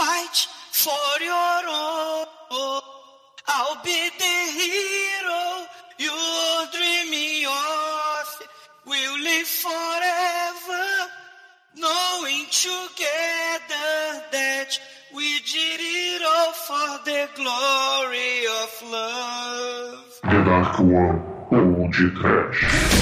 fight 0.00 0.38
for 0.82 1.12
your 1.30 1.60
own. 1.68 2.26
I'll 3.46 3.78
be 3.84 4.02
the 4.22 4.38
hero 4.60 5.42
you're 6.04 6.64
dreaming 6.76 7.46
of. 7.46 8.26
We'll 8.86 9.18
live 9.30 9.50
forever, 9.66 10.86
knowing 11.76 12.44
together 12.50 13.92
that 14.36 14.70
we 15.14 15.28
did 15.54 15.80
it 15.80 16.22
all 16.32 16.52
for 16.66 16.90
the 17.08 17.22
glory 17.40 18.36
of 18.60 18.70
love. 18.96 20.04
The 20.22 20.40
Dark 20.48 20.78
One, 20.78 21.18
Old 21.52 21.92
Trash. 21.92 22.99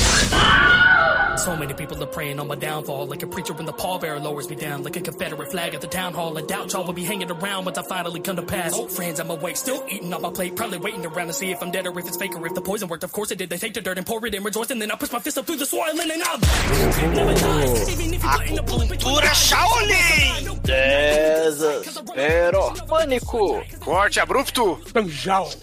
So 1.38 1.56
many 1.56 1.72
people 1.72 2.02
are 2.02 2.06
praying 2.06 2.40
on 2.40 2.48
my 2.48 2.56
downfall, 2.56 3.06
like 3.06 3.22
a 3.22 3.26
preacher 3.26 3.52
when 3.52 3.64
the 3.64 3.72
pallbearer 3.72 4.20
lowers 4.20 4.50
me 4.50 4.56
down, 4.56 4.82
like 4.82 4.96
a 4.96 5.00
Confederate 5.00 5.50
flag 5.50 5.72
at 5.72 5.80
the 5.80 5.86
town 5.86 6.12
hall. 6.12 6.36
I 6.36 6.42
doubt 6.42 6.72
y'all 6.72 6.84
will 6.84 6.92
be 6.92 7.04
hanging 7.04 7.30
around 7.30 7.64
once 7.64 7.78
I 7.78 7.82
finally 7.82 8.18
come 8.20 8.34
to 8.36 8.42
pass. 8.42 8.74
Old 8.74 8.90
friends, 8.90 9.20
I'm 9.20 9.30
awake, 9.30 9.56
still 9.56 9.84
eating 9.88 10.12
on 10.12 10.20
my 10.20 10.30
plate, 10.30 10.56
probably 10.56 10.78
waiting 10.78 11.06
around 11.06 11.28
to 11.28 11.32
see 11.32 11.50
if 11.52 11.62
I'm 11.62 11.70
dead 11.70 11.86
or 11.86 11.96
if 11.98 12.06
it's 12.08 12.16
fake 12.16 12.34
or 12.36 12.44
if 12.46 12.54
the 12.54 12.60
poison 12.60 12.88
worked. 12.88 13.04
Of 13.04 13.12
course 13.12 13.30
it 13.30 13.38
did. 13.38 13.48
They 13.50 13.56
take 13.56 13.72
the 13.74 13.80
dirt 13.80 13.98
and 13.98 14.06
pour 14.06 14.24
it 14.26 14.34
in, 14.34 14.42
rejoice, 14.42 14.70
and 14.70 14.82
then 14.82 14.90
I 14.90 14.96
push 14.96 15.12
my 15.12 15.20
fist 15.20 15.38
up 15.38 15.46
through 15.46 15.56
the 15.58 15.66
soil 15.66 15.84
and 15.88 15.98
then 16.10 16.20
I'm 16.22 16.40
Acupuntura 18.20 19.32
Shaolin! 19.46 20.60
Desespero. 20.62 22.74
Pânico. 22.88 23.62
Corte 23.80 24.20
abrupto. 24.20 24.76
Tanjal. 24.92 25.54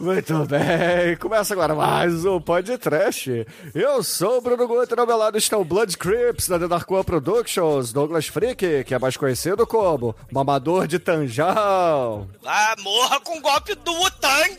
Muito 0.00 0.44
bem, 0.46 1.16
começa 1.20 1.54
agora 1.54 1.72
mais 1.72 2.24
um 2.24 2.40
podcast. 2.40 3.46
Eu 3.72 4.02
sou 4.02 4.38
o 4.38 4.40
Bruno 4.40 4.66
Guter, 4.66 4.98
ao 4.98 5.06
meu 5.06 5.16
lado 5.16 5.38
está 5.38 5.56
o 5.56 5.64
Blood 5.64 5.96
Crips 5.96 6.48
da 6.48 6.58
The 6.58 6.66
Dark 6.66 6.90
One 6.90 7.04
Productions, 7.04 7.92
Douglas 7.92 8.26
Freak, 8.26 8.82
que 8.84 8.94
é 8.94 8.98
mais 8.98 9.16
conhecido 9.16 9.64
como 9.64 10.16
Mamador 10.32 10.88
de 10.88 10.98
Tanjal. 10.98 12.26
Ah, 12.44 12.74
morra 12.80 13.20
com 13.20 13.38
o 13.38 13.40
golpe 13.40 13.76
do 13.76 13.92
Wutang! 13.92 14.56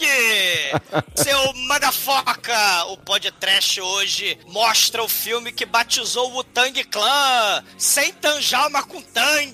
Seu 1.16 1.54
motherfucker! 1.68 2.92
O 2.92 2.98
podcast 2.98 3.82
hoje 3.82 4.38
mostra 4.48 5.04
o 5.04 5.10
filme 5.10 5.52
que 5.52 5.66
batizou 5.66 6.32
o 6.32 6.36
Wutang 6.38 6.82
Clan, 6.86 7.64
sem 7.78 8.14
Tanjal, 8.14 8.70
mas 8.70 8.86
com 8.86 9.02
Tang, 9.02 9.54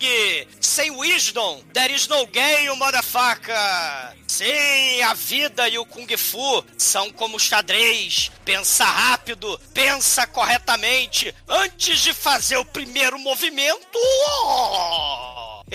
sem 0.62 0.92
Wisdom, 0.92 1.62
there 1.74 1.92
is 1.92 2.08
no 2.08 2.28
game, 2.28 2.78
motherfucker! 2.78 4.14
Sim, 4.28 5.02
a 5.04 5.16
vida 5.24 5.70
e 5.70 5.78
o 5.80 5.86
Kung 5.86 6.08
Fu 6.18 6.66
são 6.78 7.10
como 7.12 7.40
xadrez. 7.40 8.30
Pensa 8.44 8.84
rápido, 8.84 9.60
pensa 9.74 10.28
corretamente 10.28 11.34
antes 11.48 12.00
de 12.00 12.14
fazer 12.14 12.58
o 12.58 12.66
primeiro 12.66 13.18
movimento. 13.18 14.00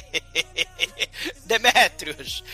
Demetrius, 1.45 2.45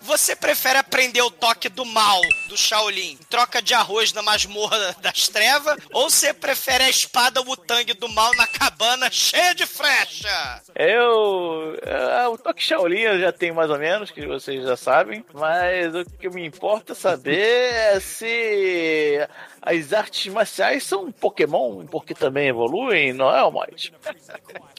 você 0.00 0.36
prefere 0.36 0.78
aprender 0.78 1.20
o 1.20 1.30
toque 1.30 1.68
do 1.68 1.84
mal 1.84 2.20
do 2.48 2.56
Shaolin 2.56 3.18
troca 3.28 3.60
de 3.60 3.74
arroz 3.74 4.12
na 4.12 4.22
masmorra 4.22 4.94
das 5.00 5.28
trevas 5.28 5.76
ou 5.92 6.08
você 6.08 6.32
prefere 6.32 6.84
a 6.84 6.90
espada 6.90 7.42
Wutang 7.42 7.92
do 7.94 8.08
mal 8.08 8.32
na 8.36 8.46
cabana 8.46 9.10
cheia 9.10 9.54
de 9.54 9.66
frecha? 9.66 10.62
Eu. 10.74 11.76
Uh, 11.76 12.30
o 12.32 12.38
toque 12.38 12.62
Shaolin 12.62 13.00
eu 13.00 13.20
já 13.20 13.32
tenho 13.32 13.54
mais 13.54 13.70
ou 13.70 13.78
menos, 13.78 14.10
que 14.10 14.26
vocês 14.26 14.62
já 14.62 14.76
sabem, 14.76 15.24
mas 15.32 15.94
o 15.94 16.04
que 16.04 16.28
me 16.28 16.44
importa 16.46 16.94
saber 16.94 17.72
é 17.72 18.00
se 18.00 19.26
as 19.66 19.92
artes 19.92 20.32
marciais 20.32 20.84
são 20.84 21.10
Pokémon, 21.10 21.84
porque 21.86 22.14
também 22.14 22.46
evoluem, 22.46 23.12
não 23.12 23.34
é, 23.34 23.40
Almighty? 23.40 23.92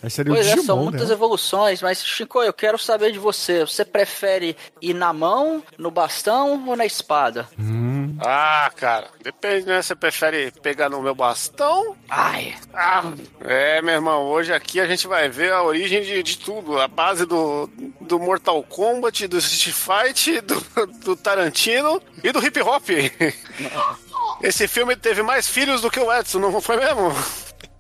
Pois 0.02 0.48
é, 0.48 0.58
são 0.58 0.78
muitas 0.78 1.10
né? 1.10 1.14
evoluções, 1.14 1.82
mas 1.82 2.06
Chico, 2.06 2.42
eu 2.42 2.54
quero 2.54 2.78
saber 2.78 3.12
de 3.12 3.20
você. 3.20 3.66
Você 3.66 3.84
prefere 3.84 4.56
ir 4.82 4.94
na 4.94 5.12
mão, 5.12 5.62
no 5.78 5.92
bastão 5.92 6.66
ou 6.66 6.78
na 6.78 6.86
espada? 6.86 7.50
Hum. 7.60 8.16
Ah, 8.20 8.72
cara, 8.76 9.10
depende, 9.22 9.68
né? 9.68 9.82
Você 9.82 9.94
prefere 9.94 10.52
pegar 10.52 10.90
no 10.90 11.02
meu 11.02 11.14
bastão? 11.14 11.96
Ai. 12.10 12.56
Ah, 12.74 13.04
é, 13.42 13.82
meu 13.82 13.96
irmão, 13.96 14.24
hoje 14.24 14.54
aqui 14.54 14.80
a 14.80 14.88
gente 14.88 15.06
vai 15.06 15.28
ver 15.28 15.52
a 15.52 15.64
origem 15.64 16.02
de, 16.02 16.24
de 16.24 16.38
tudo. 16.38 16.80
A 16.80 16.88
base 16.88 17.26
do, 17.26 17.70
do 18.00 18.18
Mortal 18.18 18.64
Kombat, 18.64 19.28
do 19.28 19.38
Street 19.38 19.76
Fight, 19.76 20.42
do, 20.42 20.88
do 21.04 21.16
Tarantino 21.16 22.02
e 22.24 22.32
do 22.32 22.44
hip 22.44 22.62
hop. 22.62 22.88
Esse 24.42 24.68
filme 24.68 24.96
teve 24.96 25.22
mais 25.24 25.48
filhos 25.48 25.82
do 25.82 25.90
que 25.90 26.00
o 26.00 26.14
Edson, 26.14 26.40
não 26.40 26.62
foi 26.62 26.78
mesmo? 26.78 27.12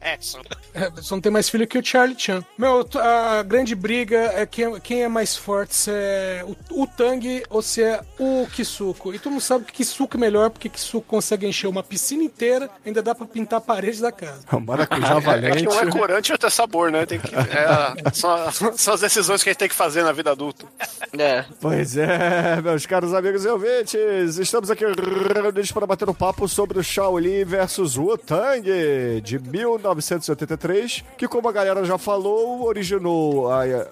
Edson. 0.01 0.41
É, 0.73 0.91
só 1.01 1.15
não 1.15 1.21
tem 1.21 1.31
mais 1.31 1.49
filho 1.49 1.67
que 1.67 1.77
o 1.77 1.85
Charlie 1.85 2.17
Chan. 2.17 2.43
Meu, 2.57 2.87
a 2.95 3.41
grande 3.43 3.75
briga 3.75 4.17
é 4.35 4.45
quem, 4.45 4.79
quem 4.79 5.03
é 5.03 5.07
mais 5.07 5.35
forte, 5.35 5.75
se 5.75 5.91
é 5.91 6.45
o, 6.45 6.83
o 6.83 6.87
Tang 6.87 7.43
ou 7.49 7.61
se 7.61 7.83
é 7.83 8.01
o 8.19 8.47
Kisuko. 8.51 9.13
E 9.13 9.19
todo 9.19 9.31
mundo 9.31 9.41
sabe 9.41 9.65
que 9.65 9.73
Kisuko 9.73 10.17
é 10.17 10.19
melhor, 10.19 10.49
porque 10.49 10.69
Kisuko 10.69 11.07
consegue 11.07 11.47
encher 11.47 11.67
uma 11.67 11.83
piscina 11.83 12.23
inteira, 12.23 12.69
ainda 12.85 13.01
dá 13.01 13.15
pra 13.15 13.25
pintar 13.25 13.57
a 13.57 13.61
parede 13.61 14.01
da 14.01 14.11
casa. 14.11 14.41
Maracujá 14.59 15.19
valente. 15.19 15.47
É 15.57 15.61
que 15.61 15.67
um 15.67 15.79
é 15.79 15.91
corante 15.91 16.29
e 16.29 16.33
outro 16.33 16.47
é 16.47 16.49
sabor, 16.49 16.91
né? 16.91 17.05
Tem 17.05 17.19
que, 17.19 17.33
é, 17.33 18.11
são, 18.13 18.51
são, 18.75 18.93
as 18.93 19.01
decisões 19.01 19.41
que 19.41 19.49
a 19.49 19.53
gente 19.53 19.59
tem 19.59 19.69
que 19.69 19.75
fazer 19.75 20.03
na 20.03 20.11
vida 20.11 20.31
adulta. 20.31 20.65
É. 21.17 21.45
Pois 21.59 21.97
é, 21.97 22.61
meus 22.61 22.85
caros 22.85 23.13
amigos 23.13 23.45
e 23.45 23.47
ouvintes, 23.47 24.37
estamos 24.37 24.69
aqui 24.69 24.83
reunidos 24.85 25.71
para 25.71 25.87
bater 25.87 26.09
um 26.09 26.13
papo 26.13 26.47
sobre 26.47 26.79
o 26.79 26.83
Shaolin 26.83 27.43
versus 27.45 27.97
Wu 27.97 28.17
Tang 28.17 28.61
de 29.21 29.39
19 29.39 29.86
1983, 29.89 31.03
que, 31.17 31.27
como 31.27 31.47
a 31.49 31.51
galera 31.51 31.83
já 31.85 31.97
falou, 31.97 32.63
originou 32.65 33.47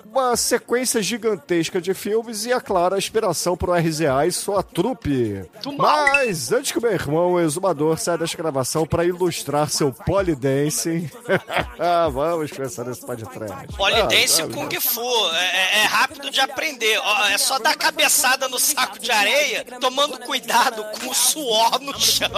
uma 0.06 0.36
sequência 0.36 1.02
gigantesca 1.02 1.82
de 1.82 1.94
filmes 1.94 2.46
e, 2.46 2.52
é 2.52 2.60
claro, 2.60 2.96
a 2.96 2.98
inspiração 2.98 3.58
pro 3.58 3.74
RZA 3.74 4.26
e 4.28 4.32
sua 4.32 4.64
trupe. 4.64 5.44
Mas, 5.78 6.52
antes 6.52 6.72
que 6.72 6.80
o 6.80 6.82
meu 6.82 6.92
irmão, 6.92 7.34
o 7.34 7.40
exumador, 7.40 7.98
saia 7.98 8.18
da 8.18 8.26
escravação 8.26 8.86
para 8.86 9.06
ilustrar 9.06 9.70
seu 9.70 9.92
polidancing, 9.92 11.10
vamos 12.12 12.52
começar 12.52 12.84
nesse 12.84 13.06
pá 13.06 13.16
de 13.16 13.26
trás. 13.26 13.52
Polidense 13.76 14.42
ah, 14.42 14.48
Kung 14.48 14.80
Fu, 14.80 15.30
é, 15.34 15.46
é, 15.46 15.80
é, 15.80 15.86
rápido 15.86 16.30
de 16.30 16.40
aprender. 16.40 17.00
É 17.32 17.38
só 17.38 17.60
dar 17.60 17.76
cabeçada 17.76 18.48
no 18.48 18.60
saco 18.60 19.00
de 19.00 19.12
areia, 19.12 19.66
tomando 19.80 20.20
cuidado 20.20 20.84
com 21.00 21.10
o 21.10 21.14
suor 21.14 21.80
no 21.80 22.00
chão. 22.00 22.30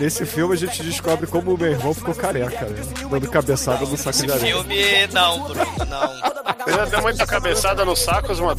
Nesse 0.00 0.24
filme 0.26 0.54
a 0.54 0.56
gente 0.56 0.82
descobre 0.82 1.26
como 1.26 1.54
o 1.54 1.58
meu 1.58 1.70
irmão 1.70 1.94
ficou 1.94 2.14
careca, 2.18 2.66
né? 2.66 2.82
Dando 3.10 3.30
cabeçada 3.30 3.84
no 3.86 3.96
saco 3.96 4.18
de 4.26 4.32
areia. 4.32 4.54
filme, 4.54 5.06
não, 5.12 5.40
Bruno, 5.44 5.84
não. 5.88 6.18
Já 6.68 6.84
deu 6.86 7.02
muita 7.02 7.26
cabeçada 7.26 7.84
no 7.84 7.96
saco, 7.96 8.34
mano? 8.36 8.56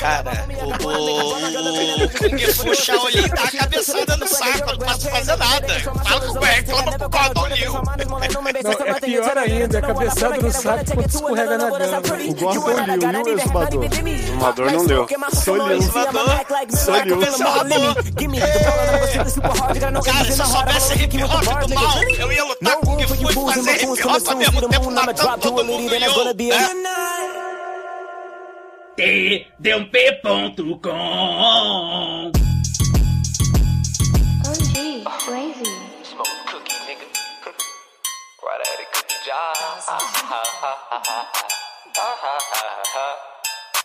Cara, 0.00 0.46
o, 0.62 0.86
o, 0.86 2.04
o 2.04 2.08
Kung 2.10 2.38
Fu 2.52 2.74
Shaolin 2.74 3.28
dá 3.28 3.42
a 3.42 3.50
cabeçada 3.50 4.16
no 4.16 4.26
saco, 4.28 4.66
não 4.70 4.78
posso 4.78 5.10
fazer 5.10 5.36
nada. 5.36 5.80
Fala 5.80 6.26
com 6.26 6.38
o 6.38 6.42
reclama 6.42 6.92
pro 6.98 7.08
Gordon 7.08 7.46
Liu. 7.48 7.72
Não, 7.72 8.86
é 8.86 9.00
pior 9.00 9.38
ainda, 9.38 9.78
é 9.78 9.80
cabeçada 9.80 10.36
no 10.36 10.52
saco 10.52 10.84
quando 10.94 11.08
escorrega 11.08 11.58
na 11.58 11.70
grama. 11.70 11.98
O 12.28 12.34
Gordon 12.34 12.86
Liu 12.86 13.28
e 13.28 13.34
o 13.34 13.38
exumador? 13.38 13.80
O 13.82 14.08
exumador 14.08 14.70
não 14.72 14.86
deu. 14.86 15.06
Só 15.32 15.56
Liu. 15.56 15.82
Só 16.72 17.62
Liu. 17.64 17.94
Cara, 20.04 20.30
se 20.30 20.40
eu 20.40 20.46
soubesse 20.46 20.94
hip 21.02 21.22
hop 21.24 21.68
do 21.68 21.74
mal, 21.74 22.02
eu 22.18 22.32
ia 22.32 22.41
lutar 22.44 22.76
com 22.78 22.94
o 22.94 22.96
que 22.96 23.06
fui 23.06 23.52
fazer 23.52 23.82
hip 23.82 24.06
hop 24.06 24.28
ao 24.28 24.36
mesmo 24.36 24.68
tempo 24.68 24.90
matando 24.90 25.38
todo 25.38 25.64
mundo 25.64 25.94
e 25.94 26.02
eu, 26.02 26.24
né? 26.24 26.34
tdump.com 29.58 30.72
OG, 34.46 35.04
crazy. 35.24 35.64
Smoke 36.04 36.30
cookie, 36.50 36.76
nigga. 36.86 37.06
right 38.42 38.60
at 38.60 38.80
it, 38.80 38.88
cookie 38.92 39.20
jar. 39.24 39.52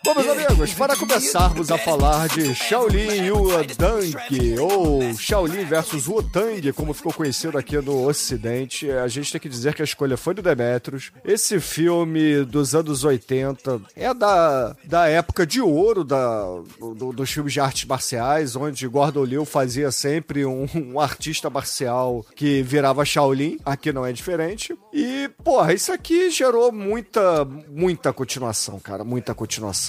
Bom, 0.04 0.14
meus 0.14 0.28
amigos, 0.28 0.74
para 0.76 0.96
começarmos 0.96 1.72
a 1.72 1.78
falar 1.78 2.30
de 2.30 2.54
Shaolin 2.54 3.30
Dunk 3.78 4.60
ou 4.60 5.14
Shaolin 5.18 5.66
versus 5.66 6.08
Wutang, 6.08 6.72
como 6.72 6.94
ficou 6.94 7.12
conhecido 7.12 7.58
aqui 7.58 7.78
no 7.78 8.08
Ocidente, 8.08 8.90
a 8.90 9.08
gente 9.08 9.32
tem 9.32 9.42
que 9.42 9.50
dizer 9.50 9.74
que 9.74 9.82
a 9.82 9.86
escolha 9.86 10.16
foi 10.16 10.36
do 10.36 10.42
Demetrius. 10.42 11.12
Esse 11.26 11.60
filme 11.60 12.46
dos 12.46 12.76
anos 12.76 13.04
80 13.04 13.82
é 13.96 14.14
da, 14.14 14.76
da 14.86 15.08
época 15.08 15.46
de 15.46 15.60
ouro 15.62 16.04
da, 16.04 16.44
do, 16.80 17.12
dos 17.12 17.32
filmes 17.32 17.54
de 17.54 17.60
artes 17.60 17.86
marciais, 17.86 18.56
onde 18.56 18.88
Gordon 18.88 19.26
Liu 19.26 19.46
fazia 19.46 19.92
sempre 19.92 20.46
um, 20.46 20.68
um 20.76 21.00
artista 21.00 21.50
marcial 21.50 22.24
que 22.36 22.62
virava 22.62 23.04
Shaolin. 23.04 23.58
Aqui 23.66 23.92
não 23.92 24.06
é 24.06 24.14
diferente. 24.14 24.78
E 24.94 25.30
porra, 25.44 25.74
isso 25.74 25.92
aqui 25.92 26.30
gerou 26.30 26.72
muita, 26.72 27.44
muita 27.44 28.14
continuação, 28.14 28.80
cara. 28.80 29.04
Muita 29.04 29.34
continuação. 29.34 29.87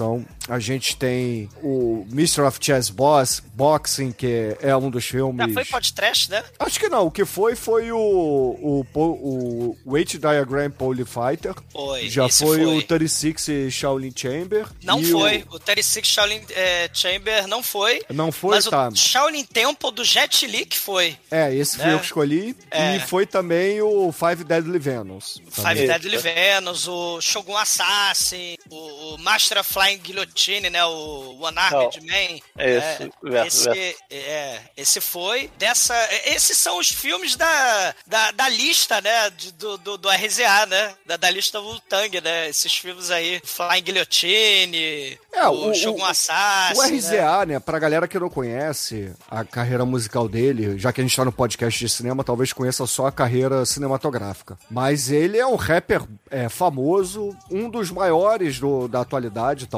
A 0.49 0.59
gente 0.59 0.97
tem 0.97 1.49
o 1.63 2.07
Mr. 2.11 2.43
of 2.43 2.59
Chess 2.61 2.91
Boss, 2.91 3.43
Boxing, 3.55 4.13
que 4.13 4.57
é 4.61 4.75
um 4.77 4.91
dos 4.91 5.05
filmes. 5.05 5.47
Já 5.47 5.53
foi 5.53 5.65
podcast, 5.65 6.31
né? 6.31 6.43
Acho 6.59 6.81
que 6.81 6.89
não. 6.89 7.07
O 7.07 7.11
que 7.11 7.25
foi 7.25 7.55
foi 7.55 7.93
o, 7.93 7.99
o, 7.99 8.87
o, 8.95 9.77
o 9.85 9.93
Weight 9.93 10.17
Diagram 10.19 10.71
Pole 10.71 11.05
Fighter. 11.05 11.55
Foi. 11.71 12.09
Já 12.09 12.29
foi, 12.29 12.65
foi. 12.65 12.79
o 12.79 12.83
36 12.83 13.73
Shaolin 13.73 14.13
Chamber. 14.15 14.67
Não 14.83 15.03
foi. 15.03 15.45
O, 15.51 15.59
36 15.59 16.07
Shaolin 16.07 16.41
é, 16.51 16.89
Chamber 16.93 17.47
não 17.47 17.63
foi. 17.63 18.03
Não 18.11 18.33
foi, 18.33 18.57
mas 18.57 18.65
tá. 18.65 18.89
o 18.89 18.97
Shaolin 18.97 19.45
Temple 19.45 19.93
do 19.93 20.05
Jet 20.05 20.47
Li 20.47 20.65
que 20.65 20.79
foi. 20.79 21.17
É, 21.31 21.55
esse 21.55 21.77
foi 21.77 21.87
É. 21.87 21.95
eu 21.95 21.99
que 21.99 22.07
escolhi. 22.07 22.57
É. 22.71 22.97
E 22.97 23.01
foi 23.01 23.27
também 23.27 23.83
o 23.83 24.13
Five 24.13 24.45
Deadly 24.45 24.79
Venoms. 24.79 25.41
Five. 25.51 25.87
Deadly 25.87 26.19
Venus, 26.19 26.89
o 26.89 27.21
Shogun 27.21 27.57
Assassin, 27.57 28.57
o, 28.71 29.15
o 29.15 29.19
Master 29.19 29.59
of 29.61 29.73
Flying 29.89 29.99
Guillotine, 29.99 30.71
né? 30.71 30.85
O 30.85 31.39
One 31.41 31.59
Armed 31.59 32.01
Man. 32.07 32.39
Esse, 32.59 33.03
É, 33.05 33.11
verso, 33.23 33.71
esse, 33.71 33.97
é, 34.11 34.61
esse 34.77 35.01
foi 35.01 35.51
dessa. 35.59 35.95
Esses 36.27 36.59
são 36.59 36.79
os 36.79 36.89
filmes 36.89 37.37
da, 37.37 37.95
da, 38.07 38.31
da 38.33 38.49
lista, 38.49 39.01
né? 39.01 39.31
de- 39.31 39.53
do, 39.53 39.79
do, 39.79 39.97
do 39.99 40.09
RZA, 40.11 40.67
né? 40.67 40.95
Da, 41.07 41.17
da 41.17 41.31
lista 41.31 41.59
Wu-Tang, 41.61 42.21
né? 42.21 42.49
Esses 42.49 42.75
filmes 42.77 43.11
aí. 43.11 43.41
Flying 43.45 43.83
Guillotine, 43.83 45.19
É, 45.33 45.47
o, 45.49 45.71
o- 45.71 45.75
Shogun 45.75 46.03
o- 46.03 46.05
Assassin. 46.05 46.79
O 46.81 46.83
né? 46.83 46.89
RZA, 46.97 47.47
né? 47.47 47.59
Pra 47.61 47.79
galera 47.79 48.07
que 48.09 48.19
não 48.19 48.29
conhece 48.29 49.13
a 49.31 49.45
carreira 49.45 49.85
musical 49.85 50.29
dele, 50.29 50.79
já 50.79 50.93
que 50.93 51.01
a 51.01 51.05
gente 51.05 51.17
tá 51.17 51.25
no 51.25 51.33
podcast 51.33 51.79
de 51.79 51.89
cinema, 51.91 52.23
talvez 52.25 52.53
conheça 52.53 52.87
só 52.87 53.07
a 53.07 53.13
carreira 53.13 53.65
cinematográfica. 53.65 54.59
Mas 54.71 55.11
ele 55.11 55.39
é 55.39 55.47
um 55.47 55.57
rapper 55.57 56.03
é, 56.31 56.49
famoso, 56.49 57.37
um 57.51 57.69
dos 57.71 57.91
maiores 57.91 58.59
do- 58.59 58.89
da 58.89 59.01
atualidade, 59.01 59.67
talvez, 59.67 59.78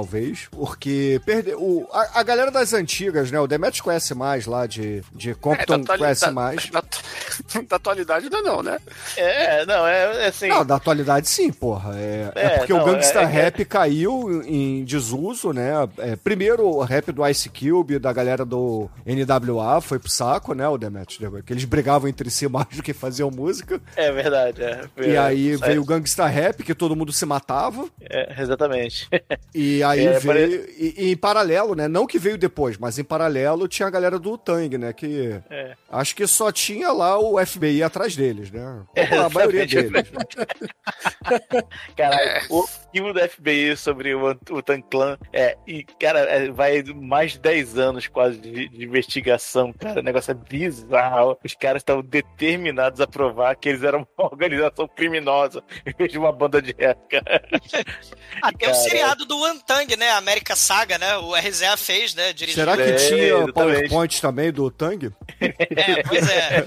porque 0.51 1.21
perde, 1.25 1.55
o, 1.55 1.87
a, 1.93 2.21
a 2.21 2.23
galera 2.23 2.51
das 2.51 2.73
antigas, 2.73 3.31
né? 3.31 3.39
O 3.41 3.47
Demetrius 3.47 3.81
conhece 3.81 4.15
mais 4.15 4.47
lá 4.47 4.67
de, 4.67 5.03
de 5.15 5.35
Compton, 5.35 5.75
atuali- 5.75 6.01
conhece 6.03 6.27
da- 6.27 6.33
mais. 6.33 6.71
Da, 7.53 7.61
da 7.63 7.77
atualidade 7.77 8.25
ainda 8.27 8.43
não, 8.43 8.63
né? 8.63 8.79
É, 9.17 9.65
não, 9.67 9.87
é, 9.87 10.25
é 10.25 10.29
assim. 10.29 10.49
Não, 10.49 10.65
da 10.65 10.77
atualidade 10.77 11.29
sim, 11.29 11.51
porra. 11.53 11.95
É, 11.99 12.31
é 12.35 12.45
É, 12.47 12.59
porque 12.59 12.73
não, 12.73 12.83
o 12.83 12.85
Gangsta 12.85 13.21
é- 13.21 13.23
é- 13.23 13.27
Rap 13.27 13.65
caiu 13.65 14.43
em 14.45 14.85
desuso, 14.85 15.53
né? 15.53 15.71
É, 15.99 16.17
primeiro 16.17 16.67
o 16.67 16.83
rap 16.83 17.11
do 17.13 17.27
Ice 17.27 17.49
Cube, 17.49 17.99
da 17.99 18.13
galera 18.13 18.45
do 18.45 18.89
NWA, 19.07 19.81
foi 19.81 19.99
pro 19.99 20.09
saco, 20.11 20.55
né, 20.55 20.69
o 20.69 20.77
Demet? 20.79 21.19
Que 21.45 21.53
eles 21.53 21.65
brigavam 21.65 22.09
entre 22.09 22.31
si 22.31 22.47
mais 22.49 22.69
do 22.69 22.83
que 22.83 22.93
faziam 22.93 23.31
música. 23.31 23.81
É 23.97 24.11
verdade, 24.13 24.63
é. 24.63 24.83
E 24.99 25.17
aí 25.17 25.53
É, 25.55 25.57
veio 25.57 25.83
o 25.83 25.85
Gangsta 25.85 26.27
Rap, 26.27 26.63
que 26.63 26.75
todo 26.75 26.95
mundo 26.97 27.13
se 27.13 27.25
matava. 27.27 27.87
é, 28.01 28.41
exatamente. 28.41 29.09
E 29.55 29.83
aí 29.91 30.07
É, 30.07 30.19
veio. 30.19 30.65
E, 30.79 30.95
e 30.97 31.13
em 31.13 31.17
paralelo, 31.17 31.75
né? 31.75 31.89
Não 31.89 32.07
que 32.07 32.19
veio 32.19 32.39
depois, 32.39 32.79
mas 32.79 32.99
em 32.99 33.05
paralelo 33.05 33.69
tinha 33.69 33.87
a 33.87 33.91
galera 33.91 34.19
do 34.19 34.37
Tang, 34.39 34.77
né? 34.79 34.93
Que 34.93 35.41
É. 35.51 35.75
acho 35.91 36.15
que 36.15 36.27
só 36.27 36.51
tinha 36.53 36.93
lá 36.93 37.19
o 37.19 37.45
FBI 37.45 37.83
atrás 37.83 38.15
deles, 38.17 38.51
né? 38.51 38.61
Ou 38.63 38.87
a 39.27 39.31
maioria 39.31 39.67
deles. 39.67 39.93
Caralho, 41.97 42.43
o 42.51 42.67
filme 42.93 43.13
do 43.13 43.21
FBI 43.29 43.77
sobre 43.77 44.15
o, 44.15 44.31
o 44.51 44.63
Tan 44.63 44.81
Clan 44.81 45.19
é, 45.33 45.57
e, 45.67 45.85
cara, 45.85 46.21
é, 46.21 46.51
vai 46.51 46.83
mais 46.83 47.33
de 47.33 47.39
10 47.41 47.79
anos 47.79 48.07
quase 48.07 48.39
de, 48.39 48.69
de 48.69 48.85
investigação, 48.85 49.73
cara. 49.73 50.01
O 50.01 50.03
negócio 50.03 50.31
é 50.31 50.35
bizarro. 50.35 51.37
Os 51.45 51.55
caras 51.55 51.81
estavam 51.83 52.03
determinados 52.03 53.01
a 53.01 53.07
provar 53.07 53.55
que 53.57 53.69
eles 53.69 53.83
eram 53.83 54.07
uma 54.19 54.27
organização 54.31 54.89
criminosa 54.89 55.63
em 55.87 55.93
vez 55.97 56.13
de 56.13 56.19
uma 56.19 56.33
banda 56.33 56.61
de 56.61 56.75
rap, 56.79 56.99
cara. 57.09 57.43
Ah, 58.43 58.53
tem 58.53 58.69
o 58.69 58.73
Cara. 58.73 58.75
seriado 58.75 59.25
do 59.27 59.45
Wantang, 59.81 59.97
né? 59.97 60.11
América 60.13 60.55
Saga, 60.57 60.99
né? 60.99 61.17
O 61.19 61.35
RZA 61.35 61.77
fez, 61.77 62.15
né? 62.15 62.35
Será 62.53 62.77
que 62.77 62.83
É, 62.83 62.93
tinha 62.95 63.25
exatamente. 63.25 63.53
PowerPoint 63.53 64.21
também 64.21 64.53
do 64.53 64.71
Tang? 64.71 65.11
É, 65.41 66.03
pois 66.03 66.29
é. 66.29 66.65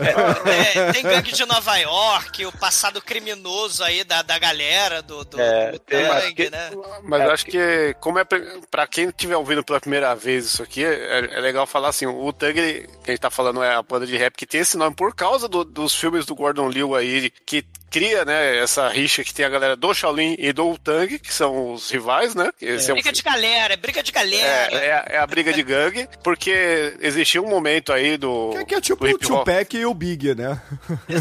É, 0.88 0.92
Tem 0.94 1.04
gangue 1.04 1.31
de 1.31 1.45
Nova 1.45 1.77
York, 1.77 2.45
o 2.45 2.51
passado 2.51 3.01
criminoso 3.01 3.83
aí 3.83 4.04
da, 4.04 4.21
da 4.21 4.38
galera 4.39 5.01
do, 5.01 5.24
do, 5.24 5.39
É, 5.39 5.71
do 5.74 5.80
tem 5.80 6.06
uma- 6.06 6.21
Tang, 6.21 6.50
né? 6.50 6.69
Mas 7.04 7.21
É, 7.21 7.25
eu 7.25 7.31
acho 7.31 7.45
que, 7.45 7.95
como 8.00 8.19
é 8.19 8.24
pra, 8.24 8.39
pra 8.69 8.88
quem 8.88 9.10
estiver 9.10 9.36
ouvindo 9.38 9.63
pela 9.63 9.80
primeira 9.80 10.15
vez 10.15 10.45
isso 10.45 10.63
aqui, 10.63 10.83
é, 10.83 11.19
é 11.38 11.39
legal 11.39 11.65
falar 11.68 11.89
assim: 11.89 12.06
o 12.06 12.33
Tang, 12.33 12.57
ele- 12.60 12.88
que 13.04 13.12
a 13.12 13.13
gente 13.13 13.21
tá 13.21 13.30
falando 13.30 13.62
é 13.63 13.74
a 13.75 13.81
banda 13.83 14.06
de 14.06 14.18
rap 14.18 14.36
que 14.36 14.45
tem 14.45 14.62
esse 14.62 14.77
nome 14.77 14.95
por 14.95 15.13
causa 15.15 15.48
do- 15.48 15.63
dos 15.63 15.94
filmes 15.95 16.25
do 16.25 16.36
Gordon 16.36 16.69
Liu 16.69 16.95
aí, 16.95 17.30
que 17.45 17.63
cria, 17.94 18.25
né, 18.25 18.57
essa 18.57 18.90
rixa 18.90 19.24
que 19.24 19.31
tem 19.34 19.45
a 19.45 19.50
galera 19.50 19.75
do 19.75 19.94
Shaolin 19.94 20.36
e 20.40 20.51
do 20.51 20.75
Tang, 20.80 21.19
que 21.19 21.31
são 21.34 21.74
os 21.74 21.92
rivais, 21.92 22.34
né? 22.34 22.50
Esse 22.60 22.90
é 22.90 22.94
um 22.94 22.95
Briga 22.95 23.12
de 23.12 23.22
galera, 23.22 23.78
briga 23.78 24.01
de 24.01 24.10
É, 24.10 24.13
galera. 24.13 24.75
é, 24.86 24.92
a- 24.94 25.06
é 25.10 25.18
a 25.19 25.28
briga 25.28 25.54
de 25.54 25.62
gangue, 25.62 26.10
porque 26.24 26.95
existia 27.00 27.40
um 27.42 27.48
momento 27.48 27.94
aí 27.94 28.18
do. 28.18 28.56
Que, 28.57 28.66
que 28.66 28.75
é 28.75 28.81
tipo 28.81 29.06
o. 29.06 29.18
Tupac 29.18 29.78
e 29.78 29.86
o 29.86 29.94
Big, 29.94 30.34
né? 30.34 30.60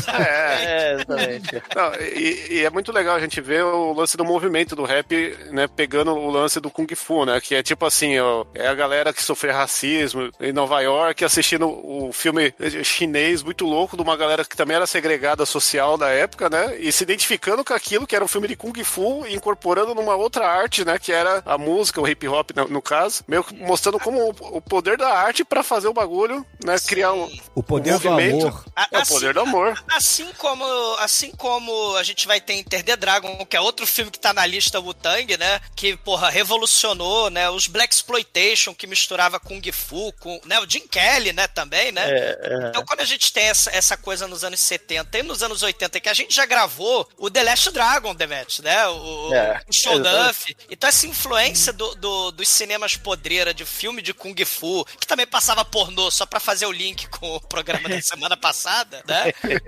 É, 0.09 0.63
É, 0.63 0.93
exatamente. 0.95 1.63
Não, 1.75 1.95
e, 2.01 2.47
e 2.51 2.65
é 2.65 2.71
muito 2.71 2.91
legal 2.93 3.17
a 3.17 3.21
gente 3.21 3.41
ver 3.41 3.65
o 3.65 3.93
lance 3.93 4.17
do 4.17 4.25
movimento 4.25 4.75
do 4.75 4.85
rap, 4.85 5.37
né, 5.51 5.67
pegando 5.69 6.13
o 6.15 6.31
lance 6.31 6.61
do 6.61 6.71
Kung 6.71 6.87
Fu, 6.95 7.25
né, 7.27 7.41
que 7.41 7.55
é 7.55 7.63
tipo 7.63 7.85
assim, 7.85 8.19
ó, 8.19 8.45
é 8.55 8.67
a 8.69 8.75
galera 8.75 9.13
que 9.13 9.23
sofreu 9.23 9.53
racismo 9.55 10.31
em 10.41 10.53
Nova 10.53 10.81
York 10.81 11.25
assistindo 11.25 11.69
o 11.69 12.11
filme 12.13 12.55
chinês 12.83 13.43
muito 13.43 13.65
louco 13.67 13.97
de 13.97 14.03
uma 14.03 14.17
galera 14.17 14.45
que 14.45 14.57
também 14.57 14.77
era 14.77 14.87
segregada 14.87 15.45
social 15.45 15.97
da 15.99 16.09
época, 16.09 16.49
né, 16.49 16.62
e 16.79 16.91
se 16.93 17.03
identificando 17.05 17.65
com 17.65 17.75
aquilo 17.75 18.07
que 18.07 18.15
era 18.17 18.25
um 18.25 18.29
filme 18.29 18.49
de 18.49 18.57
Kung 18.57 18.73
Fu 18.85 19.27
e 19.27 19.35
incorporando 19.35 19.95
numa 19.95 20.15
outra 20.15 20.47
arte, 20.47 20.85
né, 20.85 20.99
que 20.99 21.13
era 21.13 21.43
a 21.47 21.57
música, 21.59 22.01
o 22.01 22.09
hip 22.09 22.27
hop 22.29 22.51
no, 22.55 22.69
no 22.69 22.83
caso, 22.83 23.25
meio 23.29 23.43
que 23.45 23.55
mostrando 23.55 23.99
como 23.99 24.19
o, 24.31 24.57
o 24.57 24.61
poder 24.61 24.97
da 24.97 25.09
arte 25.09 25.45
pra 25.45 25.63
fazer 25.63 25.89
o 25.89 25.93
bagulho, 25.93 26.45
né, 26.65 26.77
criar 26.87 27.13
um, 27.13 27.31
O 27.55 27.63
poder 27.63 27.99
do 27.99 28.11
movimento. 28.11 28.47
amor. 28.49 28.65
A- 28.77 28.89
é 28.93 28.99
o 28.99 29.01
assim- 29.03 29.15
poder 29.15 29.35
do 29.35 29.41
amor. 29.41 29.85
Assim 29.91 30.29
como, 30.39 30.65
assim 30.99 31.31
como 31.33 31.97
a 31.97 32.03
gente 32.03 32.27
vai 32.27 32.41
ter 32.41 32.55
Enter 32.55 32.83
the 32.85 32.97
Dragon, 32.97 33.45
que 33.47 33.57
é 33.57 33.61
outro 33.61 33.87
filme 33.87 34.11
que 34.11 34.19
tá 34.19 34.33
na 34.33 34.45
lista 34.47 34.79
Wu-Tang, 34.81 35.37
né? 35.37 35.61
Que, 35.75 35.97
porra, 35.97 36.31
revolucionou, 36.31 37.31
né? 37.31 37.49
Os 37.51 37.67
Black 37.67 37.95
Exploitation, 37.95 38.75
que 38.75 38.87
misturava 38.87 39.41
Kung 39.41 39.61
Fu 39.73 40.13
com... 40.21 40.41
Né? 40.45 40.59
O 40.61 40.69
Jim 40.69 40.87
Kelly, 40.87 41.33
né? 41.33 41.47
Também, 41.49 41.93
né? 41.93 42.03
É, 42.09 42.39
é. 42.43 42.69
Então, 42.69 42.85
quando 42.85 43.01
a 43.01 43.05
gente 43.05 43.33
tem 43.33 43.45
essa, 43.45 43.71
essa 43.75 43.97
coisa 43.97 44.27
nos 44.29 44.45
anos 44.45 44.61
70 44.61 45.19
e 45.19 45.23
nos 45.23 45.43
anos 45.43 45.63
80, 45.63 46.01
que 46.01 46.09
a 46.09 46.15
gente 46.15 46.35
já 46.35 46.45
gravou 46.53 47.09
o 47.17 47.31
The 47.31 47.43
Last 47.45 47.71
Dragon, 47.71 48.15
Demet, 48.15 48.61
né? 48.61 48.87
O, 48.89 49.35
É, 49.35 49.61
o 49.69 49.73
Show 49.73 49.95
exatamente. 49.95 50.29
Duff. 50.29 50.57
Então, 50.71 50.89
essa 50.89 51.07
influência 51.07 51.73
do, 51.73 51.95
do- 51.95 52.31
dos 52.33 52.47
cinemas 52.49 52.95
podreira 52.97 53.55
de 53.55 53.65
filme 53.65 54.03
de 54.03 54.13
Kung 54.13 54.35
Fu, 54.45 54.85
que 55.01 55.07
também 55.07 55.27
passava 55.27 55.65
pornô, 55.65 56.11
só 56.11 56.27
pra 56.27 56.39
fazer 56.39 56.67
o 56.67 56.73
link 56.73 57.07
com 57.09 57.37
o 57.37 57.41
programa 57.41 57.89
da 57.89 58.01
semana 58.03 58.37
passada, 58.37 59.03
né? 59.07 59.33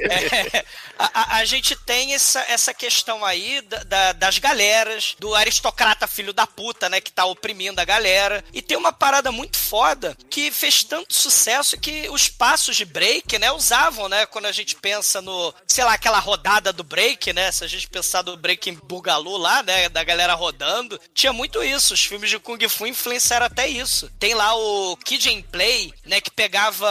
É, 0.54 0.64
a, 0.98 1.20
a- 1.20 1.36
a 1.38 1.44
gente 1.44 1.74
tem 1.76 2.14
essa, 2.14 2.40
essa 2.48 2.74
questão 2.74 3.24
aí 3.24 3.60
da- 3.62 3.82
da- 3.84 4.12
das 4.12 4.38
galeras, 4.38 5.16
do 5.18 5.34
aristocrata 5.34 6.06
filho 6.06 6.32
da 6.32 6.46
puta, 6.46 6.88
né? 6.88 7.00
Que 7.00 7.10
tá 7.12 7.24
oprimindo 7.24 7.80
a 7.80 7.84
galera. 7.84 8.44
E 8.52 8.60
tem 8.60 8.76
uma 8.76 8.92
parada 8.92 9.32
muito 9.32 9.56
foda 9.56 10.16
que 10.28 10.50
fez 10.50 10.84
tanto 10.84 11.14
sucesso 11.14 11.78
que 11.78 12.08
os 12.10 12.28
passos 12.28 12.76
de 12.76 12.84
break, 12.84 13.38
né? 13.38 13.50
Usavam, 13.52 14.08
né? 14.08 14.26
Quando 14.26 14.46
a 14.46 14.52
gente 14.52 14.74
pensa 14.76 15.20
no, 15.22 15.54
sei 15.66 15.84
lá, 15.84 15.94
aquela 15.94 16.18
rodada 16.18 16.72
do 16.74 16.84
break, 16.84 17.32
né? 17.32 17.50
Se 17.50 17.64
a 17.64 17.66
gente 17.66 17.88
pensar 17.88 18.22
do 18.22 18.36
break 18.36 18.68
em 18.68 18.74
Bugalu 18.74 19.36
lá, 19.36 19.62
né? 19.62 19.88
Da 19.88 20.04
galera 20.04 20.34
rodando, 20.34 21.00
tinha 21.12 21.32
muito 21.32 21.62
isso. 21.62 21.94
Os 21.94 22.04
filmes 22.04 22.30
de 22.30 22.38
Kung 22.38 22.68
Fu 22.68 22.86
influenciaram 22.86 23.46
até 23.46 23.66
isso. 23.66 24.10
Tem 24.18 24.34
lá 24.34 24.54
o 24.54 24.96
Kid 24.98 25.30
and 25.30 25.42
Play, 25.42 25.92
né? 26.04 26.20
Que 26.20 26.30
pegava 26.30 26.88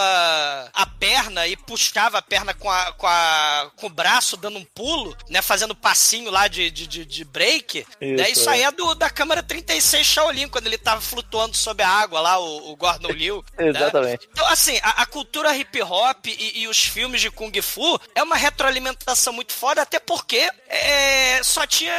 a 0.74 0.86
perna 0.86 1.48
e 1.48 1.56
puxava 1.56 2.18
a 2.18 2.22
perna 2.22 2.54
com, 2.54 2.70
a, 2.70 2.94
com, 2.94 3.08
a, 3.08 3.72
com 3.76 3.88
o 3.88 3.90
braço, 3.90 4.38
dando 4.38 4.58
um 4.58 4.66
pulo, 4.66 5.16
né? 5.30 5.42
Fazendo 5.42 5.76
passinho 5.76 6.32
lá 6.32 6.48
de, 6.48 6.72
de, 6.72 6.88
de, 6.88 7.06
de 7.06 7.26
break. 7.26 7.80
Isso, 7.80 7.88
né? 8.02 8.30
Isso 8.30 8.50
é. 8.50 8.54
aí 8.54 8.64
é 8.64 8.72
do, 8.72 8.96
da 8.96 9.10
câmera 9.10 9.44
36 9.44 10.06
Shaolin, 10.06 10.48
quando 10.48 10.68
ele 10.68 10.78
tava 10.78 11.02
flutuando 11.02 11.56
sob 11.56 11.84
a 11.84 11.90
água 11.90 12.20
lá, 12.20 12.40
o, 12.40 12.72
o 12.72 12.76
Gordon 12.76 13.10
Liu. 13.14 13.44
né? 13.58 13.70
Exatamente. 13.70 14.28
Então, 14.32 14.48
assim, 14.48 14.80
a, 14.82 15.02
a 15.02 15.06
cultura 15.06 15.56
hip 15.56 15.82
hop 15.82 16.28
e, 16.28 16.62
e 16.62 16.68
os 16.68 16.80
filmes 16.80 17.22
de 17.22 17.30
Kung 17.30 17.52
Fu 17.62 18.00
é 18.16 18.24
uma 18.24 18.36
retroalimentação 18.36 19.34
muito 19.34 19.54
foda, 19.64 19.82
até 19.82 19.98
porque 19.98 20.50
é, 20.68 21.42
só 21.42 21.66
tinha 21.66 21.94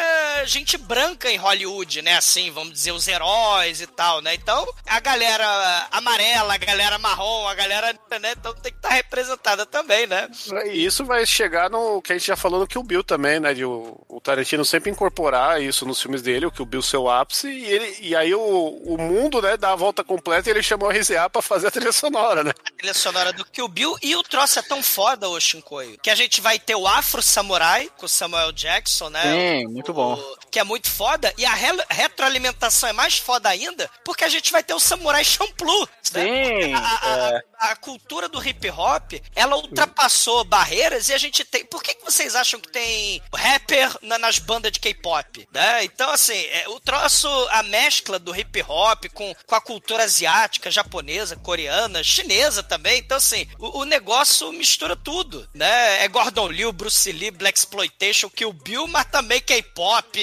gente 0.45 0.77
branca 0.77 1.31
em 1.31 1.39
Hollywood, 1.39 2.03
né? 2.03 2.19
Assim, 2.19 2.51
vamos 2.51 2.75
dizer, 2.75 2.93
os 2.93 3.09
heróis 3.09 3.81
e 3.81 3.87
tal, 3.87 4.21
né? 4.21 4.35
Então, 4.35 4.69
a 4.87 5.01
galera 5.01 5.89
amarela, 5.91 6.53
a 6.53 6.59
galera 6.59 6.99
marrom, 6.99 7.49
a 7.49 7.55
galera, 7.55 7.99
né? 8.21 8.33
Então 8.33 8.53
tem 8.53 8.71
que 8.71 8.77
estar 8.77 8.91
representada 8.91 9.65
também, 9.65 10.07
né? 10.07 10.29
E 10.67 10.85
isso 10.85 11.07
vai 11.07 11.25
chegar 11.25 11.71
no 11.71 12.03
que 12.03 12.13
a 12.13 12.19
gente 12.19 12.27
já 12.27 12.37
falou 12.37 12.61
no 12.61 12.67
Kill 12.67 12.83
Bill 12.83 13.03
também, 13.03 13.41
né? 13.41 13.55
De 13.55 13.65
o, 13.65 13.99
o 14.11 14.21
Tarantino 14.21 14.63
sempre 14.63 14.91
incorporar 14.91 15.63
isso 15.63 15.87
nos 15.87 16.03
filmes 16.03 16.21
dele, 16.21 16.45
o 16.45 16.53
Kill 16.53 16.67
Bill 16.67 16.83
seu 16.83 17.09
ápice, 17.09 17.49
e, 17.49 17.65
ele, 17.65 17.97
e 18.03 18.15
aí 18.15 18.35
o, 18.35 18.43
o 18.43 18.99
mundo, 18.99 19.41
né, 19.41 19.57
dá 19.57 19.73
a 19.73 19.77
volta 19.77 20.05
completa 20.05 20.51
e 20.51 20.53
ele 20.53 20.63
chamou 20.63 20.91
a 20.91 20.93
RZA 20.93 21.31
pra 21.31 21.41
fazer 21.41 21.69
a 21.69 21.71
trilha 21.71 21.93
sonora, 21.93 22.45
né? 22.45 22.53
A 22.63 22.71
trilha 22.77 22.93
sonora 22.93 23.33
do 23.33 23.43
Kill 23.43 23.69
Bill 23.69 23.97
e 24.03 24.15
o 24.17 24.23
troço 24.23 24.59
é 24.59 24.63
tão 24.63 24.83
foda, 24.83 25.31
ô 25.31 25.41
Shinkoio, 25.41 25.97
que 26.03 26.11
a 26.11 26.15
gente 26.15 26.43
vai 26.43 26.59
ter 26.59 26.75
o 26.75 26.87
Afro 26.87 27.23
Samurai 27.23 27.54
Samurai, 27.55 27.89
com 27.97 28.07
o 28.07 28.09
Samuel 28.09 28.51
Jackson, 28.53 29.09
né? 29.11 29.23
Sim, 29.23 29.67
muito 29.69 29.93
bom. 29.93 30.15
O- 30.15 30.37
que 30.51 30.59
é 30.59 30.65
muito 30.65 30.91
foda. 30.91 31.33
E 31.39 31.45
a 31.45 31.55
re- 31.55 31.85
retroalimentação 31.91 32.89
é 32.89 32.93
mais 32.93 33.17
foda 33.19 33.49
ainda, 33.49 33.89
porque 34.05 34.25
a 34.25 34.29
gente 34.29 34.51
vai 34.51 34.63
ter 34.63 34.75
o 34.75 34.81
Samurai 34.81 35.25
Champloo. 35.25 35.89
né? 36.13 36.23
Sim, 36.25 36.75
A, 36.75 36.79
a- 36.79 37.31
é. 37.37 37.43
A 37.71 37.77
cultura 37.77 38.29
do 38.29 38.45
hip 38.47 38.69
hop, 38.71 39.13
ela 39.35 39.57
ultrapassou 39.57 40.45
barreiras 40.45 41.09
e 41.09 41.15
a 41.15 41.19
gente 41.19 41.45
tem. 41.45 41.65
Por 41.65 41.83
que, 41.83 41.95
que 41.95 42.05
vocês 42.05 42.35
acham 42.35 42.61
que 42.61 42.69
tem 42.71 43.23
rapper 43.35 43.97
na- 44.03 44.19
nas 44.19 44.39
bandas 44.39 44.73
de 44.73 44.81
K-pop? 44.81 45.49
Né? 45.53 45.85
Então, 45.85 46.11
assim, 46.11 46.35
é, 46.47 46.69
o 46.69 46.79
troço, 46.81 47.29
a 47.51 47.63
mescla 47.63 48.19
do 48.19 48.35
hip 48.35 48.63
hop 48.69 49.07
com, 49.13 49.35
com 49.47 49.55
a 49.55 49.61
cultura 49.61 50.05
asiática, 50.05 50.71
japonesa, 50.71 51.37
coreana, 51.37 52.03
chinesa 52.03 52.63
também. 52.63 52.99
Então, 52.99 53.17
assim, 53.17 53.47
o, 53.59 53.81
o 53.81 53.85
negócio 53.85 54.53
mistura 54.53 54.97
tudo, 54.97 55.49
né? 55.55 56.05
É 56.05 56.09
Gordon 56.09 56.49
Liu, 56.49 56.73
Bruce 56.73 57.11
Lee, 57.13 57.31
Black 57.31 57.59
Exploitation, 57.59 58.29
Kill 58.31 58.53
Bill, 58.53 58.87
mas 58.87 59.05
também 59.07 59.41
K-pop, 59.41 60.19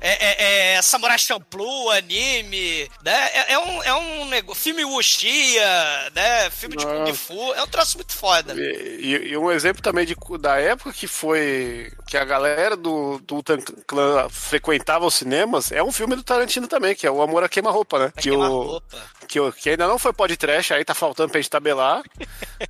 é, 0.00 0.08
é- 0.10 0.74
é 0.76 0.82
Samurai 0.82 1.18
Champloo, 1.18 1.90
anime, 1.90 2.90
né? 3.02 3.30
É, 3.34 3.52
é 3.54 3.58
um, 3.58 3.82
é 3.82 3.94
um 3.94 4.24
negócio. 4.26 4.62
Filme 4.62 4.84
Wuxia, 4.84 6.10
né? 6.14 6.50
Filme 6.50 6.76
de 6.84 7.12
Kung 7.12 7.14
Fu. 7.14 7.54
É 7.54 7.62
um 7.62 7.66
troço 7.66 7.96
muito 7.96 8.12
foda. 8.14 8.54
E, 8.56 9.30
e- 9.30 9.36
um 9.36 9.50
exemplo 9.50 9.82
também 9.82 10.04
de, 10.06 10.14
da 10.40 10.56
época 10.58 10.92
que 10.92 11.06
foi. 11.06 11.90
que 12.06 12.16
a 12.16 12.24
galera 12.24 12.76
do, 12.76 13.18
do 13.20 13.42
Clan 13.86 14.28
frequentava 14.28 15.06
os 15.06 15.14
cinemas, 15.14 15.72
é 15.72 15.82
um 15.82 15.92
filme 15.92 16.14
do 16.16 16.22
Tarantino 16.22 16.66
também, 16.68 16.94
que 16.94 17.06
é 17.06 17.10
o 17.10 17.22
Amor 17.22 17.42
a 17.44 17.48
Queima-Roupa, 17.48 17.98
né? 17.98 18.12
Que, 18.16 18.30
o, 18.30 18.34
Queima-roupa. 18.34 18.86
que, 18.90 19.23
o- 19.23 19.23
que 19.26 19.70
ainda 19.70 19.86
não 19.86 19.98
foi 19.98 20.12
podcast, 20.12 20.72
aí 20.72 20.84
tá 20.84 20.94
faltando 20.94 21.30
pra 21.30 21.40
gente 21.40 21.50
tabelar. 21.50 22.02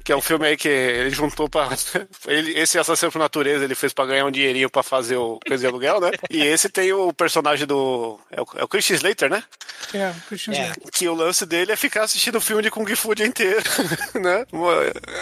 que 0.02 0.12
é 0.12 0.16
um 0.16 0.20
filme 0.20 0.46
aí 0.46 0.56
que 0.56 0.68
ele 0.68 1.10
juntou 1.10 1.48
pra. 1.48 1.68
Ele, 2.26 2.58
esse 2.58 2.78
Assassino 2.78 3.12
por 3.12 3.18
Natureza 3.18 3.64
ele 3.64 3.74
fez 3.74 3.92
pra 3.92 4.06
ganhar 4.06 4.24
um 4.24 4.30
dinheirinho 4.30 4.70
pra 4.70 4.82
fazer 4.82 5.16
o 5.16 5.38
coisa 5.46 5.60
de 5.60 5.66
aluguel, 5.66 6.00
né? 6.00 6.10
E 6.30 6.42
esse 6.42 6.68
tem 6.68 6.92
o 6.92 7.12
personagem 7.12 7.66
do. 7.66 8.18
É 8.30 8.40
o, 8.40 8.46
é 8.56 8.64
o 8.64 8.68
Christian 8.68 8.96
Slater, 8.96 9.30
né? 9.30 9.42
É, 9.92 10.12
Christian 10.26 10.54
É. 10.54 10.62
Slater. 10.64 10.90
Que 10.92 11.08
o 11.08 11.14
lance 11.14 11.44
dele 11.46 11.72
é 11.72 11.76
ficar 11.76 12.04
assistindo 12.04 12.40
filme 12.40 12.62
de 12.62 12.70
Kung 12.70 12.86
Fu 12.96 13.10
o 13.10 13.14
dia 13.14 13.26
inteiro, 13.26 13.62
né? 14.20 14.46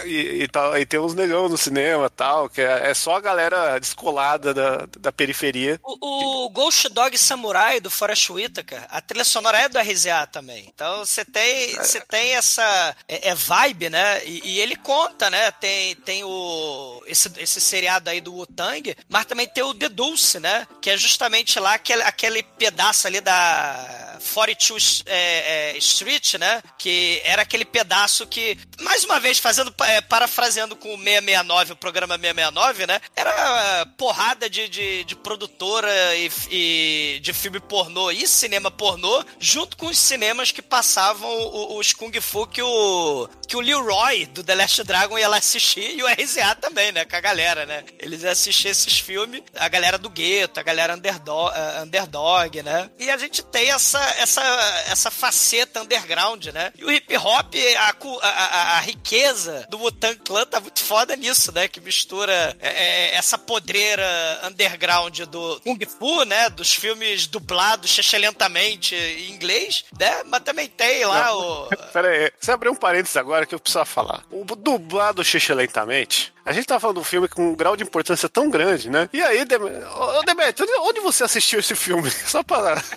E, 0.05 0.43
e, 0.43 0.49
tal, 0.49 0.77
e 0.79 0.87
tem 0.87 1.01
uns 1.01 1.15
negão 1.15 1.49
no 1.49 1.57
cinema 1.57 2.07
e 2.07 2.11
tal, 2.11 2.49
que 2.49 2.61
é, 2.61 2.91
é 2.91 2.95
só 2.95 3.17
a 3.17 3.21
galera 3.21 3.79
descolada 3.79 4.55
da, 4.55 4.87
da 4.99 5.13
periferia. 5.13 5.79
O, 5.83 6.47
o 6.47 6.51
Ghost 6.51 6.89
Dog 6.89 7.17
Samurai 7.19 7.81
do 7.81 7.91
Forest 7.91 8.33
Whitaker, 8.33 8.85
a 8.89 9.01
trilha 9.01 9.25
sonora 9.25 9.59
é 9.59 9.69
do 9.69 9.79
RZA 9.79 10.27
também. 10.27 10.71
Então 10.75 11.05
você 11.05 11.22
tem, 11.25 11.77
você 11.77 12.01
tem 12.01 12.35
essa 12.35 12.97
é, 13.09 13.31
é 13.31 13.35
vibe, 13.35 13.91
né? 13.91 14.25
E, 14.25 14.53
e 14.53 14.61
ele 14.61 14.77
conta, 14.77 15.31
né? 15.31 15.51
Tem, 15.53 15.95
tem 15.97 16.25
o 16.25 17.03
esse, 17.07 17.31
esse 17.39 17.61
seriado 17.61 18.11
aí 18.11 18.21
do 18.21 18.35
Wu-Tang, 18.35 18.97
mas 19.09 19.27
também 19.27 19.47
tem 19.47 19.63
o 19.63 19.75
The 19.75 19.89
Dulce, 19.89 20.39
né? 20.39 20.67
Que 20.81 20.91
é 20.91 20.97
justamente 20.97 21.59
lá 21.59 21.75
aquele, 21.75 22.03
aquele 22.03 22.43
pedaço 22.43 23.07
ali 23.07 23.21
da 23.21 24.19
42 24.23 25.03
é, 25.07 25.73
é, 25.75 25.79
Street, 25.79 26.35
né? 26.35 26.63
Que 26.79 27.21
era 27.25 27.43
aquele 27.43 27.65
pedaço 27.65 28.27
que, 28.27 28.59
mais 28.81 29.05
uma 29.05 29.19
vez, 29.19 29.39
fazendo 29.39 29.75
é, 29.81 30.01
parafraseando 30.01 30.77
com 30.77 30.95
o 30.95 30.99
669, 30.99 31.73
o 31.73 31.77
programa 31.77 32.15
669, 32.15 32.87
né? 32.87 33.01
Era 33.17 33.87
porrada 33.97 34.49
de, 34.49 34.69
de, 34.69 35.05
de 35.05 35.17
produtora 35.17 35.91
e, 36.17 36.31
e 36.51 37.21
de 37.21 37.33
filme 37.33 37.61
pornô 37.61 38.11
e 38.11 38.27
cinema 38.27 38.71
pornô, 38.71 39.25
junto 39.39 39.77
com 39.77 39.87
os 39.87 39.99
cinemas 39.99 40.51
que 40.51 40.63
passavam 40.63 41.12
o- 41.21 41.79
os 41.79 41.93
Kung 41.93 42.13
Fu 42.21 42.47
que 42.47 42.63
o, 42.63 43.29
que 43.47 43.57
o 43.57 43.61
Leroy 43.61 44.27
do 44.27 44.43
The 44.45 44.55
Last 44.55 44.83
Dragon 44.85 45.19
ia 45.19 45.29
lá 45.29 45.37
assistir 45.39 45.97
e 45.99 46.03
o 46.03 46.07
RZA 46.09 46.55
também, 46.57 46.93
né? 46.93 47.05
Com 47.05 47.17
a 47.17 47.21
galera, 47.21 47.67
né? 47.67 47.85
Eles 47.99 48.23
iam 48.23 48.33
assistir 48.33 48.69
esses 48.69 48.99
filmes, 48.99 49.43
a 49.57 49.69
galera 49.69 49.99
do 49.99 50.09
gueto, 50.09 50.59
a 50.59 50.63
galera 50.63 50.95
underdog, 50.95 51.53
eh, 51.57 51.83
underdog 51.83 52.63
né? 52.63 52.91
E 52.99 53.11
a 53.11 53.17
gente 53.17 53.43
tem 53.45 53.71
essa, 53.71 54.01
essa, 54.19 54.43
essa 54.89 55.11
faceta 55.11 55.81
underground, 55.83 56.47
né? 56.47 56.73
E 56.79 56.85
o 56.85 56.91
hip 56.91 57.17
hop, 57.17 57.55
a, 57.77 57.95
a, 58.29 58.77
a- 58.79 58.81
riqueza 58.81 59.67
do 59.71 59.79
Wu-Tang 59.79 60.17
Clan 60.25 60.45
tá 60.47 60.61
muito 60.61 60.83
foda 60.83 61.15
nisso, 61.17 61.53
né? 61.53 61.69
Que 61.69 61.81
mistura 61.81 62.57
é, 62.61 63.15
essa 63.15 63.37
podreira 63.39 64.41
underground 64.45 65.21
do 65.23 65.61
Kung 65.61 65.79
Fu, 65.99 66.25
né? 66.25 66.49
Dos 66.51 66.73
filmes 66.73 67.27
dublados 67.27 67.97
lentamente 68.19 68.95
em 68.95 69.31
inglês, 69.31 69.85
né? 69.99 70.23
Mas 70.27 70.43
também 70.43 70.69
tem 70.69 71.02
lá 71.05 71.37
o... 71.37 71.69
Pera 71.93 72.09
aí, 72.09 72.33
você 72.39 72.53
abriu 72.53 72.73
um 72.73 72.77
parênteses 72.77 73.17
agora 73.17 73.47
que 73.47 73.55
eu 73.55 73.61
preciso 73.61 73.85
falar. 73.85 74.23
O 74.31 74.45
dublado 74.45 75.25
Xixi 75.25 75.53
lentamente. 75.55 76.33
A 76.45 76.53
gente 76.53 76.67
tá 76.67 76.79
falando 76.81 76.97
de 76.97 77.01
um 77.03 77.05
filme 77.05 77.29
com 77.29 77.51
um 77.51 77.55
grau 77.55 77.77
de 77.77 77.83
importância 77.85 78.29
tão 78.29 78.51
grande, 78.51 78.91
né? 78.91 79.09
E 79.13 79.23
aí, 79.23 79.45
Dem... 79.45 79.59
Ô, 79.63 80.23
Demetrio, 80.25 80.69
onde- 80.81 81.01
você 81.03 81.25
assistiu 81.25 81.59
esse 81.61 81.75
filme? 81.75 82.09
Só 82.11 82.43
pra. 82.43 82.81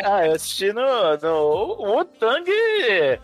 Ah, 0.00 0.24
eu 0.26 0.34
assisti 0.36 0.72
no, 0.72 1.16
no 1.20 1.74
Wu-Tang 1.82 2.48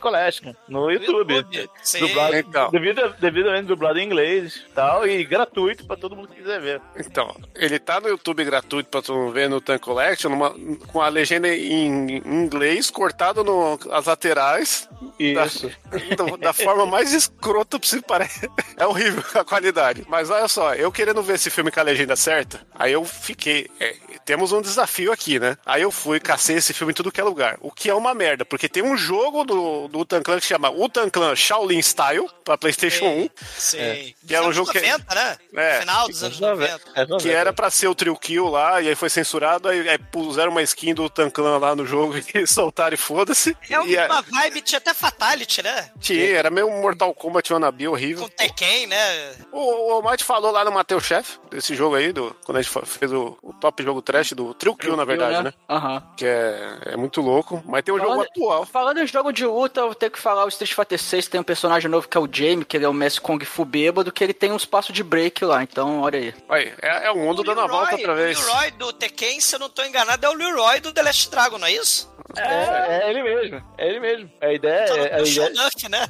Collection, 0.00 0.52
no 0.69 0.90
YouTube. 0.90 1.33
YouTube, 1.35 1.71
sim. 1.83 2.00
Dublado, 2.00 2.37
Então. 2.37 2.71
devido, 2.71 3.14
devidamente 3.21 3.66
dublado 3.69 3.99
em 4.00 4.04
inglês 4.04 4.57
e 4.69 4.73
tal, 4.73 5.07
e 5.07 5.25
gratuito 5.25 5.87
pra 5.87 5.97
todo 5.97 6.16
mundo 6.16 6.28
que 6.28 6.35
quiser 6.43 6.61
ver. 6.61 6.81
Então, 6.99 7.35
ele 7.54 7.78
tá 7.78 8.00
no 8.00 8.09
YouTube 8.09 8.45
gratuito 8.45 8.88
pra 8.90 9.00
tu 9.00 9.31
ver 9.31 9.49
no 9.49 9.61
Tan 9.61 9.78
Collection, 9.78 10.31
numa- 10.31 10.52
com 10.88 11.00
a 11.00 11.09
legenda 11.09 11.47
em 11.49 12.16
inglês, 12.26 12.90
cortado 12.90 13.45
no, 13.45 13.78
as 13.93 14.07
laterais. 14.07 14.88
Isso. 15.19 15.71
Da, 16.16 16.37
da 16.49 16.52
forma 16.52 16.85
mais 16.87 17.12
escrota 17.12 17.78
possível, 17.78 18.04
parece. 18.07 18.50
É 18.76 18.85
horrível 18.85 19.23
a 19.35 19.45
qualidade. 19.45 19.63
Mas 20.09 20.30
olha 20.30 20.49
só, 20.49 20.75
eu 20.75 20.90
querendo 20.92 21.23
ver 21.23 21.35
esse 21.35 21.50
filme 21.50 21.71
com 21.71 21.80
a 21.80 21.83
legenda 21.83 22.16
certa, 22.16 22.61
aí 22.75 22.92
eu 22.92 23.04
fiquei. 23.04 23.71
é, 23.80 23.94
temos 24.25 24.52
um 24.52 24.62
desafio 24.62 25.12
aqui, 25.12 25.38
né? 25.38 25.56
Aí 25.66 25.83
eu 25.83 25.90
fui, 25.90 26.18
cacei 26.18 26.56
esse 26.56 26.73
filme 26.73 26.92
em 26.92 26.94
tudo 26.94 27.12
que 27.12 27.21
é 27.21 27.25
lugar. 27.25 27.56
O 27.61 27.71
que 27.71 27.90
é 27.90 27.94
uma 27.94 28.14
merda, 28.14 28.44
porque 28.44 28.68
tem 28.68 28.83
um 28.83 28.97
jogo 28.97 29.44
do, 29.44 29.88
do 29.88 29.99
Utan 30.00 30.23
Clan 30.23 30.40
que 30.40 30.47
chama 30.47 30.71
Utan 30.71 31.11
Clan 31.11 31.35
Shaolin 31.37 31.80
Style, 31.83 32.26
pra 32.44 32.56
PlayStation 32.56 33.04
1. 33.06 33.28
Sim. 33.59 34.14
Que 34.26 34.35
era 34.35 34.44
um 34.44 34.49
Dos 34.49 34.56
jogo 34.56 34.71
anos 34.71 34.83
que- 34.83 34.88
90, 34.90 35.14
né? 35.14 35.37
É. 35.56 35.80
Final 35.80 36.09
dos 36.09 36.23
anos 36.25 36.40
90. 36.40 36.80
É 36.94 37.06
Que 37.18 37.30
era 37.30 37.52
pra 37.52 37.71
ser 37.71 37.88
o 37.88 37.94
Trio 37.94 38.16
Kill 38.16 38.49
lá, 38.49 38.80
e 38.80 38.88
aí 38.88 38.94
foi 38.94 39.11
censurado, 39.11 39.68
aí, 39.68 39.88
aí 39.88 39.99
puseram 39.99 40.50
uma 40.52 40.62
skin 40.62 40.94
do 40.94 41.04
Utan 41.04 41.28
Clan 41.30 41.59
lá 41.59 41.75
no 41.76 41.85
jogo 41.87 42.14
e 42.35 42.47
soltaram 42.47 42.94
e 42.94 42.99
foda-se. 42.99 43.56
É 43.68 43.75
E 43.75 43.97
uma 44.06 44.23
vibe, 44.23 44.62
tinha 44.62 44.78
até 44.78 44.94
Fatality, 44.94 45.62
né? 45.62 45.90
tinha, 46.00 46.25
era 46.37 46.50
meio 46.50 46.71
Mortal 46.71 47.12
Kombat 47.14 47.52
Wannabe 47.52 47.88
horrível. 47.88 48.23
Com 48.25 48.28
Tekken, 48.30 48.87
né? 48.87 49.33
O, 49.54 49.88
o 49.88 49.92
Almighty 49.92 50.25
falou 50.25 50.50
lá 50.50 50.64
no 50.64 50.73
Mateus 50.73 51.04
Chef, 51.04 51.38
desse 51.49 51.76
jogo 51.76 51.94
aí, 51.94 52.12
do, 52.12 52.34
quando 52.44 52.58
a 52.58 52.62
gente 52.62 52.75
fez 52.84 53.12
o, 53.12 53.38
o 53.40 53.52
top 53.52 53.84
jogo 53.84 54.02
trash 54.02 54.32
do 54.32 54.52
Trio 54.52 54.75
Kill, 54.75 54.96
na 54.96 55.04
verdade, 55.04 55.44
né? 55.44 55.52
Aham. 55.70 56.02
Que 56.16 56.26
é, 56.26 56.78
é 56.87 56.96
muito 56.96 57.20
louco. 57.20 57.62
Mas 57.64 57.84
tem 57.84 57.94
um 57.94 57.99
jogo 57.99 58.20
atual. 58.20 58.66
Falando 58.66 58.99
em 58.99 59.06
jogo 59.06 59.32
de 59.32 59.46
luta, 59.46 59.80
eu 59.82 59.94
tenho 59.94 60.11
que 60.11 60.18
falar 60.18 60.44
o 60.44 60.49
Street 60.49 60.75
Fighter 60.75 60.99
6 60.99 61.28
tem 61.28 61.40
um 61.40 61.44
personagem 61.44 61.88
novo 61.88 62.08
que 62.08 62.18
é 62.18 62.20
o 62.20 62.28
Jamie, 62.30 62.64
que 62.64 62.76
ele 62.76 62.84
é 62.84 62.88
o 62.88 62.92
Messi 62.92 63.20
Kung 63.20 63.38
Fu 63.44 63.64
bêbado, 63.64 64.11
que 64.11 64.25
ele 64.25 64.34
tem 64.34 64.50
uns 64.50 64.64
passos 64.64 64.92
de 64.92 65.04
break 65.04 65.44
lá, 65.44 65.62
então 65.62 66.00
olha 66.00 66.18
aí. 66.18 66.34
Aí, 66.49 66.73
é, 66.82 67.06
é 67.06 67.11
o 67.12 67.16
mundo 67.16 67.44
dando 67.44 67.61
a 67.61 67.66
volta 67.68 67.94
outra 67.94 68.14
vez. 68.16 68.37
O 68.37 68.46
Leroy 68.46 68.70
do 68.73 68.92
Tekken, 68.92 69.38
se 69.38 69.54
eu 69.54 69.61
não 69.61 69.68
tô 69.68 69.84
enganado, 69.84 70.26
é 70.26 70.28
o 70.28 70.34
Leroy 70.34 70.80
do 70.80 70.92
The 70.92 71.02
Last 71.02 71.30
Dragon, 71.30 71.58
não 71.58 71.68
é 71.68 71.73
isso? 71.75 72.12
É, 72.37 73.06
é 73.06 73.11
ele 73.11 73.23
mesmo. 73.23 73.62
É 73.78 73.88
ele 73.88 74.00
mesmo. 74.00 74.30
A 74.40 74.52
ideia 74.52 74.84
é. 74.84 75.14
A 75.14 75.23
o 75.23 75.26
ideia, 75.26 75.50
Nuff, 75.50 75.88
né? 75.88 76.06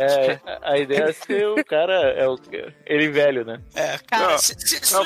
é, 0.00 0.40
a 0.62 0.78
ideia 0.78 1.04
é 1.04 1.12
ser 1.12 1.46
o 1.46 1.64
cara. 1.64 1.92
É 2.12 2.26
o, 2.26 2.38
ele 2.88 3.08
velho, 3.10 3.44
né? 3.44 3.60
É, 3.74 3.98
cara, 4.06 4.32
Não, 4.32 4.38
se, 4.38 4.54
se, 4.58 4.80
se 4.84 4.92
não, 4.94 5.04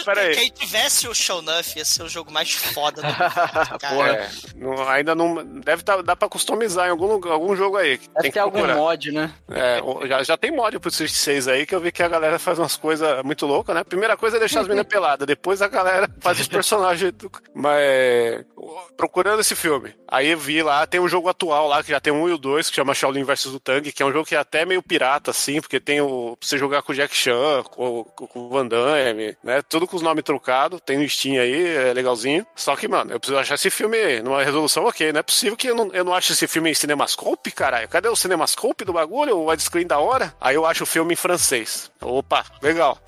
tivesse 0.54 1.08
o 1.08 1.14
Show 1.14 1.42
Nuff, 1.42 1.76
ia 1.76 1.84
ser 1.84 2.02
o 2.02 2.08
jogo 2.08 2.30
mais 2.32 2.52
foda 2.52 3.02
do 3.02 3.06
mundo, 3.08 3.78
cara. 3.80 4.12
É, 4.12 4.30
não- 4.54 4.88
ainda 4.88 5.14
não. 5.14 5.44
Deve 5.60 5.82
tá, 5.82 6.00
dar 6.00 6.16
pra 6.16 6.28
customizar 6.28 6.86
em 6.86 6.90
algum, 6.90 7.12
algum 7.28 7.56
jogo 7.56 7.76
aí. 7.76 7.98
Deve 7.98 8.08
Tem 8.20 8.30
que 8.30 8.32
ter 8.32 8.38
algum 8.40 8.66
mod, 8.74 9.10
né? 9.10 9.32
É, 9.50 9.80
já, 10.08 10.22
já 10.22 10.36
tem 10.36 10.50
mod 10.50 10.78
pro 10.78 10.90
Street 10.90 11.10
6 11.12 11.48
aí 11.48 11.66
que 11.66 11.74
eu 11.74 11.80
vi 11.80 11.90
que 11.90 12.02
a 12.02 12.08
galera 12.08 12.38
faz 12.38 12.58
umas 12.58 12.76
coisas 12.76 13.22
muito 13.24 13.46
loucas, 13.46 13.74
né? 13.74 13.84
Primeira 13.84 14.16
coisa 14.16 14.36
é 14.36 14.40
deixar 14.40 14.60
as 14.60 14.68
meninas 14.68 14.86
peladas, 14.86 15.26
depois 15.26 15.60
a 15.60 15.68
galera 15.68 16.08
faz 16.20 16.38
os 16.40 16.48
personagens. 16.48 17.12
Do... 17.12 17.30
Mas 17.54 18.44
procurando 18.96 19.40
esse 19.40 19.56
filme, 19.56 19.94
aí 20.06 20.28
eu 20.28 20.38
vi 20.38 20.62
lá, 20.62 20.86
tem 20.86 21.00
um 21.00 21.08
jogo 21.08 21.28
atual 21.28 21.66
lá 21.68 21.82
que 21.82 21.90
já 21.90 22.00
tem 22.00 22.12
um 22.12 22.28
e 22.28 22.32
o 22.32 22.38
dois, 22.38 22.70
que 22.70 22.76
chama 22.76 22.94
Shaolin 22.94 23.24
vs 23.24 23.46
do 23.46 23.60
Tang, 23.60 23.90
que 23.90 24.02
é 24.02 24.06
um 24.06 24.12
jogo 24.12 24.26
que 24.26 24.34
é 24.34 24.38
até 24.38 24.64
meio 24.64 24.82
pirata, 24.82 25.30
assim, 25.30 25.60
porque 25.60 25.80
tem 25.80 26.00
o. 26.00 26.36
pra 26.38 26.48
você 26.48 26.58
jogar 26.58 26.82
com 26.82 26.92
o 26.92 26.94
Jack 26.94 27.14
Chan, 27.14 27.62
com, 27.72 28.04
com, 28.04 28.38
o 28.38 28.48
Van 28.48 28.66
Damme, 28.66 29.36
né? 29.42 29.62
Tudo 29.62 29.86
com 29.86 29.96
os 29.96 30.02
nomes 30.02 30.24
trocados, 30.24 30.80
tem 30.84 30.98
no 30.98 31.08
Steam 31.08 31.40
aí, 31.40 31.66
é 31.76 31.92
legalzinho. 31.92 32.46
Só 32.54 32.76
que, 32.76 32.86
mano, 32.86 33.12
eu 33.12 33.20
preciso 33.20 33.38
achar 33.38 33.54
esse 33.54 33.70
filme 33.70 34.20
numa 34.22 34.42
resolução 34.42 34.84
ok, 34.84 35.12
não 35.12 35.20
é 35.20 35.22
possível 35.22 35.56
que 35.56 35.68
eu 35.68 35.74
não, 35.74 35.90
eu 35.92 36.04
não 36.04 36.14
ache 36.14 36.32
esse 36.32 36.46
filme 36.46 36.70
em 36.70 36.74
Cinemascope, 36.74 37.50
caralho. 37.50 37.88
Cadê 37.88 38.08
o 38.08 38.16
Cinemascope 38.16 38.84
do 38.84 38.92
bagulho? 38.92 39.36
O 39.36 39.50
widescreen 39.50 39.86
da 39.86 39.98
hora? 39.98 40.34
Aí 40.40 40.54
eu 40.54 40.66
acho 40.66 40.84
o 40.84 40.86
filme 40.86 41.14
em 41.14 41.16
francês. 41.16 41.90
Opa, 42.00 42.44
legal. 42.60 42.98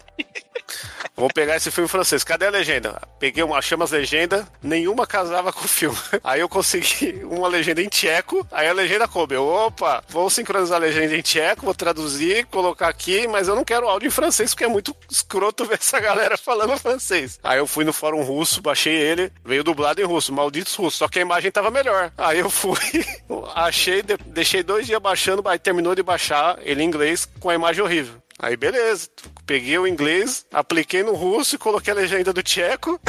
Vou 1.16 1.28
pegar 1.33 1.56
esse 1.56 1.71
filme 1.71 1.87
francês. 1.88 2.25
Cadê 2.25 2.47
a 2.47 2.50
legenda? 2.50 3.00
Peguei 3.21 3.42
uma, 3.44 3.62
chama 3.62 3.85
as 3.85 3.92
legendas, 3.92 4.44
nenhuma 4.61 5.06
casava 5.06 5.52
com 5.52 5.64
o 5.64 5.68
filme. 5.68 5.97
Aí 6.25 6.40
eu 6.40 6.49
consegui 6.49 7.21
uma 7.25 7.47
legenda 7.47 7.80
em 7.80 7.88
tcheco, 7.88 8.44
aí 8.50 8.66
a 8.68 8.73
legenda 8.73 9.06
coube. 9.06 9.37
Opa, 9.37 10.02
vou 10.09 10.28
sincronizar 10.28 10.76
a 10.76 10.80
legenda 10.85 11.16
em 11.16 11.23
tcheco, 11.23 11.64
vou 11.64 11.75
traduzir, 11.75 12.47
colocar 12.47 12.88
aqui, 12.88 13.28
mas 13.28 13.47
eu 13.47 13.54
não 13.54 13.64
quero 13.64 13.88
áudio 13.88 14.09
em 14.09 14.11
francês, 14.11 14.50
porque 14.52 14.64
é 14.64 14.68
muito 14.68 14.94
escroto 15.09 15.64
ver 15.64 15.75
essa 15.78 16.00
galera 16.00 16.37
falando 16.37 16.76
francês. 16.78 17.38
Aí 17.44 17.59
eu 17.59 17.66
fui 17.66 17.85
no 17.85 17.92
fórum 17.92 18.23
russo, 18.23 18.61
baixei 18.61 18.94
ele, 18.97 19.30
veio 19.44 19.62
dublado 19.62 20.00
em 20.00 20.04
russo, 20.04 20.33
malditos 20.33 20.75
russos, 20.75 20.99
só 20.99 21.06
que 21.09 21.21
a 21.21 21.23
imagem 21.23 21.50
tava 21.52 21.71
melhor. 21.71 22.11
Aí 22.18 22.40
eu 22.40 22.50
fui, 22.50 22.76
achei, 23.54 24.02
de- 24.02 24.16
deixei 24.26 24.62
dois 24.64 24.87
dias 24.87 25.00
baixando, 25.00 25.47
aí 25.49 25.59
terminou 25.61 25.94
de 25.94 26.02
baixar 26.02 26.59
ele 26.62 26.83
em 26.83 26.87
inglês 26.87 27.28
com 27.38 27.50
a 27.50 27.54
imagem 27.54 27.83
horrível. 27.85 28.14
Aí 28.38 28.57
beleza, 28.57 29.09
peguei 29.47 29.79
o 29.79 29.87
inglês, 29.87 30.45
apliquei 30.53 31.03
no 31.03 31.14
russo 31.14 31.55
e 31.55 31.59
coloquei 31.59 31.93
a 31.93 31.97
legenda 31.97 32.33
do 32.33 32.43
tcheco. 32.43 33.00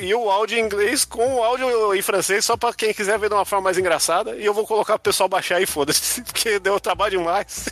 E, 0.00 0.06
e 0.06 0.14
o 0.14 0.30
áudio 0.30 0.58
em 0.58 0.62
inglês 0.62 1.04
com 1.04 1.36
o 1.36 1.42
áudio 1.42 1.94
em 1.94 2.02
francês, 2.02 2.44
só 2.44 2.56
pra 2.56 2.72
quem 2.72 2.92
quiser 2.92 3.18
ver 3.18 3.28
de 3.28 3.34
uma 3.34 3.44
forma 3.44 3.64
mais 3.64 3.78
engraçada. 3.78 4.36
E 4.36 4.44
eu 4.44 4.54
vou 4.54 4.66
colocar 4.66 4.94
pro 4.94 5.10
pessoal 5.10 5.28
baixar 5.28 5.56
aí, 5.56 5.66
foda-se, 5.66 6.22
porque 6.24 6.58
deu 6.58 6.78
trabalho 6.78 7.18
demais. 7.18 7.68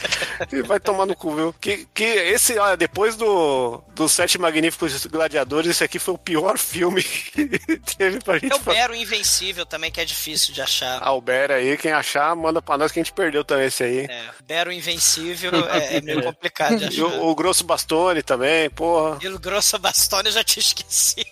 E 0.52 0.62
vai 0.62 0.80
tomar 0.80 1.04
no 1.04 1.14
cu, 1.14 1.34
viu? 1.34 1.54
Que, 1.60 1.86
que 1.92 2.02
esse, 2.02 2.58
olha, 2.58 2.76
depois 2.76 3.14
do, 3.14 3.82
dos 3.94 4.12
Sete 4.12 4.38
Magníficos 4.38 5.04
Gladiadores, 5.06 5.70
esse 5.70 5.84
aqui 5.84 5.98
foi 5.98 6.14
o 6.14 6.18
pior 6.18 6.56
filme 6.56 7.02
que 7.02 7.46
teve 7.98 8.20
pra 8.20 8.38
gente 8.38 8.48
Tem 8.50 8.58
o. 8.58 8.62
Bero 8.62 8.94
Invencível 8.94 9.66
também, 9.66 9.90
que 9.90 10.00
é 10.00 10.04
difícil 10.04 10.54
de 10.54 10.62
achar. 10.62 11.02
Albert 11.02 11.50
aí, 11.50 11.76
quem 11.76 11.92
achar, 11.92 12.34
manda 12.34 12.62
pra 12.62 12.78
nós 12.78 12.90
que 12.90 12.98
a 12.98 13.02
gente 13.02 13.12
perdeu 13.12 13.44
também 13.44 13.66
esse 13.66 13.84
aí. 13.84 13.98
É, 14.08 14.24
Bero 14.44 14.72
Invencível 14.72 15.52
é, 15.68 15.96
é 15.98 16.00
meio 16.00 16.22
complicado 16.24 16.76
de 16.78 16.84
E 17.00 17.04
achar. 17.04 17.16
o, 17.18 17.28
o 17.28 17.34
Grosso 17.34 17.64
Bastone 17.64 18.22
também, 18.22 18.70
porra. 18.70 19.18
E 19.20 19.28
o 19.28 19.38
Grosso 19.38 19.78
Bastone 19.78 20.28
eu 20.28 20.32
já 20.32 20.42
tinha 20.44 20.62
esquecido. 20.62 21.26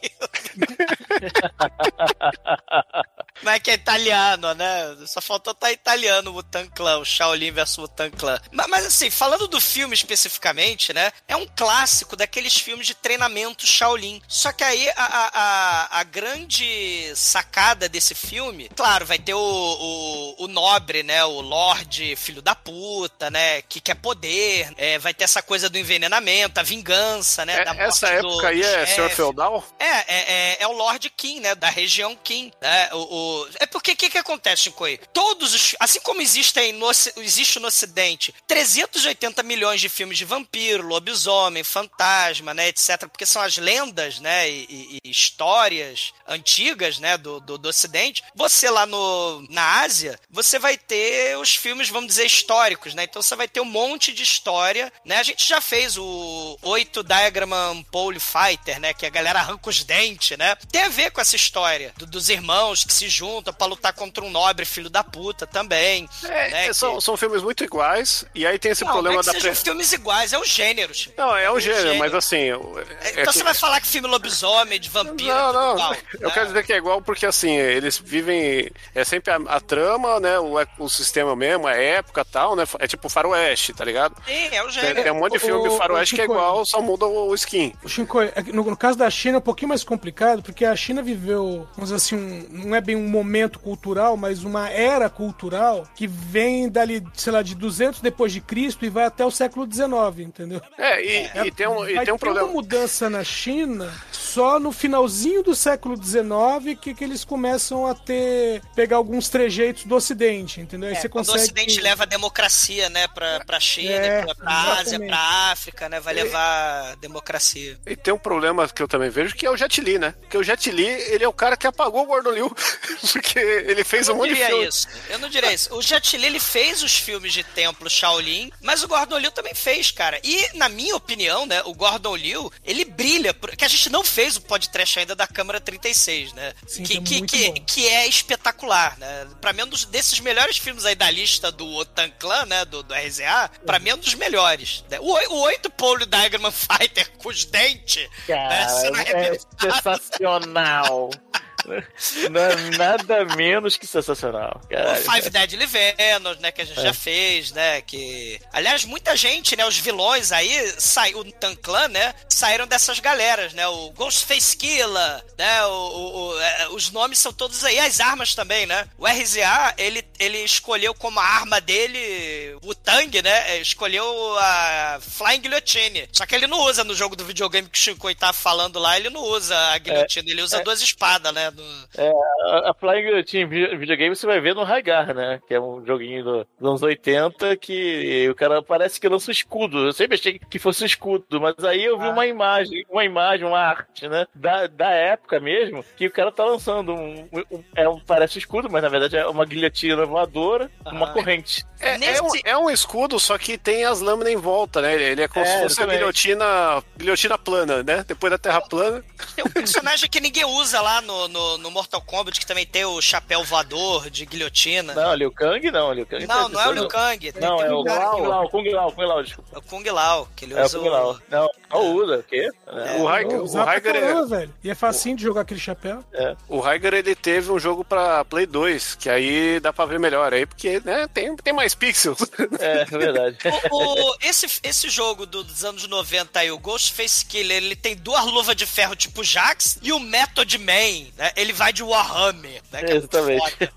Mas 3.42 3.56
é 3.56 3.58
que 3.60 3.70
é 3.70 3.74
italiano, 3.74 4.54
né? 4.54 4.96
Só 5.06 5.20
faltou 5.20 5.52
estar 5.52 5.72
italiano 5.72 6.30
o 6.30 6.34
Wutan 6.34 6.66
Clan, 6.68 6.98
o 6.98 7.04
Shaolin 7.04 7.50
vs 7.52 7.78
Wutan 7.78 8.10
Clan. 8.10 8.40
Mas, 8.52 8.66
mas, 8.68 8.86
assim, 8.86 9.10
falando 9.10 9.46
do 9.46 9.60
filme 9.60 9.94
especificamente, 9.94 10.92
né? 10.92 11.12
É 11.26 11.36
um 11.36 11.46
clássico 11.46 12.16
daqueles 12.16 12.56
filmes 12.56 12.86
de 12.86 12.94
treinamento 12.94 13.66
Shaolin. 13.66 14.20
Só 14.26 14.52
que 14.52 14.64
aí 14.64 14.88
a, 14.90 14.94
a, 14.96 15.30
a, 15.34 16.00
a 16.00 16.02
grande 16.04 17.12
sacada 17.14 17.88
desse 17.88 18.14
filme, 18.14 18.68
claro, 18.74 19.06
vai 19.06 19.18
ter 19.18 19.34
o, 19.34 19.38
o, 19.38 20.17
o 20.38 20.48
nobre, 20.48 21.02
né? 21.02 21.24
O 21.24 21.40
Lorde, 21.40 22.14
filho 22.16 22.40
da 22.42 22.54
puta, 22.54 23.30
né? 23.30 23.62
Que 23.62 23.80
quer 23.80 23.94
poder. 23.96 24.72
é, 24.76 24.98
vai 24.98 25.12
ter 25.14 25.24
essa 25.24 25.42
coisa 25.42 25.68
do 25.68 25.78
envenenamento, 25.78 26.60
a 26.60 26.62
vingança, 26.62 27.44
né? 27.44 27.56
É- 27.64 27.84
essa 27.84 28.06
do- 28.20 28.28
época 28.30 28.48
aí 28.48 28.60
do 28.60 28.66
é 28.66 28.72
chefe. 28.86 28.94
Senhor 28.94 29.10
Feudal? 29.10 29.64
É, 29.78 29.84
é, 29.86 30.04
é, 30.08 30.56
é 30.60 30.66
o 30.68 30.72
Lord 30.72 31.08
Kim, 31.10 31.40
né? 31.40 31.54
Da 31.54 31.68
região 31.68 32.16
Kim. 32.16 32.50
Né? 32.60 32.90
O, 32.92 32.98
o- 33.42 33.48
É 33.60 33.66
porque 33.66 33.92
o 33.92 33.96
que, 33.96 34.10
que 34.10 34.18
acontece, 34.18 34.64
Shinkoi? 34.64 34.98
Todos 35.12 35.54
os. 35.54 35.74
Assim 35.80 36.00
como 36.00 36.20
existem 36.22 36.72
no, 36.72 36.90
existe 37.16 37.58
no 37.58 37.68
Ocidente 37.68 38.34
380 38.46 39.42
milhões 39.42 39.80
de 39.80 39.88
filmes 39.88 40.18
de 40.18 40.24
vampiro, 40.24 40.86
lobisomem, 40.86 41.64
fantasma, 41.64 42.54
né? 42.54 42.68
Etc. 42.68 43.06
Porque 43.08 43.26
são 43.26 43.42
as 43.42 43.56
lendas, 43.56 44.18
né? 44.20 44.48
E, 44.48 44.66
e- 44.68 44.98
e 45.04 45.10
histórias 45.10 46.12
antigas, 46.26 46.98
né? 46.98 47.16
Do, 47.18 47.40
do, 47.40 47.58
do 47.58 47.68
Ocidente. 47.68 48.22
Você 48.34 48.68
lá 48.70 48.86
no, 48.86 49.44
na 49.50 49.80
Ásia, 49.82 50.18
você 50.42 50.58
vai 50.58 50.76
ter 50.76 51.36
os 51.38 51.54
filmes, 51.54 51.88
vamos 51.88 52.08
dizer, 52.08 52.24
históricos, 52.26 52.94
né? 52.94 53.04
Então 53.04 53.20
você 53.22 53.34
vai 53.36 53.48
ter 53.48 53.60
um 53.60 53.64
monte 53.64 54.12
de 54.12 54.22
história, 54.22 54.92
né? 55.04 55.18
A 55.18 55.22
gente 55.22 55.46
já 55.46 55.60
fez 55.60 55.96
o 55.98 56.58
8 56.62 57.02
Diagram 57.02 57.82
Pole 57.90 58.20
Fighter, 58.20 58.80
né? 58.80 58.92
Que 58.94 59.06
a 59.06 59.10
galera 59.10 59.40
arranca 59.40 59.68
os 59.68 59.82
dentes, 59.84 60.36
né? 60.38 60.56
Tem 60.70 60.82
a 60.82 60.88
ver 60.88 61.10
com 61.10 61.20
essa 61.20 61.36
história 61.36 61.92
do- 61.96 62.06
dos 62.06 62.28
irmãos 62.28 62.84
que 62.84 62.92
se 62.92 63.08
juntam 63.08 63.52
pra 63.52 63.66
lutar 63.66 63.92
contra 63.92 64.24
um 64.24 64.30
nobre 64.30 64.64
filho 64.64 64.88
da 64.90 65.02
puta 65.04 65.46
também. 65.46 66.08
É, 66.24 66.50
né? 66.50 66.66
é, 66.66 66.72
são, 66.72 66.96
Que- 66.96 67.04
são 67.04 67.16
filmes 67.16 67.42
muito 67.42 67.64
iguais, 67.64 68.24
e 68.34 68.46
aí 68.46 68.58
tem 68.58 68.72
esse 68.72 68.84
Não, 68.84 68.92
problema 68.92 69.14
não 69.14 69.20
é 69.20 69.24
que 69.24 69.26
da. 69.26 69.32
sejam 69.32 69.52
pre- 69.52 69.62
filmes 69.64 69.92
iguais, 69.92 70.32
é 70.32 70.38
o 70.38 70.44
gênero. 70.44 70.94
Chico. 70.94 71.14
Não, 71.16 71.36
é 71.36 71.50
um 71.50 71.58
gênero, 71.60 71.82
gênero. 71.82 71.98
mas 71.98 72.14
assim. 72.14 72.36
eu- 72.38 72.78
é 73.00 73.10
Então 73.10 73.24
que- 73.26 73.32
você 73.32 73.42
vai 73.44 73.54
falar 73.54 73.80
que 73.80 73.86
filme 73.88 74.08
lobisomem, 74.08 74.78
de 74.80 74.88
vampiro, 74.88 75.28
Não, 75.34 75.50
é 75.50 75.52
não. 75.52 75.72
igual, 75.74 75.94
Eu 76.20 76.28
né? 76.28 76.34
quero 76.34 76.46
dizer 76.48 76.64
que 76.66 76.72
é 76.72 76.76
igual 76.76 77.00
porque 77.02 77.26
assim, 77.26 77.52
eles 77.56 77.98
vivem. 77.98 78.70
É 78.94 79.04
sempre 79.04 79.32
a, 79.32 79.36
a 79.48 79.60
trama, 79.60 80.17
né? 80.20 80.38
O, 80.38 80.56
o 80.78 80.88
sistema 80.88 81.34
mesmo, 81.36 81.66
a 81.66 81.74
época 81.74 82.20
e 82.20 82.24
tal, 82.32 82.54
né? 82.56 82.64
É 82.78 82.86
tipo 82.86 83.08
faroeste, 83.08 83.72
tá 83.72 83.84
ligado? 83.84 84.14
Sim, 84.26 84.48
é 84.52 84.62
o 84.62 84.66
Tem, 84.66 84.72
gênero. 84.72 85.02
tem 85.02 85.12
um 85.12 85.18
monte 85.20 85.32
de 85.32 85.38
filme 85.38 85.60
O- 85.60 85.62
de 85.62 85.68
o 85.74 85.76
faroeste 85.76 86.14
que 86.14 86.20
é 86.20 86.24
igual, 86.24 86.64
só 86.64 86.80
muda 86.80 87.06
o 87.06 87.34
skin. 87.34 87.72
O 87.84 88.20
é 88.22 88.42
no, 88.52 88.62
no 88.64 88.76
caso 88.76 88.98
da 88.98 89.08
China 89.10 89.36
é 89.36 89.38
um 89.38 89.42
pouquinho 89.42 89.68
mais 89.68 89.84
complicado, 89.84 90.42
porque 90.42 90.64
a 90.64 90.74
China 90.76 91.02
viveu, 91.02 91.66
vamos 91.74 91.90
dizer 91.90 91.94
assim, 91.96 92.16
um- 92.16 92.46
não 92.68 92.74
é 92.76 92.80
bem 92.80 92.96
um 92.96 93.08
momento 93.08 93.58
cultural, 93.58 94.16
mas 94.16 94.44
uma 94.44 94.68
era 94.70 95.08
cultural 95.10 95.86
que 95.94 96.06
vem 96.06 96.68
dali, 96.68 97.02
sei 97.14 97.32
lá, 97.32 97.42
de 97.42 97.54
200 97.54 98.00
depois 98.00 98.32
de 98.32 98.40
Cristo 98.40 98.84
e 98.84 98.88
vai 98.88 99.04
até 99.04 99.24
o 99.24 99.30
século 99.30 99.66
19, 99.66 100.22
entendeu? 100.24 100.60
É, 100.76 101.02
e, 101.04 101.46
e 101.46 101.50
tem 101.50 101.66
um, 101.68 101.86
e 101.88 102.04
tem 102.04 102.12
um 102.14 102.18
problema. 102.18 102.46
uma 102.46 102.52
mudança 102.54 103.08
na 103.10 103.22
China 103.24 103.92
só 104.38 104.60
no 104.60 104.70
finalzinho 104.70 105.42
do 105.42 105.52
século 105.52 105.96
XIX 105.96 106.78
que, 106.80 106.94
que 106.94 107.02
eles 107.02 107.24
começam 107.24 107.88
a 107.88 107.92
ter 107.94 108.62
pegar 108.76 108.96
alguns 108.96 109.28
trejeitos 109.28 109.82
do 109.84 109.96
Ocidente, 109.96 110.60
entendeu? 110.60 110.88
Aí 110.88 110.94
É, 110.94 111.00
você 111.00 111.08
quando 111.08 111.26
consegue 111.26 111.40
o 111.40 111.44
Ocidente 111.44 111.80
leva 111.80 112.04
a 112.04 112.06
democracia, 112.06 112.88
né, 112.88 113.08
pra, 113.08 113.40
pra 113.44 113.58
China, 113.58 113.90
É, 113.90 114.22
pra, 114.22 114.34
pra 114.36 114.52
Ásia, 114.78 115.00
pra 115.00 115.18
África, 115.50 115.88
né, 115.88 115.98
vai 115.98 116.14
levar 116.14 116.94
democracia. 116.98 117.76
E 117.84 117.96
tem 117.96 118.14
um 118.14 118.18
problema 118.18 118.68
que 118.68 118.80
eu 118.80 118.86
também 118.86 119.10
vejo, 119.10 119.34
que 119.34 119.44
é 119.44 119.50
o 119.50 119.56
Jet 119.56 119.80
Li, 119.80 119.98
né? 119.98 120.14
Porque 120.20 120.38
o 120.38 120.42
Jet 120.44 120.70
Li, 120.70 120.86
ele 120.86 121.24
é 121.24 121.28
o 121.28 121.32
cara 121.32 121.56
que 121.56 121.66
apagou 121.66 122.02
o 122.04 122.06
Gordon 122.06 122.30
Liu, 122.30 122.56
porque 123.12 123.40
ele 123.40 123.82
fez 123.82 124.08
um 124.08 124.14
monte 124.14 124.28
de 124.28 124.34
diria 124.34 124.50
filme. 124.50 124.68
isso. 124.68 124.86
Eu 125.10 125.18
não 125.18 125.28
diria 125.28 125.52
isso. 125.52 125.74
O 125.74 125.82
Jet 125.82 126.16
Li, 126.16 126.26
ele 126.26 126.38
fez 126.40 126.84
os 126.84 126.94
filmes 126.96 127.32
de 127.32 127.42
templo 127.42 127.90
Shaolin, 127.90 128.52
mas 128.62 128.84
o 128.84 128.88
Gordon 128.88 129.18
Liu 129.18 129.32
também 129.32 129.54
fez, 129.54 129.90
cara. 129.90 130.20
E, 130.22 130.56
na 130.56 130.68
minha 130.68 130.94
opinião, 130.94 131.44
né, 131.44 131.60
o 131.64 131.74
Gordon 131.74 132.14
Liu, 132.14 132.52
ele 132.64 132.84
brilha, 132.84 133.34
que 133.34 133.64
a 133.64 133.68
gente 133.68 133.90
não 133.90 134.04
fez 134.04 134.27
o 134.36 134.40
podcast 134.42 134.98
ainda 134.98 135.14
da 135.14 135.26
Câmara 135.26 135.60
36, 135.60 136.32
né? 136.32 136.52
Sim, 136.66 136.82
que, 136.82 136.88
que 136.88 136.98
é 136.98 137.00
que, 137.02 137.18
muito 137.18 137.30
que, 137.30 137.46
bom. 137.48 137.64
que 137.66 137.88
é 137.88 138.06
espetacular, 138.06 138.98
né? 138.98 139.26
Pra 139.40 139.52
mim, 139.52 139.62
um 139.62 139.66
dos, 139.68 139.84
desses 139.84 140.20
melhores 140.20 140.58
filmes 140.58 140.84
aí 140.84 140.94
da 140.94 141.10
lista 141.10 141.50
do 141.52 141.66
Otan 141.74 142.10
Clan, 142.18 142.46
né, 142.46 142.64
do, 142.64 142.82
do 142.82 142.94
RZA, 142.94 143.50
pra 143.64 143.78
mim 143.78 143.90
é 143.90 143.94
um 143.94 143.98
dos 143.98 144.14
melhores. 144.14 144.84
né? 144.90 144.98
O, 145.00 145.06
o 145.34 145.40
8 145.42 145.70
Pole 145.70 146.06
Diagram 146.06 146.50
Fighter 146.50 147.10
com 147.18 147.28
os 147.28 147.44
dentes, 147.44 148.02
né, 148.02 148.08
Cara, 148.26 148.54
é 148.54 148.88
arrebentado. 148.88 149.74
sensacional. 149.74 151.10
Não 152.30 152.40
é 152.40 152.56
nada 152.76 153.24
menos 153.36 153.76
que 153.76 153.86
sensacional. 153.86 154.60
O 154.64 154.68
Cara. 154.68 154.94
Five 154.96 155.30
Deadly 155.30 155.66
Venom, 155.66 156.34
né, 156.40 156.52
que 156.52 156.62
a 156.62 156.64
gente 156.64 156.80
já 156.80 156.94
fez, 156.94 157.52
né, 157.52 157.80
que... 157.82 158.40
Aliás, 158.52 158.84
muita 158.84 159.16
gente, 159.16 159.56
né, 159.56 159.64
os 159.66 159.76
vilões 159.78 160.32
aí, 160.32 160.74
sai... 160.78 161.14
o 161.14 161.24
Tan 161.32 161.54
Clan, 161.56 161.88
né, 161.88 162.14
saíram 162.28 162.66
dessas 162.66 163.00
galeras, 163.00 163.52
né, 163.52 163.66
o 163.68 163.90
Ghostface 163.90 164.56
Killer, 164.56 165.24
né, 165.36 165.64
o, 165.66 165.70
o- 165.70 166.28
o- 166.34 166.40
é, 166.40 166.68
os 166.68 166.90
nomes 166.90 167.18
são 167.18 167.32
todos 167.32 167.64
aí, 167.64 167.78
as 167.78 168.00
armas 168.00 168.34
também, 168.34 168.66
né. 168.66 168.86
O 168.96 169.06
RZA, 169.06 169.74
ele, 169.78 170.02
ele 170.18 170.38
escolheu 170.38 170.94
como 170.94 171.18
arma 171.20 171.60
dele 171.60 172.56
o 172.62 172.74
Tang, 172.74 173.22
né, 173.22 173.50
é, 173.56 173.60
escolheu 173.60 174.04
a 174.38 174.98
Flying 175.00 175.40
Guillotine. 175.40 176.08
Só 176.12 176.26
que 176.26 176.34
ele 176.34 176.46
não 176.46 176.60
usa 176.62 176.84
no 176.84 176.94
jogo 176.94 177.16
do 177.16 177.24
videogame 177.24 177.68
que 177.68 177.78
o 177.78 177.80
Shinkoi 177.82 178.14
tá 178.14 178.32
falando 178.32 178.78
lá, 178.78 178.96
ele 178.98 179.10
não 179.10 179.22
usa 179.22 179.56
a 179.72 179.78
guilhotina, 179.78 180.30
ele 180.30 180.42
usa 180.42 180.62
duas 180.62 180.80
espadas, 180.82 181.32
né, 181.32 181.50
É, 181.96 182.10
a, 182.50 182.70
a 182.70 182.74
Flying 182.74 183.02
Guillotine 183.02 183.44
vi- 183.46 183.76
videogame 183.76 184.14
você 184.14 184.26
vai 184.26 184.40
ver 184.40 184.54
no 184.54 184.62
Haigar, 184.62 185.14
né? 185.14 185.40
Que 185.46 185.54
é 185.54 185.60
um 185.60 185.84
joguinho 185.84 186.24
do- 186.24 186.46
dos 186.58 186.68
anos 186.68 186.82
80 186.82 187.56
que 187.56 188.28
o 188.30 188.34
cara 188.34 188.62
parece 188.62 189.00
que 189.00 189.08
lança 189.08 189.30
um 189.30 189.32
escudo. 189.32 189.86
Eu 189.86 189.92
sempre 189.92 190.16
achei 190.16 190.38
que 190.38 190.58
fosse 190.58 190.82
um 190.82 190.86
escudo, 190.86 191.40
mas 191.40 191.54
aí 191.64 191.84
eu 191.84 191.98
vi 191.98 192.08
uma 192.08 192.26
imagem, 192.26 192.84
uma 192.88 193.04
imagem, 193.04 193.46
uma 193.46 193.58
arte, 193.58 194.08
né? 194.08 194.26
Da, 194.34 194.66
da 194.66 194.90
época 194.90 195.38
mesmo, 195.40 195.84
que 195.96 196.06
o 196.06 196.10
cara 196.12 196.30
tá 196.32 196.44
lançando 196.44 196.92
um. 196.92 197.28
um- 197.32 197.64
é 197.76 197.88
um, 197.88 197.98
parece 198.00 198.36
um 198.36 198.40
escudo, 198.40 198.68
mas 198.70 198.82
na 198.82 198.88
verdade 198.88 199.16
é 199.16 199.26
uma 199.26 199.44
guilhotina 199.44 200.06
voadora, 200.08 200.70
uma 200.86 201.06
Ah. 201.08 201.12
corrente. 201.12 201.64
É, 201.80 202.16
é 202.16 202.20
um, 202.22 202.28
é 202.44 202.58
um 202.58 202.68
escudo, 202.70 203.20
só 203.20 203.38
que 203.38 203.56
tem 203.56 203.84
as 203.84 204.00
lâminas 204.00 204.32
em 204.32 204.36
volta, 204.36 204.80
né? 204.82 205.00
Ele 205.00 205.22
é 205.22 205.28
como 205.28 205.44
É, 205.44 205.48
se 205.48 205.62
fosse 205.62 205.82
a 205.82 205.86
guilhotina, 205.86 206.82
guilhotina 206.96 207.38
plana, 207.38 207.82
né? 207.84 208.04
Depois 208.06 208.30
da 208.32 208.38
terra 208.38 208.60
plana. 208.60 209.04
Tem 209.36 209.44
um 209.44 209.50
personagem 209.50 210.08
que 210.10 210.20
ninguém 210.20 210.44
usa 210.44 210.80
lá 210.80 211.00
no, 211.00 211.28
no, 211.28 211.58
no 211.58 211.70
Mortal 211.70 212.00
Kombat, 212.02 212.40
que 212.40 212.46
também 212.46 212.66
tem 212.66 212.84
o 212.84 213.00
chapéu 213.00 213.44
voador 213.44 214.10
de 214.10 214.26
guilhotina. 214.26 214.92
Não, 214.92 215.14
Liu 215.14 215.30
Kang 215.30 215.70
não, 215.70 215.92
Liu 215.92 216.04
Kang 216.06 216.26
Não, 216.26 216.48
não 216.48 216.60
é 216.60 216.68
o 216.68 216.72
Liu 216.72 216.88
Kang. 216.88 217.32
Tem- 217.32 217.40
Não, 217.42 217.56
tem 217.58 217.66
é 217.66 217.70
o 217.72 217.84
Kung 217.84 217.88
Lao, 217.88 218.10
Kung 218.50 218.68
Lao, 218.70 218.92
Kung 218.92 219.04
Lao, 219.06 219.22
desculpa. 219.22 219.50
é 219.54 219.58
o 219.58 219.62
Kung 219.62 219.84
Lao, 219.90 220.28
que 220.34 220.44
ele 220.46 220.54
É 220.54 220.62
o 220.62 220.64
usa 220.64 220.78
Kung 220.80 220.88
Lao. 220.88 221.12
o... 221.12 221.20
Não, 221.30 221.48
Não 221.70 221.94
usa, 221.94 222.18
o 222.18 222.22
quê? 222.22 222.48
O 222.48 222.70
Pô, 222.70 223.42
o 223.44 223.50
pra 223.52 223.64
Raiger, 223.64 223.92
caramba, 223.92 224.26
velho. 224.26 224.54
E 224.64 224.70
é 224.70 224.74
facinho 224.74 225.16
de 225.16 225.22
jogar 225.22 225.42
aquele 225.42 225.60
chapéu. 225.60 226.02
o 226.48 226.60
Raiger, 226.60 226.94
ele 226.94 227.14
teve 227.14 227.50
um 227.52 227.58
jogo 227.58 227.84
pra 227.84 228.24
Play 228.24 228.46
2, 228.46 228.94
que 228.94 229.10
aí 229.10 229.60
dá 229.60 229.72
pra 229.72 229.84
ver 229.84 230.00
melhor 230.00 230.32
aí, 230.32 230.46
porque 230.46 230.80
né, 230.84 231.06
tem, 231.12 231.36
tem 231.36 231.52
mais 231.52 231.74
pixels. 231.74 232.18
É, 232.60 232.82
é 232.82 232.84
verdade. 232.84 233.36
O- 233.70 234.10
o- 234.12 234.16
esse, 234.22 234.46
esse 234.62 234.88
jogo 234.88 235.26
do- 235.26 235.44
dos 235.44 235.64
anos 235.64 235.86
90 235.86 236.40
aí, 236.40 236.50
o 236.50 236.58
Ghostface 236.58 237.24
Killer, 237.24 237.58
ele 237.58 237.76
tem 237.76 237.94
duas 237.96 238.24
luvas 238.24 238.56
de 238.56 238.64
ferro 238.66 238.96
tipo 238.96 239.22
Jax 239.22 239.78
e 239.82 239.92
o 239.92 240.00
Method 240.00 240.56
Man, 240.58 241.10
né? 241.16 241.32
Ele 241.36 241.52
vai 241.52 241.72
de 241.72 241.82
Warhammer, 241.82 242.62
né? 242.72 242.82
que 242.82 242.90
é 242.92 242.94
muito 242.94 243.14
Exatamente. 243.16 243.56
foda. 243.58 243.72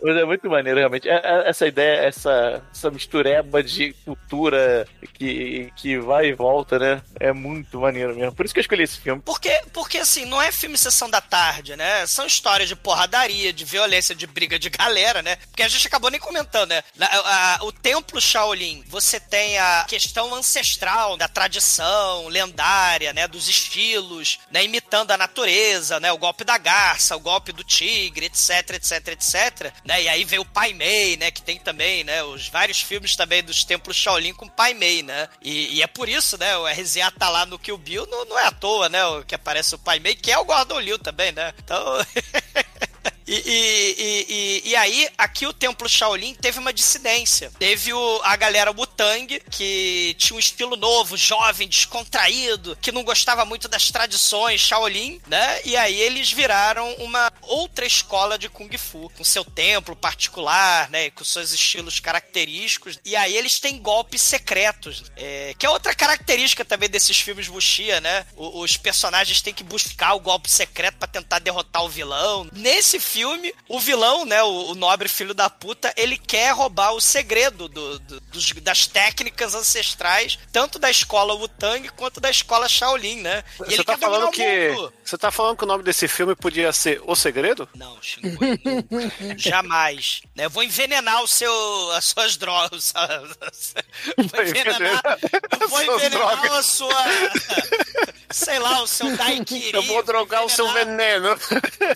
Mas 0.06 0.16
é 0.16 0.24
muito 0.24 0.48
maneiro, 0.48 0.78
realmente. 0.78 1.08
É- 1.08 1.14
é- 1.14 1.48
Essa 1.50 1.66
ideia, 1.66 2.02
essa, 2.06 2.62
essa 2.72 2.90
mistureba 2.92 3.60
de 3.62 3.92
cultura 4.04 4.86
que, 5.14 5.72
que 5.76 5.98
vai 5.98 6.26
e 6.28 6.32
volta, 6.32 6.78
né? 6.78 7.02
É 7.18 7.32
muito 7.32 7.80
maneiro 7.80 8.14
mesmo. 8.14 8.32
Por 8.34 8.44
isso 8.44 8.54
que 8.54 8.60
eu 8.60 8.62
escolhi 8.62 8.84
esse 8.84 8.98
filme. 9.00 9.20
Porque, 9.24 9.60
porque 9.72 9.98
assim, 9.98 10.24
não 10.24 10.40
é 10.40 10.52
filme 10.52 10.78
Sessão 10.78 11.10
da 11.10 11.20
Tarde, 11.20 11.74
né? 11.74 12.06
São 12.06 12.24
histórias 12.26 12.68
de 12.68 12.76
porradaria, 12.76 13.52
de 13.52 13.64
violência, 13.64 14.14
de 14.14 14.26
briga 14.26 14.58
de 14.58 14.70
galera, 14.70 15.22
né? 15.22 15.36
Porque 15.36 15.62
a 15.62 15.68
gente 15.68 15.86
acabou 15.86 16.10
nem 16.10 16.20
comentando, 16.20 16.70
né? 16.70 16.82
O 17.62 17.72
templo 17.72 18.20
Shaolin, 18.20 18.84
você 18.86 19.18
tem 19.18 19.58
a 19.58 19.84
questão 19.88 20.32
ancestral 20.34 21.16
da 21.16 21.26
tradição 21.26 22.28
lendária, 22.28 23.12
né? 23.12 23.26
Dos 23.26 23.48
estilos, 23.48 24.38
né? 24.52 24.62
Imitando 24.64 25.10
a 25.10 25.16
natureza, 25.16 25.98
né? 25.98 26.12
O 26.12 26.18
golpe 26.18 26.44
da 26.44 26.58
garça, 26.58 27.16
o 27.16 27.20
golpe 27.20 27.50
do 27.52 27.64
tigre, 27.64 28.26
etc, 28.26 28.70
etc, 28.74 29.08
etc, 29.08 29.72
né? 29.84 29.95
E 30.00 30.08
aí 30.08 30.24
vem 30.24 30.38
o 30.38 30.44
Pai 30.44 30.72
Mei, 30.72 31.16
né? 31.16 31.30
Que 31.30 31.42
tem 31.42 31.58
também, 31.58 32.04
né? 32.04 32.22
Os 32.22 32.48
vários 32.48 32.80
filmes 32.80 33.16
também 33.16 33.42
dos 33.42 33.64
templos 33.64 33.96
Shaolin 33.96 34.32
com 34.32 34.48
Pai 34.48 34.74
Mei, 34.74 35.02
né? 35.02 35.28
E, 35.42 35.76
e 35.76 35.82
é 35.82 35.86
por 35.86 36.08
isso, 36.08 36.38
né? 36.38 36.56
O 36.56 36.66
RZA 36.66 37.10
tá 37.10 37.28
lá 37.28 37.46
no 37.46 37.58
Kill 37.58 37.78
Bill, 37.78 38.06
não, 38.06 38.24
não 38.24 38.38
é 38.38 38.46
à 38.46 38.52
toa, 38.52 38.88
né? 38.88 39.04
o 39.06 39.24
Que 39.24 39.34
aparece 39.34 39.74
o 39.74 39.78
Pai 39.78 39.98
Mei, 39.98 40.14
que 40.14 40.30
é 40.30 40.38
o 40.38 40.44
Gordon 40.44 40.80
Liu 40.80 40.98
também, 40.98 41.32
né? 41.32 41.52
Então... 41.58 41.76
E, 43.26 43.34
e, 43.34 44.26
e, 44.64 44.70
e- 44.70 44.76
aí, 44.76 45.08
aqui 45.18 45.46
o 45.46 45.52
Templo 45.52 45.88
Shaolin 45.88 46.34
teve 46.34 46.58
uma 46.60 46.72
dissidência. 46.72 47.50
Teve 47.58 47.92
o- 47.92 48.20
a 48.22 48.36
galera 48.36 48.70
Wutang, 48.70 49.40
que 49.50 50.14
tinha 50.18 50.36
um 50.36 50.38
estilo 50.38 50.76
novo, 50.76 51.16
jovem, 51.16 51.66
descontraído, 51.68 52.76
que 52.80 52.92
não 52.92 53.02
gostava 53.02 53.44
muito 53.44 53.66
das 53.68 53.90
tradições 53.90 54.60
Shaolin, 54.60 55.20
né? 55.26 55.60
E 55.64 55.76
aí 55.76 55.98
eles 56.00 56.30
viraram 56.30 56.92
uma 56.98 57.32
outra 57.42 57.84
escola 57.84 58.38
de 58.38 58.48
Kung 58.48 58.70
Fu, 58.78 59.10
com 59.16 59.24
seu 59.24 59.44
templo 59.44 59.96
particular, 59.96 60.88
né? 60.90 61.10
Com 61.10 61.24
seus 61.24 61.50
estilos 61.52 61.98
característicos. 61.98 62.98
E 63.04 63.16
aí 63.16 63.36
eles 63.36 63.58
têm 63.58 63.78
golpes 63.78 64.22
secretos, 64.22 65.02
é, 65.16 65.54
que 65.58 65.66
é 65.66 65.70
outra 65.70 65.94
característica 65.94 66.64
também 66.64 66.88
desses 66.88 67.18
filmes 67.18 67.48
Wuxia, 67.48 68.00
né? 68.00 68.24
O- 68.36 68.60
os 68.60 68.76
personagens 68.76 69.40
têm 69.40 69.52
que 69.54 69.64
buscar 69.64 70.14
o 70.14 70.20
golpe 70.20 70.48
secreto 70.50 70.96
pra 70.98 71.08
tentar 71.08 71.40
derrotar 71.40 71.82
o 71.84 71.88
vilão. 71.88 72.48
Nesse 72.52 73.00
filme, 73.00 73.15
o 73.68 73.80
vilão, 73.80 74.24
né, 74.24 74.42
o, 74.42 74.70
o 74.70 74.74
nobre 74.74 75.08
filho 75.08 75.32
da 75.34 75.48
puta, 75.48 75.92
ele 75.96 76.16
quer 76.16 76.50
roubar 76.52 76.92
o 76.92 77.00
segredo 77.00 77.68
do- 77.68 77.98
do- 77.98 78.20
dos- 78.20 78.52
das 78.52 78.86
técnicas 78.86 79.54
ancestrais, 79.54 80.38
tanto 80.52 80.78
da 80.78 80.90
escola 80.90 81.34
Wutang 81.34 81.88
quanto 81.90 82.20
da 82.20 82.30
escola 82.30 82.68
Shaolin, 82.68 83.20
né? 83.20 83.44
E 83.60 83.64
Você 83.66 83.74
ele 83.74 83.84
tá 83.84 83.96
falando 83.98 84.30
que. 84.30 84.70
Você 85.04 85.16
tá 85.18 85.30
falando 85.30 85.56
que 85.56 85.64
o 85.64 85.66
nome 85.66 85.82
desse 85.84 86.08
filme 86.08 86.34
podia 86.34 86.72
ser 86.72 87.00
O 87.06 87.14
Segredo? 87.14 87.68
Não, 87.74 87.96
Xingu, 88.02 88.38
jamais. 89.36 90.22
Né? 90.34 90.44
Eu 90.46 90.50
vou 90.50 90.62
envenenar 90.62 91.22
o 91.22 91.28
seu, 91.28 91.92
as 91.92 92.04
suas 92.06 92.36
drogas. 92.36 92.92
Vou 94.16 94.42
envenenar, 94.42 95.02
eu 95.60 95.68
vou 95.68 95.82
envenenar 95.82 96.52
a 96.52 96.62
sua. 96.62 97.04
Sei 98.30 98.58
lá, 98.58 98.82
o 98.82 98.86
seu 98.86 99.16
Daiquiri. 99.16 99.72
Eu 99.72 99.82
vou 99.82 100.02
drogar 100.02 100.44
o 100.44 100.48
seu 100.48 100.66
veneno. 100.72 101.36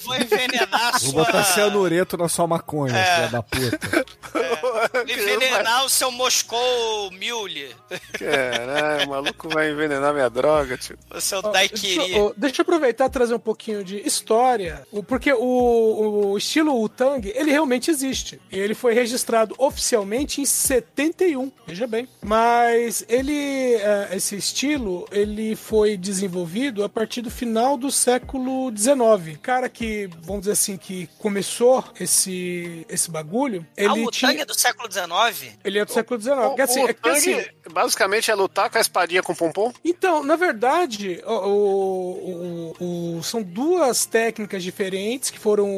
Vou 0.04 0.14
envenenar 0.16 0.94
a 0.94 0.98
Vou 0.98 1.10
sua. 1.12 1.24
botar 1.24 1.44
cianureto 1.44 2.16
na 2.16 2.28
sua 2.28 2.46
maconha, 2.46 2.96
É. 2.96 3.14
filha 3.16 3.28
da 3.28 3.42
puta. 3.42 4.06
Envenenar 5.08 5.84
o 5.84 5.88
seu 5.88 6.10
Moscou 6.12 7.10
Mule. 7.10 7.74
Caralho, 8.18 9.06
o 9.06 9.10
maluco 9.10 9.48
vai 9.48 9.70
envenenar 9.70 10.12
minha 10.14 10.28
droga, 10.30 10.76
tio. 10.78 10.96
O 11.12 11.20
seu 11.20 11.42
Daiquiri. 11.42 11.96
Deixa, 11.96 12.32
deixa 12.36 12.60
eu 12.60 12.62
aproveitar 12.62 13.06
e 13.06 13.10
trazer 13.10 13.34
um 13.34 13.38
pouquinho 13.40 13.82
de 13.84 13.96
história, 14.06 14.86
porque 15.08 15.32
o, 15.32 16.30
o 16.32 16.38
estilo 16.38 16.74
Wu-Tang, 16.74 17.28
ele 17.34 17.50
realmente 17.50 17.90
existe. 17.90 18.40
E 18.50 18.58
ele 18.58 18.74
foi 18.74 18.94
registrado 18.94 19.54
oficialmente 19.58 20.40
em 20.40 20.46
71, 20.46 21.50
veja 21.66 21.86
bem. 21.86 22.08
Mas 22.22 23.04
ele, 23.08 23.74
eh, 23.74 24.10
esse 24.12 24.36
estilo, 24.36 25.06
ele 25.10 25.56
foi 25.56 25.96
desenvolvido 25.96 26.19
a 26.84 26.88
partir 26.88 27.22
do 27.22 27.30
final 27.30 27.76
do 27.76 27.90
século 27.90 28.70
XIX. 28.76 29.38
Cara 29.42 29.68
que, 29.68 30.08
vamos 30.22 30.40
dizer 30.42 30.52
assim, 30.52 30.76
que 30.76 31.08
começou 31.18 31.84
esse, 31.98 32.86
esse 32.88 33.10
bagulho, 33.10 33.66
Ah, 33.76 33.82
ele 33.82 34.04
o 34.06 34.10
tinha... 34.10 34.30
Tang 34.30 34.40
é 34.42 34.44
do 34.44 34.58
século 34.58 34.90
XIX? 34.90 35.54
Ele 35.64 35.78
é 35.78 35.84
do 35.84 35.92
século 35.92 36.20
XIX. 36.20 36.36
O, 36.38 36.42
Porque, 36.48 36.62
assim, 36.62 36.82
o 36.84 36.88
é 36.88 36.92
Tang, 36.92 37.16
assim, 37.16 37.44
basicamente, 37.72 38.30
é 38.30 38.34
lutar 38.34 38.70
com 38.70 38.78
a 38.78 38.80
espadinha 38.80 39.22
com 39.22 39.34
pompom? 39.34 39.72
Então, 39.84 40.22
na 40.22 40.36
verdade, 40.36 41.22
o- 41.26 41.32
o- 41.32 42.74
o- 42.80 43.16
o- 43.18 43.22
são 43.22 43.42
duas 43.42 44.06
técnicas 44.06 44.62
diferentes 44.62 45.30
que 45.30 45.38
foram 45.38 45.68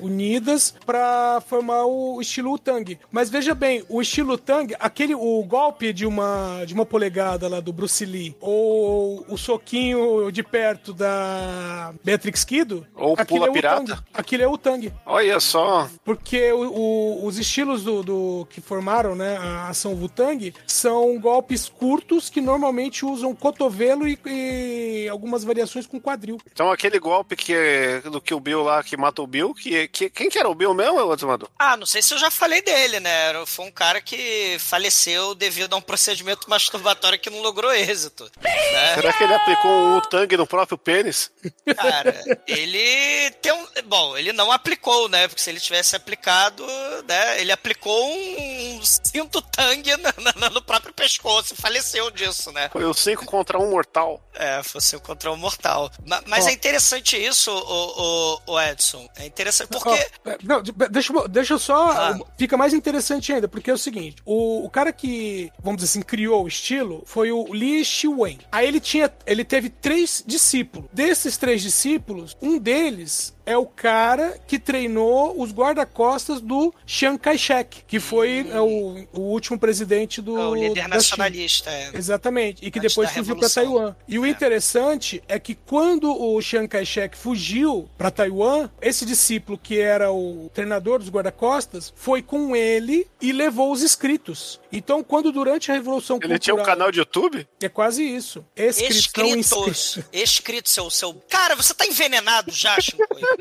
unidas 0.00 0.74
para 0.86 1.40
formar 1.46 1.84
o 1.86 2.20
estilo 2.20 2.58
Tang. 2.58 2.98
Mas 3.10 3.30
veja 3.30 3.54
bem, 3.54 3.84
o 3.88 4.00
estilo 4.00 4.36
Tang, 4.38 4.74
aquele 4.78 5.14
o 5.14 5.42
golpe 5.44 5.92
de 5.92 6.06
uma 6.06 6.64
de 6.66 6.74
uma 6.74 6.84
polegada 6.86 7.48
lá 7.48 7.60
do 7.60 7.72
Bruce 7.72 8.04
Lee 8.04 8.34
ou 8.40 9.24
o 9.28 9.36
soquinho 9.36 9.89
de 10.32 10.42
perto 10.42 10.92
da 10.92 11.92
Beatrix 12.04 12.44
Kido, 12.44 12.86
Ou 12.94 13.14
aquilo 13.14 13.26
pula 13.28 13.46
é 13.46 13.50
o 13.50 13.52
pirata. 13.52 13.84
Tang. 13.84 14.02
Aquilo 14.14 14.42
é 14.42 14.48
o 14.48 14.58
Tang. 14.58 14.92
Olha 15.06 15.40
só. 15.40 15.88
Porque 16.04 16.52
o- 16.52 16.70
o- 16.70 17.26
os 17.26 17.38
estilos 17.38 17.82
do, 17.84 18.02
do- 18.02 18.46
que 18.50 18.60
formaram 18.60 19.14
né, 19.14 19.36
a 19.36 19.68
ação 19.68 19.92
Wutang 19.94 20.54
são 20.66 21.18
golpes 21.18 21.68
curtos 21.68 22.28
que 22.30 22.40
normalmente 22.40 23.04
usam 23.04 23.34
cotovelo 23.34 24.06
e, 24.08 24.18
e 24.26 25.08
algumas 25.08 25.44
variações 25.44 25.86
com 25.86 26.00
quadril. 26.00 26.38
Então 26.52 26.70
aquele 26.70 26.98
golpe 26.98 27.36
que 27.36 27.54
é 27.54 28.00
do 28.02 28.20
que 28.20 28.34
o 28.34 28.40
Bill 28.40 28.62
lá 28.62 28.82
que 28.82 28.96
mata 28.96 29.22
o 29.22 29.26
Bill, 29.26 29.54
que, 29.54 29.88
que 29.88 30.10
quem 30.10 30.28
que 30.28 30.38
era 30.38 30.48
o 30.48 30.54
Bill 30.54 30.74
mesmo, 30.74 30.98
Otmando? 31.00 31.48
Ah, 31.58 31.76
não 31.76 31.86
sei 31.86 32.02
se 32.02 32.14
eu 32.14 32.18
já 32.18 32.30
falei 32.30 32.62
dele, 32.62 33.00
né? 33.00 33.10
Era- 33.28 33.46
Foi 33.46 33.64
um 33.66 33.70
cara 33.70 34.00
que 34.00 34.56
faleceu 34.58 35.34
devido 35.34 35.74
a 35.74 35.76
um 35.76 35.80
procedimento 35.80 36.48
masturbatório 36.50 37.18
que 37.18 37.30
não 37.30 37.40
logrou 37.42 37.72
êxito. 37.72 38.24
né? 38.42 38.94
Será 38.94 39.12
que 39.12 39.24
ele 39.24 39.34
aplicou 39.34 39.70
um 39.80 40.00
Tang 40.00 40.36
no 40.36 40.46
próprio 40.46 40.76
pênis? 40.78 41.30
Cara, 41.76 42.14
ele 42.46 43.30
tem 43.42 43.52
um. 43.52 43.66
Bom, 43.86 44.16
ele 44.16 44.32
não 44.32 44.52
aplicou, 44.52 45.08
né? 45.08 45.26
Porque 45.28 45.40
se 45.42 45.50
ele 45.50 45.60
tivesse 45.60 45.96
aplicado, 45.96 46.64
né? 47.08 47.40
Ele 47.40 47.52
aplicou 47.52 48.10
um, 48.12 48.76
um 48.76 48.80
cinto 48.84 49.40
tangue 49.42 49.96
na- 49.96 50.14
na- 50.36 50.50
no 50.50 50.62
próprio 50.62 50.92
pescoço 50.92 51.54
e 51.54 51.56
faleceu 51.56 52.10
disso, 52.10 52.52
né? 52.52 52.68
Foi 52.72 52.84
o 52.84 52.94
5 52.94 53.24
contra 53.26 53.58
um 53.58 53.70
mortal. 53.70 54.22
É, 54.34 54.62
fosse 54.62 54.96
um 54.96 55.00
contra 55.00 55.30
um 55.32 55.36
mortal. 55.36 55.90
Ma- 56.06 56.22
Mas, 56.26 56.46
Ó. 56.46 56.48
é 56.48 56.52
interessante 56.52 57.16
isso, 57.16 57.50
o, 57.50 58.36
o, 58.46 58.52
o 58.54 58.60
Edson. 58.60 59.08
É 59.16 59.26
interessante 59.26 59.68
porque. 59.68 59.90
É, 59.90 60.38
não, 60.42 60.62
de- 60.62 60.72
deixa, 60.90 61.12
eu- 61.12 61.28
deixa 61.28 61.54
eu 61.54 61.58
só. 61.58 61.90
Ah. 61.92 62.18
Fica 62.38 62.56
mais 62.56 62.72
interessante 62.72 63.32
ainda, 63.32 63.48
porque 63.48 63.70
é 63.70 63.74
o 63.74 63.78
seguinte: 63.78 64.16
o, 64.24 64.64
o 64.64 64.70
cara 64.70 64.92
que, 64.92 65.50
vamos 65.62 65.80
dizer 65.82 65.90
assim, 65.90 66.02
criou 66.02 66.44
o 66.44 66.48
estilo 66.48 67.02
foi 67.06 67.30
o 67.32 67.52
Li 67.52 67.84
Shiwen. 67.84 68.38
Aí 68.52 68.66
ele 68.66 68.80
tinha. 68.80 69.12
Ele 69.26 69.44
teve 69.44 69.69
três 69.70 70.22
discípulos. 70.26 70.88
Desses 70.92 71.36
três 71.36 71.62
discípulos, 71.62 72.36
um 72.40 72.58
deles 72.58 73.34
é 73.50 73.56
o 73.56 73.66
cara 73.66 74.38
que 74.46 74.58
treinou 74.58 75.40
os 75.40 75.50
guarda-costas 75.52 76.40
do 76.40 76.72
Chiang 76.86 77.18
Kai-shek, 77.18 77.82
que 77.86 77.98
foi 77.98 78.46
é, 78.50 78.60
o, 78.60 79.04
o 79.12 79.20
último 79.20 79.58
presidente 79.58 80.20
do. 80.22 80.38
é 80.38 80.46
o 80.46 80.54
líder 80.54 80.68
da 80.74 80.82
China. 80.82 80.88
nacionalista. 80.94 81.70
É. 81.70 81.90
Exatamente. 81.94 82.64
E 82.64 82.70
que 82.70 82.78
Antes 82.78 82.92
depois 82.94 83.10
fugiu 83.10 83.36
para. 83.36 83.50
Taiwan. 83.50 83.96
E 84.06 84.18
o 84.18 84.26
interessante 84.26 85.22
é 85.28 85.38
que 85.38 85.54
quando 85.54 86.10
o 86.12 86.40
Chiang 86.40 86.68
Kai-shek 86.68 87.16
fugiu 87.16 87.88
para 87.98 88.10
Taiwan, 88.10 88.70
esse 88.80 89.04
discípulo 89.04 89.58
que 89.58 89.78
era 89.80 90.12
o 90.12 90.50
treinador 90.54 90.98
dos 91.00 91.08
guarda-costas 91.10 91.92
foi 91.96 92.22
com 92.22 92.54
ele 92.54 93.06
e 93.20 93.32
levou 93.32 93.72
os 93.72 93.82
escritos. 93.82 94.60
Então, 94.72 95.02
quando 95.02 95.32
durante 95.32 95.70
a 95.70 95.74
Revolução 95.74 96.18
Ele 96.22 96.38
tinha 96.38 96.54
um 96.54 96.58
Cultural- 96.58 96.76
canal 96.76 96.92
de 96.92 96.98
YouTube? 97.00 97.48
É 97.60 97.68
quase 97.68 98.04
isso. 98.04 98.44
Escritos. 98.54 98.96
inscrito. 98.96 100.04
Escrito, 100.12 100.68
seu, 100.68 100.88
seu. 100.90 101.14
Cara, 101.28 101.56
você 101.56 101.74
tá 101.74 101.84
envenenado 101.86 102.52
já, 102.52 102.80
Chico. 102.80 103.02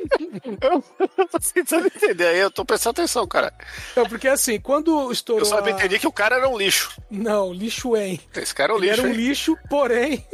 Eu 1.18 1.28
tô 1.28 1.40
tentando 1.54 1.88
entender 1.88 2.28
aí, 2.28 2.40
eu 2.40 2.52
tô 2.52 2.64
prestando 2.66 3.02
atenção, 3.02 3.28
cara. 3.28 3.54
Não, 3.96 4.06
porque 4.06 4.28
assim, 4.28 4.60
quando 4.60 5.12
estourou 5.12 5.42
Eu 5.42 5.46
só 5.46 5.64
a... 5.64 5.70
entendi 5.70 6.00
que 6.00 6.08
o 6.08 6.12
cara 6.12 6.36
era 6.38 6.48
um 6.50 6.58
lixo. 6.58 7.00
Não, 7.10 7.54
lixo 7.54 7.96
em. 7.96 8.20
Esse 8.36 8.54
cara 8.54 8.74
é 8.74 8.76
um 8.76 8.80
Ele 8.80 8.88
lixo, 8.88 9.02
era 9.02 9.10
um 9.10 9.12
hein? 9.12 9.18
lixo, 9.18 9.58
porém. 9.70 10.26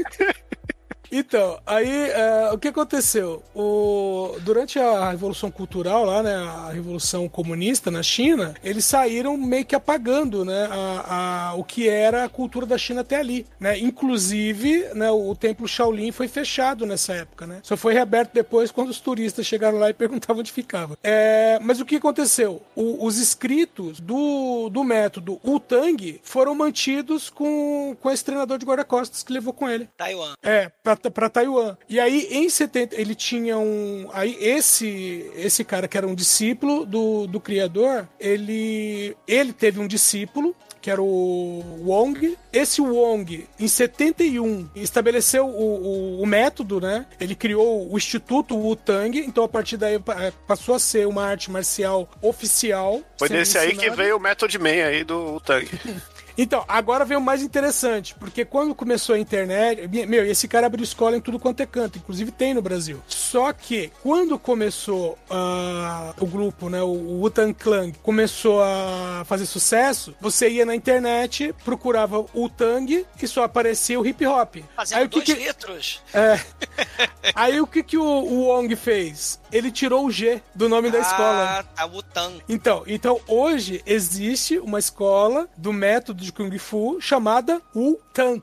Então, 1.18 1.60
aí 1.66 2.10
é, 2.10 2.50
o 2.52 2.58
que 2.58 2.68
aconteceu? 2.68 3.42
O, 3.56 4.36
durante 4.42 4.78
a 4.80 5.10
Revolução 5.12 5.50
Cultural 5.50 6.04
lá, 6.06 6.22
né, 6.22 6.36
a 6.36 6.72
Revolução 6.74 7.28
Comunista 7.30 7.90
na 7.90 8.04
China, 8.04 8.54
eles 8.64 8.84
saíram 8.86 9.38
meio 9.38 9.66
que 9.66 9.76
apagando, 9.76 10.44
né, 10.44 10.68
a, 10.70 11.52
a- 11.52 11.56
o 11.56 11.64
que 11.64 11.88
era 11.88 12.26
a 12.26 12.30
cultura 12.30 12.66
da 12.66 12.78
China 12.78 13.02
até 13.02 13.16
ali, 13.18 13.46
né? 13.60 13.78
Inclusive, 13.80 14.90
né, 14.94 15.10
o, 15.12 15.30
o 15.30 15.36
templo 15.36 15.68
Shaolin 15.68 16.12
foi 16.12 16.28
fechado 16.28 16.86
nessa 16.86 17.14
época, 17.14 17.48
né? 17.48 17.60
Só 17.64 17.78
foi 17.78 17.94
reaberto 17.94 18.32
depois 18.34 18.72
quando 18.72 18.90
os 18.90 19.00
turistas 19.00 19.46
chegaram 19.46 19.78
lá 19.80 19.90
e 19.90 19.94
perguntavam 20.06 20.40
onde 20.42 20.52
ficava. 20.52 20.98
É, 21.04 21.60
mas 21.62 21.80
o 21.80 21.86
que 21.86 21.96
aconteceu? 21.96 22.62
O- 22.76 23.06
os 23.06 23.18
escritos 23.18 24.00
do, 24.00 24.70
do 24.70 24.84
método 24.84 25.40
Wu-Tang 25.46 26.20
foram 26.24 26.54
mantidos 26.56 27.30
com, 27.30 27.96
com 28.02 28.12
esse 28.12 28.24
treinador 28.26 28.58
de 28.58 28.66
guarda-costas 28.66 29.24
que 29.24 29.32
levou 29.34 29.54
com 29.54 29.70
ele. 29.70 29.88
Taiwan. 29.98 30.34
É, 30.44 30.72
pra, 30.84 30.96
pra 31.12 31.30
Taiwan. 31.30 31.76
E 31.90 32.00
aí, 32.00 32.28
em 32.32 32.50
70, 32.50 33.00
ele 33.00 33.16
tinha 33.16 33.58
um. 33.58 34.08
Aí, 34.14 34.38
esse 34.40 35.30
esse 35.36 35.64
cara 35.64 35.88
que 35.88 35.98
era 35.98 36.08
um 36.08 36.16
discípulo 36.16 36.86
do, 36.86 37.28
do 37.28 37.40
criador, 37.40 38.08
ele, 38.20 39.16
ele 39.28 39.54
teve 39.54 39.80
um 39.80 39.88
discípulo. 39.88 40.56
Que 40.82 40.92
era 40.92 41.02
o 41.02 41.64
Wong. 41.84 42.38
Esse 42.54 42.80
Wong, 42.80 43.48
em 43.60 43.68
71, 43.68 44.70
estabeleceu 44.76 45.48
o, 45.48 46.20
o, 46.20 46.22
o 46.22 46.26
método, 46.28 46.80
né? 46.80 47.08
Ele 47.20 47.34
criou 47.34 47.92
o 47.92 47.98
Instituto 47.98 48.56
Wu-Tang. 48.56 49.18
Então, 49.18 49.44
a 49.44 49.50
partir 49.50 49.78
daí, 49.78 49.98
pa- 49.98 50.32
passou 50.46 50.76
a 50.76 50.80
ser 50.80 51.08
uma 51.08 51.26
arte 51.26 51.50
marcial 51.50 52.08
oficial. 52.22 53.02
Foi 53.18 53.28
desse 53.28 53.58
aí 53.58 53.76
que 53.76 53.90
veio 53.90 54.18
o 54.18 54.20
Method 54.20 54.60
Man 54.60 54.86
aí 54.86 55.04
do 55.04 55.40
Tang. 55.40 55.68
Então, 56.38 56.64
agora 56.68 57.06
vem 57.06 57.18
o 57.18 57.22
mais 57.22 57.42
interessante, 57.42 58.16
porque 58.16 58.44
quando 58.44 58.76
começou 58.76 59.16
a 59.16 59.20
internet, 59.20 59.88
meu, 60.08 60.26
esse 60.26 60.48
cara 60.48 60.68
abriu 60.68 60.84
escola 60.84 61.16
em 61.18 61.22
tudo 61.22 61.40
quanto 61.40 61.62
é 61.62 61.66
canto, 61.66 61.98
inclusive 61.98 62.32
tem 62.32 62.54
no 62.54 62.62
Brasil. 62.62 63.02
Só 63.08 63.54
que 63.54 63.92
quando 64.04 64.38
começou 64.38 65.18
ah, 65.30 66.14
o 66.20 66.26
grupo, 66.26 66.70
né, 66.70 66.82
o 66.82 66.92
Wu-Tang 67.22 67.54
Clan, 67.54 67.92
começou 68.04 68.62
a 68.62 69.24
fazer 69.26 69.46
sucesso, 69.46 70.16
você 70.20 70.50
ia 70.50 70.66
na 70.66 70.76
internet, 70.76 71.54
procurava 71.64 72.26
o 72.34 72.50
Tang 72.50 73.06
e 73.22 73.28
só 73.28 73.44
aparecia 73.44 74.00
o 74.00 74.06
hip 74.06 74.26
hop. 74.26 74.58
Fazendo 74.76 75.00
Aí 75.00 75.06
o 75.06 75.10
que 75.10 75.16
dois 75.22 75.26
que, 75.26 75.34
litros. 75.46 76.02
é, 76.14 76.40
aí 77.34 77.60
o 77.60 77.68
que 77.68 77.82
que 77.82 77.98
o, 77.98 78.04
o 78.04 78.48
Wong 78.48 78.76
fez? 78.76 79.40
Ele 79.56 79.72
tirou 79.72 80.06
o 80.06 80.12
G 80.12 80.42
do 80.54 80.68
nome 80.68 80.92
da 80.92 81.00
escola. 81.00 81.60
Ah, 81.60 81.64
tá, 81.64 81.86
Wutan. 81.86 82.34
Então, 82.50 82.84
então 82.86 83.22
hoje 83.26 83.82
existe 83.86 84.60
uma 84.60 84.80
escola 84.80 85.48
do 85.56 85.72
método 85.72 86.22
de 86.22 86.34
Kung 86.34 86.60
Fu 86.60 86.98
chamada 87.00 87.62
Wu-Tan, 88.26 88.42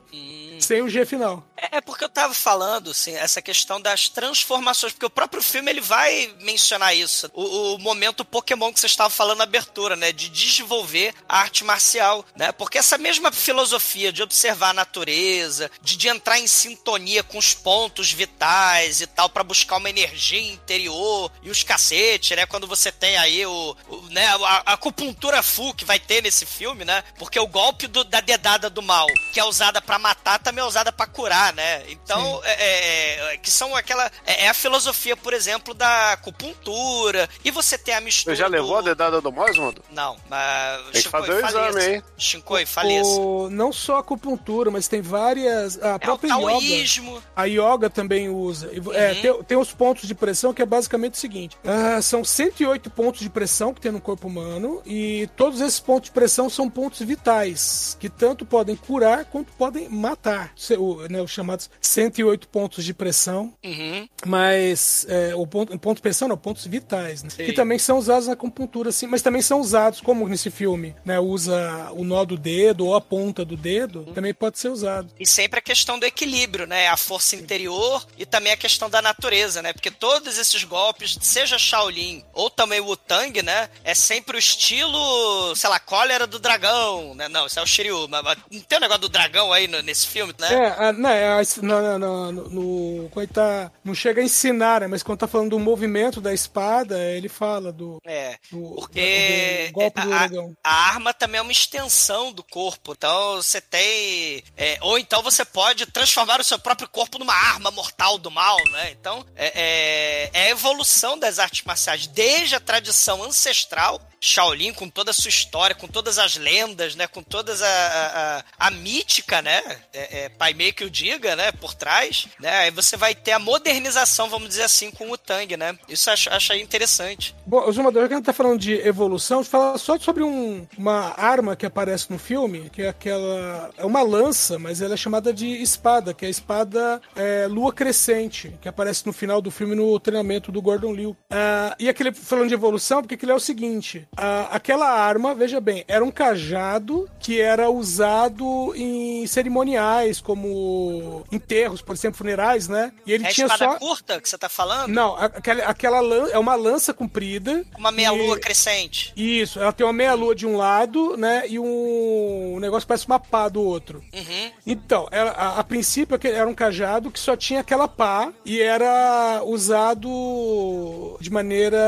sem 0.61 0.83
o 0.83 0.89
G 0.89 1.05
final. 1.07 1.45
É 1.71 1.81
porque 1.81 2.03
eu 2.05 2.09
tava 2.09 2.35
falando, 2.35 2.91
assim, 2.91 3.15
essa 3.15 3.41
questão 3.41 3.81
das 3.81 4.09
transformações, 4.09 4.93
porque 4.93 5.07
o 5.07 5.11
próprio 5.11 5.41
filme 5.41 5.71
ele 5.71 5.81
vai 5.81 6.35
mencionar 6.41 6.95
isso. 6.95 7.31
O, 7.33 7.75
o 7.75 7.79
momento 7.79 8.25
Pokémon 8.25 8.73
que 8.73 8.81
você 8.81 8.87
estava 8.87 9.09
falando 9.11 9.39
na 9.39 9.45
abertura, 9.45 9.95
né? 9.95 10.11
De 10.11 10.29
desenvolver 10.29 11.15
a 11.29 11.39
arte 11.39 11.63
marcial, 11.63 12.25
né? 12.37 12.51
Porque 12.51 12.79
essa 12.79 12.99
mesma 12.99 13.31
filosofia 13.31 14.13
de 14.13 14.23
observar 14.25 14.71
a 14.71 14.75
natureza, 14.75 15.71
de, 15.81 15.97
de 15.97 16.09
entrar 16.09 16.39
em 16.41 16.49
sintonia 16.49 17.23
com 17.23 17.39
os 17.39 17.55
pontos 17.55 18.13
vitais 18.13 19.01
e 19.01 19.07
tal, 19.07 19.29
para 19.29 19.45
buscar 19.45 19.77
uma 19.77 19.89
energia 19.91 20.41
interior 20.43 21.31
e 21.43 21.51
os 21.51 21.63
cacete, 21.63 22.35
né? 22.35 22.45
Quando 22.45 22.67
você 22.67 22.91
tem 22.91 23.17
aí 23.19 23.47
o, 23.47 23.77
o- 23.89 24.01
né, 24.11 24.27
a, 24.27 24.35
a 24.67 24.73
acupuntura 24.73 25.43
full 25.45 25.75
que 25.75 25.85
vai 25.85 26.01
ter 26.01 26.23
nesse 26.25 26.45
filme, 26.45 26.85
né? 26.85 27.05
Porque 27.19 27.39
o 27.39 27.47
golpe 27.47 27.87
do- 27.87 28.03
da 28.05 28.21
dedada 28.21 28.69
do 28.69 28.83
mal, 28.83 29.07
que 29.33 29.39
é 29.39 29.45
usada 29.63 29.81
pra 29.81 29.99
matar, 29.99 30.39
também 30.41 30.63
é 30.63 30.67
usada 30.67 30.91
pra 30.91 31.07
curar, 31.07 31.53
né? 31.55 31.83
Então, 31.89 32.41
é, 32.45 32.53
é, 32.53 33.35
é, 33.35 33.37
que 33.37 33.51
são 33.51 33.77
aquela. 33.77 34.11
É, 34.27 34.47
é 34.47 34.49
a 34.49 34.55
filosofia, 34.55 35.17
por 35.17 35.33
exemplo, 35.33 35.73
da 35.73 36.13
acupuntura. 36.13 37.29
E 37.45 37.51
você 37.51 37.79
tem 37.79 37.95
a 37.95 38.01
mistura. 38.01 38.35
Você 38.35 38.43
já 38.43 38.49
levou 38.49 38.77
a 38.77 38.81
do... 38.81 38.87
dedada 38.87 39.21
do 39.21 39.31
Mosmondo? 39.31 39.83
Não, 39.91 40.17
mas. 40.29 40.83
Tem 40.93 41.03
que 41.03 41.09
fazer 41.09 41.33
o 41.33 41.47
exame, 41.47 41.85
hein? 41.85 42.03
Shinkoi, 42.19 42.67
faleça. 42.67 43.09
O, 43.11 43.49
não 43.51 43.73
só 43.73 43.97
a 43.97 44.01
acupuntura, 44.01 44.71
mas 44.71 44.89
tem 44.89 45.01
várias. 45.01 45.81
A 45.81 45.91
É 45.91 45.95
o 45.95 46.01
própria 46.01 46.35
yoga. 46.35 46.47
taoísmo. 46.47 47.23
A 47.37 47.45
yoga 47.45 47.89
também 47.89 48.29
usa. 48.29 48.71
É, 48.95 49.15
tem, 49.15 49.43
tem 49.45 49.59
os 49.59 49.73
pontos 49.73 50.09
de 50.09 50.15
pressão, 50.15 50.53
que 50.53 50.63
é 50.63 50.67
basicamente 50.67 51.15
o 51.15 51.19
seguinte: 51.19 51.57
ah, 51.65 52.03
são 52.03 52.25
108 52.25 52.91
pontos 52.91 53.21
de 53.21 53.31
pressão 53.31 53.73
que 53.73 53.81
tem 53.81 53.93
no 53.93 54.01
corpo 54.01 54.27
humano, 54.27 54.83
e 54.85 55.29
todos 55.37 55.61
esses 55.61 55.79
pontos 55.79 56.07
de 56.09 56.13
pressão 56.13 56.51
são 56.51 56.69
pontos 56.69 57.01
vitais, 57.01 57.97
que 58.01 58.09
tanto 58.09 58.45
podem 58.45 58.75
curar 58.75 59.25
quanto 59.27 59.52
podem 59.53 59.89
matar. 59.89 60.53
O- 60.79 61.07
né, 61.09 61.21
os 61.21 61.31
chamados 61.31 61.71
108 61.81 62.49
pontos 62.49 62.85
de 62.85 62.93
pressão. 62.95 63.53
Uhum. 63.65 64.09
Mas 64.27 65.07
é, 65.09 65.35
o 65.35 65.47
ponto, 65.47 65.79
ponto 65.79 65.97
de 65.97 66.03
pressão 66.03 66.29
não, 66.29 66.37
pontos 66.37 66.67
vitais, 66.67 67.23
né? 67.23 67.31
Que 67.37 67.53
também 67.53 67.79
são 67.79 67.99
usados 67.99 68.27
na 68.27 68.33
acupuntura, 68.35 68.89
assim, 68.91 69.07
mas 69.07 69.23
também 69.23 69.43
são 69.43 69.61
usados, 69.61 70.01
como 70.01 70.29
nesse 70.29 70.51
filme, 70.51 70.95
né? 71.05 71.19
Usa 71.21 71.91
o 71.93 72.05
nó 72.05 72.25
do 72.25 72.37
dedo 72.37 72.87
ou 72.87 72.95
a 72.95 73.01
ponta 73.01 73.45
do 73.45 73.57
dedo, 73.57 74.05
também 74.15 74.33
pode 74.35 74.59
ser 74.59 74.69
usado. 74.69 75.11
E 75.19 75.27
sempre 75.27 75.59
a 75.59 75.63
questão 75.63 75.99
do 75.99 76.07
equilíbrio, 76.07 76.67
né? 76.67 76.89
A 76.89 76.97
força 76.97 77.37
interior 77.37 78.07
e 78.19 78.25
também 78.27 78.53
a 78.53 78.57
questão 78.57 78.89
da 78.89 79.03
natureza, 79.03 79.61
né? 79.63 79.73
Porque 79.73 79.91
todos 79.91 80.39
esses 80.39 80.65
golpes, 80.65 81.17
seja 81.21 81.59
Shaolin 81.59 82.25
ou 82.33 82.49
também 82.51 82.81
o 82.81 82.97
Tang, 82.97 83.43
né? 83.43 83.69
É 83.85 83.95
sempre 83.95 84.37
o 84.37 84.39
estilo, 84.39 85.55
sei 85.57 85.69
lá, 85.71 85.79
cólera 85.79 86.27
do 86.27 86.39
dragão, 86.39 87.15
né? 87.15 87.29
Não, 87.29 87.47
isso 87.47 87.59
é 87.59 87.63
o 87.63 87.67
Shiryu. 87.67 88.07
Mas, 88.09 88.23
mas 88.23 88.39
não 88.51 88.61
tem 88.61 88.79
o 88.79 88.81
negócio 88.81 89.03
do 89.03 89.09
dragão 89.09 89.42
aí 89.51 89.67
no- 89.67 89.81
nesse 89.81 90.07
filme, 90.07 90.35
né? 90.39 90.53
É, 90.53 90.67
a, 90.89 90.93
não, 90.93 91.09
é 91.09 91.29
a- 91.41 91.43
no, 91.63 91.99
no, 91.99 92.33
no, 92.33 92.51
no- 92.51 93.09
quando 93.09 93.29
tá, 93.29 93.73
não 93.83 93.95
chega 93.95 94.21
a 94.21 94.25
ensinar, 94.25 94.83
né? 94.83 94.87
Mas 94.87 95.03
quando 95.03 95.21
tá 95.21 95.27
falando 95.27 95.51
do 95.51 95.59
movimento 95.59 96.21
da 96.21 96.35
espada, 96.35 96.99
ele 96.99 97.31
fala 97.31 97.73
do, 97.73 97.99
É, 98.05 98.37
do, 98.51 98.75
porque 98.75 99.69
do 99.69 99.73
golpe 99.73 100.01
do 100.03 100.13
a, 100.13 100.19
dragão. 100.19 100.55
a 100.63 100.71
arma 100.89 101.15
também 101.15 101.39
é 101.39 101.43
uma 101.43 101.51
extensão 101.53 102.31
do 102.31 102.43
corpo. 102.43 102.93
Então 102.93 103.37
você 103.37 103.59
tem. 103.63 104.45
é, 104.55 104.77
ou 104.83 104.99
então 104.99 105.23
você 105.23 105.45
pode 105.47 105.87
transformar 105.87 106.39
o 106.41 106.45
seu 106.45 106.59
próprio 106.59 106.89
corpo 106.89 107.19
numa 107.19 107.33
arma 107.35 107.71
mortal 107.71 108.19
do 108.19 108.31
mal, 108.31 108.59
né? 108.71 108.91
Então 108.91 109.25
é, 109.35 109.53
é- 109.55 110.31
é 110.35 110.43
a 110.49 110.51
evolução 110.51 111.19
das 111.19 111.39
artes 111.39 111.65
marciais. 111.65 112.07
Desde 112.07 112.55
a 112.55 112.61
tradição 112.61 113.23
ancestral. 113.23 114.01
Shaolin, 114.25 114.73
com 114.73 114.89
toda 114.89 115.11
a 115.11 115.15
sua 115.15 115.29
história, 115.29 115.75
com 115.75 115.89
todas 115.89 116.17
as 116.17 116.37
lendas, 116.37 116.95
né? 116.95 117.09
Com 117.09 117.25
todas 117.25 117.61
a, 117.61 117.67
a, 117.67 118.39
a- 118.39 118.45
a 118.69 118.71
mítica, 118.71 119.43
né? 119.43 119.61
É, 119.93 120.25
é, 120.25 120.29
pai 120.29 120.55
meio 120.55 120.73
que 120.73 120.85
o 120.85 120.91
diga, 120.91 121.35
né? 121.35 121.51
Por 121.51 121.75
trás, 121.75 122.29
né? 122.39 122.51
Aí 122.61 122.71
você 122.71 122.97
vai 122.97 123.17
ter 123.17 123.33
a 123.33 123.39
modernização, 123.41 124.31
vamos 124.31 124.49
dizer 124.49 124.63
assim, 124.63 124.93
com 124.93 125.11
o 125.11 125.19
Tang, 125.19 125.57
né? 125.57 125.77
Isso 125.89 126.09
eu 126.09 126.15
acho, 126.15 126.31
acho 126.31 126.53
interessante. 126.55 127.35
Bom, 127.45 127.67
o 127.69 127.73
Zumador, 127.73 128.07
que 128.07 128.15
a 128.15 128.17
gente 128.17 128.27
tá 128.27 128.33
falando 128.33 128.61
de 128.61 128.75
evolução, 128.75 129.43
fala 129.43 129.77
só 129.77 129.99
sobre 129.99 130.23
um- 130.23 130.67
uma 130.79 131.15
arma 131.21 131.57
que 131.57 131.67
aparece 131.67 132.09
no 132.11 132.19
filme, 132.19 132.71
que 132.71 132.83
é 132.83 132.89
aquela. 132.91 133.71
É 133.77 133.85
uma 133.85 134.03
lança, 134.03 134.57
mas 134.57 134.81
ela 134.81 134.95
é 134.95 134.97
chamada 134.97 135.33
de 135.33 135.47
espada, 135.61 136.15
que 136.15 136.25
é 136.25 136.29
a 136.29 136.31
espada 136.31 137.03
é, 137.17 137.49
lua 137.49 137.73
crescente, 137.73 138.55
que 138.63 138.69
aparece 138.69 139.05
no 139.05 139.13
final 139.13 139.43
do 139.43 139.51
filme 139.51 139.75
no 139.75 139.99
treinamento 139.99 140.53
do 140.53 140.63
Gordon 140.63 140.95
Liu. 140.95 141.17
Ah, 141.29 141.75
e 141.79 141.89
aquele 141.89 142.13
falando 142.13 142.47
de 142.49 142.55
evolução, 142.55 143.01
porque 143.03 143.15
aquele 143.17 143.33
é 143.33 143.35
o 143.35 143.41
seguinte: 143.41 144.07
ah, 144.17 144.49
aquela 144.53 144.89
arma, 144.91 145.35
veja 145.35 145.61
bem, 145.61 145.85
era 145.89 146.05
um 146.05 146.11
cajado 146.11 147.09
que 147.19 147.41
era 147.41 147.71
usado 147.71 148.73
em 148.77 149.27
cerimoniais, 149.27 150.21
como 150.21 151.25
enterros, 151.33 151.81
por 151.81 151.95
exemplo, 151.95 152.19
funerais, 152.19 152.69
né? 152.69 152.93
E 153.07 153.13
ele 153.13 153.25
É 153.25 153.29
a 153.29 153.33
tinha 153.33 153.47
espada 153.47 153.73
só. 153.73 153.79
curta 153.79 154.21
que 154.21 154.29
você 154.29 154.37
tá 154.37 154.49
falando? 154.49 154.89
Não, 154.93 155.17
a- 155.17 155.25
aquela, 155.27 155.65
aquela 155.65 156.01
lan... 156.01 156.29
é 156.31 156.39
uma 156.39 156.55
lança 156.55 156.93
comprida. 156.93 157.65
Uma 157.79 157.91
meia-lua 157.91 158.37
e- 158.37 158.41
crescente. 158.41 159.13
Isso, 159.17 159.59
ela 159.59 159.73
tem 159.73 159.87
uma 159.87 159.93
meia-lua 159.93 160.35
de 160.35 160.47
um 160.47 160.57
lado, 160.57 161.17
né? 161.17 161.45
E 161.49 161.59
um... 161.59 162.55
um 162.57 162.61
negócio 162.61 162.83
que 162.83 162.89
parece 162.89 163.07
uma 163.07 163.19
pá 163.21 163.49
do 163.49 163.63
outro. 163.63 164.05
Uhum. 164.13 164.51
Então, 164.67 165.09
a, 165.11 165.59
a 165.61 165.65
princípio 165.65 166.19
era 166.23 166.49
um 166.49 166.55
cajado 166.55 167.11
que 167.11 167.19
só 167.19 167.37
tinha 167.37 167.61
aquela 167.61 167.89
pá 167.89 168.33
e 168.45 168.61
era 168.61 169.43
usado 169.45 171.17
de 171.21 171.31
maneira. 171.31 171.79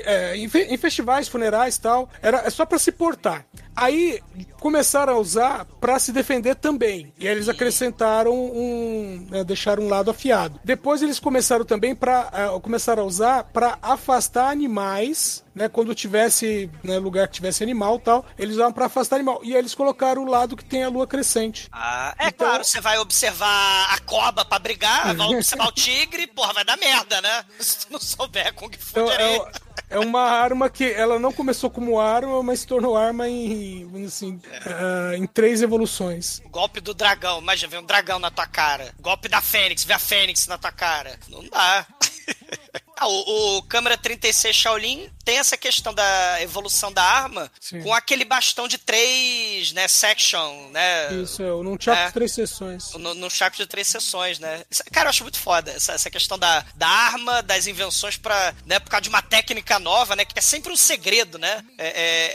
é, 0.00 0.36
em, 0.36 0.48
fe- 0.48 0.66
em 0.70 0.76
festivais, 0.76 1.28
funerais 1.36 1.76
e 1.76 1.80
tal. 1.80 2.08
Era 2.20 2.38
é 2.38 2.50
só 2.50 2.64
pra 2.64 2.78
se 2.78 2.90
portar. 2.90 3.46
Aí 3.74 4.20
começaram 4.58 5.12
a 5.12 5.18
usar 5.18 5.66
pra 5.80 5.98
se 5.98 6.10
defender 6.10 6.54
também. 6.56 7.12
E 7.18 7.28
aí 7.28 7.34
eles 7.34 7.48
acrescentaram 7.48 8.32
um. 8.34 9.26
né, 9.30 9.44
deixaram 9.44 9.84
um 9.84 9.88
lado 9.88 10.10
afiado. 10.10 10.58
Depois 10.64 11.02
eles 11.02 11.20
começaram 11.20 11.64
também 11.64 11.94
para 11.94 12.30
começaram 12.62 13.02
a 13.02 13.06
usar 13.06 13.44
pra 13.44 13.78
afastar 13.82 14.50
animais 14.50 15.44
né? 15.56 15.68
Quando 15.70 15.94
tivesse 15.94 16.70
né, 16.84 16.98
lugar 16.98 17.26
que 17.26 17.34
tivesse 17.34 17.62
animal 17.64 17.96
e 17.96 18.00
tal, 18.00 18.26
eles 18.38 18.54
usavam 18.56 18.72
pra 18.74 18.86
afastar 18.86 19.16
animal. 19.16 19.40
E 19.42 19.52
aí 19.54 19.58
eles 19.58 19.74
colocaram 19.74 20.22
o 20.22 20.30
lado 20.30 20.54
que 20.56 20.64
tem 20.64 20.84
a 20.84 20.88
lua 20.90 21.06
crescente. 21.06 21.66
Ah, 21.72 22.14
é 22.18 22.28
Então- 22.28 22.46
claro, 22.46 22.62
você 22.64 22.80
vai 22.80 22.98
observar 22.98 23.92
a 23.94 23.98
cobra 24.00 24.44
pra 24.44 24.58
brigar, 24.58 25.14
vai 25.16 25.26
observar 25.28 25.68
o 25.68 25.72
tigre, 25.72 26.26
porra, 26.26 26.52
vai 26.52 26.64
dar 26.64 26.76
merda, 26.76 27.20
né? 27.22 27.44
Se 27.58 27.86
tu 27.86 27.92
não 27.94 27.98
souber 27.98 28.52
Kung 28.54 28.70
Fu 28.78 28.90
Então, 29.00 29.10
é, 29.10 29.50
é 29.88 29.98
uma 29.98 30.20
arma 30.22 30.68
que 30.68 30.84
ela 30.92 31.18
não 31.18 31.32
começou 31.32 31.70
como 31.70 31.98
arma, 31.98 32.42
mas 32.42 32.60
se 32.60 32.66
tornou 32.66 32.94
arma 32.96 33.26
em, 33.26 34.04
assim, 34.06 34.38
ah, 34.66 35.16
em 35.16 35.26
três 35.26 35.62
evoluções. 35.62 36.42
Golpe 36.50 36.80
do 36.80 36.92
dragão, 36.92 37.38
imagina, 37.40 37.70
vem 37.70 37.80
um 37.80 37.84
dragão 37.86 38.18
na 38.18 38.30
tua 38.30 38.46
cara. 38.46 38.92
Golpe 39.00 39.26
da 39.28 39.40
Fênix, 39.40 39.84
vê 39.84 39.94
a 39.94 39.98
Fênix 39.98 40.46
na 40.46 40.58
tua 40.58 40.70
cara. 40.72 41.18
Não 41.30 41.42
dá. 41.48 41.86
Ah, 42.98 43.06
o, 43.08 43.58
o 43.58 43.62
câmera 43.64 43.96
36 43.98 44.56
Shaolin 44.56 45.10
tem 45.24 45.38
essa 45.38 45.56
questão 45.56 45.92
da 45.92 46.40
evolução 46.40 46.90
da 46.92 47.02
arma 47.02 47.50
Sim. 47.60 47.82
com 47.82 47.92
aquele 47.92 48.24
bastão 48.24 48.66
de 48.66 48.78
três, 48.78 49.72
né, 49.72 49.86
section, 49.88 50.70
né? 50.70 51.12
Isso, 51.14 51.42
é, 51.42 51.46
num 51.46 51.76
chapter 51.78 52.04
É. 52.04 52.06
de 52.06 52.12
três 52.14 52.32
sessões. 52.32 52.92
No, 52.94 53.14
no 53.14 53.28
chaco 53.30 53.56
de 53.56 53.66
três 53.66 53.86
sessões, 53.88 54.38
né? 54.38 54.64
Cara, 54.92 55.06
eu 55.06 55.10
acho 55.10 55.24
muito 55.24 55.38
foda 55.38 55.72
essa, 55.72 55.92
essa 55.92 56.10
questão 56.10 56.38
da, 56.38 56.64
da 56.74 56.88
arma, 56.88 57.42
das 57.42 57.66
invenções 57.66 58.16
pra, 58.16 58.54
né, 58.64 58.78
por 58.78 58.88
causa 58.88 59.02
de 59.02 59.08
uma 59.08 59.20
técnica 59.20 59.78
nova, 59.78 60.16
né? 60.16 60.24
Que 60.24 60.38
é 60.38 60.42
sempre 60.42 60.72
um 60.72 60.76
segredo, 60.76 61.38
né? 61.38 61.62
É, 61.76 61.88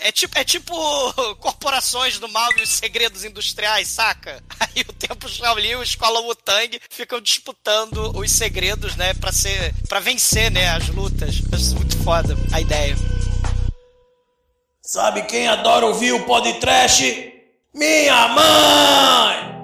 é- 0.04 0.08
é 0.10 0.12
tipo, 0.12 0.38
é 0.38 0.44
tipo 0.44 0.76
corporações 1.40 2.20
do 2.20 2.28
mal 2.30 2.50
e 2.58 2.62
os 2.62 2.70
segredos 2.70 3.24
industriais, 3.24 3.88
saca? 3.88 4.44
Aí 4.60 4.82
o 4.88 4.94
tempo 4.94 5.28
Shaolin 5.28 5.70
e 5.70 5.74
a 5.76 5.84
escola 5.84 6.20
Wu-Tang 6.20 6.80
ficam 6.90 7.20
disputando 7.22 8.16
os 8.18 8.32
segredos, 8.32 8.96
né? 8.96 9.14
Pra 9.16 9.32
ser, 9.32 9.74
para 9.88 10.00
vencer, 10.00 10.51
né? 10.52 10.70
As 10.70 10.90
lutas. 10.90 11.42
Acho 11.52 11.76
muito 11.76 11.98
foda 12.04 12.36
a 12.52 12.62
ideia. 12.62 12.96
Sabe 14.82 15.24
quem 15.24 15.48
adora 15.48 15.86
ouvir 15.86 16.12
o 16.12 16.26
podcast? 16.26 17.34
Minha 17.74 18.28
mãe! 18.28 19.61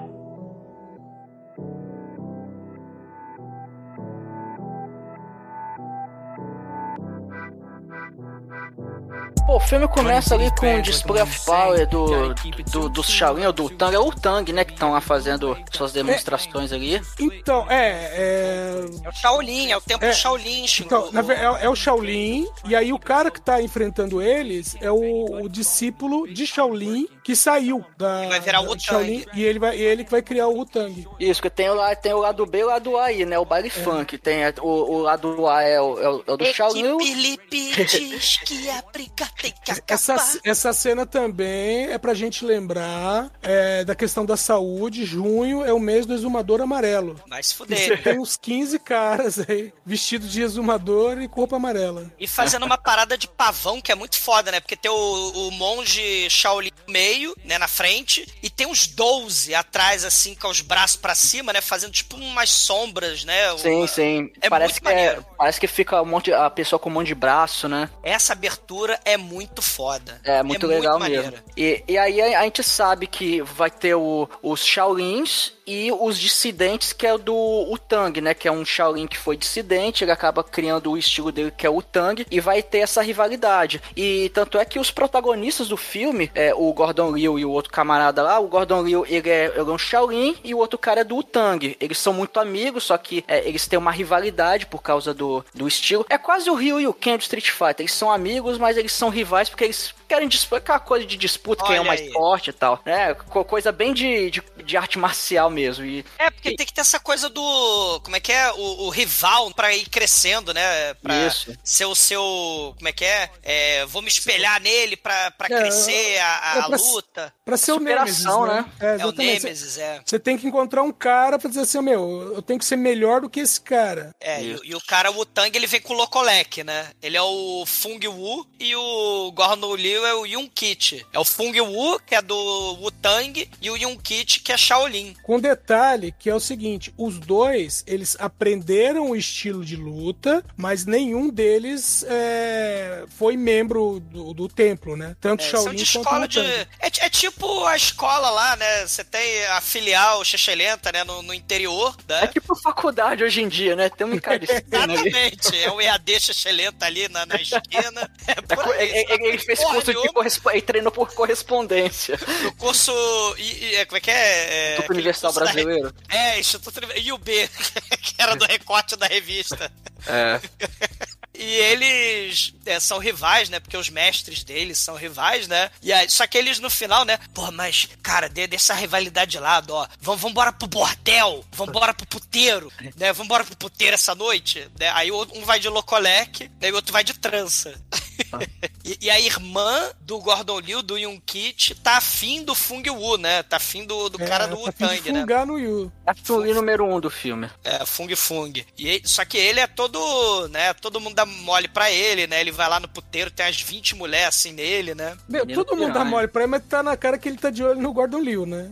Filme 9.68 9.86
começa 9.86 10.34
ali 10.34 10.50
com 10.56 10.78
o 10.78 10.82
display 10.82 11.22
of 11.22 11.44
power 11.44 11.86
do, 11.86 12.34
do, 12.72 12.88
do 12.88 13.02
Shaolin 13.02 13.44
ou 13.46 13.52
do 13.52 13.68
Tang. 13.68 13.94
É 13.94 13.98
o 13.98 14.10
Tang, 14.10 14.50
né? 14.50 14.64
Que 14.64 14.72
estão 14.72 14.92
lá 14.92 15.00
fazendo 15.00 15.56
suas 15.70 15.92
demonstrações 15.92 16.72
ali. 16.72 17.00
Então, 17.20 17.66
é. 17.68 17.90
é... 18.14 18.84
É 19.04 19.08
o 19.08 19.12
Shaolin, 19.12 19.70
é 19.70 19.76
o 19.76 19.80
tempo 19.80 20.04
É. 20.06 20.08
do 20.08 20.14
Shaolin. 20.14 20.64
Então, 20.80 21.12
na 21.12 21.20
é, 21.20 21.64
é 21.64 21.68
o 21.68 21.76
Shaolin, 21.76 22.46
e 22.66 22.74
aí 22.74 22.94
o 22.94 22.98
cara 22.98 23.30
que 23.30 23.40
tá 23.40 23.60
enfrentando 23.60 24.22
eles 24.22 24.74
é 24.80 24.90
o, 24.90 25.42
o 25.42 25.48
discípulo 25.48 26.26
de 26.26 26.46
Shaolin 26.46 27.06
que 27.28 27.36
saiu 27.36 27.84
da, 27.98 28.26
vai 28.26 28.40
virar 28.40 28.62
o. 28.62 28.78
Shaolin, 28.78 29.22
e 29.34 29.44
ele, 29.44 29.58
vai, 29.58 29.76
ele 29.76 30.02
que 30.02 30.10
vai 30.10 30.22
criar 30.22 30.46
o 30.46 30.54
Wu-Tang. 30.54 31.06
Isso, 31.20 31.42
que 31.42 31.50
tem 31.50 31.68
o, 31.68 31.76
tem 31.96 32.14
o 32.14 32.18
lado 32.20 32.46
B 32.46 32.60
e 32.60 32.64
o 32.64 32.68
lado 32.68 32.96
A 32.96 33.04
aí, 33.04 33.26
né? 33.26 33.38
O 33.38 33.44
baile 33.44 33.68
funk. 33.68 34.16
Tem 34.16 34.38
o, 34.62 34.66
o 34.66 34.98
lado 35.02 35.46
A 35.46 35.62
é 35.62 35.78
o, 35.78 35.98
é 36.00 36.08
o, 36.08 36.24
é 36.26 36.32
o 36.32 36.36
do 36.38 36.44
Shaolin. 36.46 36.92
o- 36.92 36.98
Felipe 36.98 37.84
diz 37.84 38.38
que 38.38 38.70
a 38.70 38.82
briga 38.90 39.28
tem 39.42 39.52
que 39.62 39.70
acabar. 39.72 39.92
Essa, 39.92 40.40
essa 40.42 40.72
cena 40.72 41.04
também 41.04 41.88
é 41.90 41.98
pra 41.98 42.14
gente 42.14 42.46
lembrar 42.46 43.30
é, 43.42 43.84
da 43.84 43.94
questão 43.94 44.24
da 44.24 44.38
saúde. 44.38 45.04
Junho 45.04 45.62
é 45.62 45.72
o 45.74 45.78
mês 45.78 46.06
do 46.06 46.14
exumador 46.14 46.62
amarelo. 46.62 47.20
Vai 47.28 47.42
se 47.42 47.52
E 47.52 47.56
fuder. 47.58 47.78
Você 47.78 47.96
tem 47.98 48.18
uns 48.18 48.38
15 48.38 48.78
caras 48.78 49.38
aí 49.46 49.70
vestidos 49.84 50.32
de 50.32 50.40
exumador 50.40 51.20
e 51.20 51.28
com 51.28 51.40
roupa 51.40 51.56
amarela. 51.56 52.10
E 52.18 52.26
fazendo 52.26 52.64
uma 52.64 52.78
parada 52.78 53.18
de 53.18 53.28
pavão 53.28 53.82
que 53.82 53.92
é 53.92 53.94
muito 53.94 54.18
foda, 54.18 54.50
né? 54.50 54.60
Porque 54.60 54.76
tem 54.76 54.90
o, 54.90 55.48
o 55.48 55.50
monge 55.50 56.30
Shaolin 56.30 56.70
no 56.86 56.92
meio, 57.18 57.34
né, 57.44 57.58
na 57.58 57.66
frente, 57.68 58.26
e 58.42 58.48
tem 58.48 58.66
uns 58.66 58.86
12 58.86 59.54
atrás, 59.54 60.04
assim, 60.04 60.34
com 60.34 60.48
os 60.48 60.60
braços 60.60 60.96
pra 60.96 61.14
cima, 61.14 61.52
né? 61.52 61.60
Fazendo 61.60 61.92
tipo 61.92 62.16
umas 62.16 62.50
sombras, 62.50 63.24
né? 63.24 63.56
Sim, 63.58 63.78
Uma- 63.78 63.86
sim. 63.88 64.32
É 64.40 64.48
parece, 64.48 64.74
muito 64.82 64.94
que 64.94 65.00
é, 65.00 65.18
parece 65.36 65.60
que 65.60 65.66
fica 65.66 66.00
um 66.00 66.06
monte, 66.06 66.32
a 66.32 66.48
pessoa 66.48 66.78
com 66.78 66.88
um 66.88 66.92
monte 66.92 67.08
de 67.08 67.14
braço, 67.14 67.68
né? 67.68 67.90
Essa 68.02 68.32
abertura 68.32 68.98
é 69.04 69.16
muito 69.16 69.60
foda. 69.60 70.20
É 70.24 70.42
muito 70.42 70.66
legal 70.66 70.98
maneiro. 70.98 71.24
mesmo. 71.32 71.38
E, 71.56 71.82
e 71.88 71.98
aí 71.98 72.20
a, 72.20 72.40
a 72.40 72.44
gente 72.44 72.62
sabe 72.62 73.06
que 73.06 73.42
vai 73.42 73.70
ter 73.70 73.94
o- 73.94 74.28
os 74.42 74.64
Shaolins 74.64 75.52
e 75.66 75.90
os 75.92 76.18
dissidentes, 76.18 76.92
que 76.92 77.06
é 77.06 77.12
o 77.12 77.18
do 77.18 77.34
Utang, 77.70 78.20
né? 78.20 78.32
Que 78.32 78.48
é 78.48 78.52
um 78.52 78.64
Shaolin 78.64 79.06
que 79.06 79.18
foi 79.18 79.36
dissidente, 79.36 80.02
ele 80.04 80.10
acaba 80.12 80.42
criando 80.42 80.90
o 80.92 80.96
estilo 80.96 81.30
dele, 81.30 81.50
que 81.50 81.66
é 81.66 81.70
o 81.70 81.76
Utang, 81.76 82.26
e 82.30 82.40
vai 82.40 82.62
ter 82.62 82.78
essa 82.78 83.02
rivalidade. 83.02 83.82
E 83.96 84.30
tanto 84.34 84.58
é 84.58 84.64
que 84.64 84.78
os 84.78 84.90
protagonistas 84.90 85.68
do 85.68 85.76
filme, 85.76 86.30
é, 86.34 86.54
o 86.54 86.72
Gordon 86.72 87.07
Liu 87.12 87.38
e 87.38 87.44
o 87.44 87.50
outro 87.50 87.72
camarada 87.72 88.22
lá, 88.22 88.38
o 88.38 88.48
Gordon 88.48 88.82
Liu, 88.82 89.04
ele 89.08 89.28
é, 89.28 89.46
ele 89.46 89.58
é 89.58 89.62
um 89.72 89.78
Shaolin 89.78 90.36
e 90.44 90.54
o 90.54 90.58
outro 90.58 90.78
cara 90.78 91.00
é 91.00 91.04
do 91.04 91.16
Utang. 91.16 91.76
Eles 91.80 91.98
são 91.98 92.12
muito 92.12 92.38
amigos, 92.40 92.84
só 92.84 92.96
que 92.96 93.24
é, 93.26 93.46
eles 93.48 93.66
têm 93.66 93.78
uma 93.78 93.90
rivalidade 93.90 94.66
por 94.66 94.82
causa 94.82 95.12
do, 95.12 95.44
do 95.54 95.66
estilo. 95.66 96.06
É 96.08 96.18
quase 96.18 96.50
o 96.50 96.54
Ryu 96.54 96.80
e 96.80 96.86
o 96.86 96.94
Ken 96.94 97.16
do 97.16 97.22
Street 97.22 97.50
Fighter. 97.50 97.80
Eles 97.80 97.92
são 97.92 98.10
amigos, 98.10 98.58
mas 98.58 98.76
eles 98.76 98.92
são 98.92 99.08
rivais 99.08 99.48
porque 99.48 99.64
eles 99.64 99.94
querem 100.08 100.26
disputar 100.28 100.58
aquela 100.58 100.80
coisa 100.80 101.06
de 101.06 101.16
disputa, 101.16 101.64
quem 101.64 101.76
é 101.76 101.78
o 101.78 101.82
Olha 101.82 101.88
mais 101.88 102.00
aí. 102.00 102.10
forte 102.12 102.50
e 102.50 102.52
tal. 102.52 102.80
É, 102.84 103.14
co- 103.14 103.44
coisa 103.44 103.70
bem 103.70 103.92
de, 103.92 104.30
de, 104.30 104.42
de 104.64 104.76
arte 104.76 104.98
marcial 104.98 105.50
mesmo. 105.50 105.84
E 105.84 106.04
É, 106.18 106.30
porque 106.30 106.56
tem 106.56 106.66
que 106.66 106.72
ter 106.72 106.80
essa 106.80 106.98
coisa 106.98 107.28
do. 107.28 108.00
Como 108.02 108.16
é 108.16 108.20
que 108.20 108.32
é? 108.32 108.50
O, 108.52 108.86
o 108.86 108.90
rival 108.90 109.50
pra 109.52 109.74
ir 109.74 109.88
crescendo, 109.88 110.52
né? 110.54 110.94
Pra 110.94 111.26
Isso. 111.26 111.54
ser 111.62 111.84
o 111.84 111.94
seu. 111.94 112.74
Como 112.76 112.88
é 112.88 112.92
que 112.92 113.04
é? 113.04 113.30
É, 113.42 113.86
vou 113.86 114.02
me 114.02 114.08
espelhar 114.08 114.60
nele 114.60 114.96
pra, 114.96 115.30
pra 115.32 115.46
É, 115.46 115.60
crescer 115.60 116.18
a, 116.18 116.52
a 116.52 116.58
é 116.58 116.62
pra- 116.62 116.76
luta. 116.76 117.34
Pra 117.48 117.56
ser 117.56 117.72
o 117.72 117.80
Nemesis, 117.80 118.26
né? 118.26 118.46
né? 118.46 118.64
É, 118.78 118.86
É 118.86 118.90
o 118.90 118.94
exatamente. 118.96 119.42
Nemesis, 119.42 119.78
é. 119.78 120.02
Você 120.04 120.18
tem 120.18 120.36
que 120.36 120.46
encontrar 120.46 120.82
um 120.82 120.92
cara 120.92 121.38
pra 121.38 121.48
dizer 121.48 121.62
assim, 121.62 121.80
meu, 121.80 122.34
eu 122.34 122.42
tenho 122.42 122.58
que 122.58 122.64
ser 122.66 122.76
melhor 122.76 123.22
do 123.22 123.30
que 123.30 123.40
esse 123.40 123.58
cara. 123.58 124.14
É, 124.20 124.42
e, 124.42 124.60
e 124.64 124.74
o 124.74 124.80
cara 124.82 125.10
o 125.10 125.24
Tang 125.24 125.56
ele 125.56 125.66
vem 125.66 125.80
com 125.80 125.94
o 125.94 125.96
Locolek, 125.96 126.62
né? 126.62 126.88
Ele 127.02 127.16
é 127.16 127.22
o 127.22 127.64
Fung 127.64 128.06
Wu 128.06 128.46
e 128.60 128.76
o 128.76 129.32
Gordon 129.32 129.74
Liu 129.76 130.04
é 130.04 130.12
o 130.12 130.26
Yun 130.26 130.46
Kit. 130.46 131.06
É 131.10 131.18
o 131.18 131.24
Fung 131.24 131.58
Wu, 131.58 131.98
que 132.00 132.14
é 132.14 132.20
do 132.20 132.36
Wu 132.82 132.90
Tang, 132.90 133.48
e 133.62 133.70
o 133.70 133.78
Yun 133.78 133.96
Kit, 133.96 134.40
que 134.40 134.52
é 134.52 134.56
Shaolin. 134.58 135.16
Com 135.22 135.40
detalhe 135.40 136.12
que 136.18 136.28
é 136.28 136.34
o 136.34 136.40
seguinte, 136.40 136.92
os 136.98 137.18
dois, 137.18 137.82
eles 137.86 138.14
aprenderam 138.20 139.08
o 139.08 139.16
estilo 139.16 139.64
de 139.64 139.74
luta, 139.74 140.44
mas 140.54 140.84
nenhum 140.84 141.30
deles 141.30 142.04
é, 142.06 143.04
foi 143.16 143.38
membro 143.38 144.00
do, 144.00 144.34
do 144.34 144.48
templo, 144.48 144.98
né? 144.98 145.16
Tanto 145.18 145.42
É, 145.42 145.48
são 145.48 145.62
Shaolin 145.62 145.76
de 145.82 145.98
quanto 146.00 146.28
de. 146.28 146.40
É, 146.40 146.68
é 146.80 147.08
tipo 147.08 147.37
a 147.66 147.76
escola 147.76 148.30
lá, 148.30 148.56
né? 148.56 148.86
Você 148.86 149.04
tem 149.04 149.44
a 149.46 149.60
filial 149.60 150.24
Xexelenta, 150.24 150.90
né? 150.92 151.04
No, 151.04 151.22
no 151.22 151.32
interior, 151.34 151.94
né? 152.08 152.24
é 152.24 152.26
tipo 152.26 152.54
faculdade 152.56 153.22
hoje 153.22 153.40
em 153.42 153.48
dia, 153.48 153.76
né? 153.76 153.88
Tem 153.90 154.06
um 154.06 154.10
de 154.10 154.16
Exatamente. 154.50 155.56
É 155.62 155.70
o 155.70 155.80
EAD 155.80 156.20
Xexelenta 156.20 156.86
ali 156.86 157.08
na, 157.08 157.24
na 157.26 157.36
esquina. 157.36 158.10
É 158.26 158.32
É 158.32 158.34
por 158.56 158.74
aí, 158.74 158.88
ele, 158.88 159.12
ele- 159.12 159.26
ele 159.28 159.38
fez 159.38 159.60
curso 159.60 159.92
de 159.92 160.08
correspondência. 160.12 160.56
Ele 160.58 160.62
treinou 160.66 160.92
por 160.92 161.12
correspondência. 161.14 162.18
O 162.46 162.52
curso. 162.56 162.92
I- 163.38 163.64
I- 163.64 163.74
é, 163.76 163.84
como 163.84 163.98
é 163.98 164.00
que 164.00 164.10
é? 164.10 164.14
é 164.14 164.70
Instituto 164.72 164.92
Universal 164.92 165.32
curso 165.32 165.44
da 165.46 165.52
Brasileiro. 165.52 165.94
É, 166.08 166.38
Instituto 166.40 166.76
Universal. 166.78 167.04
E 167.04 167.12
o 167.12 167.18
B, 167.18 167.48
que 168.02 168.14
era 168.18 168.34
do 168.36 168.44
recorte 168.44 168.96
da 168.96 169.06
revista. 169.06 169.70
É. 170.06 170.40
E 171.38 171.44
eles 171.44 172.52
é, 172.66 172.80
são 172.80 172.98
rivais, 172.98 173.48
né? 173.48 173.60
Porque 173.60 173.76
os 173.76 173.88
mestres 173.88 174.42
deles 174.42 174.76
são 174.76 174.96
rivais, 174.96 175.46
né? 175.46 175.70
E 175.80 175.92
aí, 175.92 176.10
só 176.10 176.26
que 176.26 176.36
eles 176.36 176.58
no 176.58 176.68
final, 176.68 177.04
né? 177.04 177.16
Pô, 177.32 177.50
mas, 177.52 177.88
cara, 178.02 178.28
de, 178.28 178.46
deixa 178.48 178.72
a 178.72 178.76
rivalidade 178.76 179.30
de 179.30 179.38
lado, 179.38 179.72
ó. 179.72 179.86
Vamos 180.00 180.20
vambora 180.20 180.52
pro 180.52 180.66
bordel, 180.66 181.44
vambora 181.52 181.94
pro 181.94 182.06
puteiro, 182.06 182.72
né? 182.96 183.12
Vambora 183.12 183.44
pro 183.44 183.56
puteiro 183.56 183.94
essa 183.94 184.16
noite. 184.16 184.68
Né? 184.78 184.90
Aí 184.94 185.12
um 185.12 185.44
vai 185.44 185.60
de 185.60 185.68
locolec, 185.68 186.50
né? 186.60 186.68
E 186.68 186.72
o 186.72 186.74
outro 186.74 186.92
vai 186.92 187.04
de 187.04 187.14
trança. 187.14 187.72
e, 188.84 188.98
e 189.02 189.10
a 189.10 189.20
irmã 189.20 189.90
do 190.00 190.18
Gordon 190.20 190.60
Liu, 190.60 190.82
do 190.82 190.96
Yun 190.98 191.20
Kit, 191.24 191.74
tá 191.76 191.96
afim 191.98 192.42
do 192.44 192.54
Fung 192.54 192.82
Wu, 192.90 193.16
né? 193.18 193.42
Tá 193.42 193.56
afim 193.56 193.84
do, 193.84 194.08
do 194.08 194.18
cara 194.18 194.44
É, 194.44 194.48
do 194.48 194.56
tá 194.56 194.62
Wu-Tang, 194.62 195.12
né? 195.12 195.20
fungar 195.20 195.46
no 195.46 195.58
Yu. 195.58 195.92
A 196.06 196.14
Chun-Li 196.14 196.54
número 196.54 196.84
um 196.84 197.00
do 197.00 197.10
filme. 197.10 197.48
É, 197.64 197.84
Fung 197.84 198.14
Fung. 198.16 198.52
E 198.76 198.88
ele- 198.88 199.02
só 199.08 199.24
que 199.24 199.36
ele 199.36 199.60
é 199.60 199.66
todo, 199.66 200.48
né? 200.48 200.72
Todo 200.74 201.00
mundo 201.00 201.14
dá 201.14 201.26
mole 201.26 201.68
pra 201.68 201.90
ele, 201.90 202.26
né? 202.26 202.40
Ele 202.40 202.50
vai 202.52 202.68
lá 202.68 202.80
no 202.80 202.88
puteiro, 202.88 203.30
tem 203.30 203.46
umas 203.46 203.60
20 203.60 203.94
mulheres 203.94 204.28
assim 204.28 204.52
nele, 204.52 204.94
né? 204.94 205.16
Meu, 205.28 205.46
todo 205.46 205.76
mundo 205.76 205.92
dá 205.92 206.04
mole 206.04 206.28
pra 206.28 206.42
ele, 206.42 206.50
mas 206.50 206.62
tá 206.68 206.82
na 206.82 206.96
cara 206.96 207.18
que 207.18 207.28
ele 207.28 207.38
tá 207.38 207.50
de 207.50 207.62
olho 207.62 207.80
no 207.80 207.92
Gordon 207.92 208.20
Liu, 208.20 208.46
né? 208.46 208.70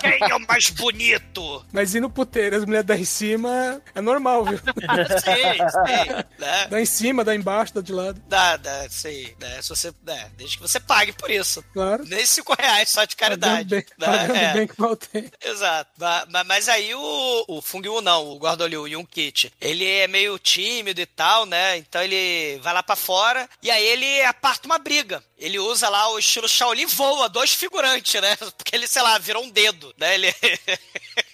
Quem 0.00 0.18
é 0.30 0.34
o 0.34 0.40
mais 0.46 0.70
bonito? 0.70 1.64
Mas 1.72 1.94
ir 1.94 2.00
no 2.00 2.10
puteiro, 2.10 2.56
as 2.56 2.64
mulheres 2.64 2.86
dar 2.86 2.98
em 2.98 3.04
cima 3.04 3.80
é 3.94 4.00
normal, 4.00 4.44
viu? 4.44 4.58
sei, 5.22 5.34
sei. 5.44 6.14
Né? 6.38 6.66
dá 6.68 6.80
em 6.80 6.86
cima, 6.86 7.24
dá 7.24 7.34
embaixo, 7.34 7.74
dá 7.74 7.80
de 7.80 7.92
lado. 7.92 8.20
Dá, 8.28 8.56
dá. 8.56 8.87
É, 8.88 8.90
sei. 8.90 9.36
Né? 9.38 9.62
Se 9.62 9.68
você, 9.68 9.92
né? 10.02 10.30
Desde 10.36 10.56
que 10.56 10.62
você 10.62 10.80
pague 10.80 11.12
por 11.12 11.30
isso. 11.30 11.62
Claro. 11.72 12.04
Nem 12.06 12.24
5 12.24 12.54
reais 12.58 12.88
só 12.88 13.04
de 13.04 13.14
Pagando 13.14 13.40
caridade. 13.40 13.68
bem, 13.68 13.84
né? 13.98 14.06
pagando 14.06 14.36
É. 14.36 14.52
bem 14.54 14.66
que 14.66 14.80
mal 14.80 14.96
tem. 14.96 15.30
Exato. 15.44 15.90
Ma- 15.98 16.26
ma- 16.30 16.44
Mas, 16.44 16.68
aí 16.68 16.94
o, 16.94 17.44
o 17.48 17.60
Fung 17.62 17.86
Wu 17.88 18.00
não, 18.00 18.26
o 18.28 18.38
Gordon 18.38 18.66
Liu, 18.66 18.82
o 18.82 18.88
Yun 18.88 19.04
Kit, 19.04 19.52
ele 19.60 19.84
é 19.84 20.08
meio 20.08 20.38
tímido 20.38 21.00
e 21.00 21.06
tal, 21.06 21.44
né? 21.46 21.76
Então 21.76 22.02
ele 22.02 22.58
vai 22.62 22.72
lá 22.72 22.82
pra 22.82 22.96
fora 22.96 23.48
e 23.62 23.70
aí 23.70 23.84
ele 23.86 24.22
aparta 24.24 24.66
uma 24.66 24.78
briga. 24.78 25.22
Ele 25.36 25.58
usa 25.58 25.88
lá 25.88 26.08
o 26.10 26.18
estilo 26.18 26.48
Shaolin 26.48 26.82
e 26.82 26.86
voa 26.86 27.28
dois 27.28 27.52
figurantes, 27.52 28.20
né? 28.20 28.36
Porque 28.56 28.74
ele, 28.74 28.86
sei 28.88 29.02
lá, 29.02 29.18
virou 29.18 29.44
um 29.44 29.50
dedo, 29.50 29.94
né? 29.98 30.14
Ele... 30.14 30.34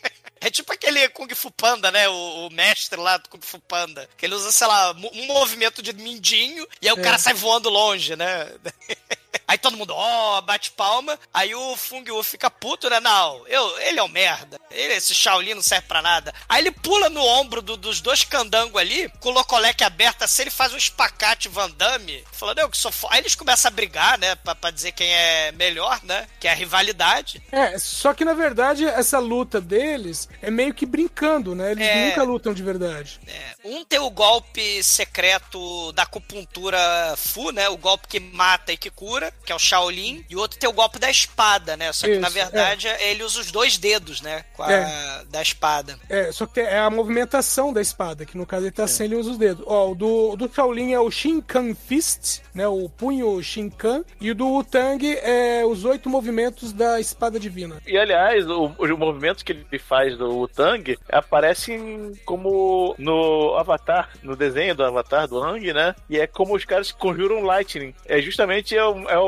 É 0.44 0.50
tipo 0.50 0.70
aquele 0.72 1.09
Kung 1.09 1.26
Fu 1.35 1.50
Panda, 1.50 1.90
né? 1.90 2.07
O, 2.07 2.46
o 2.48 2.50
mestre 2.50 3.00
lá 3.00 3.16
do 3.16 3.30
Kung 3.30 3.40
Fu 3.40 3.59
Panda. 3.61 4.07
Que 4.16 4.26
ele 4.26 4.35
usa, 4.35 4.52
sei 4.52 4.66
lá, 4.66 4.92
um 4.92 5.26
movimento 5.26 5.83
de 5.83 5.92
mindinho 5.94 6.68
e 6.83 6.88
aí 6.88 6.94
o 6.94 7.00
É. 7.00 7.02
cara 7.02 7.16
sai 7.18 7.33
voando 7.33 7.70
longe, 7.70 8.14
né? 8.14 8.52
Aí 9.46 9.59
todo 9.59 9.76
mundo, 9.76 9.92
ó, 9.94 10.40
bate 10.40 10.70
palma. 10.70 11.18
Aí 11.33 11.54
o 11.54 11.76
Fung 11.76 12.09
Wu 12.11 12.22
fica 12.22 12.50
puto, 12.50 12.88
né? 12.88 13.00
Não, 13.00 13.46
eu, 13.46 13.78
ele 13.80 13.98
é 13.98 14.02
um 14.02 14.09
merda. 14.09 14.59
Ele, 14.70 14.94
esse 14.94 15.14
Shaolin 15.14 15.54
não 15.54 15.62
serve 15.62 15.87
pra 15.87 16.02
nada. 16.02 16.35
Aí 16.48 16.61
ele 16.62 16.70
pula 16.70 17.09
no 17.09 17.22
ombro 17.22 17.61
do- 17.62 17.76
dos 17.76 18.00
dois 18.00 18.24
candangos 18.24 18.80
ali, 18.80 19.09
com 19.20 19.28
o 19.28 19.33
locoleque 19.33 19.85
aberto 19.85 20.22
assim, 20.22 20.42
ele 20.42 20.50
faz 20.50 20.72
um 20.72 20.76
espacate 20.76 21.48
Van 21.48 21.70
Damme, 21.70 22.25
falando, 22.33 22.58
eu 22.60 22.69
que 22.71 22.77
sou 22.77 22.90
fo-". 22.90 23.08
Aí 23.10 23.21
eles 23.21 23.35
começam 23.35 23.69
a 23.69 23.73
brigar, 23.73 24.19
né? 24.19 24.35
Pra, 24.37 24.54
pra 24.54 24.71
dizer 24.71 24.92
quem 24.92 25.12
é 25.12 25.52
melhor, 25.52 26.00
né? 26.02 26.27
Que 26.40 26.48
é 26.48 26.50
a 26.50 26.54
rivalidade. 26.54 27.42
É, 27.52 27.79
só 27.79 28.12
que 28.14 28.25
na 28.25 28.35
verdade 28.35 28.85
essa 28.87 29.19
luta 29.19 29.60
deles 29.60 30.29
é 30.42 30.50
meio 30.50 30.73
que 30.75 30.87
brincando, 30.87 31.54
né? 31.54 31.73
Eles 31.73 31.87
É. 31.87 32.06
nunca 32.08 32.23
lutam 32.23 32.52
de 32.54 32.62
verdade. 32.62 33.21
Um 33.64 33.85
tem 33.85 33.98
o 33.98 34.10
golpe 34.10 34.83
secreto 34.83 35.92
da 35.92 36.02
acupuntura 36.02 37.14
Fu, 37.16 37.50
né? 37.50 37.69
O 37.69 37.77
golpe 37.77 38.08
que 38.08 38.21
mata 38.21 38.73
e 38.73 38.77
que 38.77 38.90
cura, 38.90 39.33
que 39.44 39.52
é 39.52 39.54
o 39.54 39.58
Shaolin. 39.58 40.24
E 40.28 40.37
o 40.37 40.38
outro 40.38 40.58
tem 40.58 40.68
o 40.68 40.72
golpe 40.72 40.98
da 40.98 41.10
espada, 41.10 41.76
né? 41.76 41.92
Só 41.92 42.06
que 42.06 42.18
na 42.18 42.28
Isso, 42.28 42.35
verdade 42.37 42.88
ele 43.00 43.22
usa 43.22 43.40
os 43.40 43.50
dois 43.50 43.76
dedos, 43.78 44.20
né? 44.20 44.44
Com 44.54 44.62
a, 44.62 44.72
É. 44.72 45.24
da 45.30 45.42
espada. 45.42 45.98
É, 46.08 46.32
só 46.32 46.46
que 46.46 46.60
é 46.60 46.78
a 46.78 46.88
movimentação 46.90 47.72
da 47.72 47.80
espada, 47.80 48.24
que 48.24 48.37
no 48.38 48.46
caso 48.46 48.64
ele 48.64 48.72
tá 48.72 48.87
sem, 48.87 49.06
ele 49.06 49.16
usa 49.16 49.30
os 49.32 49.38
dedos. 49.38 49.64
Ó, 49.66 49.90
o 49.90 49.94
do, 49.94 50.37
do 50.37 50.50
Shaolin 50.52 50.92
é 50.92 51.00
o 51.00 51.10
Shinkan 51.10 51.74
Fist, 51.74 52.40
né? 52.54 52.66
O 52.68 52.88
punho 52.88 53.42
Shinkan. 53.42 54.04
E 54.20 54.30
o 54.30 54.35
do 54.35 54.46
Wutang 54.48 55.06
é 55.22 55.62
os 55.64 55.85
oito 55.85 56.08
movimentos 56.08 56.72
da 56.72 56.98
espada 57.00 57.38
divina. 57.38 57.80
E 57.87 57.98
aliás, 57.98 58.46
o- 58.48 58.72
os 58.78 58.90
movimentos 58.90 59.42
que 59.42 59.52
ele 59.52 59.78
faz 59.78 60.16
do 60.16 60.48
Tang 60.48 60.96
aparecem 61.10 62.12
como 62.24 62.94
no 62.98 63.54
Avatar, 63.56 64.10
no 64.22 64.37
desenho 64.37 64.74
do 64.74 64.85
Avatar 64.85 65.26
do 65.28 65.42
Ang, 65.42 65.72
né? 65.72 65.94
E 66.08 66.18
é 66.18 66.26
como 66.26 66.54
os 66.54 66.64
caras 66.64 66.92
conjuram 66.92 67.42
Lightning. 67.42 67.94
É 68.06 68.20
justamente 68.22 68.76
é 68.76 68.85
o, 68.85 69.08
é 69.10 69.18
o- 69.18 69.23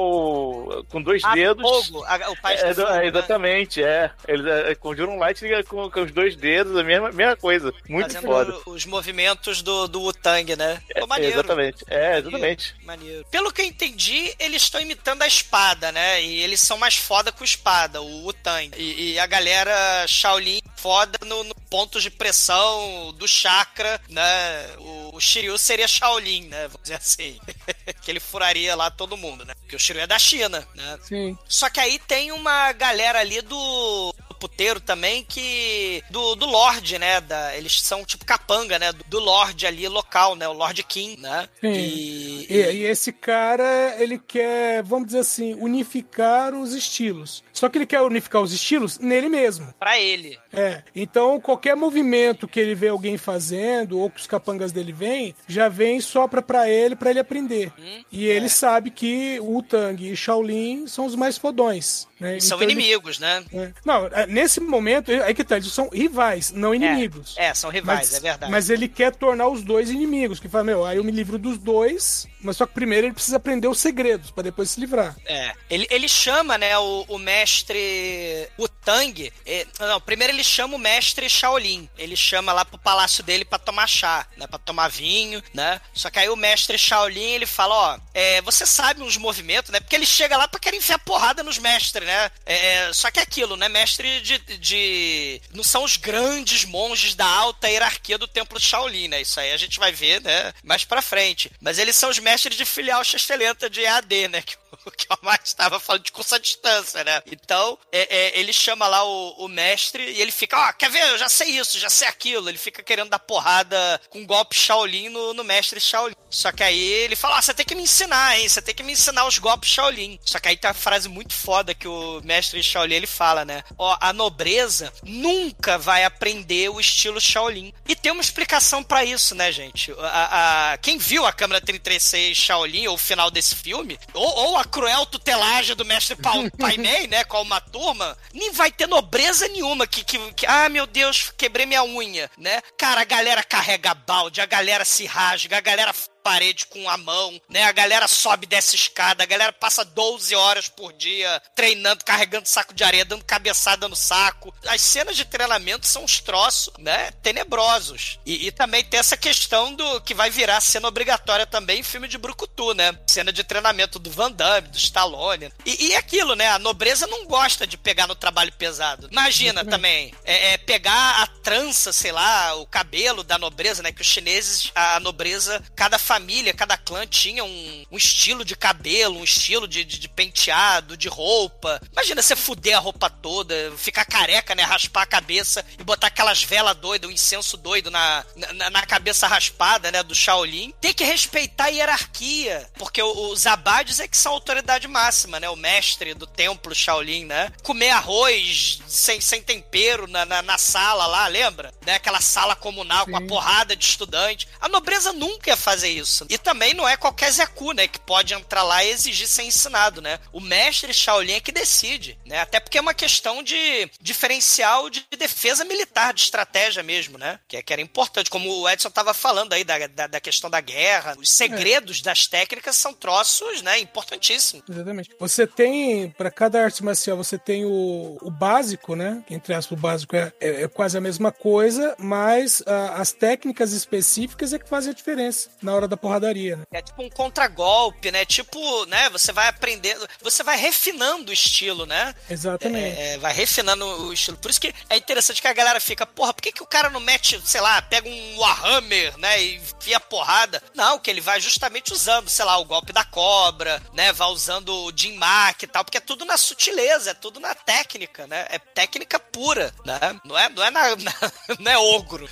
com 0.89 1.03
dois 1.03 1.23
Ah, 1.25 1.35
dedos. 1.35 1.63
fogo, 1.63 2.01
o 2.05 2.37
pai 2.41 2.55
É, 2.55 2.75
fogo, 2.75 2.89
é, 2.89 2.99
né? 2.99 3.07
exatamente, 3.07 3.83
é. 3.83 4.11
Eles 4.27 4.47
é, 4.47 4.75
conjuram 4.75 5.19
Lightning 5.19 5.63
com, 5.65 5.91
com 5.91 6.03
os 6.03 6.13
dois 6.13 6.37
dedos, 6.37 6.77
a 6.77 6.83
mesma, 6.83 7.11
mesma 7.13 7.37
coisa. 7.37 7.73
Muito 7.89 8.13
Fazendo 8.13 8.27
foda. 8.27 8.59
os 8.67 8.85
movimentos 8.85 9.63
do, 9.63 9.87
do 9.89 10.01
Wutang, 10.03 10.57
né? 10.57 10.81
Pô, 10.99 11.07
maneiro. 11.07 11.35
Exatamente. 11.35 11.85
É, 11.89 12.19
exatamente. 12.19 12.75
Maneiro. 12.85 13.25
Pelo 13.31 13.53
que 13.53 13.63
eu 13.63 13.67
entendi, 13.67 14.35
eles 14.39 14.63
estão 14.63 14.81
imitando 14.81 15.23
a 15.23 15.27
espada, 15.27 15.93
né? 15.93 16.23
E 16.23 16.43
eles 16.43 16.61
são 16.61 16.79
mais 16.79 16.97
foda 16.97 17.33
com 17.33 17.45
espada, 17.45 18.01
o 18.01 18.25
Wutang. 18.25 18.71
E, 18.77 19.13
e 19.13 19.19
a 19.19 19.27
galera 19.27 20.07
Shaolin 20.07 20.61
foda 20.77 21.19
no, 21.25 21.45
no 21.45 21.55
pontos 21.71 22.03
de 22.03 22.11
pressão 22.11 23.13
do 23.19 23.27
chakra, 23.27 24.01
né? 24.09 24.67
O, 24.79 25.17
o 25.17 25.21
Shiryu 25.21 25.57
seria 25.59 25.89
Shaolin, 25.89 26.49
né? 26.49 26.63
Vamos 26.69 26.83
dizer 26.83 26.95
assim. 26.95 27.39
que 28.03 28.11
ele 28.11 28.21
furaria 28.21 28.75
lá 28.75 28.91
todo 28.91 29.17
mundo, 29.17 29.45
né? 29.45 29.55
Porque 29.61 29.77
o 29.77 29.79
Shiryu 29.87 30.03
é 30.03 30.07
da 30.07 30.19
China, 30.19 30.67
né? 30.75 30.99
Sim. 31.03 31.39
Só 31.49 31.71
que 31.71 31.81
aí 31.81 31.99
tem 31.99 32.33
uma 32.33 32.73
galera 32.73 33.21
ali 33.21 33.41
do, 33.41 34.15
do 34.29 34.35
puteiro 34.35 34.81
também 34.81 35.25
que. 35.25 36.03
Do, 36.11 36.35
do 36.35 36.47
Lorde, 36.47 36.99
né? 36.99 37.21
Da, 37.21 37.57
eles 37.57 37.81
são 37.81 38.05
tipo 38.05 38.25
capanga, 38.25 38.79
né? 38.79 38.93
Do, 38.93 39.05
do 39.05 39.19
Lorde 39.21 39.67
ali 39.67 39.89
local, 39.89 40.35
né? 40.35 40.49
O 40.49 40.53
Lorde 40.53 40.83
King, 40.83 41.21
né? 41.21 41.49
Sim. 41.61 41.73
E, 41.73 42.47
E, 42.49 42.73
e 42.73 42.83
esse 42.85 43.13
cara, 43.13 43.97
ele 43.99 44.19
quer, 44.19 44.83
vamos 44.83 45.07
dizer 45.07 45.21
assim, 45.21 45.55
unificar 45.55 46.55
os 46.55 46.73
estilos. 46.73 47.45
Só 47.53 47.69
que 47.69 47.79
ele 47.79 47.87
quer 47.87 48.03
unificar 48.03 48.43
os 48.43 48.53
estilos 48.53 48.99
nele 48.99 49.29
mesmo. 49.29 49.73
Pra 49.79 49.99
ele. 49.99 50.39
É, 50.57 50.83
então 50.95 51.39
qualquer 51.39 51.77
movimento 51.77 52.49
que 52.49 52.59
ele 52.59 52.75
vê 52.75 52.89
alguém 52.89 53.19
fazendo 53.19 53.99
ou 53.99 54.09
que 54.11 54.21
os 54.21 54.27
capangas 54.27 54.73
dele 54.73 54.91
vêm, 54.93 55.35
já 55.47 55.69
vem 55.69 56.01
só 56.01 56.27
pra, 56.27 56.41
pra 56.41 56.69
ele, 56.69 56.97
pra 56.97 57.11
ele 57.11 57.21
aprender. 57.21 57.71
Hum, 57.79 58.03
e 58.11 58.25
ele 58.27 58.49
sabe 58.49 58.91
que 58.91 59.39
o 59.43 59.63
Tang 59.63 60.03
e 60.11 60.17
Shaolin 60.17 60.87
são 60.87 61.05
os 61.05 61.15
mais 61.15 61.37
fodões. 61.37 62.09
Né? 62.19 62.41
São 62.41 62.57
Então 62.57 62.63
ele- 62.63 62.73
inimigos, 62.73 63.19
né? 63.19 63.45
é. 63.53 63.73
Não, 63.85 64.07
é, 64.07 64.27
nesse 64.27 64.59
momento, 64.59 65.13
aí 65.13 65.35
que 65.35 65.45
tá, 65.45 65.57
eles 65.59 65.71
são 65.71 65.91
rivais, 65.91 66.51
não 66.51 66.75
inimigos. 66.75 67.35
É, 67.37 67.53
são 67.53 67.69
rivais, 67.69 68.09
Mas- 68.11 68.15
é 68.15 68.21
verdade. 68.21 68.51
Mas 68.51 68.71
ele 68.71 68.89
quer 68.89 69.15
tornar 69.15 69.49
os 69.49 69.63
dois 69.63 69.91
inimigos, 69.91 70.41
que 70.41 70.49
fala, 70.49 70.65
meu, 70.65 70.87
aí 70.87 70.97
eu 70.97 71.05
me 71.05 71.13
livro 71.13 71.37
dos 71.39 71.59
dois, 71.59 72.27
mas 72.47 72.57
só 72.57 72.67
que 72.67 72.73
primeiro 72.73 73.07
ele 73.07 73.15
precisa 73.15 73.37
aprender 73.37 73.69
os 73.69 73.79
segredos, 73.79 74.31
pra 74.31 74.43
depois 74.43 74.71
se 74.71 74.81
livrar. 74.81 75.17
É. 75.27 75.53
Ele, 75.69 75.87
ele 75.91 76.09
chama, 76.09 76.57
né, 76.57 76.79
o, 76.79 77.05
o 77.09 77.19
mestre 77.19 78.49
Wutang. 78.59 79.33
é, 79.45 79.67
não, 79.81 80.01
primeiro 80.01 80.33
ele 80.33 80.45
chama 80.45 80.77
o 80.77 80.79
mestre 80.79 81.29
Shaolin. 81.29 81.89
Ele 81.99 82.17
chama 82.17 82.53
lá 82.53 82.65
pro 82.65 82.79
palácio 82.79 83.23
dele 83.23 83.45
pra 83.45 83.59
tomar 83.59 83.87
chá, 83.87 84.27
né? 84.37 84.47
Pra 84.47 84.59
tomar 84.59 84.89
vinho, 84.89 85.43
né? 85.53 85.81
Só 85.93 86.09
que 86.11 86.19
aí 86.19 86.29
o 86.29 86.37
mestre 86.37 86.79
Shaolin, 86.79 87.33
ele 87.33 87.47
fala, 87.47 87.75
ó, 87.75 87.99
é, 88.15 88.41
você 88.43 88.65
sabe 88.65 89.03
uns 89.03 89.17
movimentos, 89.17 89.71
né? 89.71 89.81
Porque 89.81 89.97
ele 89.97 90.07
chega 90.07 90.37
lá 90.37 90.47
pra 90.47 90.61
querer 90.61 90.77
enfiar 90.77 90.99
porrada 91.01 91.43
nos 91.43 91.59
mestres, 91.59 92.07
né? 92.07 92.31
É, 92.45 92.93
só 92.93 93.11
que 93.11 93.19
é 93.19 93.23
aquilo, 93.23 93.57
né? 93.57 93.69
Mestre 93.69 94.21
de, 94.21 94.39
de... 94.59 95.41
Não 95.53 95.65
são 95.65 95.85
os 95.85 95.97
grandes 95.97 96.65
monges 96.65 97.15
da 97.15 97.27
alta 97.27 97.69
hierarquia 97.69 98.19
do 98.19 98.29
templo 98.29 98.61
Shaolin, 98.61 99.09
né? 99.09 99.21
Isso 99.21 99.41
aí 99.41 99.53
a 99.53 99.57
gente 99.57 99.79
vai 99.79 99.93
ver, 99.93 100.21
né? 100.23 100.53
Mais 100.63 100.85
pra 100.85 101.03
frente. 101.03 101.51
Mas 101.61 101.79
eles 101.79 101.97
são 101.97 102.11
os 102.11 102.19
mestres 102.19 102.36
de 102.45 102.65
filial 102.65 103.03
excelenta 103.03 103.69
de 103.69 103.81
EAD, 103.81 104.29
né? 104.29 104.43
Que 104.43 104.57
que 104.97 105.07
o 105.13 105.19
Max 105.23 105.51
estava 105.51 105.79
falando 105.81 106.03
de 106.05 106.13
curso 106.13 106.35
à 106.35 106.39
distância, 106.39 107.03
né? 107.05 107.23
Então, 107.31 107.79
é, 107.93 108.17
é, 108.37 108.39
ele 108.41 108.53
chama 108.53 108.87
lá 108.89 109.05
o, 109.05 109.45
o 109.45 109.49
mestre 109.49 110.03
e 110.03 110.21
ele 110.21 110.33
fica, 110.33 110.59
ó, 110.59 110.73
quer 110.73 110.91
ver? 110.91 111.03
Eu 111.11 111.19
já 111.19 111.29
sei 111.29 111.51
isso, 111.59 111.79
já 111.79 111.91
sei 111.91 112.09
aquilo. 112.09 112.49
Ele 112.49 112.59
fica 112.59 112.83
querendo 112.83 113.11
dar 113.11 113.19
porrada 113.19 114.01
com 114.11 114.25
golpe 114.27 114.57
Shaolin 114.59 115.09
no, 115.09 115.35
no 115.35 115.45
mestre 115.45 115.81
Shaolin. 115.81 116.15
Só 116.31 116.53
que 116.53 116.63
aí 116.63 116.79
ele 116.79 117.17
fala, 117.17 117.37
ó, 117.39 117.43
você 117.43 117.55
tem 117.55 117.65
que 117.65 117.75
me 117.75 117.83
ensinar, 117.83 118.39
hein? 118.39 118.49
Você 118.49 118.61
tem 118.61 118.75
que 118.75 118.83
me 118.83 118.93
ensinar 118.93 119.27
os 119.27 119.39
golpes 119.39 119.71
Shaolin. 119.71 120.19
Só 120.25 120.39
que 120.39 120.49
aí 120.49 120.57
tem 120.57 120.69
uma 120.69 120.75
frase 120.75 121.09
muito 121.09 121.35
foda 121.35 121.75
que 121.75 121.89
o 121.89 122.21
mestre 122.25 122.63
Shaolin, 122.63 122.95
ele 122.95 123.07
fala, 123.07 123.45
né? 123.45 123.63
Ó, 123.79 123.97
a 124.01 124.13
nobreza 124.13 124.93
nunca 125.03 125.79
vai 125.79 126.05
aprender 126.05 126.69
o 126.71 126.81
estilo 126.81 127.21
Shaolin. 127.21 127.73
E 127.89 127.95
tem 127.95 128.13
uma 128.13 128.21
explicação 128.23 128.83
pra 128.83 129.05
isso, 129.05 129.35
né, 129.35 129.51
gente? 129.53 129.93
A, 129.99 130.73
a- 130.73 130.79
quem 130.79 130.99
viu 130.99 131.25
a 131.25 131.33
câmera 131.33 131.61
336 131.61 132.37
Shaolin, 132.37 132.87
ou 132.89 132.95
o 132.95 132.99
final 132.99 133.31
desse 133.31 133.55
filme, 133.55 133.99
ou, 134.13 134.27
ou 134.37 134.56
a 134.59 134.65
cruel 134.65 135.07
tutelagem 135.07 135.75
do 135.77 135.85
mestre 135.85 136.17
Pau- 136.17 136.51
Pai 136.59 136.77
Mei, 136.77 137.07
né, 137.07 137.25
com 137.25 137.41
uma 137.43 137.61
turma, 137.61 138.17
nem 138.33 138.53
vai 138.53 138.71
ter 138.71 138.87
nobreza 138.87 139.49
nenhuma 139.49 139.87
que, 139.87 140.05
que, 140.05 140.19
que, 140.35 140.47
ah, 140.47 140.69
meu 140.69 140.87
Deus, 140.87 141.33
quebrei 141.37 141.67
minha 141.67 141.83
unha, 141.85 142.31
né? 142.39 142.61
Cara, 142.79 143.01
a 143.03 143.05
galera 143.05 143.43
carrega 143.43 143.95
balde, 143.95 144.41
a 144.41 144.47
galera 144.47 144.85
se 144.85 145.07
rasga, 145.07 145.59
a 145.59 145.61
galera 145.61 145.93
parede 146.27 146.67
com 146.67 146.91
a 146.91 146.97
mão, 146.97 147.41
né? 147.49 147.63
A 147.63 147.71
galera 147.71 148.09
sobe 148.09 148.47
desce 148.47 148.75
escada, 148.75 149.23
a 149.23 149.27
galera 149.27 149.53
passa 149.53 149.85
12 149.85 150.35
horas 150.35 150.69
por 150.69 150.93
dia 150.93 151.41
treinando, 151.55 152.05
carregando 152.05 152.49
saco 152.49 152.75
de 152.75 152.83
areia, 152.83 153.05
dando 153.05 153.25
cabeçada 153.25 153.87
no 153.87 153.95
saco. 153.95 154.53
As 154.67 154.81
cenas 154.81 155.17
de 155.17 155.25
treinamento 155.25 155.87
são 155.87 156.03
uns 156.03 156.19
troços, 156.19 156.75
né? 156.81 157.13
Tenebrosos. 157.23 158.19
E, 158.27 158.49
e 158.49 158.51
também 158.51 158.83
tem 158.83 158.99
essa 158.99 159.17
questão 159.17 159.73
do 159.73 160.01
que 160.01 160.15
vai 160.15 160.29
virar 160.29 160.61
cena 160.61 160.89
obrigatória 160.89 161.47
também 161.47 161.79
em 161.79 161.85
filme 161.85 162.09
de 162.09 162.19
Brucutu, 162.19 162.75
né? 162.75 162.99
Cena 163.07 163.33
de 163.33 163.45
treinamento 163.45 164.01
do 164.01 164.11
Van 164.11 164.33
Damme, 164.33 164.67
do 164.67 164.77
Stallone. 164.77 165.53
E, 165.65 165.91
e 165.91 165.95
aquilo, 165.95 166.35
né? 166.35 166.49
A 166.49 166.59
nobreza 166.59 167.07
não 167.07 167.25
gosta 167.27 167.69
de 167.69 167.79
pegar 167.79 168.09
no 168.09 168.17
trabalho 168.17 168.53
pesado. 168.55 169.07
Imagina 169.13 169.65
também, 169.65 170.13
é, 170.25 170.55
é 170.55 170.59
pegar 170.59 171.23
a 171.23 171.27
trança, 171.29 171.93
sei 171.93 172.11
lá, 172.11 172.57
o 172.57 172.67
cabelo 172.67 173.23
da 173.23 173.39
nobreza, 173.39 173.81
né? 173.81 173.93
Que 173.93 174.03
os 174.03 174.09
chineses, 174.09 174.73
a 174.75 174.99
nobreza, 174.99 175.63
cada 175.77 176.01
família, 176.01 176.16
cada 176.53 176.77
clã 176.77 177.07
tinha 177.07 177.45
um, 177.45 177.85
um 177.91 177.97
estilo 177.97 178.45
de 178.45 178.57
cabelo, 178.57 179.19
um 179.19 179.25
estilo 179.25 179.67
de, 179.67 179.85
de, 179.85 179.99
de 179.99 180.09
penteado, 180.09 180.97
de 180.97 181.09
roupa. 181.09 181.81
Imagina 181.93 182.23
você 182.23 182.37
fuder 182.37 182.77
a 182.77 182.81
roupa 182.81 183.09
toda, 183.11 183.73
ficar 183.77 184.05
careca, 184.05 184.55
né? 184.55 184.63
Raspar 184.63 185.03
a 185.03 185.07
cabeça 185.07 185.65
e 185.79 185.85
botar 185.85 186.09
aquelas 186.09 186.43
velas 186.43 186.77
doidas, 186.77 187.09
o 187.09 187.13
incenso 187.13 187.57
doido 187.57 187.91
na, 187.91 188.25
na, 188.55 188.71
na 188.71 188.83
cabeça 188.87 189.27
raspada, 189.27 189.91
né? 189.91 190.03
Do 190.03 190.15
Shaolin. 190.15 190.73
Tem 190.81 190.95
que 190.95 191.05
respeitar 191.05 191.65
a 191.65 191.69
hierarquia, 191.69 192.69
porque 192.79 193.03
os 193.03 193.47
abades 193.47 194.01
é 194.01 194.09
que 194.09 194.17
são 194.17 194.33
a 194.33 194.35
autoridade 194.35 194.89
máxima, 194.89 195.41
né? 195.41 195.49
O 195.49 195.57
mestre 195.57 196.15
do 196.15 196.27
templo 196.27 196.75
Shaolin, 196.75 197.25
né? 197.25 197.53
Comer 197.63 197.91
arroz 197.91 198.81
sem, 198.87 199.21
sem 199.21 199.43
tempero 199.43 200.07
na, 200.07 200.25
na, 200.25 200.43
na 200.43 200.59
sala 200.59 201.07
lá, 201.07 201.27
lembra? 201.27 201.73
Né? 201.85 201.95
Aquela 201.95 202.21
sala 202.21 202.57
comunal 202.57 203.07
com 203.07 203.17
a 203.17 203.21
porrada 203.21 203.77
de 203.77 203.85
estudante. 203.85 204.49
A 204.61 204.69
nobreza 204.69 205.13
nunca 205.13 205.51
ia 205.51 205.57
fazer 205.57 205.91
isso. 205.91 206.06
Isso. 206.07 206.27
E 206.31 206.39
também 206.39 206.73
não 206.75 206.89
é 206.89 206.97
qualquer 206.97 207.31
Zeku, 207.31 207.73
né, 207.73 207.87
que 207.89 207.99
pode 208.01 208.33
entrar 208.35 208.63
lá 208.63 208.85
e 208.85 208.91
exigir 208.91 209.27
ser 209.29 209.43
ensinado, 209.43 210.01
né? 210.01 210.19
O 210.33 210.41
mestre 210.41 210.93
Shaolin 210.95 211.33
é 211.35 211.41
que 211.41 211.53
decide, 211.53 212.19
né? 212.25 212.41
Até 212.41 212.61
porque 212.61 212.79
é 212.79 212.81
uma 212.81 212.95
questão 212.95 213.43
de 213.43 213.91
diferencial 214.01 214.89
de 214.89 215.05
defesa 215.19 215.65
militar, 215.65 216.15
de 216.15 216.23
estratégia 216.23 216.83
mesmo, 216.83 217.19
né? 217.19 217.39
Que, 217.49 217.57
é- 217.59 217.63
que 217.63 217.73
era 217.73 217.83
importante, 217.83 218.31
como 218.31 218.51
o 218.51 218.69
Edson 218.69 218.91
tava 218.91 219.13
falando 219.13 219.53
aí 219.53 219.65
da, 219.65 219.87
da, 219.87 220.07
da 220.07 220.21
questão 220.21 220.49
da 220.49 220.61
guerra, 220.61 221.15
os 221.19 221.29
segredos 221.31 222.01
das 222.01 222.27
técnicas 222.27 222.77
são 222.77 222.93
troços, 222.95 223.63
né, 223.63 223.79
importantíssimos. 223.79 224.65
Exatamente. 224.69 225.11
Você 225.19 225.47
tem, 225.47 226.11
pra 226.11 226.31
cada 226.31 226.63
arte 226.63 226.83
marcial, 226.85 227.17
você 227.17 227.39
tem 227.39 227.65
o, 227.65 228.19
o 228.23 228.31
básico, 228.31 228.95
né? 228.95 229.23
Entre 229.31 229.53
aspas, 229.55 229.77
o 229.79 229.81
básico 229.81 230.17
é, 230.17 230.33
é- 230.41 230.63
é 230.63 230.69
quase 230.69 230.97
a 230.97 231.01
mesma 231.01 231.31
coisa, 231.33 231.95
mas 231.99 232.63
ah, 232.67 232.95
as 233.01 233.13
técnicas 233.13 233.73
específicas 233.73 234.53
é 234.53 234.59
que 234.59 234.69
fazem 234.69 234.91
a 234.91 234.95
diferença 234.95 235.51
na 235.63 235.75
hora 235.75 235.89
da 235.89 235.96
porradaria, 235.97 236.57
né? 236.57 236.65
É 236.73 236.83
tipo 236.83 237.03
um 237.03 237.11
contragolpe, 237.11 238.11
né? 238.11 238.25
Tipo, 238.25 238.85
né? 238.87 239.09
Você 239.11 239.33
vai 239.33 239.49
aprendendo, 239.49 240.07
você 240.23 240.43
vai 240.43 240.57
refinando 240.57 241.31
o 241.31 241.35
estilo, 241.35 241.87
né? 241.87 242.15
Exatamente. 242.29 242.99
É, 243.01 243.19
vai 243.19 243.33
refinando 243.33 243.85
o 243.85 244.13
estilo. 244.13 244.37
Por 244.39 244.51
isso 244.51 244.61
que 244.61 244.75
é 244.89 244.97
interessante 244.97 245.41
que 245.41 245.49
a 245.49 245.53
galera 245.53 245.81
fica, 245.81 246.07
porra, 246.07 246.33
por 246.35 246.43
que, 246.43 246.53
que 246.53 246.63
o 246.63 246.67
cara 246.67 246.91
não 246.91 247.01
mete, 247.01 247.41
sei 247.45 247.61
lá, 247.61 247.81
pega 247.83 248.09
um 248.09 248.39
Warhammer, 248.39 249.17
né? 249.19 249.43
E 249.43 249.57
enfia 249.57 250.01
porrada? 250.01 250.63
Não, 250.75 250.99
que 250.99 251.11
ele 251.11 251.21
vai 251.21 251.41
justamente 251.41 251.93
usando, 251.93 252.29
sei 252.29 252.45
lá, 252.45 252.57
o 252.59 252.65
golpe 252.65 252.93
da 252.93 253.05
cobra, 253.05 253.83
né? 253.93 254.13
Vai 254.13 254.29
usando 254.29 254.69
o 254.75 254.93
Jin 254.95 255.17
Mak 255.17 255.65
e 255.65 255.69
tal, 255.69 255.85
porque 255.85 255.99
é 255.99 256.01
tudo 256.01 256.25
na 256.25 256.37
sutileza, 256.37 257.11
é 257.11 257.15
tudo 257.15 257.41
na 257.41 257.55
técnica, 257.55 258.27
né? 258.27 258.47
É 258.51 258.59
técnica 258.59 259.19
pura, 259.19 259.73
né? 259.85 259.99
Não 260.25 260.39
é, 260.39 260.49
não 260.49 260.63
é, 260.63 260.71
na, 260.71 260.97
na- 260.97 261.33
não 261.59 261.71
é 261.73 261.79
ogro, 261.79 262.29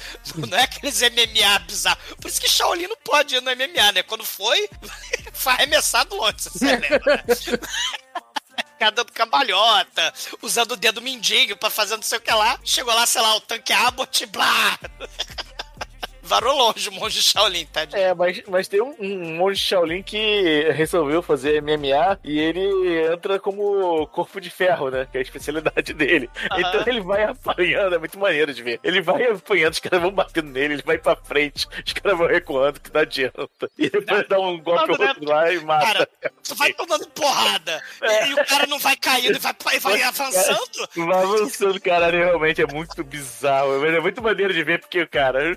não 0.49 0.57
é 0.59 0.63
aqueles 0.65 1.01
MMA 1.01 1.59
bizarros. 1.61 2.03
Por 2.21 2.29
isso 2.29 2.41
que 2.41 2.49
Shaolin 2.49 2.87
não 2.89 2.97
pode 3.05 3.37
ir 3.37 3.41
no 3.45 3.51
MMA, 3.51 3.93
né? 3.93 4.03
Quando 4.03 4.25
foi, 4.25 4.69
foi 5.33 5.53
arremessado 5.53 6.17
longe, 6.17 6.37
você 6.39 6.65
lembra, 6.77 7.25
né? 7.27 7.35
Ficar 8.75 8.91
dando 8.91 9.13
cambalhota, 9.13 10.13
usando 10.43 10.73
o 10.73 10.77
dedo 10.77 11.01
mindinho 11.01 11.57
pra 11.57 11.71
fazer 11.71 11.95
não 11.97 12.03
sei 12.03 12.19
o 12.19 12.21
que 12.21 12.33
lá. 12.33 12.59
Chegou 12.65 12.93
lá, 12.93 13.07
sei 13.07 13.23
lá, 13.23 13.37
o 13.37 13.41
tanque 13.41 13.73
Abbott, 13.73 14.27
blá! 14.27 14.79
Varou 16.25 16.57
longe 16.57 16.89
o 16.89 16.93
monge 16.93 17.23
Shaolin, 17.23 17.67
tá? 17.67 17.87
É, 17.93 18.15
mas, 18.15 18.43
mas 18.49 18.69
tem 18.69 18.81
um, 18.81 18.95
um 18.99 19.37
monge 19.37 19.61
Shaolin 19.61 20.03
que 20.03 20.71
resolveu 20.73 21.23
fazer 21.23 21.63
MMA 21.63 22.19
e 22.25 22.39
ele 22.39 23.13
entra 23.13 23.39
como 23.39 24.07
corpo 24.09 24.41
de 24.41 24.51
ferro, 24.51 24.91
né? 24.91 25.07
Que 25.11 25.19
é 25.19 25.21
a 25.21 25.23
especialidade 25.23 25.93
dele. 25.95 26.31
Aham. 26.51 26.61
Então 26.61 26.85
ele 26.87 27.01
vai 27.01 27.25
apanhando, 27.25 27.95
é 27.95 27.99
muito 27.99 28.19
maneiro 28.19 28.53
de 28.55 28.63
ver. 28.63 28.81
Ele 28.83 29.01
vai 29.01 29.25
apanhando, 29.25 29.73
os 29.75 29.79
caras 29.81 30.01
vão 30.01 30.11
batendo 30.11 30.51
nele, 30.51 30.75
ele 30.75 30.83
vai 30.83 30.99
pra 30.99 31.17
frente, 31.17 31.67
os 31.85 31.93
caras 31.93 32.19
vão 32.19 32.27
recuando, 32.27 32.81
que 32.81 32.93
não 32.93 33.01
adianta. 33.01 33.49
E 33.79 33.91
depois 33.91 34.27
dá 34.29 34.39
um 34.41 34.59
golpe 34.61 34.93
Não, 34.93 34.99
né? 34.99 35.09
outro 35.09 35.25
lá 35.29 35.53
e 35.53 35.61
mata. 35.61 35.87
Cara, 35.87 36.09
tu 36.43 36.55
vai 36.55 36.73
tomando 36.73 37.07
porrada 37.09 37.83
e, 38.03 38.27
e 38.31 38.35
o 38.35 38.47
cara 38.47 38.67
não 38.67 38.79
vai 38.79 38.97
caindo 38.97 39.37
e 39.37 39.39
vai, 39.39 39.55
vai 39.81 40.03
avançando. 40.03 40.65
Vai 41.05 41.23
avançando, 41.23 41.81
caralho, 41.81 42.19
realmente 42.19 42.63
é 42.63 42.67
muito 42.67 43.03
bizarro. 43.05 43.81
Mas 43.81 43.95
é 43.95 44.01
muito 44.01 44.23
maneiro 44.23 44.53
de 44.55 44.63
ver, 44.63 44.81
porque, 44.81 45.07
cara. 45.07 45.57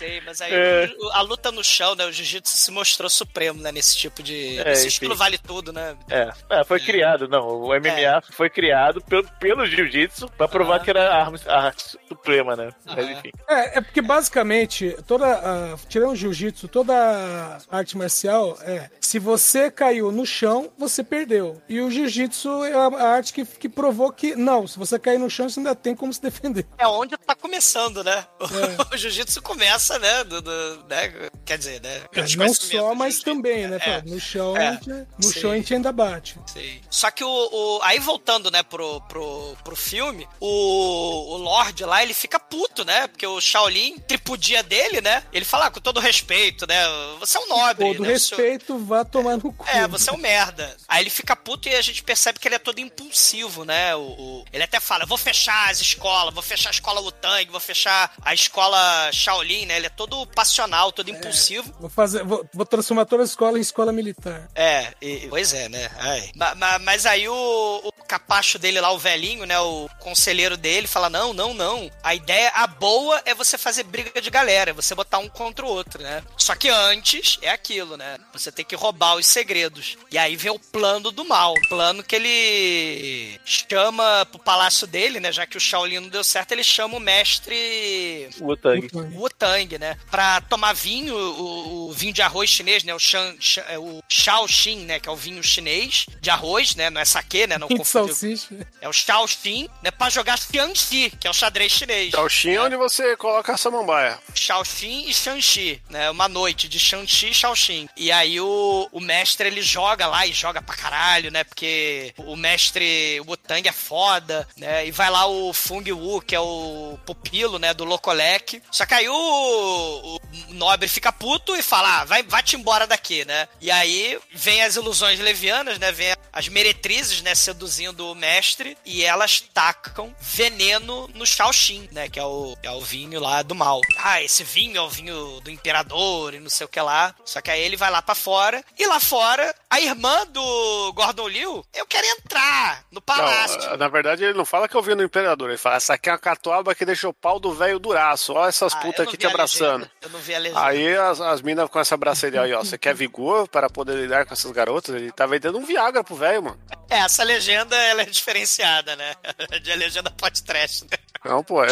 Sei, 0.00 0.18
mas 0.24 0.40
aí 0.40 0.50
É. 0.50 0.90
a 1.12 1.20
luta 1.20 1.52
no 1.52 1.62
chão, 1.62 1.94
né? 1.94 2.06
O 2.06 2.10
jiu-jitsu 2.12 2.56
se 2.56 2.70
mostrou 2.70 3.10
supremo, 3.10 3.60
né? 3.60 3.70
Nesse 3.70 3.94
tipo 3.98 4.22
de. 4.22 4.58
É, 4.58 4.72
esse 4.72 4.80
enfim. 4.82 4.88
estilo 4.88 5.14
vale 5.14 5.36
tudo, 5.36 5.74
né? 5.74 5.94
É, 6.08 6.30
é, 6.48 6.64
foi 6.64 6.80
criado, 6.80 7.28
não. 7.28 7.46
O 7.46 7.68
MMA 7.74 8.22
foi 8.32 8.48
criado 8.48 9.02
pelo, 9.02 9.24
pelo 9.38 9.66
jiu-jitsu 9.66 10.26
pra 10.38 10.48
provar 10.48 10.76
Aham. 10.76 10.84
que 10.84 10.90
era 10.90 11.10
a 11.10 11.20
arma, 11.20 11.38
a 11.46 11.66
arte 11.66 11.98
suprema, 12.08 12.56
né? 12.56 12.70
Mas 12.86 12.96
Aham. 13.04 13.12
enfim. 13.12 13.30
É, 13.46 13.78
é 13.78 13.80
porque 13.82 14.00
basicamente, 14.00 14.96
toda 15.06 15.26
a, 15.26 15.76
tirando 15.88 16.12
o 16.12 16.16
jiu-jitsu, 16.16 16.66
toda 16.68 16.94
a 16.94 17.58
arte 17.76 17.96
marcial 17.98 18.56
é, 18.62 18.88
se 19.00 19.18
você 19.18 19.70
caiu 19.70 20.10
no 20.12 20.24
chão, 20.24 20.70
você 20.78 21.02
perdeu. 21.04 21.60
E 21.68 21.78
o 21.80 21.90
jiu-jitsu 21.90 22.64
é 22.64 22.72
a, 22.72 22.86
a 22.86 23.08
arte 23.16 23.32
que, 23.34 23.44
que 23.44 23.68
provou 23.68 24.10
que, 24.12 24.34
não, 24.34 24.66
se 24.66 24.78
você 24.78 24.98
cair 24.98 25.18
no 25.18 25.28
chão, 25.28 25.48
você 25.48 25.60
ainda 25.60 25.74
tem 25.74 25.94
como 25.94 26.12
se 26.14 26.22
defender. 26.22 26.66
É 26.78 26.86
onde 26.86 27.16
tá 27.18 27.34
começando, 27.34 28.02
né? 28.02 28.24
É. 28.40 28.80
O 28.94 28.96
jiu-jitsu 28.96 29.42
começa, 29.42 29.89
né? 29.98 30.24
Do, 30.24 30.40
do- 30.40 30.84
né? 30.88 31.30
Quer 31.44 31.58
dizer, 31.58 31.80
né? 31.82 32.02
Os 32.22 32.34
Não 32.36 32.54
só, 32.54 32.94
mas 32.94 33.20
também, 33.22 33.66
né? 33.66 33.78
É. 33.80 34.00
pô? 34.00 34.10
No 34.10 34.20
chão, 34.20 34.56
É. 34.56 34.68
a 34.68 34.72
gente, 34.72 34.88
no 34.90 35.22
Sim. 35.24 35.40
chão 35.40 35.50
a 35.50 35.56
gente 35.56 35.74
ainda 35.74 35.92
bate. 35.92 36.36
Sim. 36.46 36.80
Só 36.90 37.10
que 37.10 37.24
o, 37.24 37.28
o- 37.28 37.80
Aí 37.82 37.98
voltando, 37.98 38.50
né, 38.50 38.62
pro, 38.62 39.00
pro, 39.02 39.56
pro 39.64 39.74
filme, 39.76 40.28
o, 40.38 41.34
o 41.34 41.36
Lorde 41.38 41.84
lá, 41.84 42.02
ele 42.02 42.14
fica 42.14 42.38
puto, 42.38 42.84
né? 42.84 43.06
Porque 43.08 43.26
o 43.26 43.40
Shaolin 43.40 43.98
tripudia 43.98 44.62
dele, 44.62 45.00
né? 45.00 45.22
Ele 45.32 45.44
fala, 45.44 45.66
ah, 45.66 45.70
com 45.70 45.80
todo 45.80 45.98
respeito, 46.00 46.66
né? 46.66 46.84
Você 47.18 47.36
é 47.38 47.40
um 47.40 47.48
nobre. 47.48 47.86
Todo 47.94 48.02
né? 48.02 48.18
Seu- 48.18 48.36
respeito, 48.38 48.78
vá 48.78 49.04
tomar 49.04 49.36
no 49.38 49.52
cu. 49.52 49.64
É, 49.68 49.86
você 49.88 50.10
é 50.10 50.12
um 50.12 50.16
merda. 50.18 50.76
Aí 50.88 51.02
ele 51.02 51.10
fica 51.10 51.34
puto 51.34 51.68
e 51.68 51.74
a 51.74 51.82
gente 51.82 52.02
percebe 52.02 52.38
que 52.38 52.46
ele 52.48 52.54
é 52.56 52.58
todo 52.58 52.78
impulsivo, 52.80 53.64
né? 53.64 53.94
O, 53.96 54.00
o- 54.00 54.44
ele 54.52 54.62
até 54.62 54.78
fala: 54.80 55.06
vou 55.06 55.18
fechar 55.18 55.70
as 55.70 55.80
escolas, 55.80 56.32
vou 56.34 56.42
fechar 56.42 56.70
a 56.70 56.72
escola 56.72 57.00
Wutang, 57.00 57.50
vou 57.50 57.60
fechar 57.60 58.12
a 58.22 58.34
escola 58.34 59.10
Shaolin, 59.12 59.66
né? 59.66 59.76
Ele 59.80 59.86
é 59.86 59.90
todo 59.90 60.26
passional, 60.26 60.92
todo 60.92 61.10
impulsivo. 61.10 61.72
Vou, 61.80 61.90
fazer, 61.90 62.22
vou, 62.24 62.46
vou 62.52 62.66
transformar 62.66 63.04
toda 63.06 63.22
a 63.22 63.26
escola 63.26 63.58
em 63.58 63.62
escola 63.62 63.92
militar. 63.92 64.48
É, 64.54 64.92
e- 65.00 65.26
pois 65.28 65.52
é, 65.52 65.68
né? 65.68 65.90
Ai. 65.98 66.30
Ma- 66.36 66.54
ma- 66.54 66.78
mas 66.78 67.06
aí 67.06 67.28
o, 67.28 67.80
o 67.84 67.92
capacho 68.06 68.58
dele 68.58 68.80
lá, 68.80 68.90
o 68.92 68.98
velhinho, 68.98 69.44
né? 69.46 69.58
O 69.60 69.88
conselheiro 69.98 70.56
dele 70.56 70.86
fala: 70.86 71.08
não, 71.10 71.32
não, 71.32 71.54
não. 71.54 71.90
A 72.02 72.14
ideia, 72.14 72.50
a 72.54 72.66
boa 72.66 73.20
é 73.24 73.34
você 73.34 73.56
fazer 73.58 73.84
briga 73.84 74.20
de 74.20 74.30
galera, 74.30 74.70
é 74.70 74.74
você 74.74 74.94
botar 74.94 75.18
um 75.18 75.28
contra 75.28 75.64
o 75.64 75.68
outro, 75.68 76.02
né? 76.02 76.22
Só 76.36 76.54
que 76.54 76.68
antes 76.68 77.38
é 77.42 77.50
aquilo, 77.50 77.96
né? 77.96 78.18
Você 78.32 78.52
tem 78.52 78.64
que 78.64 78.74
roubar 78.76 79.16
os 79.16 79.26
segredos. 79.26 79.96
E 80.10 80.18
aí 80.18 80.36
vem 80.36 80.50
o 80.50 80.58
plano 80.58 81.10
do 81.10 81.24
mal. 81.24 81.54
O 81.54 81.68
plano 81.68 82.02
que 82.02 82.14
ele 82.16 83.40
chama 83.44 84.26
pro 84.30 84.38
palácio 84.40 84.86
dele, 84.86 85.20
né? 85.20 85.32
Já 85.32 85.46
que 85.46 85.56
o 85.56 85.60
Shaolin 85.60 86.00
não 86.00 86.08
deu 86.08 86.24
certo, 86.24 86.52
ele 86.52 86.64
chama 86.64 86.96
o 86.96 87.00
mestre 87.00 88.28
O 88.40 88.56
Tang. 88.56 88.88
o 89.16 89.28
Tang, 89.30 89.69
né? 89.78 89.96
Pra 90.10 90.40
tomar 90.42 90.72
vinho, 90.74 91.14
o, 91.16 91.88
o 91.88 91.92
vinho 91.92 92.12
de 92.12 92.22
arroz 92.22 92.48
chinês, 92.50 92.82
né? 92.84 92.94
O, 92.94 92.98
Shan, 92.98 93.34
Shan- 93.40 93.64
é 93.68 93.78
o 93.78 94.02
Shaoxin, 94.08 94.80
né? 94.84 94.98
Que 95.00 95.08
é 95.08 95.12
o 95.12 95.16
vinho 95.16 95.42
chinês 95.42 96.06
de 96.20 96.30
arroz, 96.30 96.74
né? 96.74 96.90
Não 96.90 97.00
é 97.00 97.04
saquê, 97.04 97.46
né? 97.46 97.58
Não 97.58 97.68
De 97.70 97.76
confundir. 97.76 98.14
salsicha. 98.36 98.66
É 98.80 98.88
o 98.88 98.92
Shaoxin, 98.92 99.68
né? 99.82 99.90
Pra 99.90 100.08
jogar 100.10 100.38
Xianxi, 100.38 101.12
que 101.20 101.26
é 101.26 101.30
o 101.30 101.34
xadrez 101.34 101.72
chinês. 101.72 102.10
Shaoxin 102.10 102.50
é 102.50 102.60
onde 102.62 102.76
você 102.76 103.16
coloca 103.16 103.52
a 103.52 103.56
samambaia. 103.56 104.18
Shaoxin 104.34 105.04
e 105.08 105.14
Shanxi, 105.14 105.80
né? 105.88 106.10
Uma 106.10 106.28
noite 106.28 106.68
de 106.68 106.78
Shanxi 106.78 107.28
e 107.28 107.34
Shaoxin. 107.34 107.88
E 107.96 108.10
aí 108.12 108.40
o, 108.40 108.88
o 108.92 109.00
mestre 109.00 109.48
ele 109.48 109.62
joga 109.62 110.06
lá 110.06 110.26
e 110.26 110.32
joga 110.32 110.60
pra 110.62 110.76
caralho, 110.76 111.30
né? 111.30 111.44
Porque 111.44 112.12
o 112.18 112.36
mestre 112.36 113.20
Wutang 113.26 113.68
é 113.68 113.72
foda, 113.72 114.46
né? 114.56 114.86
E 114.86 114.90
vai 114.90 115.10
lá 115.10 115.26
o 115.26 115.52
Fung 115.52 115.90
Wu, 115.92 116.20
que 116.20 116.34
é 116.34 116.40
o 116.40 116.98
pupilo, 117.06 117.58
né? 117.58 117.74
Do 117.74 117.84
Locolek. 117.84 118.62
Só 118.70 118.86
que 118.86 118.94
aí 118.94 119.08
o, 119.08 119.14
o 119.60 120.20
nobre 120.50 120.88
fica 120.88 121.12
puto 121.12 121.54
e 121.56 121.62
fala: 121.62 122.00
ah, 122.00 122.04
vai, 122.04 122.22
vai-te 122.22 122.56
embora 122.56 122.86
daqui, 122.86 123.24
né? 123.24 123.48
E 123.60 123.70
aí 123.70 124.18
vem 124.32 124.62
as 124.62 124.76
ilusões 124.76 125.18
levianas, 125.20 125.78
né? 125.78 125.92
Vem 125.92 126.14
as 126.32 126.48
meretrizes, 126.48 127.22
né? 127.22 127.34
Seduzindo 127.34 128.10
o 128.10 128.14
mestre 128.14 128.76
e 128.84 129.04
elas 129.04 129.40
tacam 129.40 130.14
veneno 130.20 131.08
no 131.14 131.26
Shaoxin, 131.26 131.88
né? 131.92 132.08
Que 132.08 132.18
é 132.18 132.24
o, 132.24 132.56
é 132.62 132.70
o 132.70 132.80
vinho 132.80 133.20
lá 133.20 133.42
do 133.42 133.54
mal. 133.54 133.80
Ah, 133.98 134.22
esse 134.22 134.42
vinho 134.44 134.76
é 134.78 134.80
o 134.82 134.88
vinho 134.88 135.40
do 135.40 135.50
imperador 135.50 136.34
e 136.34 136.40
não 136.40 136.50
sei 136.50 136.64
o 136.64 136.68
que 136.68 136.80
lá. 136.80 137.14
Só 137.24 137.40
que 137.40 137.50
aí 137.50 137.60
ele 137.60 137.76
vai 137.76 137.90
lá 137.90 138.00
pra 138.02 138.14
fora 138.14 138.64
e 138.78 138.86
lá 138.86 138.98
fora 139.00 139.54
a 139.68 139.80
irmã 139.80 140.26
do 140.26 140.92
Gordon 140.94 141.28
Liu, 141.28 141.64
eu 141.74 141.86
quero 141.86 142.06
entrar 142.06 142.84
no 142.90 143.00
palácio. 143.00 143.58
Não, 143.62 143.76
na 143.76 143.88
verdade, 143.88 144.24
ele 144.24 144.36
não 144.36 144.44
fala 144.44 144.68
que 144.68 144.74
eu 144.74 144.82
vi 144.82 144.94
no 144.94 145.02
Imperador. 145.02 145.48
Ele 145.48 145.58
fala, 145.58 145.76
essa 145.76 145.94
aqui 145.94 146.08
é 146.08 146.12
uma 146.12 146.18
catuaba 146.18 146.74
que 146.74 146.84
deixou 146.84 147.10
o 147.10 147.14
pau 147.14 147.38
do 147.38 147.52
velho 147.52 147.78
duraço. 147.78 148.32
Olha 148.32 148.48
essas 148.48 148.74
Ah, 148.74 148.78
putas 148.78 149.06
aqui 149.06 149.16
te 149.16 149.26
a 149.26 149.30
abraçando. 149.30 149.49
Legenda. 149.58 149.90
Eu 150.02 150.10
não 150.10 150.18
vi 150.20 150.34
a 150.34 150.38
legenda. 150.38 150.64
Aí 150.64 150.96
as, 150.96 151.20
as 151.20 151.42
minas 151.42 151.68
com 151.68 151.78
essa 151.80 151.96
braceria 151.96 152.42
aí, 152.42 152.52
ó. 152.52 152.60
Você 152.62 152.78
quer 152.78 152.94
vigor 152.94 153.48
para 153.48 153.68
poder 153.70 153.94
lidar 153.96 154.24
com 154.26 154.32
essas 154.32 154.50
garotas? 154.52 154.94
Ele 154.94 155.10
tá 155.12 155.26
vendendo 155.26 155.58
um 155.58 155.64
Viagra 155.64 156.02
pro 156.04 156.14
velho, 156.16 156.42
mano. 156.42 156.58
É, 156.88 156.98
essa 157.00 157.22
legenda 157.22 157.76
ela 157.76 158.02
é 158.02 158.06
diferenciada, 158.06 158.96
né? 158.96 159.14
De 159.62 159.74
legenda 159.76 160.10
pode 160.10 160.42
trash, 160.42 160.82
né? 160.90 160.98
Não, 161.24 161.44
pô, 161.44 161.62
é, 161.62 161.68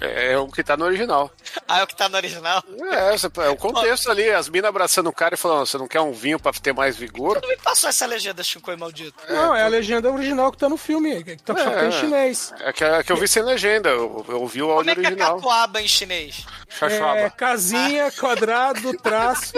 é, 0.00 0.06
é- 0.06 0.32
é 0.32 0.38
o 0.38 0.46
que 0.48 0.62
tá 0.62 0.76
no 0.76 0.84
original. 0.84 1.30
Ah, 1.66 1.80
é 1.80 1.82
o 1.82 1.86
que 1.86 1.96
tá 1.96 2.08
no 2.08 2.16
original? 2.16 2.62
É, 2.92 3.44
é 3.46 3.48
o 3.48 3.56
contexto 3.56 4.10
ali, 4.10 4.30
as 4.30 4.48
minas 4.48 4.68
abraçando 4.68 5.08
o 5.08 5.12
cara 5.12 5.34
e 5.34 5.38
falando, 5.38 5.66
você 5.66 5.76
não 5.76 5.88
quer 5.88 6.00
um 6.00 6.12
vinho 6.12 6.38
pra 6.38 6.52
ter 6.52 6.72
mais 6.72 6.96
vigor? 6.96 7.40
Não 7.42 7.48
me 7.48 7.56
passou 7.56 7.88
essa 7.90 8.06
legenda, 8.06 8.42
Shinkoi 8.42 8.76
maldito. 8.76 9.14
Não, 9.28 9.54
é 9.54 9.64
a 9.64 9.68
legenda 9.68 10.10
original 10.10 10.52
que 10.52 10.58
tá 10.58 10.68
no 10.68 10.76
filme, 10.76 11.22
que 11.24 11.36
tá, 11.36 11.54
só 11.56 11.64
que 11.64 11.70
tá 11.76 11.84
em 11.84 11.88
É. 11.88 11.90
chinês. 11.92 12.54
É 12.60 12.72
que, 12.72 12.84
é 12.84 13.02
que 13.02 13.10
eu 13.12 13.16
vi 13.16 13.26
sem 13.26 13.42
legenda, 13.42 13.88
eu, 13.90 14.24
eu 14.28 14.40
ouvi 14.40 14.62
o 14.62 14.66
Como 14.66 14.78
áudio 14.78 14.92
é 14.92 14.94
que 14.94 15.00
é 15.00 15.06
original. 15.08 15.34
catuaba 15.36 15.82
em 15.82 15.88
chinês? 15.88 16.39
Chachuaba. 16.68 17.18
É, 17.18 17.30
casinha, 17.30 18.10
quadrado, 18.12 18.96
traço. 18.98 19.52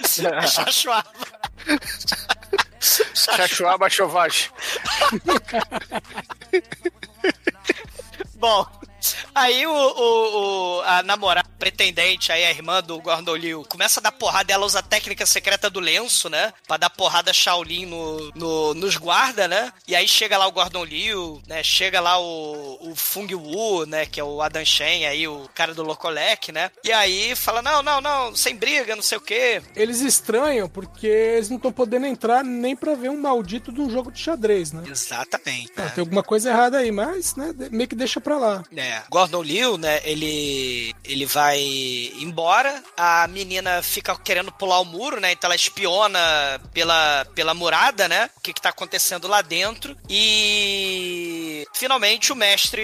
Chachuaba. 0.48 1.10
Chachuaba 2.80 3.90
chovagem. 3.90 4.50
Bom, 8.36 8.66
aí 9.34 9.66
o, 9.66 9.72
o- 9.72 10.78
o- 10.78 10.82
a 10.82 11.02
namorada, 11.02 11.46
a 11.48 11.52
superintendente, 11.52 12.30
aí 12.32 12.44
a 12.44 12.50
irmã 12.50 12.82
do 12.82 13.00
Gordon 13.00 13.34
Liu, 13.36 13.64
começa 13.68 14.00
a 14.00 14.02
dar 14.02 14.12
porrada, 14.12 14.52
ela 14.52 14.64
usa 14.66 14.78
a 14.80 14.82
técnica 14.82 15.24
secreta 15.26 15.68
do 15.70 15.80
lenço, 15.80 16.28
né? 16.28 16.52
Pra 16.66 16.76
dar 16.76 16.90
porrada 16.90 17.32
Shaolin 17.32 17.86
no, 17.86 18.30
no- 18.34 18.74
nos 18.74 18.96
guarda, 18.96 19.48
né? 19.48 19.72
E 19.86 19.94
aí 19.96 20.06
chega 20.06 20.36
lá 20.38 20.46
o 20.46 20.52
Gordon 20.52 20.84
Liu, 20.84 21.42
né? 21.46 21.62
Chega 21.62 22.00
lá 22.00 22.18
o, 22.18 22.78
o 22.90 22.94
Fung 22.96 23.34
Wu, 23.34 23.86
né? 23.86 24.06
Que 24.06 24.20
é 24.20 24.24
o 24.24 24.40
Adam 24.42 24.64
Shen, 24.64 25.06
aí 25.06 25.26
o 25.28 25.48
cara 25.54 25.74
do 25.74 25.82
Locolec, 25.82 26.52
né? 26.52 26.70
E 26.84 26.92
aí 26.92 27.34
fala, 27.34 27.62
não, 27.62 27.82
não, 27.82 28.00
não, 28.00 28.34
sem 28.36 28.54
briga, 28.56 28.94
não 28.94 29.02
sei 29.02 29.18
o 29.18 29.20
quê. 29.20 29.62
Eles 29.74 30.00
estranham 30.00 30.68
porque 30.68 31.06
eles 31.06 31.48
não 31.48 31.56
estão 31.56 31.72
podendo 31.72 32.06
entrar 32.06 32.44
nem 32.44 32.76
pra 32.76 32.94
ver 32.94 33.10
um 33.10 33.20
maldito 33.20 33.72
de 33.72 33.80
um 33.80 33.90
jogo 33.90 34.10
de 34.12 34.20
xadrez, 34.20 34.72
né? 34.72 34.82
Exatamente. 34.88 35.72
Ah, 35.76 35.82
né? 35.82 35.92
tem 35.94 36.02
alguma 36.02 36.22
coisa 36.22 36.50
errada 36.50 36.78
aí, 36.78 36.90
mas, 36.92 37.34
né, 37.36 37.54
meio 37.70 37.88
que 37.88 37.94
deixa 37.94 38.20
pra 38.20 38.38
lá. 38.38 38.62
É, 38.76 38.95
Gordon 39.10 39.42
Liu, 39.42 39.78
né, 39.78 40.00
ele, 40.04 40.94
ele 41.04 41.26
vai 41.26 41.58
embora, 42.20 42.82
a 42.96 43.26
menina 43.28 43.82
fica 43.82 44.16
querendo 44.16 44.52
pular 44.52 44.80
o 44.80 44.84
muro, 44.84 45.20
né, 45.20 45.32
então 45.32 45.48
ela 45.48 45.56
espiona 45.56 46.18
pela, 46.72 47.26
pela 47.34 47.54
murada, 47.54 48.08
né, 48.08 48.30
o 48.36 48.40
que 48.40 48.52
que 48.52 48.60
tá 48.60 48.70
acontecendo 48.70 49.28
lá 49.28 49.42
dentro, 49.42 49.96
e 50.08 51.66
finalmente 51.74 52.32
o 52.32 52.36
mestre 52.36 52.82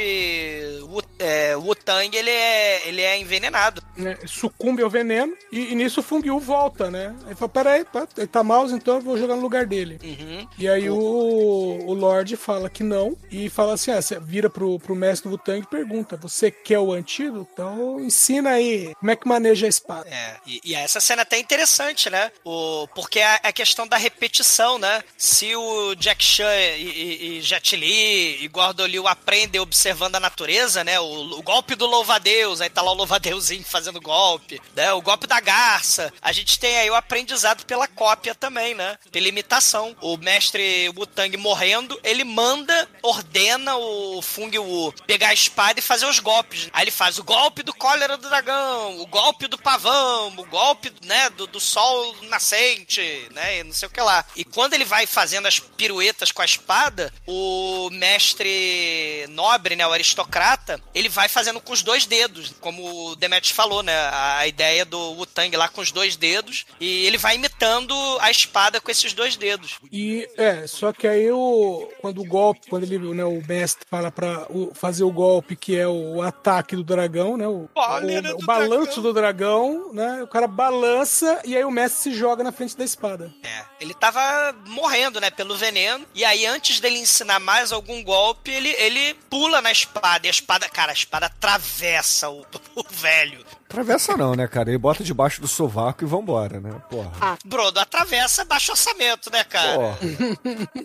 Wu, 0.82 1.02
é, 1.18 1.56
Wu 1.56 1.74
Tang, 1.74 2.16
ele 2.16 2.30
é, 2.30 2.88
ele 2.88 3.00
é 3.02 3.18
envenenado. 3.18 3.82
né, 3.96 4.18
sucumbe 4.26 4.82
ao 4.82 4.90
veneno 4.90 5.34
e, 5.50 5.72
e 5.72 5.74
nisso 5.74 6.00
o 6.00 6.02
Fung 6.02 6.26
Yu 6.26 6.38
volta, 6.38 6.90
né? 6.90 7.14
Aí 7.26 7.34
fala, 7.34 7.48
peraí, 7.48 7.84
pá, 7.84 8.06
ele 8.16 8.26
tá 8.26 8.42
mouse, 8.42 8.74
então 8.74 8.96
eu 8.96 9.00
vou 9.00 9.16
jogar 9.16 9.36
no 9.36 9.42
lugar 9.42 9.66
dele. 9.66 9.98
Uhum. 10.02 10.48
E 10.58 10.68
aí 10.68 10.88
o, 10.90 10.96
o 10.96 11.94
Lorde 11.94 12.36
fala 12.36 12.68
que 12.68 12.82
não 12.82 13.16
e 13.30 13.48
fala 13.48 13.74
assim, 13.74 13.90
ah, 13.90 14.00
vira 14.20 14.50
pro, 14.50 14.78
pro 14.78 14.94
mestre 14.94 15.30
do 15.30 15.38
Tang 15.38 15.60
e 15.60 15.66
pergunta, 15.66 16.01
você 16.20 16.50
quer 16.50 16.78
o 16.78 16.92
antídoto? 16.92 17.48
Então 17.52 18.00
ensina 18.00 18.50
aí 18.50 18.94
como 18.98 19.10
é 19.10 19.16
que 19.16 19.28
maneja 19.28 19.66
a 19.66 19.68
espada. 19.68 20.08
É, 20.08 20.36
e, 20.46 20.60
e 20.64 20.74
essa 20.74 21.00
cena 21.00 21.22
é 21.22 21.24
até 21.24 21.38
interessante, 21.38 22.08
né? 22.10 22.30
O, 22.44 22.86
porque 22.94 23.18
é 23.18 23.40
a 23.42 23.52
questão 23.52 23.86
da 23.86 23.96
repetição, 23.96 24.78
né? 24.78 25.02
Se 25.16 25.54
o 25.54 25.94
Jack 25.94 26.22
Chan 26.24 26.54
e, 26.54 26.82
e, 26.82 27.38
e 27.38 27.42
Jet 27.42 27.76
Li 27.76 28.42
e 28.42 28.48
Gordon 28.48 28.86
Liu 28.86 29.08
aprendem 29.08 29.60
observando 29.60 30.16
a 30.16 30.20
natureza, 30.20 30.84
né? 30.84 30.98
O, 31.00 31.38
o 31.38 31.42
golpe 31.42 31.74
do 31.74 31.86
louva-a-Deus, 31.86 32.60
aí 32.60 32.70
tá 32.70 32.82
lá 32.82 32.92
o 32.92 32.94
louva-a-Deusinho 32.94 33.64
fazendo 33.64 34.00
golpe, 34.00 34.60
né? 34.74 34.92
O 34.92 35.02
golpe 35.02 35.26
da 35.26 35.40
garça. 35.40 36.12
A 36.20 36.32
gente 36.32 36.58
tem 36.58 36.78
aí 36.78 36.90
o 36.90 36.94
aprendizado 36.94 37.64
pela 37.64 37.88
cópia 37.88 38.34
também, 38.34 38.74
né? 38.74 38.98
Pela 39.10 39.28
imitação. 39.28 39.96
O 40.00 40.16
mestre 40.16 40.88
Wu-Tang 40.96 41.36
morrendo, 41.36 41.98
ele 42.02 42.24
manda, 42.24 42.88
ordena 43.02 43.76
o 43.76 44.22
Fung 44.22 44.56
Wu 44.58 44.92
pegar 45.06 45.28
a 45.28 45.34
espada 45.34 45.80
fazer 45.82 46.06
os 46.06 46.18
golpes. 46.18 46.68
Aí 46.72 46.84
ele 46.84 46.90
faz 46.90 47.18
o 47.18 47.24
golpe 47.24 47.62
do 47.62 47.74
cólera 47.74 48.16
do 48.16 48.28
dragão, 48.28 49.00
o 49.00 49.06
golpe 49.06 49.46
do 49.46 49.58
pavão, 49.58 50.28
o 50.36 50.46
golpe, 50.46 50.92
né, 51.04 51.30
do, 51.30 51.46
do 51.46 51.60
sol 51.60 52.14
nascente, 52.28 53.28
né, 53.32 53.58
e 53.58 53.64
não 53.64 53.72
sei 53.72 53.88
o 53.88 53.90
que 53.90 54.00
lá. 54.00 54.24
E 54.36 54.44
quando 54.44 54.74
ele 54.74 54.84
vai 54.84 55.06
fazendo 55.06 55.46
as 55.46 55.58
piruetas 55.58 56.30
com 56.32 56.42
a 56.42 56.44
espada, 56.44 57.12
o 57.26 57.88
mestre 57.90 59.26
nobre, 59.30 59.76
né, 59.76 59.86
o 59.86 59.92
aristocrata, 59.92 60.80
ele 60.94 61.08
vai 61.08 61.28
fazendo 61.28 61.60
com 61.60 61.72
os 61.72 61.82
dois 61.82 62.06
dedos, 62.06 62.54
como 62.60 63.10
o 63.10 63.16
Demetrius 63.16 63.54
falou, 63.54 63.82
né, 63.82 63.94
a, 64.12 64.46
ideia 64.46 64.84
do 64.84 64.98
Wu-Tang 65.12 65.56
lá 65.56 65.68
com 65.68 65.80
os 65.80 65.90
dois 65.92 66.16
dedos, 66.16 66.64
e 66.80 67.06
ele 67.06 67.18
vai 67.18 67.36
imitando 67.36 67.94
a 68.20 68.30
espada 68.30 68.80
com 68.80 68.90
esses 68.90 69.12
dois 69.12 69.36
dedos. 69.36 69.76
E 69.90 70.28
é, 70.36 70.66
só 70.66 70.92
que 70.92 71.06
aí 71.06 71.30
o, 71.30 71.90
quando 72.00 72.20
o 72.20 72.24
golpe, 72.24 72.68
quando 72.68 72.84
ele, 72.84 72.98
né, 72.98 73.24
o 73.24 73.42
mestre 73.46 73.86
fala 73.88 74.10
pra 74.10 74.46
o- 74.50 74.72
fazer 74.74 75.04
o 75.04 75.10
golpe 75.10 75.56
que 75.56 75.71
é 75.76 75.86
o 75.86 76.22
ataque 76.22 76.76
do 76.76 76.84
dragão, 76.84 77.36
né, 77.36 77.46
o, 77.46 77.68
o, 77.74 78.42
o 78.42 78.46
balanço 78.46 79.00
do 79.00 79.12
dragão, 79.12 79.92
né, 79.92 80.22
o 80.22 80.26
cara 80.26 80.46
balança 80.46 81.40
e 81.44 81.56
aí 81.56 81.64
o 81.64 81.70
mestre 81.70 82.02
se 82.02 82.18
joga 82.18 82.44
na 82.44 82.52
frente 82.52 82.76
da 82.76 82.84
espada. 82.84 83.32
É, 83.42 83.64
ele 83.80 83.94
tava 83.94 84.54
morrendo, 84.66 85.20
né, 85.20 85.30
pelo 85.30 85.56
veneno. 85.56 86.06
E 86.14 86.24
aí, 86.24 86.46
antes 86.46 86.80
dele 86.80 86.98
ensinar 86.98 87.40
mais 87.40 87.72
algum 87.72 88.02
golpe, 88.02 88.50
ele, 88.50 88.70
ele 88.78 89.14
pula 89.28 89.60
na 89.60 89.72
espada. 89.72 90.26
E 90.26 90.28
a 90.28 90.30
espada, 90.30 90.68
cara, 90.68 90.92
a 90.92 90.94
espada 90.94 91.26
atravessa 91.26 92.30
o, 92.30 92.44
o 92.76 92.84
velho. 92.88 93.44
Travessa 93.72 94.18
não, 94.18 94.34
né, 94.34 94.46
cara? 94.46 94.68
Ele 94.68 94.76
bota 94.76 95.02
debaixo 95.02 95.40
do 95.40 95.48
sovaco 95.48 96.04
e 96.04 96.06
vambora, 96.06 96.60
né? 96.60 96.70
Porra. 96.90 97.10
Ah, 97.18 97.38
Brodo, 97.42 97.80
atravessa 97.80 98.44
baixo 98.44 98.70
orçamento, 98.70 99.32
né, 99.32 99.42
cara? 99.44 99.74
Porra. 99.74 99.98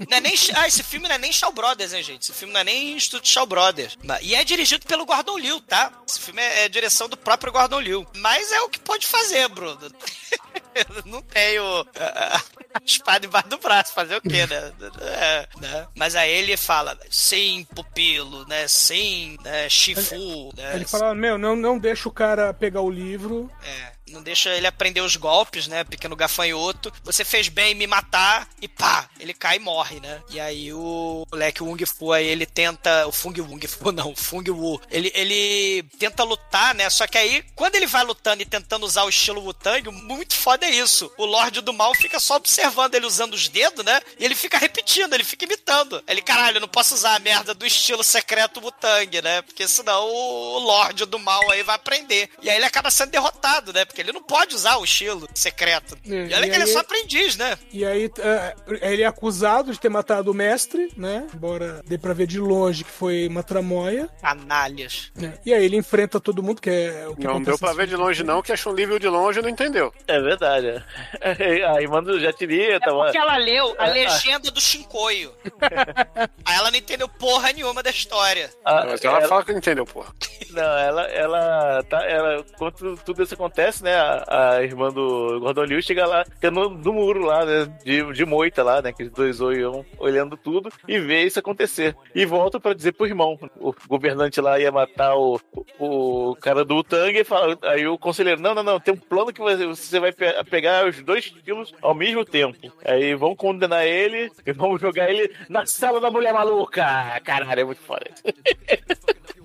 Não 0.10 0.18
é 0.18 0.22
nem, 0.22 0.34
ah, 0.56 0.68
esse 0.70 0.82
filme 0.84 1.06
não 1.06 1.16
é 1.16 1.18
nem 1.18 1.34
Shaw 1.34 1.52
Brothers, 1.52 1.92
hein, 1.92 2.02
gente? 2.02 2.22
Esse 2.22 2.32
filme 2.32 2.54
não 2.54 2.62
é 2.62 2.64
nem 2.64 2.96
Estúdio 2.96 3.30
Shaw 3.30 3.46
Brothers. 3.46 3.98
E 4.22 4.34
é 4.34 4.44
dirigido 4.46 4.86
pelo 4.86 5.06
Gordon 5.06 5.38
Liu, 5.38 5.60
tá? 5.60 5.92
Esse 6.08 6.22
filme 6.22 6.42
é, 6.42 6.64
é 6.64 6.70
direção 6.70 7.10
do 7.10 7.18
próprio 7.18 7.52
Gordon 7.52 7.82
Liu. 7.82 8.08
Mas 8.16 8.54
é 8.54 8.62
o 8.62 8.70
que 8.70 8.80
pode 8.80 9.06
fazer, 9.06 9.50
Bruno. 9.50 9.78
Eu 10.78 11.04
não 11.12 11.22
tenho 11.22 11.64
ah, 12.00 12.42
espada 12.86 13.26
embaixo 13.26 13.50
do 13.50 13.58
braço, 13.58 13.94
fazer 13.94 14.18
o 14.18 14.22
quê, 14.22 14.46
né? 14.46 14.72
É, 15.02 15.48
né? 15.60 15.88
Mas 15.96 16.16
aí 16.16 16.32
ele 16.32 16.56
fala, 16.56 16.98
sim, 17.10 17.66
pupilo, 17.74 18.48
né? 18.48 18.68
Sim, 18.68 19.38
né? 19.44 19.68
Shifu, 19.70 20.54
né? 20.56 20.76
Ele 20.76 20.86
fala, 20.86 21.16
meu, 21.16 21.38
não, 21.38 21.56
não 21.56 21.78
deixa 21.78 22.08
o 22.08 22.12
cara 22.12 22.54
pegar 22.54 22.82
o 22.82 22.90
livro. 22.90 23.50
É, 23.64 23.97
não 24.10 24.22
deixa 24.22 24.50
ele 24.50 24.68
aprender 24.68 25.02
os 25.02 25.16
golpes, 25.16 25.68
né? 25.68 25.84
Pequeno 25.84 26.16
gafanhoto. 26.16 26.92
Você 27.04 27.24
fez 27.26 27.48
bem 27.48 27.72
em 27.72 27.76
me 27.76 27.88
matar 27.88 28.48
e 28.62 28.68
pá, 28.68 29.10
ele 29.20 29.34
cai 29.34 29.58
e 29.58 29.60
morre, 29.60 30.00
né? 30.00 30.22
E 30.30 30.40
aí 30.40 30.74
o 30.74 31.26
moleque 31.32 31.64
Wung 31.64 31.86
Fu 31.86 32.12
aí 32.12 32.26
ele 32.26 32.46
tenta. 32.46 33.08
O 33.08 33.12
Fung 33.12 33.40
Wung 33.42 33.66
Fu, 33.68 33.92
não, 33.94 34.16
Fung 34.16 34.50
Wu. 34.50 34.80
Ele, 34.90 35.12
ele 35.14 35.84
tenta 36.00 36.24
lutar, 36.24 36.74
né? 36.76 36.90
Só 36.90 37.08
que 37.08 37.18
aí, 37.18 37.44
quando 37.56 37.76
ele 37.76 37.88
vai 37.88 38.04
lutando 38.04 38.42
e 38.42 38.46
tentando 38.46 38.86
usar 38.86 39.04
o 39.04 39.10
estilo 39.10 39.42
Wu-Tang, 39.42 39.90
muito 39.92 40.36
foda 40.36 40.66
é 40.66 40.70
isso. 40.70 41.12
O 41.18 41.26
Lorde 41.26 41.62
do 41.62 41.74
Mal 41.74 41.94
fica 41.96 42.20
só 42.20 42.36
observando 42.36 42.96
ele 42.96 43.06
usando 43.06 43.34
os 43.34 43.48
dedos, 43.48 43.84
né? 43.84 44.02
E 44.20 44.26
ele 44.26 44.36
fica 44.36 44.58
repetindo, 44.58 45.14
ele 45.14 45.24
fica 45.24 45.46
imitando. 45.46 46.04
Ele, 46.08 46.22
caralho, 46.22 46.58
eu 46.58 46.62
não 46.62 46.68
posso 46.68 46.96
usar 46.96 47.16
a 47.16 47.20
merda 47.20 47.54
do 47.54 47.66
estilo 47.66 48.04
secreto 48.04 48.60
Wu-Tang, 48.60 49.22
né? 49.22 49.42
Porque 49.42 49.68
senão 49.68 50.08
o 50.08 50.60
Lorde 50.60 51.06
do 51.06 51.20
Mal 51.20 51.50
aí 51.52 51.64
vai 51.64 51.76
aprender. 51.76 52.30
E 52.42 52.50
aí 52.50 52.58
ele 52.58 52.66
acaba 52.66 52.92
sendo 52.92 53.12
derrotado, 53.12 53.74
né? 53.74 53.86
Ele 54.02 54.12
não 54.12 54.22
pode 54.24 54.56
usar 54.56 54.78
o 54.78 54.84
estilo 54.84 55.28
secreto. 55.34 55.98
É, 56.06 56.10
E 56.28 56.34
olha 56.34 56.46
e 56.46 56.50
que 56.50 56.56
ele 56.56 56.64
é 56.64 56.68
aí- 56.68 56.74
só 56.74 56.80
aprendiz, 56.80 57.36
né? 57.38 57.58
E 57.72 57.86
aí 57.86 58.12
é, 58.20 58.56
ele 58.92 59.02
é 59.04 59.06
acusado 59.06 59.72
de 59.72 59.80
ter 59.80 59.90
matado 59.90 60.32
o 60.32 60.34
mestre, 60.34 60.92
né? 60.96 61.28
Embora 61.34 61.82
dê 61.86 61.98
pra 61.98 62.14
ver 62.14 62.28
de 62.28 62.40
longe 62.40 62.84
que 62.84 62.92
foi 62.92 63.28
uma 63.28 63.44
tramóia. 63.44 64.10
Canalhas. 64.22 65.12
né? 65.16 65.38
E 65.46 65.54
aí 65.54 65.64
ele 65.66 65.76
enfrenta 65.78 66.20
todo 66.20 66.42
mundo, 66.44 66.62
que 66.62 66.70
é 66.70 67.08
o 67.08 67.16
que 67.16 67.26
Não 67.26 67.42
deu 67.42 67.58
pra 67.58 67.74
ver 67.74 67.88
de 67.88 67.96
longe, 67.96 68.24
não, 68.24 68.42
que 68.42 68.52
achou 68.52 68.72
um 68.72 68.76
livro 68.76 69.00
de 69.00 69.08
longe 69.08 69.40
e 69.40 69.42
não 69.42 69.50
entendeu. 69.50 69.94
É 70.08 70.20
verdade. 70.20 70.84
é. 71.22 71.66
A 71.66 71.82
irmã 71.82 72.02
do 72.04 72.20
Jatiri 72.20 72.72
É 72.72 72.80
tava. 72.80 73.04
porque 73.04 73.18
ela 73.18 73.38
leu 73.38 73.76
a 73.78 73.86
ah. 73.86 73.88
legenda 73.88 74.50
do 74.52 74.60
Shinkoio. 74.62 75.34
aí 76.46 76.56
ela 76.56 76.72
não 76.72 76.78
entendeu 76.78 77.08
porra 77.08 77.52
nenhuma 77.54 77.82
da 77.84 77.90
história. 77.90 78.50
Ah, 78.66 78.86
Mas 78.88 79.04
ela 79.04 79.20
ela- 79.20 79.28
fala 79.28 79.44
que 79.44 79.52
não 79.52 79.60
entendeu, 79.60 79.86
porra. 79.86 80.14
Não, 80.52 80.64
ela, 80.78 81.04
ela, 81.08 81.84
tá, 81.84 82.04
ela, 82.06 82.44
quando 82.58 82.98
tudo 82.98 83.24
isso 83.24 83.34
acontece, 83.34 83.84
né, 83.84 83.87
a, 83.94 84.56
a 84.56 84.64
irmã 84.64 84.90
do 84.92 85.40
Gordon 85.40 85.64
Liu 85.64 85.82
chega 85.82 86.06
lá, 86.06 86.26
fica 86.26 86.50
no, 86.52 86.70
muro 86.70 87.22
lá, 87.26 87.46
né, 87.46 87.68
de, 87.84 88.14
de 88.14 88.26
moita 88.26 88.64
lá, 88.64 88.82
né, 88.82 88.92
que 88.92 89.04
os 89.04 89.12
dois 89.12 89.42
olham 89.42 89.86
olhando 90.00 90.36
tudo 90.38 90.72
e 90.88 91.00
vê 91.00 91.24
isso 91.24 91.40
acontecer. 91.40 91.96
E 92.14 92.26
volta 92.26 92.60
pra 92.60 92.74
dizer 92.74 92.94
pro 92.94 93.06
irmão, 93.06 93.38
o 93.60 93.74
governante 93.88 94.40
lá 94.42 94.60
ia 94.60 94.72
matar 94.72 95.16
o, 95.16 95.40
o, 95.80 96.36
cara 96.42 96.64
do 96.66 96.84
Tang 96.84 97.18
e 97.18 97.24
fala, 97.24 97.58
aí 97.64 97.88
o 97.88 97.98
conselheiro, 97.98 98.42
não, 98.42 98.54
não, 98.56 98.64
não, 98.64 98.80
tem 98.80 98.94
um 98.94 98.98
plano 98.98 99.32
que 99.34 99.42
você- 99.42 100.00
vai 100.00 100.12
pe- 100.12 100.44
pegar 100.50 100.88
os 100.88 101.02
dois 101.02 101.26
estilos 101.26 101.74
ao 101.82 101.94
mesmo 101.94 102.24
tempo. 102.26 102.58
Aí 102.86 103.16
vão 103.16 103.36
condenar 103.36 103.86
ele 103.86 104.32
e 104.46 104.52
vão 104.52 104.78
jogar 104.78 105.10
ele 105.10 105.32
na 105.50 105.66
sala 105.66 106.00
da 106.00 106.12
mulher 106.12 106.34
maluca. 106.34 106.86
Caralho, 107.24 107.62
é 107.62 107.64
muito 107.64 107.82
foda. 107.82 108.06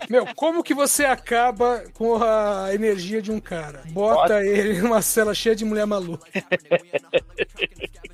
Meu, 0.08 0.26
como 0.34 0.62
que 0.62 0.74
você 0.74 1.04
acaba 1.04 1.84
com 1.94 2.22
a 2.22 2.74
energia 2.74 3.22
de 3.22 3.30
um 3.30 3.40
cara? 3.40 3.82
Bota 3.90 4.31
ele 4.40 4.80
numa 4.80 5.02
cela 5.02 5.34
cheia 5.34 5.54
de 5.54 5.64
mulher 5.64 5.86
maluca. 5.86 6.26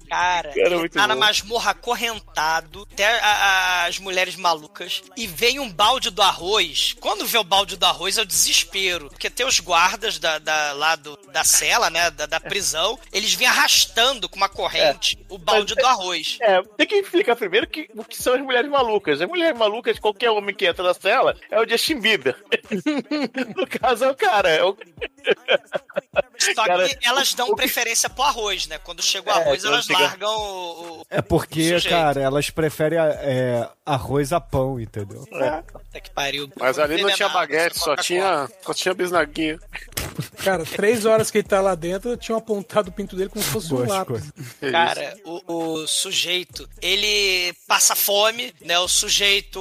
Cara, 0.09 0.49
Cara, 0.55 0.75
ele 0.77 0.89
tá 0.89 1.07
na 1.07 1.15
bom. 1.15 1.21
masmorra 1.21 1.73
acorrentado, 1.73 2.89
até 2.91 3.05
a- 3.21 3.27
a- 3.27 3.85
as 3.87 3.99
mulheres 3.99 4.37
malucas, 4.37 5.03
e 5.15 5.27
vem 5.27 5.61
um 5.61 5.71
balde 5.71 6.09
do 6.09 6.23
arroz. 6.23 6.97
Quando 6.99 7.27
vê 7.27 7.37
o 7.37 7.45
balde 7.45 7.77
do 7.77 7.85
arroz 7.85 8.17
é 8.17 8.23
o 8.23 8.27
desespero, 8.27 9.11
porque 9.11 9.29
tem 9.29 9.45
os 9.47 9.61
guardas 9.61 10.19
da, 10.19 10.39
da- 10.39 10.73
lá 10.73 10.97
do, 10.97 11.15
da 11.31 11.45
cela, 11.45 11.91
né, 11.91 12.11
da, 12.11 12.25
da 12.25 12.41
prisão, 12.41 12.99
eles 13.13 13.35
vêm 13.35 13.47
arrastando 13.49 14.31
com 14.31 14.37
uma 14.37 14.49
corrente 14.49 15.19
o 15.29 15.37
balde 15.37 15.75
do 15.75 15.87
arroz. 15.87 16.39
É, 16.41 16.63
tem 16.79 16.87
que 16.87 16.95
explicar 16.95 17.37
primeiro 17.37 17.67
que, 17.69 17.87
o 17.95 18.03
que 18.03 18.17
são 18.17 18.33
as 18.33 18.41
mulheres 18.41 18.71
malucas. 18.71 19.21
As 19.21 19.29
mulheres 19.29 19.59
malucas, 19.59 19.99
qualquer 19.99 20.31
homem 20.31 20.55
que 20.55 20.65
entra 20.67 20.83
na 20.85 20.95
cela, 20.95 21.37
é 21.51 21.61
o 21.61 21.69
Justin 21.69 22.01
Bieber. 22.01 22.35
no 23.55 23.67
caso, 23.67 24.05
é 24.07 24.11
o 24.11 24.15
cara. 24.17 24.49
É 24.49 24.65
o... 24.65 24.75
Só 26.55 26.65
Cara, 26.65 26.89
que 26.89 27.07
elas 27.07 27.35
dão 27.35 27.47
o 27.47 27.51
que- 27.51 27.57
preferência 27.57 28.09
pro 28.09 28.23
arroz, 28.23 28.67
né? 28.67 28.79
Quando 28.79 29.03
chega 29.03 29.29
o 29.29 29.33
É, 29.33 29.43
arroz, 29.43 29.63
quando 29.63 29.73
elas 29.75 29.85
chega- 29.87 29.99
largam 30.01 30.37
o, 30.37 30.99
o, 31.01 31.07
É 31.11 31.21
porque, 31.23 31.63
Sujeito. 31.63 31.89
cara, 31.89 32.21
elas 32.21 32.51
preferem 32.51 32.99
é, 32.99 33.69
arroz 33.85 34.33
a 34.33 34.41
pão, 34.41 34.81
entendeu? 34.81 35.25
Puta 35.27 36.01
que 36.01 36.11
pariu. 36.11 36.51
Mas 36.59 36.79
ali 36.79 37.03
não 37.03 37.11
tinha 37.11 37.29
baguete, 37.29 37.79
só 37.79 37.97
tinha, 37.97 38.49
só 38.63 38.73
tinha 38.75 38.95
bisnaguinha. 38.95 39.59
Cara, 40.43 40.65
três 40.65 41.05
horas 41.05 41.31
que 41.31 41.39
ele 41.39 41.47
tá 41.49 41.61
lá 41.61 41.75
dentro, 41.75 42.17
tinham 42.17 42.39
apontado 42.39 42.89
o 42.91 42.93
pinto 42.93 43.15
dele 43.17 43.29
como 43.29 43.45
se 43.45 43.51
fosse 43.51 43.73
um 43.73 43.87
lápis. 43.87 44.23
Cara, 44.71 45.17
o, 45.25 45.53
o 45.83 45.87
sujeito, 45.87 46.69
ele 46.83 47.53
passa 47.67 47.95
fome, 47.95 48.53
né? 48.61 48.79
O 48.79 48.89
sujeito 48.89 49.61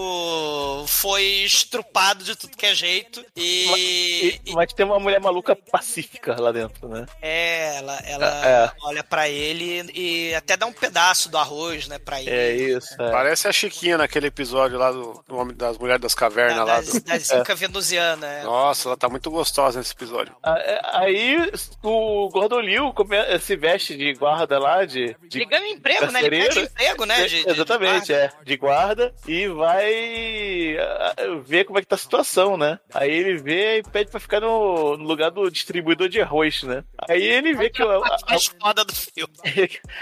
foi 0.88 1.24
estrupado 1.46 2.24
de 2.24 2.36
tudo 2.36 2.56
que 2.58 2.66
é 2.66 2.74
jeito 2.76 3.24
e, 3.36 4.40
E- 4.46 4.54
mas 4.54 4.74
tem 4.74 4.86
uma 4.86 5.00
mulher 5.00 5.20
maluca 5.20 5.56
pacífica 5.56 6.40
lá 6.40 6.47
dentro, 6.52 6.88
né? 6.90 7.06
é, 7.22 7.78
ela, 7.78 7.98
ela 8.06 8.48
É. 8.48 8.72
olha 8.84 9.04
pra 9.04 9.28
ele 9.30 9.90
e 9.94 10.34
até 10.36 10.56
dá 10.58 10.66
um 10.66 10.74
pedaço 10.74 11.30
do 11.30 11.38
arroz, 11.38 11.88
né, 11.88 11.98
pra 12.00 12.22
ele. 12.22 12.30
É 12.30 12.56
isso. 12.56 12.94
é. 13.02 13.12
Parece 13.12 13.48
a 13.48 13.52
Chiquinha 13.52 13.98
naquele 13.98 14.28
episódio 14.28 14.78
lá 14.78 14.92
do, 14.92 15.24
do 15.28 15.36
Homem 15.38 15.56
das 15.56 15.78
Mulheres 15.78 16.02
das 16.02 16.14
Cavernas 16.16 16.58
lá. 16.66 16.66
das, 16.78 16.92
do- 16.94 17.04
das 17.04 17.32
Inca 17.32 17.56
venusiana. 17.56 18.28
é. 18.28 18.44
Nossa, 18.44 18.90
ela 18.90 18.98
tá 18.98 19.08
muito 19.10 19.30
gostosa 19.32 19.80
nesse 19.80 19.94
episódio. 19.94 20.36
Ah, 20.44 20.58
é, 20.60 20.80
Aí 20.94 21.52
o 21.84 22.30
Gordon 22.30 22.60
Liu 22.62 22.94
come- 22.94 23.40
se 23.40 23.56
veste 23.56 23.96
de 23.96 24.14
guarda 24.14 24.58
lá, 24.60 24.86
de. 24.86 25.16
de 25.28 25.38
Ele 25.40 25.46
ganha 25.46 25.70
emprego, 25.72 26.12
né? 26.12 26.24
Ele 26.24 26.30
pede 26.42 26.60
emprego, 26.60 27.06
né? 27.06 27.24
de- 27.24 27.30
de- 27.30 27.44
de 27.44 27.50
Exatamente, 27.52 28.12
guarda. 28.14 28.34
é. 28.42 28.44
De 28.44 28.58
guarda 28.58 29.16
e 29.28 29.48
vai 29.48 30.78
ah, 30.80 31.14
ver 31.46 31.66
como 31.66 31.78
é 31.80 31.82
que 31.82 31.88
tá 31.88 31.96
a 31.96 32.00
situação, 32.00 32.58
né? 32.58 32.80
Aí 32.94 33.10
ele 33.12 33.38
vê 33.38 33.80
e 33.80 33.84
pede 33.84 34.10
pra 34.12 34.20
ficar 34.20 34.40
no, 34.42 34.98
no 34.98 35.04
lugar 35.04 35.30
do 35.32 35.50
distribuidor 35.50 36.10
de 36.10 36.22
arroz, 36.28 36.64
né? 36.64 36.84
Aí 37.10 37.24
ele 37.24 37.54
vê 37.56 37.70
que. 37.70 37.82
a- 37.82 37.86
a- 37.98 38.18
Mais 38.30 38.46
foda 38.62 38.84
do 38.86 38.94
filme. 38.94 39.34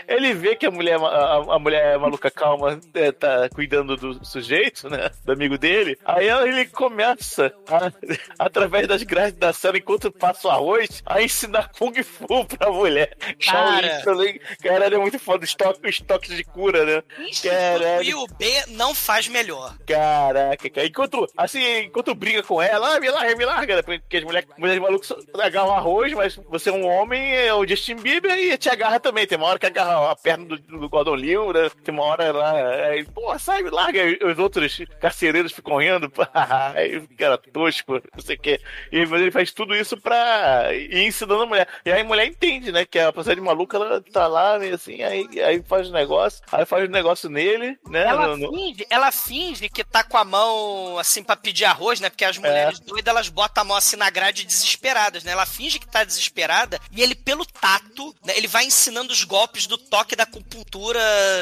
ele 0.07 0.34
vê 0.34 0.55
que 0.55 0.65
a 0.65 0.71
mulher, 0.71 0.97
a, 0.99 1.36
a 1.55 1.59
mulher 1.59 1.97
maluca 1.99 2.30
calma 2.32 2.80
é, 2.93 3.11
tá 3.11 3.47
cuidando 3.49 3.95
do 3.95 4.26
sujeito, 4.26 4.89
né? 4.89 5.09
Do 5.23 5.32
amigo 5.34 5.57
dele. 5.57 5.97
Aí 6.03 6.28
ele 6.30 6.65
começa, 6.65 7.53
a- 7.69 7.91
através 8.39 8.88
das 8.88 9.03
grades 9.03 9.38
da 9.38 9.53
cena, 9.53 9.78
enquanto 9.78 10.11
passa 10.11 10.47
o 10.47 10.51
arroz, 10.51 11.01
a 11.05 11.21
ensinar 11.21 11.69
Kung 11.78 11.93
Fu 12.03 12.45
pra 12.45 12.71
mulher. 12.71 13.15
Cara. 13.45 14.01
Shaolin. 14.01 14.39
Caralho, 14.61 14.95
é 14.95 14.99
muito 14.99 15.19
foda. 15.19 15.41
O 15.41 15.45
estoque, 15.45 15.86
o 15.86 15.89
estoque 15.89 16.36
de 16.36 16.43
cura, 16.43 16.86
né? 16.86 17.03
E 17.19 17.47
Caralho. 17.47 18.19
o 18.21 18.28
B 18.28 18.63
não 18.69 18.93
faz 18.95 19.28
melhor. 19.28 19.76
Caraca, 19.86 20.69
cara. 20.69 20.88
Enquanto, 20.88 21.28
assim, 21.38 21.63
enquanto 21.84 22.15
briga 22.15 22.41
com 22.43 22.61
ela, 22.61 22.95
ah, 22.95 22.99
me 22.99 23.09
larga, 23.09 23.36
me 23.36 23.45
larga, 23.45 23.76
né? 23.78 23.82
Porque 23.82 24.17
as 24.17 24.23
mulheres, 24.23 24.49
mulheres 24.57 24.82
malucas 24.82 25.13
agarram 25.39 25.73
arroz, 25.73 26.13
mas 26.16 26.36
você 26.49 26.70
é 26.70 26.74
um 26.74 26.86
homem, 26.86 27.36
é 27.36 27.53
o 27.53 27.68
Justin 27.68 27.95
Bieber 27.97 28.32
e 28.38 28.57
te 28.57 28.70
agarra 28.70 28.99
também. 28.99 29.28
Tem 29.28 29.38
uma 29.38 29.47
hora 29.47 29.59
que 29.59 29.66
agarra 29.66 30.11
a 30.11 30.16
perna 30.16 30.45
do, 30.45 30.57
do 30.57 30.89
Gordon 30.89 31.16
Liu, 31.16 31.51
né? 31.53 31.70
Tem 31.84 31.93
uma 31.93 32.03
hora 32.05 32.32
lá, 32.32 32.53
aí, 32.88 33.03
pô, 33.05 33.38
sai, 33.38 33.63
larga. 33.63 34.01
Os 34.26 34.39
outros 34.39 34.82
carcereiros 34.99 35.51
ficam 35.51 35.78
rindo, 35.78 36.09
cara 37.18 37.38
tosco, 37.38 37.93
não 38.16 38.24
sei 38.24 38.36
o 38.36 38.39
quê. 38.39 38.61
E 38.91 39.05
mas 39.05 39.22
ele 39.22 39.32
faz 39.32 39.51
tudo 39.51 39.76
isso 39.76 39.97
pra 39.97 40.74
ir 40.74 41.05
ensinando 41.07 41.43
a 41.43 41.45
mulher. 41.45 41.68
E 41.86 41.91
aí 41.91 42.01
a 42.01 42.05
mulher 42.05 42.26
entende, 42.26 42.72
né? 42.72 42.86
Que 42.86 42.99
a 42.99 43.11
pessoa 43.11 43.36
de 43.36 43.41
maluca, 43.41 43.78
ela 43.78 44.01
tá 44.01 44.28
lá, 44.28 44.57
meio 44.59 44.76
assim, 44.76 45.01
aí, 45.03 45.28
aí 45.41 45.61
faz 45.68 45.89
o 45.89 45.93
negócio, 45.93 46.41
aí 46.51 46.66
faz 46.66 46.88
o 46.88 46.91
negócio 46.91 47.30
nele, 47.30 47.78
né? 47.88 48.03
Ela, 48.05 48.28
no- 48.38 48.38
no- 48.51 48.53
finge, 48.53 48.86
ela 48.89 49.11
finge 49.11 49.70
que 49.70 49.84
tá 49.84 50.03
com 50.03 50.18
a 50.18 50.24
mão 50.24 50.97
assim 50.97 51.24
pra 51.24 51.36
pedir 51.36 51.66
arroz, 51.66 51.99
né? 51.99 52.09
Porque 52.09 52.24
as 52.26 52.38
mulheres 52.38 52.80
doidas 52.80 53.11
elas 53.11 53.30
botam 53.30 53.61
a 53.61 53.66
mão 53.66 53.78
assim 53.78 53.95
na 53.95 54.09
grade 54.09 54.45
desesperadas, 54.45 55.24
né? 55.24 55.32
Ela 55.32 55.45
finge 55.45 55.80
que 55.80 55.88
tá 55.88 56.03
desesperada 56.05 56.79
e 56.91 57.01
ele, 57.01 57.15
pelo 57.15 57.45
tato, 57.45 58.15
né, 58.23 58.37
ele 58.37 58.47
vai 58.47 58.65
ensinando 58.65 59.11
os 59.11 59.23
golpes 59.23 59.67
do 59.67 59.77
toque 59.77 60.15
da 60.15 60.23
acupuntura 60.23 60.99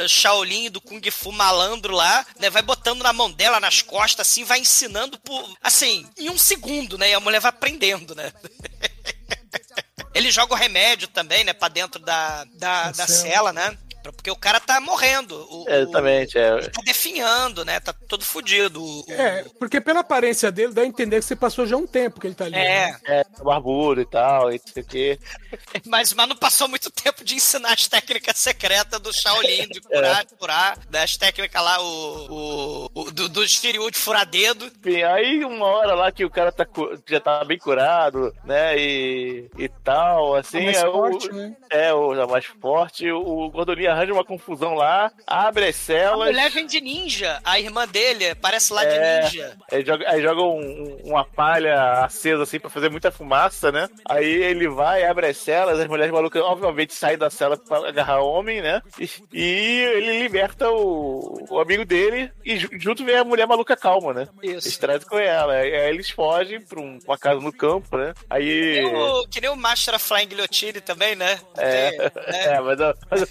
Shaolin 0.07 0.69
do 0.69 0.81
Kung 0.81 1.01
Fu 1.11 1.31
malandro 1.31 1.93
lá, 1.93 2.25
né? 2.39 2.49
Vai 2.49 2.61
botando 2.61 3.01
na 3.01 3.13
mão 3.13 3.31
dela, 3.31 3.59
nas 3.59 3.81
costas, 3.81 4.27
assim, 4.27 4.43
vai 4.43 4.59
ensinando 4.59 5.19
por. 5.19 5.57
Assim, 5.61 6.07
em 6.17 6.29
um 6.29 6.37
segundo, 6.37 6.97
né? 6.97 7.09
E 7.09 7.13
a 7.13 7.19
mulher 7.19 7.39
vai 7.39 7.49
aprendendo, 7.49 8.15
né? 8.15 8.31
Ele 10.13 10.29
joga 10.29 10.53
o 10.53 10.57
remédio 10.57 11.07
também, 11.07 11.43
né? 11.43 11.53
Pra 11.53 11.67
dentro 11.67 11.99
da, 11.99 12.45
da, 12.53 12.91
da 12.91 13.07
cela, 13.07 13.51
né? 13.51 13.75
Porque 14.11 14.29
o 14.31 14.35
cara 14.35 14.59
tá 14.59 14.81
morrendo. 14.81 15.35
O, 15.49 15.63
o- 15.63 15.69
Exatamente, 15.69 16.37
é. 16.37 16.69
tá 16.69 16.81
definhando, 16.83 17.63
né? 17.63 17.79
Tá 17.79 17.93
todo 18.07 18.25
fudido. 18.25 18.83
O- 18.83 18.99
o- 19.01 19.11
É, 19.11 19.45
porque 19.59 19.79
pela 19.79 19.99
aparência 20.01 20.51
dele 20.51 20.73
dá 20.73 20.81
a 20.81 20.85
entender 20.85 21.19
que 21.19 21.25
você 21.25 21.35
passou 21.35 21.65
já 21.65 21.77
um 21.77 21.87
tempo 21.87 22.19
que 22.19 22.27
ele 22.27 22.35
tá 22.35 22.45
ali. 22.45 22.53
né? 22.55 22.89
É, 23.07 23.19
É, 23.21 23.23
barbudo 23.43 24.01
e 24.01 24.05
tal, 24.05 24.51
e 24.51 24.59
não 24.65 24.73
sei 24.73 24.83
o 24.83 24.85
quê. 24.85 25.19
mas, 25.85 26.13
mas 26.13 26.27
não 26.27 26.35
passou 26.35 26.67
muito 26.67 26.89
tempo 26.91 27.23
de 27.23 27.35
ensinar 27.35 27.73
as 27.73 27.87
técnicas 27.87 28.37
secretas 28.37 28.99
do 28.99 29.13
Shaolin, 29.13 29.67
de 29.67 29.79
curar, 29.81 30.25
de 30.25 30.35
curar, 30.35 30.77
das 30.89 31.15
técnicas 31.17 31.63
lá, 31.63 31.79
o, 31.81 32.27
o, 32.31 32.89
o- 33.01 33.11
do, 33.11 33.29
do 33.29 33.47
Shiryu 33.47 33.89
de 33.91 33.97
furar 33.97 34.25
dedo. 34.25 34.65
Enfim, 34.65 35.03
aí 35.03 35.43
uma 35.45 35.65
hora 35.65 35.93
lá 35.93 36.11
que 36.11 36.25
o 36.25 36.29
cara 36.29 36.51
tá, 36.51 36.65
já 37.07 37.19
tá 37.19 37.43
bem 37.43 37.57
curado, 37.57 38.33
né, 38.43 38.77
e, 38.77 39.49
e 39.57 39.69
tal, 39.83 40.35
assim, 40.35 40.59
Tá 40.59 40.63
mais 40.65 40.77
é, 40.77 40.81
forte, 40.91 41.29
o, 41.29 41.33
né? 41.33 41.55
é 41.69 41.93
o 41.93 42.15
já 42.15 42.25
mais 42.27 42.45
forte, 42.45 43.11
o 43.11 43.49
Gordolinha 43.49 43.92
arranja 43.93 44.13
uma 44.13 44.25
confusão 44.25 44.73
lá, 44.73 45.11
abre 45.25 45.65
as 45.67 45.75
A 45.75 45.79
celas, 45.79 46.27
mulher 46.29 46.49
vem 46.51 46.65
de 46.65 46.81
ninja, 46.81 47.39
a 47.43 47.59
irmã 47.59 47.87
dele 47.87 48.35
parece 48.35 48.73
lá 48.73 48.83
É. 48.83 49.21
de 49.21 49.25
ninja. 49.37 49.57
aí 49.71 49.85
joga, 49.85 50.09
aí 50.09 50.21
joga 50.21 50.41
um- 50.41 50.59
um- 50.59 50.97
uma 51.05 51.25
palha 51.25 52.03
acesa 52.03 52.43
assim 52.43 52.59
pra 52.59 52.69
fazer 52.69 52.89
muita 52.89 53.11
fumaça, 53.11 53.71
né, 53.71 53.87
aí 54.07 54.25
ele 54.43 54.67
vai, 54.67 55.03
abre 55.05 55.27
as 55.27 55.37
celas, 55.37 55.79
as 55.79 55.87
mulheres 55.87 56.11
malucas 56.13 56.41
obviamente 56.43 56.93
saem 56.93 57.17
da 57.17 57.29
cela 57.29 57.57
pra 57.57 57.87
agarrar 57.89 58.21
o 58.21 58.27
homem, 58.29 58.61
né, 58.61 58.81
e, 58.99 59.09
e 59.31 59.81
ele 59.95 60.21
liberta 60.23 60.69
o, 60.69 61.45
o 61.49 61.59
amigo 61.59 61.85
dele 61.85 62.31
e 62.43 62.57
ju- 62.57 62.69
junto 62.73 63.03
vem 63.05 63.15
a 63.17 63.23
mulher 63.23 63.47
maluca 63.47 63.75
calma, 63.75 64.13
né. 64.13 64.27
Isso. 64.41 64.67
Eles 64.67 64.77
trazem 64.77 65.07
com 65.07 65.17
ela. 65.17 65.53
Aí 65.53 65.89
eles 65.89 66.09
fogem 66.09 66.61
pra 66.61 66.79
um- 66.79 66.99
uma 67.05 67.17
casa 67.17 67.39
no 67.39 67.51
campo, 67.51 67.97
né? 67.97 68.13
Aí. 68.29 68.73
Que 68.75 68.81
nem 68.81 68.95
o, 68.95 69.27
que 69.27 69.41
nem 69.41 69.49
o 69.49 69.55
Master 69.55 69.95
of 69.95 70.03
Flying 70.05 70.27
Guillotine 70.27 70.81
também, 70.81 71.15
né? 71.15 71.39
É, 71.57 71.91
né? 71.97 72.11
é, 72.55 72.59
mas 72.61 72.79
eu, 72.79 72.93
mas 73.09 73.21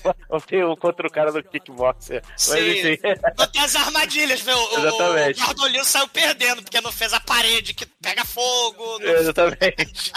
eu, 0.52 0.60
eu 0.60 0.66
tenho 0.66 0.76
contra 0.76 1.06
o 1.06 1.10
cara 1.10 1.32
do 1.32 1.42
kickboxer. 1.42 2.22
Mas 2.30 2.42
Sim. 2.42 2.70
enfim. 2.70 2.98
Não 3.38 3.46
tem 3.46 3.62
as 3.62 3.76
armadilhas, 3.76 4.42
meu. 4.42 4.56
O, 4.56 4.78
Exatamente. 4.78 5.42
o 5.42 5.46
Gordolino 5.46 5.84
saiu 5.84 6.08
perdendo, 6.08 6.62
porque 6.62 6.80
não 6.80 6.92
fez 6.92 7.12
a 7.12 7.20
parede 7.20 7.74
que 7.74 7.86
pega 7.86 8.24
fogo. 8.24 8.98
não 8.98 9.08
Exatamente. 9.08 10.12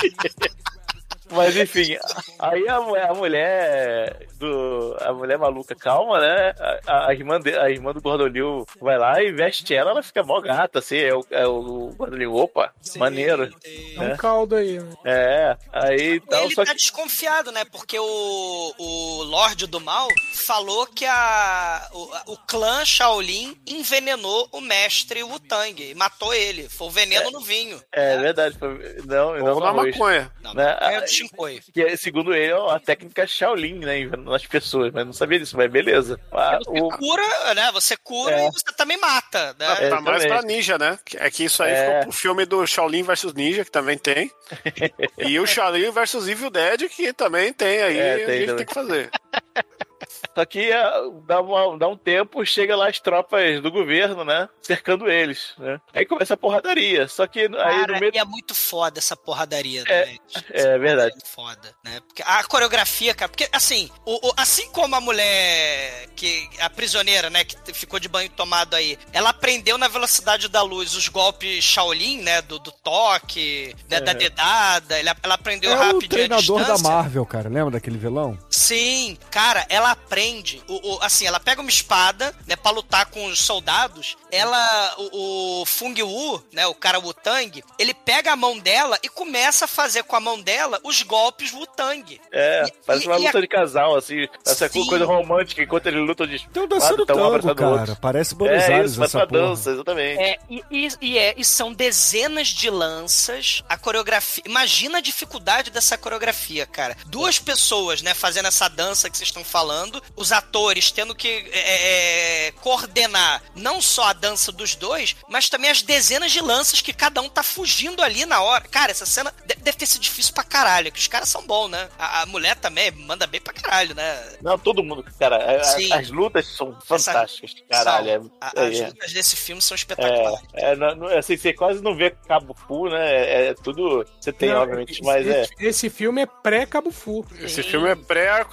Mas 1.32 1.56
enfim, 1.58 1.98
aí 2.40 2.68
a, 2.68 2.80
mulher- 2.82 3.10
a 3.10 3.14
mulher 3.14 4.28
do. 4.38 4.96
A 5.02 5.14
mulher 5.14 5.38
maluca 5.38 5.76
calma, 5.76 6.20
né? 6.20 6.54
A, 6.86 7.08
a 7.08 7.14
irmã 7.14 7.40
de, 7.40 7.58
a 7.58 7.70
irmã 7.70 7.92
do 7.94 8.02
Gordolil 8.02 8.66
vai 8.80 8.98
lá 8.98 9.22
e 9.22 9.32
veste 9.32 9.74
ela, 9.74 9.92
ela 9.92 10.04
fica 10.04 10.24
mó 10.24 10.40
gata, 10.42 10.80
assim. 10.80 10.98
É 10.98 11.14
o, 11.16 11.26
é 11.32 11.48
o 11.48 11.92
Gordolil, 11.98 12.34
opa, 12.36 12.72
maneiro. 12.98 13.50
É 13.98 14.02
um 14.02 14.18
caldo 14.18 14.56
aí. 14.56 14.80
né? 14.80 14.94
É, 15.06 15.58
aí 15.72 16.20
tal, 16.22 16.44
Ele 16.44 16.54
só 16.56 16.64
tá 16.64 16.72
que. 16.72 16.78
desconfiado, 16.78 17.52
né? 17.52 17.64
Porque 17.66 17.98
o, 18.00 18.74
o 18.78 19.24
Lorde 19.24 19.66
do 19.68 19.80
Mal 19.82 20.08
falou 20.46 20.86
que 20.88 21.06
a, 21.06 21.88
o, 21.94 22.34
o 22.34 22.38
clã 22.48 22.86
Shaolin 22.86 23.58
envenenou 23.68 24.48
o 24.52 24.62
mestre 24.62 25.24
Wu-Tang 25.24 25.82
e 25.82 25.96
matou 25.96 26.34
ele. 26.34 26.70
Foi 26.70 26.88
o 26.88 26.92
veneno 26.92 27.32
no 27.32 27.42
vinho. 27.42 27.82
É 27.92 28.18
verdade, 28.18 28.58
foi- 28.58 29.02
não, 29.06 29.36
não 29.38 29.54
Ou 29.56 29.60
no 29.60 29.66
na 29.66 29.74
maconha. 29.74 30.32
Não, 30.42 30.54
Né? 30.54 30.78
é 30.82 31.00
o 31.00 31.08
Shinkoi. 31.16 31.62
Que 31.74 31.82
é, 31.84 31.96
segundo 31.98 32.34
ele, 32.34 32.52
é 32.52 32.72
a 32.76 32.80
técnica 32.80 33.26
Shaolin, 33.28 33.80
né? 33.80 34.06
Nas 34.18 34.46
pessoas, 34.46 34.92
mas 34.94 35.06
não 35.06 35.14
sabia 35.14 35.40
disso, 35.40 35.56
mas 35.58 35.70
beleza. 35.72 36.20
Ah, 36.32 36.60
Você 36.64 36.80
o- 36.82 36.90
cura, 36.90 37.54
né? 37.54 37.72
Você 37.72 37.98
cura 37.98 38.36
É. 38.36 38.48
e 38.48 38.52
você 38.52 38.72
também 38.76 38.98
mata, 38.98 39.56
né? 39.60 39.68
Ah, 39.68 39.90
tá 39.90 40.02
mais 40.02 40.26
pra 40.26 40.42
ninja, 40.42 40.78
né? 40.78 40.98
É 41.16 41.30
que 41.32 41.44
isso 41.46 41.62
aí 41.64 41.72
É. 41.72 41.86
ficou 41.88 42.02
pro 42.04 42.12
filme 42.12 42.46
do 42.46 42.66
Shaolin 42.68 43.04
vs 43.04 43.34
Ninja, 43.34 43.66
que 43.66 43.72
também 43.72 43.98
tem. 43.98 44.32
e 45.18 45.40
o 45.40 45.46
Shaolin 45.48 45.90
vs 45.92 46.28
Evil 46.28 46.50
Dead, 46.50 46.90
que 46.90 47.12
também 47.14 47.52
tem 47.54 47.82
aí. 47.82 47.98
É, 47.98 48.14
a 48.14 48.18
tem 48.18 48.26
gente 48.28 48.46
também. 48.48 48.56
tem 48.58 48.66
que 48.66 48.74
fazer. 48.74 49.10
Só 50.36 50.46
que 50.46 50.72
ah, 50.72 50.92
dá, 51.26 51.42
uma- 51.42 51.78
dá 51.78 51.88
um 51.88 51.98
tempo, 51.98 52.46
chega 52.46 52.76
lá 52.76 52.90
as 52.90 53.00
tropas 53.00 53.62
do 53.62 53.72
governo, 53.72 54.24
né? 54.26 54.48
Cercando 54.62 55.10
eles, 55.10 55.54
né? 55.58 55.80
Aí 55.94 56.06
começa 56.06 56.34
a 56.34 56.38
porradaria. 56.38 57.08
Só 57.08 57.26
que 57.28 57.42
aí 57.42 57.50
Cara, 57.50 57.94
no 57.94 58.00
meio. 58.00 58.12
e 58.14 58.18
é 58.18 58.26
muito 58.26 58.54
foda 58.56 59.00
essa 59.00 59.16
porradaria, 59.16 59.84
É, 59.88 60.06
né? 60.06 60.18
é 60.52 60.78
verdade. 60.78 61.12
muito 61.14 61.28
foda, 61.28 61.74
né? 61.84 62.00
Porque 62.08 62.24
a 62.26 62.44
coreografia, 62.44 63.14
cara, 63.14 63.30
porque 63.30 63.48
assim, 63.52 63.90
o, 64.06 64.28
o- 64.30 64.34
assim 64.38 64.70
como 64.72 64.96
a 64.96 65.02
mulher 65.02 66.08
que 66.16 66.48
a 66.60 66.70
prisioneira, 66.70 67.30
né, 67.30 67.44
que 67.44 67.74
ficou 67.74 68.00
de 68.00 68.08
banho 68.08 68.30
tomado 68.30 68.76
aí, 68.76 68.98
ela 69.14 69.30
aprendeu 69.30 69.78
na 69.78 69.88
velocidade 69.88 70.48
da 70.48 70.62
luz 70.62 70.96
os 70.96 71.08
golpes 71.10 71.64
Shaolin, 71.64 72.22
né, 72.22 72.42
do, 72.42 72.58
do 72.60 72.72
toque, 72.72 73.76
né, 73.90 74.00
da 74.00 74.12
Uhum. 74.12 74.18
dedada, 74.18 75.00
ela, 75.00 75.16
ela 75.24 75.34
aprendeu 75.36 75.72
É 75.72 75.76
o 75.76 75.78
rapidinho 75.78 76.06
a 76.26 76.28
treinador 76.40 76.66
da. 76.66 76.78
Marvel, 76.78 77.26
cara. 77.26 77.50
Lembra 77.50 77.72
daquele 77.72 77.98
vilão? 77.98 78.38
Sim, 78.66 79.18
cara, 79.30 79.66
ela 79.70 79.92
aprende. 79.92 80.62
O, 80.68 80.96
o- 80.96 81.00
assim, 81.04 81.26
ela 81.28 81.40
pega 81.40 81.62
uma 81.62 81.70
espada, 81.70 82.36
né, 82.48 82.56
pra 82.56 82.72
lutar 82.72 83.06
com 83.08 83.26
os 83.28 83.40
soldados. 83.40 84.18
Ela, 84.32 84.96
o, 84.98 85.62
o 85.62 85.66
Fung 85.66 86.02
Wu, 86.02 86.44
né, 86.52 86.66
o 86.66 86.74
cara 86.74 87.00
Wu-Tang, 87.00 87.64
ele 87.78 87.94
pega 87.94 88.32
a 88.32 88.36
mão 88.36 88.58
dela 88.58 88.98
e 89.04 89.10
começa 89.10 89.66
a 89.66 89.68
fazer 89.68 90.04
com 90.04 90.16
a 90.16 90.20
mão 90.20 90.42
dela 90.42 90.80
os 90.84 91.04
golpes 91.04 91.52
Wu-Tang. 91.54 92.20
É, 92.32 92.64
E- 92.68 92.74
parece 92.86 93.06
e- 93.06 93.08
uma 93.08 93.20
e 93.20 93.24
a- 93.24 93.28
luta 93.28 93.42
de 93.42 93.48
casal, 93.48 93.96
assim. 93.96 94.28
Essa 94.46 94.68
Sim. 94.70 94.86
coisa 94.88 95.06
romântica, 95.06 95.62
enquanto 95.62 95.88
ele 95.88 96.00
luta 96.00 96.26
de 96.26 96.40
Tem 96.50 96.64
um 96.64 96.68
dançando 96.68 97.04
um 97.04 97.06
tango, 97.06 97.36
o 97.52 97.56
cara. 97.56 97.70
outro. 97.70 97.96
Parece 98.02 98.34
Buenos 98.34 98.64
É 98.64 98.74
Aires 98.74 98.92
isso, 98.94 99.04
essa 99.04 99.28
porra. 99.28 99.42
dança, 99.50 99.72
exatamente. 99.72 100.22
É, 100.22 100.38
e, 100.50 100.64
e- 100.72 100.90
e 101.02 101.18
é, 101.18 101.34
e 101.38 101.44
são 101.46 101.72
dezenas 101.74 102.48
de 102.48 102.70
lanças, 102.70 103.62
a 103.70 103.78
coreografia. 103.78 104.44
Imagina 104.46 104.98
a 104.98 105.02
dificuldade 105.02 105.70
dessa 105.70 105.98
coreografia, 105.98 106.66
cara. 106.66 106.96
Duas 107.06 107.38
pessoas, 107.40 108.02
né, 108.02 108.14
fazendo 108.14 108.48
essa 108.48 108.55
dança 108.68 109.10
que 109.10 109.18
vocês 109.18 109.28
estão 109.30 109.44
falando, 109.44 110.02
os 110.16 110.32
atores 110.32 110.92
tendo 110.92 111.14
que 111.14 111.28
é, 111.52 112.48
é, 112.48 112.52
coordenar 112.62 113.42
não 113.56 113.82
só 113.82 114.06
a 114.06 114.14
dança 114.14 114.52
dos 114.52 114.76
dois, 114.76 115.16
mas 115.30 115.50
também 115.50 115.70
as 115.70 115.82
dezenas 115.82 116.32
de 116.32 116.42
lanças 116.42 116.82
que 116.82 116.94
cada 116.94 117.22
um 117.22 117.30
tá 117.30 117.44
fugindo 117.44 118.02
ali 118.02 118.26
na 118.26 118.42
hora. 118.42 118.66
Cara, 118.70 118.92
essa 118.92 119.06
cena 119.06 119.34
de- 119.46 119.56
deve 119.56 119.78
ter 119.78 119.86
sido 119.86 120.02
difícil 120.02 120.34
pra 120.34 120.44
caralho, 120.44 120.92
que 120.92 121.00
os 121.00 121.08
caras 121.08 121.30
são 121.30 121.46
bons, 121.46 121.70
né? 121.70 121.90
A, 121.98 122.22
a 122.22 122.26
mulher 122.26 122.56
também 122.56 122.92
manda 122.92 123.28
bem 123.28 123.42
pra 123.42 123.54
caralho, 123.54 123.94
né? 123.96 124.38
Não, 124.42 124.58
todo 124.58 124.84
mundo, 124.84 125.04
cara. 125.20 125.36
a- 125.38 125.62
a- 125.62 125.64
Sim. 125.64 125.92
as 125.94 126.10
lutas 126.10 126.48
são 126.48 126.78
fantásticas, 126.86 127.54
caralho. 127.70 128.24
São. 128.24 128.32
é- 128.42 128.46
A- 128.46 128.68
as 128.68 128.80
é- 128.80 128.88
lutas 128.88 129.14
desse 129.14 129.36
filme 129.36 129.62
são 129.62 129.76
espetaculares. 129.76 130.40
É, 130.54 130.72
é, 130.72 130.76
não- 130.76 130.96
não- 130.96 131.08
assim, 131.18 131.36
você 131.38 131.54
quase 131.54 131.82
não 131.82 131.96
vê 131.96 132.12
Cabo 132.12 132.54
Fu, 132.68 132.90
né? 132.90 133.16
É, 133.26 133.48
é 133.48 133.54
tudo. 133.54 134.06
Você 134.20 134.32
tem, 134.32 134.50
Não, 134.50 134.62
obviamente, 134.62 134.94
esse, 134.94 135.04
mas 135.04 135.28
é. 135.28 135.46
esse 135.60 135.90
filme 135.90 136.22
é 136.22 136.26
pré-Cabo 136.26 136.92
Fu. 136.92 137.26
Esse 137.40 137.64
filme 137.64 137.90
é 137.90 137.96
pré- 137.96 138.45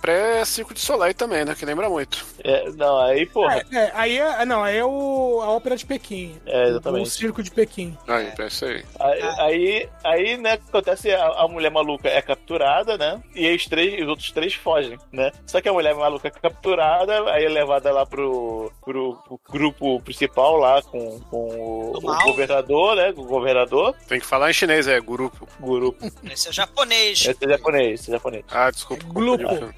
pré-Circo 0.00 0.74
de 0.74 0.80
Soleil 0.80 1.14
também, 1.14 1.44
né? 1.44 1.54
Que 1.54 1.64
lembra 1.64 1.88
muito. 1.88 2.24
é, 2.44 2.70
não, 2.70 2.98
aí, 2.98 3.26
porra. 3.26 3.62
É, 3.72 3.76
é, 3.76 3.92
aí 3.94 4.18
é, 4.18 4.44
não, 4.44 4.62
aí 4.62 4.76
é 4.76 4.84
o, 4.84 5.40
a 5.42 5.50
ópera 5.50 5.76
de 5.76 5.84
Pequim. 5.86 6.36
É, 6.46 6.64
O 6.64 6.68
exatamente. 6.68 7.10
circo 7.10 7.42
de 7.42 7.50
Pequim. 7.50 7.96
Aí, 8.06 8.32
é 8.38 8.46
isso 8.46 8.64
aí. 8.64 8.84
Aí, 9.00 9.22
aí, 9.38 9.88
aí, 10.04 10.36
né, 10.36 10.52
acontece, 10.68 11.10
a, 11.12 11.26
a 11.26 11.48
mulher 11.48 11.70
maluca 11.70 12.08
é 12.08 12.20
capturada, 12.22 12.96
né? 12.96 13.20
E 13.34 13.46
aí 13.46 13.54
os, 13.56 13.66
três, 13.66 14.02
os 14.02 14.08
outros 14.08 14.30
três 14.30 14.54
fogem, 14.54 14.98
né? 15.12 15.30
Só 15.46 15.60
que 15.60 15.68
a 15.68 15.72
mulher 15.72 15.94
maluca 15.94 16.28
é 16.28 16.30
capturada, 16.30 17.30
aí 17.32 17.44
é 17.44 17.48
levada 17.48 17.90
lá 17.92 18.04
pro, 18.06 18.72
pro, 18.84 19.14
pro 19.26 19.40
grupo 19.48 20.00
principal 20.00 20.56
lá 20.56 20.82
com, 20.82 21.20
com 21.30 21.48
o, 21.48 21.96
o 21.96 22.00
governador, 22.24 22.96
né? 22.96 23.12
Com 23.12 23.22
o 23.22 23.26
governador, 23.26 23.94
Tem 24.08 24.20
que 24.20 24.26
falar 24.26 24.50
em 24.50 24.54
chinês, 24.54 24.86
é 24.86 25.00
grupo. 25.00 25.48
grupo. 25.60 26.06
Esse 26.30 26.48
é 26.48 26.52
japonês. 26.52 27.26
Esse 27.26 27.44
é 27.44 27.48
japonês, 27.48 28.00
esse 28.00 28.10
é 28.10 28.12
japonês. 28.14 28.44
Ah, 28.50 28.70
desculpa. 28.70 29.04
Glupo, 29.08 29.27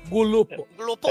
gulupo. 0.08 0.68
Grupo. 0.76 1.08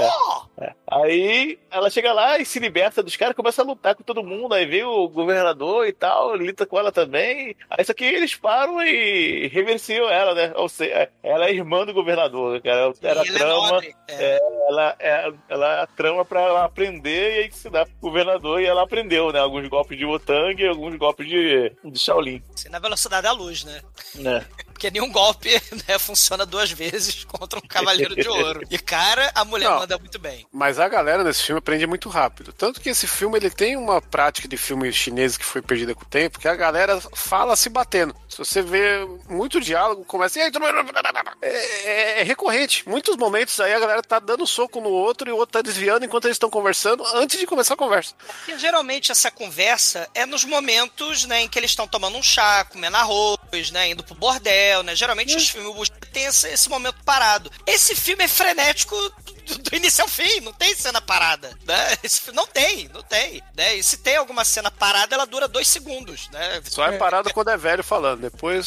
É. 0.58 0.72
Aí 0.86 1.58
ela 1.70 1.90
chega 1.90 2.12
lá 2.12 2.38
e 2.38 2.44
se 2.44 2.58
liberta 2.58 3.02
dos 3.02 3.16
caras, 3.16 3.36
começa 3.36 3.62
a 3.62 3.64
lutar 3.64 3.94
com 3.94 4.02
todo 4.02 4.22
mundo. 4.22 4.54
Aí 4.54 4.66
vem 4.66 4.84
o 4.84 5.08
governador 5.08 5.86
e 5.86 5.92
tal, 5.92 6.34
luta 6.36 6.66
com 6.66 6.78
ela 6.78 6.92
também. 6.92 7.56
Aí 7.68 7.84
só 7.84 7.92
que 7.92 8.04
eles 8.04 8.34
param 8.34 8.82
e 8.82 9.48
reversiam 9.48 10.08
ela, 10.08 10.34
né? 10.34 10.52
Ou 10.56 10.68
seja, 10.68 11.10
ela 11.22 11.46
é 11.46 11.54
irmã 11.54 11.84
do 11.84 11.94
governador, 11.94 12.60
cara. 12.60 12.92
Era 13.02 13.22
E 13.22 13.28
ele 13.28 13.36
é 13.36 13.38
trama. 13.38 13.80
É. 14.08 14.38
ela, 14.68 14.96
é, 14.98 15.32
ela 15.48 15.74
é 15.78 15.82
a 15.82 15.86
trama 15.86 16.24
pra 16.24 16.40
ela 16.40 16.64
aprender 16.64 17.44
e 17.44 17.48
ensinar 17.48 17.86
pro 17.86 17.94
governador. 18.00 18.60
E 18.60 18.66
ela 18.66 18.82
aprendeu, 18.82 19.32
né? 19.32 19.38
Alguns 19.38 19.68
golpes 19.68 19.96
de 19.96 20.04
Wotang 20.04 20.62
e 20.62 20.66
alguns 20.66 20.96
golpes 20.96 21.26
de, 21.28 21.72
de 21.84 21.98
Shaolin, 21.98 22.42
Assim, 22.54 22.68
na 22.68 22.78
velocidade 22.78 23.22
da 23.22 23.32
luz, 23.32 23.64
né? 23.64 23.80
né? 24.16 24.44
Porque 24.80 24.90
nenhum 24.90 25.12
golpe 25.12 25.50
né, 25.86 25.98
funciona 25.98 26.46
duas 26.46 26.72
vezes 26.72 27.22
contra 27.28 27.58
um 27.58 27.62
cavaleiro 27.62 28.16
de 28.16 28.26
ouro. 28.26 28.62
E, 28.70 28.78
cara, 28.78 29.30
a 29.34 29.44
mulher 29.44 29.68
Não. 29.68 29.80
manda 29.80 29.98
muito 29.98 30.18
bem. 30.18 30.46
Mas 30.50 30.78
a 30.78 30.88
galera 30.88 31.22
nesse 31.22 31.42
filme 31.42 31.58
aprende 31.58 31.86
muito 31.86 32.08
rápido. 32.08 32.50
Tanto 32.50 32.80
que 32.80 32.88
esse 32.88 33.06
filme 33.06 33.36
ele 33.36 33.50
tem 33.50 33.76
uma 33.76 34.00
prática 34.00 34.48
de 34.48 34.56
filme 34.56 34.90
chinês 34.90 35.36
que 35.36 35.44
foi 35.44 35.60
perdida 35.60 35.94
com 35.94 36.02
o 36.02 36.08
tempo, 36.08 36.38
que 36.38 36.48
a 36.48 36.56
galera 36.56 36.98
fala 37.14 37.54
se 37.56 37.68
batendo. 37.68 38.14
Você 38.40 38.62
vê 38.62 39.06
muito 39.28 39.60
diálogo, 39.60 40.02
começa. 40.04 40.38
"E 40.38 40.42
aí, 40.42 40.50
tu-" 40.50 40.58
É, 41.42 41.48
é- 41.84 42.20
é 42.20 42.22
recorrente. 42.22 42.88
Muitos 42.88 43.14
momentos 43.16 43.60
aí 43.60 43.74
a 43.74 43.78
galera 43.78 44.02
tá 44.02 44.18
dando 44.18 44.46
soco 44.46 44.80
no 44.80 44.88
outro 44.88 45.28
e 45.28 45.32
o 45.32 45.36
outro 45.36 45.52
tá 45.52 45.62
desviando 45.62 46.06
enquanto 46.06 46.24
eles 46.24 46.36
estão 46.36 46.48
conversando 46.48 47.04
antes 47.14 47.38
de 47.38 47.46
começar 47.46 47.74
a 47.74 47.76
conversa. 47.76 48.14
Porque 48.16 48.58
geralmente 48.58 49.12
essa 49.12 49.30
conversa 49.30 50.08
é 50.14 50.24
nos 50.24 50.42
momentos 50.44 51.26
né, 51.26 51.42
em 51.42 51.48
que 51.48 51.58
eles 51.58 51.70
estão 51.72 51.86
tomando 51.86 52.16
um 52.16 52.22
chá, 52.22 52.64
comendo 52.64 52.96
arroz, 52.96 53.70
né? 53.72 53.90
Indo 53.90 54.02
pro 54.02 54.14
bordel, 54.14 54.82
né? 54.82 54.96
Geralmente 54.96 55.36
os 55.36 55.50
filmes 55.50 55.90
tem 56.12 56.24
esse, 56.24 56.48
esse 56.48 56.68
momento 56.70 56.96
parado. 57.04 57.50
Esse 57.66 57.94
filme 57.94 58.24
é 58.24 58.28
frenético 58.28 58.96
do, 59.50 59.58
do 59.70 59.76
início 59.76 60.02
ao 60.02 60.08
fim, 60.08 60.40
não 60.40 60.52
tem 60.52 60.74
cena 60.74 61.00
parada, 61.00 61.50
né? 61.66 61.96
Não 62.32 62.46
tem, 62.46 62.88
não 62.92 63.02
tem. 63.02 63.42
Né? 63.56 63.74
E 63.76 63.82
se 63.82 63.98
tem 63.98 64.16
alguma 64.16 64.44
cena 64.44 64.70
parada, 64.70 65.14
ela 65.14 65.26
dura 65.26 65.46
dois 65.48 65.68
segundos, 65.68 66.28
né? 66.30 66.60
Só 66.64 66.86
é 66.86 66.96
parado 66.98 67.32
quando 67.32 67.50
é 67.50 67.56
velho 67.56 67.82
falando. 67.84 68.20
Depois, 68.22 68.66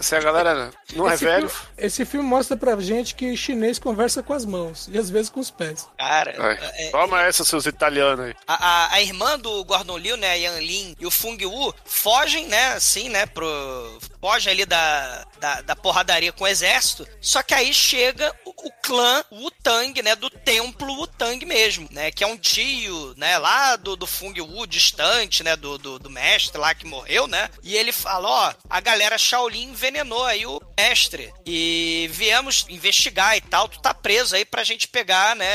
se- 0.00 0.14
a 0.16 0.20
galera 0.20 0.70
não 0.94 1.08
é 1.10 1.14
esse 1.14 1.24
velho. 1.24 1.48
Filme, 1.48 1.66
esse 1.78 2.04
filme 2.04 2.26
mostra 2.28 2.56
pra 2.56 2.76
gente 2.80 3.14
que 3.14 3.36
chinês 3.36 3.78
conversa 3.78 4.22
com 4.22 4.32
as 4.32 4.44
mãos 4.44 4.88
e 4.90 4.98
às 4.98 5.08
vezes 5.10 5.30
com 5.30 5.40
os 5.40 5.50
pés. 5.50 5.86
Cara, 5.98 6.34
Ai, 6.38 6.58
é- 6.86 6.90
Toma 6.90 7.22
essa, 7.22 7.44
seus 7.44 7.66
italianos 7.66 8.26
aí. 8.26 8.34
A, 8.46 8.54
a, 8.54 8.94
a 8.94 9.00
irmã 9.02 9.38
do 9.38 9.64
Gordon 9.64 9.98
Liu, 9.98 10.16
né, 10.16 10.30
a 10.30 10.34
Yan 10.34 10.58
Lin 10.60 10.96
e 10.98 11.06
o 11.06 11.10
Fung 11.10 11.44
Wu 11.44 11.74
fogem, 11.84 12.46
né, 12.46 12.68
assim, 12.74 13.08
né, 13.08 13.26
pro... 13.26 13.98
Fogem 14.20 14.52
ali 14.52 14.66
da, 14.66 15.24
da, 15.38 15.60
da 15.62 15.76
porradaria 15.76 16.32
com 16.32 16.44
o 16.44 16.48
exército. 16.48 17.06
Só 17.20 17.42
que 17.42 17.54
aí 17.54 17.72
chega 17.72 18.34
o, 18.66 18.72
clã 18.82 19.24
Wu-Tang, 19.32 20.00
né, 20.02 20.14
do 20.14 20.30
templo 20.30 20.92
Wu-Tang 20.94 21.44
mesmo, 21.44 21.88
né, 21.90 22.10
que 22.10 22.22
é 22.22 22.26
um 22.26 22.36
tio, 22.36 23.14
né, 23.16 23.36
lá 23.38 23.76
do, 23.76 23.96
do 23.96 24.06
Fung 24.06 24.38
Wu, 24.40 24.66
distante, 24.66 25.42
né, 25.42 25.56
do, 25.56 25.76
do, 25.78 25.98
do 25.98 26.10
mestre 26.10 26.58
lá 26.58 26.74
que 26.74 26.86
morreu, 26.86 27.26
né. 27.26 27.48
E 27.62 27.74
ele 27.76 27.92
fala, 27.92 28.28
ó, 28.28 28.54
a 28.70 28.80
galera 28.80 29.18
Shaolin 29.18 29.70
envenenou 29.70 30.24
aí 30.24 30.46
o 30.46 30.60
mestre. 30.78 31.32
E 31.44 32.08
viemos 32.12 32.64
investigar 32.68 33.36
e 33.36 33.40
tal, 33.40 33.68
tu 33.68 33.80
tá 33.80 33.92
preso 33.92 34.36
aí 34.36 34.44
pra 34.44 34.64
gente 34.64 34.86
pegar, 34.88 35.34
né, 35.34 35.48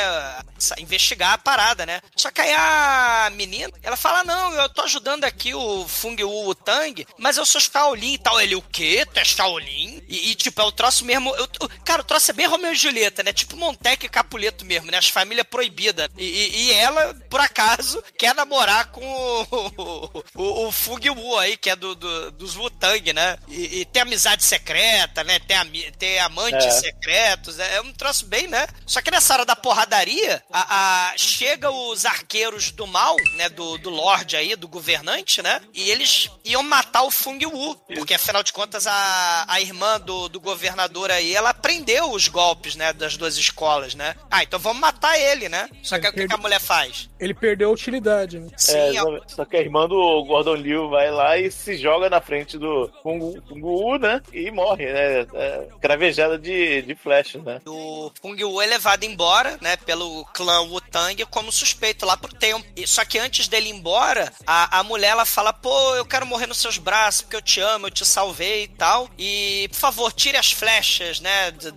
investigar 0.77 1.33
a 1.33 1.37
parada, 1.37 1.85
né. 1.85 2.01
Só 2.15 2.29
que 2.31 2.41
aí 2.41 2.53
a 2.53 3.29
menina, 3.33 3.71
ela 3.81 3.95
fala, 3.97 4.23
não, 4.23 4.53
eu 4.53 4.69
tô 4.69 4.81
ajudando 4.81 5.23
aqui 5.23 5.53
o 5.53 5.87
Fung 5.87 6.21
Wu 6.23 6.49
o 6.49 6.55
Tang, 6.55 7.05
mas 7.17 7.37
eu 7.37 7.45
sou 7.45 7.61
Shaolin 7.61 8.13
e 8.13 8.17
tal. 8.17 8.39
Ele, 8.41 8.55
o 8.55 8.61
quê? 8.61 9.05
Tu 9.13 9.19
é 9.19 9.23
Shaolin? 9.25 10.01
E, 10.07 10.31
e, 10.31 10.35
tipo, 10.35 10.61
é 10.61 10.63
o 10.65 10.71
troço 10.71 11.05
mesmo, 11.05 11.33
eu- 11.35 11.47
cara, 11.85 12.01
o 12.01 12.05
troço 12.05 12.31
é 12.31 12.33
bem 12.33 12.47
Romeu 12.47 12.71
e 12.73 12.75
Julieta, 12.75 13.00
né, 13.23 13.33
tipo 13.33 13.55
Montec 13.55 14.07
Capuleto 14.09 14.65
mesmo, 14.65 14.91
né, 14.91 14.97
as 14.97 15.07
famílias 15.09 15.45
proibidas. 15.49 16.09
E, 16.17 16.23
e- 16.25 16.61
e 16.63 16.73
ela, 16.73 17.13
por 17.29 17.39
acaso, 17.39 18.03
quer 18.17 18.35
namorar 18.35 18.91
com 18.91 19.01
o, 19.05 20.23
o, 20.35 20.67
o 20.67 20.71
Fung 20.71 21.09
Wu 21.09 21.37
aí, 21.37 21.57
que 21.57 21.69
é 21.69 21.75
do, 21.75 21.95
do- 21.95 22.31
dos 22.31 22.55
Wu-Tang, 22.55 23.13
né, 23.13 23.37
e, 23.47 23.79
e 23.81 23.85
tem 23.85 24.01
amizade 24.01 24.43
secreta, 24.43 25.23
né, 25.23 25.39
tem, 25.39 25.57
ami- 25.57 25.91
tem 25.97 26.19
amantes 26.19 26.65
É. 26.65 26.71
secretos, 26.71 27.59
é, 27.59 27.75
é 27.77 27.81
um 27.81 27.93
troço 27.93 28.25
bem, 28.25 28.47
né? 28.47 28.67
Só 28.85 29.01
que 29.01 29.11
nessa 29.11 29.33
hora 29.33 29.45
da 29.45 29.55
porradaria, 29.55 30.43
a, 30.51 31.09
a- 31.11 31.17
chega 31.17 31.69
os 31.71 32.05
arqueiros 32.05 32.71
do 32.71 32.85
mal, 32.87 33.15
né, 33.35 33.49
do, 33.49 33.77
do 33.77 33.89
Lorde 33.89 34.35
aí, 34.35 34.55
do 34.55 34.67
governante, 34.67 35.41
né, 35.41 35.61
e 35.73 35.89
eles 35.89 36.29
iam 36.45 36.63
matar 36.63 37.03
o 37.03 37.11
Fung 37.11 37.43
Wu, 37.45 37.75
porque 37.95 38.13
afinal 38.13 38.43
de 38.43 38.53
contas 38.53 38.87
a, 38.87 39.45
a 39.47 39.61
irmã 39.61 39.99
do, 39.99 40.27
do 40.29 40.39
governador 40.39 41.11
aí, 41.11 41.33
ela 41.35 41.49
aprendeu 41.51 42.11
os 42.11 42.27
golpes, 42.27 42.75
né, 42.75 42.90
das 42.93 43.17
duas 43.17 43.37
escolas, 43.37 43.95
né? 43.95 44.15
Ah, 44.29 44.43
então 44.43 44.59
vamos 44.59 44.79
matar 44.81 45.17
ele, 45.17 45.47
né? 45.49 45.69
Só 45.83 45.99
que 45.99 46.05
aí 46.07 46.11
o 46.11 46.15
que, 46.15 46.27
que 46.27 46.33
a 46.33 46.37
mulher 46.37 46.59
faz? 46.59 47.09
Ele 47.19 47.33
perdeu 47.33 47.69
a 47.69 47.73
utilidade, 47.73 48.39
né? 48.39 48.47
Sim, 48.57 48.73
É, 48.75 48.81
a- 48.81 48.87
exatamente. 48.89 49.31
só 49.33 49.45
que 49.45 49.57
a 49.57 49.59
irmã 49.61 49.87
do 49.87 50.23
Gordon 50.25 50.55
Liu 50.55 50.89
vai 50.89 51.11
lá 51.11 51.37
e 51.37 51.51
se 51.51 51.77
joga 51.77 52.09
na 52.09 52.21
frente 52.21 52.57
do 52.57 52.91
Kung 53.03 53.39
Kung 53.41 53.61
Wu, 53.61 53.97
né? 53.97 54.21
E 54.33 54.49
morre, 54.51 54.85
né? 54.91 55.27
É, 55.33 55.67
cravejada 55.81 56.37
de, 56.37 56.81
de 56.81 56.95
flecha, 56.95 57.39
né? 57.39 57.61
O 57.65 58.11
Fung 58.21 58.41
Wu 58.43 58.61
é 58.61 58.65
levado 58.65 59.03
embora, 59.03 59.57
né, 59.61 59.75
pelo 59.77 60.25
clã 60.33 60.61
Wu-Tang 60.61 61.25
como 61.25 61.51
suspeito 61.51 62.05
lá 62.05 62.15
pro 62.17 62.33
templo. 62.33 62.65
E, 62.75 62.87
só 62.87 63.03
que 63.05 63.17
antes 63.19 63.47
dele 63.47 63.69
ir 63.69 63.73
embora, 63.73 64.31
a, 64.45 64.79
a 64.79 64.83
mulher 64.83 65.09
ela 65.09 65.25
fala: 65.25 65.51
pô, 65.53 65.95
eu 65.95 66.05
quero 66.05 66.25
morrer 66.25 66.47
nos 66.47 66.57
seus 66.57 66.77
braços 66.77 67.21
porque 67.21 67.35
eu 67.35 67.41
te 67.41 67.59
amo, 67.59 67.87
eu 67.87 67.91
te 67.91 68.05
salvei 68.05 68.63
e 68.63 68.67
tal. 68.67 69.09
E, 69.17 69.67
por 69.71 69.77
favor, 69.77 70.11
tire 70.11 70.37
as 70.37 70.51
flechas, 70.51 71.19
né, 71.19 71.51
do- 71.51 71.71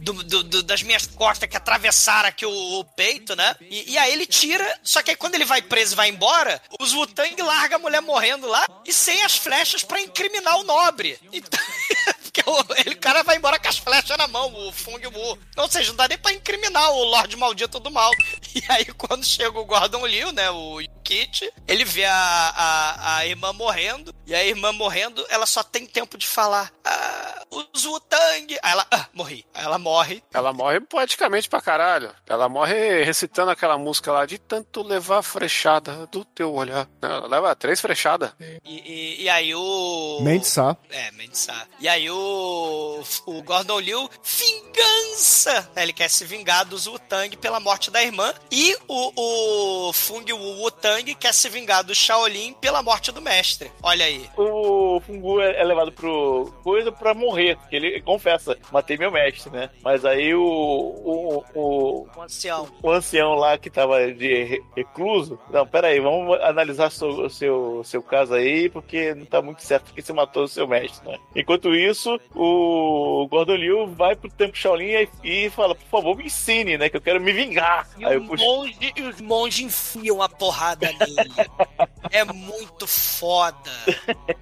do- 0.00 0.22
do- 0.24 0.33
do- 0.42 0.62
das 0.62 0.82
minhas 0.82 1.06
costas 1.06 1.48
que 1.48 1.56
atravessaram 1.56 2.28
aqui 2.28 2.44
o, 2.46 2.80
o 2.80 2.84
peito, 2.84 3.36
né? 3.36 3.54
E, 3.60 3.92
e 3.92 3.98
aí 3.98 4.12
ele 4.12 4.26
tira, 4.26 4.80
só 4.82 5.02
que 5.02 5.10
aí 5.10 5.16
quando 5.16 5.34
ele 5.34 5.44
vai 5.44 5.62
preso 5.62 5.94
e 5.94 5.96
vai 5.96 6.08
embora, 6.08 6.60
os 6.80 6.92
Wu-Tang 6.92 7.40
larga 7.42 7.76
a 7.76 7.78
mulher 7.78 8.00
morrendo 8.02 8.46
lá 8.48 8.66
e 8.84 8.92
sem 8.92 9.22
as 9.22 9.36
flechas 9.36 9.82
pra 9.84 10.00
incriminar 10.00 10.56
o 10.58 10.64
nobre. 10.64 11.18
Então. 11.32 11.60
Porque 12.34 12.50
o, 12.50 12.64
ele, 12.80 12.96
o 12.96 12.98
cara 12.98 13.22
vai 13.22 13.36
embora 13.36 13.60
com 13.60 13.68
as 13.68 13.78
flechas 13.78 14.16
na 14.18 14.26
mão, 14.26 14.52
o 14.66 14.72
Fung 14.72 15.06
Wu. 15.06 15.38
Ou 15.56 15.70
seja, 15.70 15.90
não 15.90 15.96
dá 15.96 16.08
nem 16.08 16.18
pra 16.18 16.32
incriminar 16.32 16.90
o 16.90 17.04
Lorde 17.04 17.36
Maldito 17.36 17.78
do 17.78 17.92
Mal. 17.92 18.10
E 18.56 18.62
aí, 18.68 18.84
quando 18.86 19.24
chega 19.24 19.56
o 19.56 19.64
Gordon 19.64 20.04
Liu, 20.06 20.32
né, 20.32 20.50
o 20.50 20.78
Kit, 21.04 21.48
ele 21.68 21.84
vê 21.84 22.04
a, 22.04 22.14
a, 22.56 23.16
a 23.18 23.26
irmã 23.26 23.52
morrendo, 23.52 24.12
e 24.26 24.34
a 24.34 24.44
irmã 24.44 24.72
morrendo, 24.72 25.24
ela 25.28 25.46
só 25.46 25.62
tem 25.62 25.86
tempo 25.86 26.16
de 26.18 26.26
falar, 26.26 26.72
ah, 26.84 27.44
os 27.72 27.84
Wu-Tang. 27.84 28.58
Aí 28.62 28.72
ela, 28.72 28.86
ah, 28.90 29.06
morri. 29.12 29.46
Aí 29.54 29.64
ela 29.64 29.78
morre. 29.78 30.22
Ela 30.34 30.52
morre 30.52 30.80
poeticamente 30.80 31.48
pra 31.48 31.60
caralho. 31.60 32.10
Ela 32.28 32.48
morre 32.48 33.02
recitando 33.02 33.50
aquela 33.50 33.78
música 33.78 34.12
lá 34.12 34.26
de 34.26 34.38
tanto 34.38 34.82
levar 34.82 35.22
frechada 35.22 36.06
do 36.06 36.24
teu 36.24 36.52
olhar. 36.52 36.86
Ela 37.00 37.26
leva 37.26 37.56
três 37.56 37.80
frechadas. 37.80 38.32
E, 38.40 38.60
e, 38.64 39.22
e 39.22 39.28
aí 39.28 39.54
o... 39.54 40.18
Mendesá. 40.20 40.76
É, 40.90 41.10
Mendesá. 41.12 41.66
E 41.80 41.88
aí 41.88 42.10
o, 42.10 43.02
o 43.26 43.42
Gordon 43.42 43.80
Liu, 43.80 44.10
vingança! 44.22 45.70
Ele 45.76 45.92
quer 45.92 46.10
se 46.10 46.24
vingar 46.24 46.66
dos 46.66 46.86
Wu-Tang 46.86 47.36
pela 47.38 47.60
morte 47.60 47.90
da 47.90 48.02
irmã. 48.02 48.34
E 48.50 48.76
o, 48.86 49.88
o 49.88 49.92
Fung 49.92 50.30
Wu 50.30 50.62
Wu-Tang 50.62 51.14
quer 51.14 51.32
se 51.32 51.48
vingar 51.48 51.82
do 51.82 51.94
Shaolin 51.94 52.52
pela 52.60 52.82
morte 52.82 53.10
do 53.10 53.22
mestre. 53.22 53.72
Olha 53.82 54.04
aí. 54.04 54.28
O 54.36 55.00
Fungu 55.00 55.40
é 55.40 55.54
é 55.54 55.64
levado 55.64 55.92
pro 55.92 56.52
coisa 56.62 56.90
pra 56.90 57.14
morrer, 57.14 57.56
porque 57.56 57.76
ele 57.76 58.00
confessa, 58.02 58.58
matei 58.72 58.96
meu 58.96 59.10
mestre, 59.10 59.50
né? 59.50 59.70
Mas 59.82 60.04
aí 60.04 60.23
o 60.32 60.40
o, 60.44 61.44
o, 61.54 62.08
O 62.16 62.22
ancião. 62.22 62.68
o 62.82 62.90
ancião 62.90 63.34
lá 63.34 63.58
que 63.58 63.68
tava 63.68 64.10
de 64.12 64.44
re- 64.44 64.62
recluso, 64.76 65.38
não, 65.50 65.66
pera 65.66 65.88
aí, 65.88 66.00
vamos 66.00 66.40
analisar 66.40 66.90
seu, 66.90 67.08
o 67.08 67.28
seu, 67.28 67.82
seu 67.84 68.02
caso 68.02 68.34
aí, 68.34 68.68
porque 68.70 69.14
não 69.14 69.26
tá 69.26 69.42
muito 69.42 69.62
certo 69.62 69.84
porque 69.86 70.00
você 70.00 70.12
matou 70.12 70.44
o 70.44 70.48
seu 70.48 70.66
mestre, 70.66 71.06
né? 71.08 71.18
Enquanto 71.34 71.74
isso, 71.74 72.18
o 72.34 73.26
Gordon 73.28 73.56
Liu 73.56 73.86
vai 73.88 74.14
pro 74.16 74.30
Templo 74.30 74.56
Shaolin 74.56 75.06
e, 75.22 75.50
fala, 75.50 75.74
por 75.74 75.86
favor, 75.88 76.16
me 76.16 76.24
ensine, 76.26 76.78
né? 76.78 76.88
Que 76.88 76.96
eu 76.96 77.00
quero 77.02 77.20
me 77.20 77.32
vingar. 77.32 77.88
E, 77.98 78.04
Aí 78.04 78.16
o 78.16 78.22
eu 78.22 78.26
puxo, 78.26 78.44
monge, 78.44 78.78
os 79.08 79.20
monges 79.20 79.60
enfiam 79.96 80.22
a 80.22 80.28
porrada 80.28 80.88
nele. 80.92 81.30
é 82.10 82.24
muito 82.24 82.86
foda. 82.86 83.70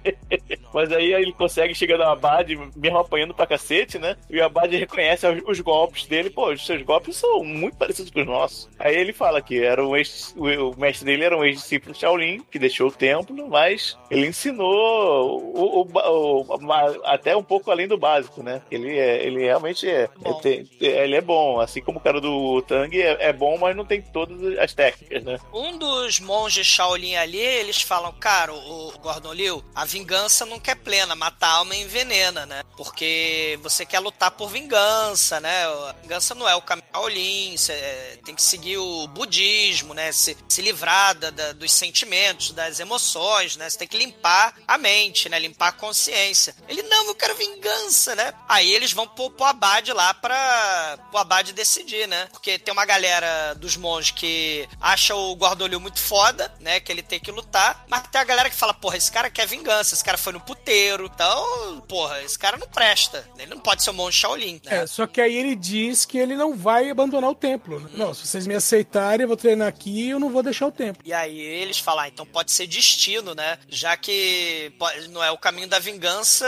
Mas 0.73 0.91
aí 0.91 1.13
ele 1.13 1.33
consegue 1.33 1.75
chegar 1.75 1.97
no 1.97 2.03
Abad, 2.05 2.49
mesmo 2.75 2.97
apanhando 2.97 3.33
pra 3.33 3.45
cacete, 3.47 3.97
né? 3.99 4.15
E 4.29 4.39
o 4.39 4.45
Abad 4.45 4.75
reconhece 4.75 5.27
os, 5.27 5.41
os 5.45 5.59
golpes 5.59 6.05
dele. 6.05 6.29
Pô, 6.29 6.51
os 6.51 6.65
seus 6.65 6.81
golpes 6.81 7.15
são 7.17 7.43
muito 7.43 7.77
parecidos 7.77 8.11
com 8.11 8.21
os 8.21 8.25
nossos. 8.27 8.69
Aí 8.79 8.95
ele 8.95 9.13
fala 9.13 9.41
que 9.41 9.63
era 9.63 9.85
um 9.85 9.95
ex, 9.95 10.33
o, 10.37 10.75
mestre 10.79 11.05
dele 11.05 11.23
era 11.25 11.37
um 11.37 11.43
ex-discípulo 11.43 11.95
Shaolin, 11.95 12.41
que 12.51 12.57
deixou 12.59 12.87
o 12.87 12.91
templo, 12.91 13.47
mas 13.49 13.97
ele 14.09 14.27
ensinou 14.27 15.41
o, 15.55 15.81
o- 15.81 17.03
até 17.03 17.35
um 17.35 17.43
pouco 17.43 17.71
além 17.71 17.87
do 17.87 17.97
básico, 17.97 18.41
né? 18.41 18.61
Ele, 18.71 18.97
é, 18.97 19.25
ele 19.25 19.41
realmente 19.41 19.87
é, 19.87 20.09
Bom. 20.17 20.41
é 20.43 20.63
ele 20.81 21.15
é 21.15 21.21
bom. 21.21 21.59
Assim 21.59 21.81
como 21.81 21.99
o 21.99 22.01
cara 22.01 22.19
do 22.19 22.61
Tang 22.63 22.99
é, 22.99 23.17
é 23.29 23.33
bom, 23.33 23.57
mas 23.57 23.75
não 23.75 23.85
tem 23.85 24.01
todas 24.01 24.57
as 24.57 24.73
técnicas, 24.73 25.23
né? 25.23 25.37
Um 25.53 25.77
dos 25.77 26.19
monges 26.19 26.65
Shaolin 26.65 27.15
ali, 27.15 27.39
eles 27.39 27.81
falam, 27.81 28.11
cara, 28.13 28.53
o 28.53 28.93
Gordon 29.01 29.33
Liu, 29.33 29.63
a 29.75 29.85
vingança 29.85 30.45
nunca 30.63 30.71
é 30.71 30.75
plena, 30.75 31.13
matar 31.13 31.47
a 31.49 31.53
alma 31.55 31.75
envenena, 31.75 32.45
né? 32.45 32.63
Porque 32.77 33.59
você 33.61 33.85
quer 33.85 33.99
lutar 33.99 34.31
por 34.31 34.49
vingança, 34.49 35.41
né? 35.41 35.63
Vingança 36.01 36.33
não 36.33 36.47
é 36.47 36.55
o 36.55 36.61
caminho 36.61 36.87
Shaolin, 36.93 37.57
você 37.57 37.73
é, 37.73 38.19
tem 38.23 38.33
que 38.33 38.41
seguir 38.41 38.77
o 38.77 39.05
budismo, 39.07 39.93
né? 39.93 40.09
Se, 40.13 40.37
se 40.47 40.61
livrar 40.61 41.15
da- 41.15 41.31
da- 41.31 41.51
dos 41.51 41.69
sentimentos, 41.73 42.51
das 42.51 42.79
emoções, 42.79 43.57
né? 43.57 43.69
Você 43.69 43.77
tem 43.77 43.87
que 43.89 43.97
limpar 43.97 44.55
a 44.65 44.77
mente, 44.77 45.27
né? 45.27 45.37
Limpar 45.37 45.67
a 45.67 45.71
consciência. 45.73 46.55
Ele, 46.69 46.81
não, 46.83 47.07
eu 47.07 47.15
quero 47.15 47.35
vingança, 47.35 48.15
né? 48.15 48.33
Aí 48.47 48.71
eles 48.71 48.93
vão 48.93 49.05
pro, 49.05 49.29
pro 49.31 49.43
Abade 49.45 49.91
lá 49.91 50.13
pra 50.13 50.97
o 51.11 51.17
Abade 51.17 51.51
decidir, 51.51 52.07
né? 52.07 52.27
Porque 52.31 52.57
tem 52.57 52.71
uma 52.71 52.85
galera 52.85 53.53
dos 53.55 53.75
monges 53.75 54.11
que 54.11 54.67
acha 54.79 55.13
o 55.13 55.35
Gordon 55.35 55.67
Liu 55.67 55.79
muito 55.81 55.99
foda, 55.99 56.53
né? 56.61 56.79
Que 56.79 56.89
ele 56.91 57.03
tem 57.03 57.19
que 57.19 57.31
lutar. 57.31 57.83
Mas 57.89 58.03
tem 58.07 58.21
a 58.21 58.23
galera 58.23 58.49
que 58.49 58.55
fala, 58.55 58.73
porra, 58.73 58.95
esse 58.95 59.11
cara 59.11 59.29
quer 59.29 59.45
vingança, 59.45 59.93
esse 59.93 60.03
cara 60.03 60.17
foi 60.17 60.31
no 60.31 60.39
puteiro. 60.55 61.09
Então, 61.13 61.81
porra, 61.87 62.21
esse 62.21 62.37
cara 62.37 62.57
não 62.57 62.67
presta. 62.67 63.27
Ele 63.37 63.53
não 63.53 63.59
pode 63.59 63.83
ser 63.83 63.89
um 63.89 63.93
monge 63.93 64.17
Shaolin, 64.17 64.61
né? 64.63 64.83
É, 64.83 64.87
só 64.87 65.05
que 65.05 65.19
aí 65.19 65.35
ele 65.35 65.55
diz 65.55 66.05
que 66.05 66.17
ele 66.17 66.35
não 66.35 66.55
vai 66.55 66.89
abandonar 66.89 67.29
o 67.29 67.35
templo. 67.35 67.79
né? 67.79 67.89
Não, 67.93 68.13
se 68.13 68.27
vocês 68.27 68.47
me 68.47 68.55
aceitarem, 68.55 69.23
eu 69.23 69.27
vou 69.27 69.37
treinar 69.37 69.67
aqui 69.67 69.89
e 69.89 70.09
eu 70.11 70.19
não 70.19 70.29
vou 70.29 70.43
deixar 70.43 70.67
o 70.67 70.71
templo. 70.71 71.03
E 71.05 71.13
aí 71.13 71.39
eles 71.39 71.79
falam, 71.79 72.03
ah, 72.03 72.07
então 72.07 72.25
pode 72.25 72.51
ser 72.51 72.67
destino, 72.67 73.33
né? 73.35 73.57
Já 73.67 73.97
que 73.97 74.71
não 75.09 75.23
é 75.23 75.31
o 75.31 75.37
caminho 75.37 75.67
da 75.67 75.79
vingança, 75.79 76.45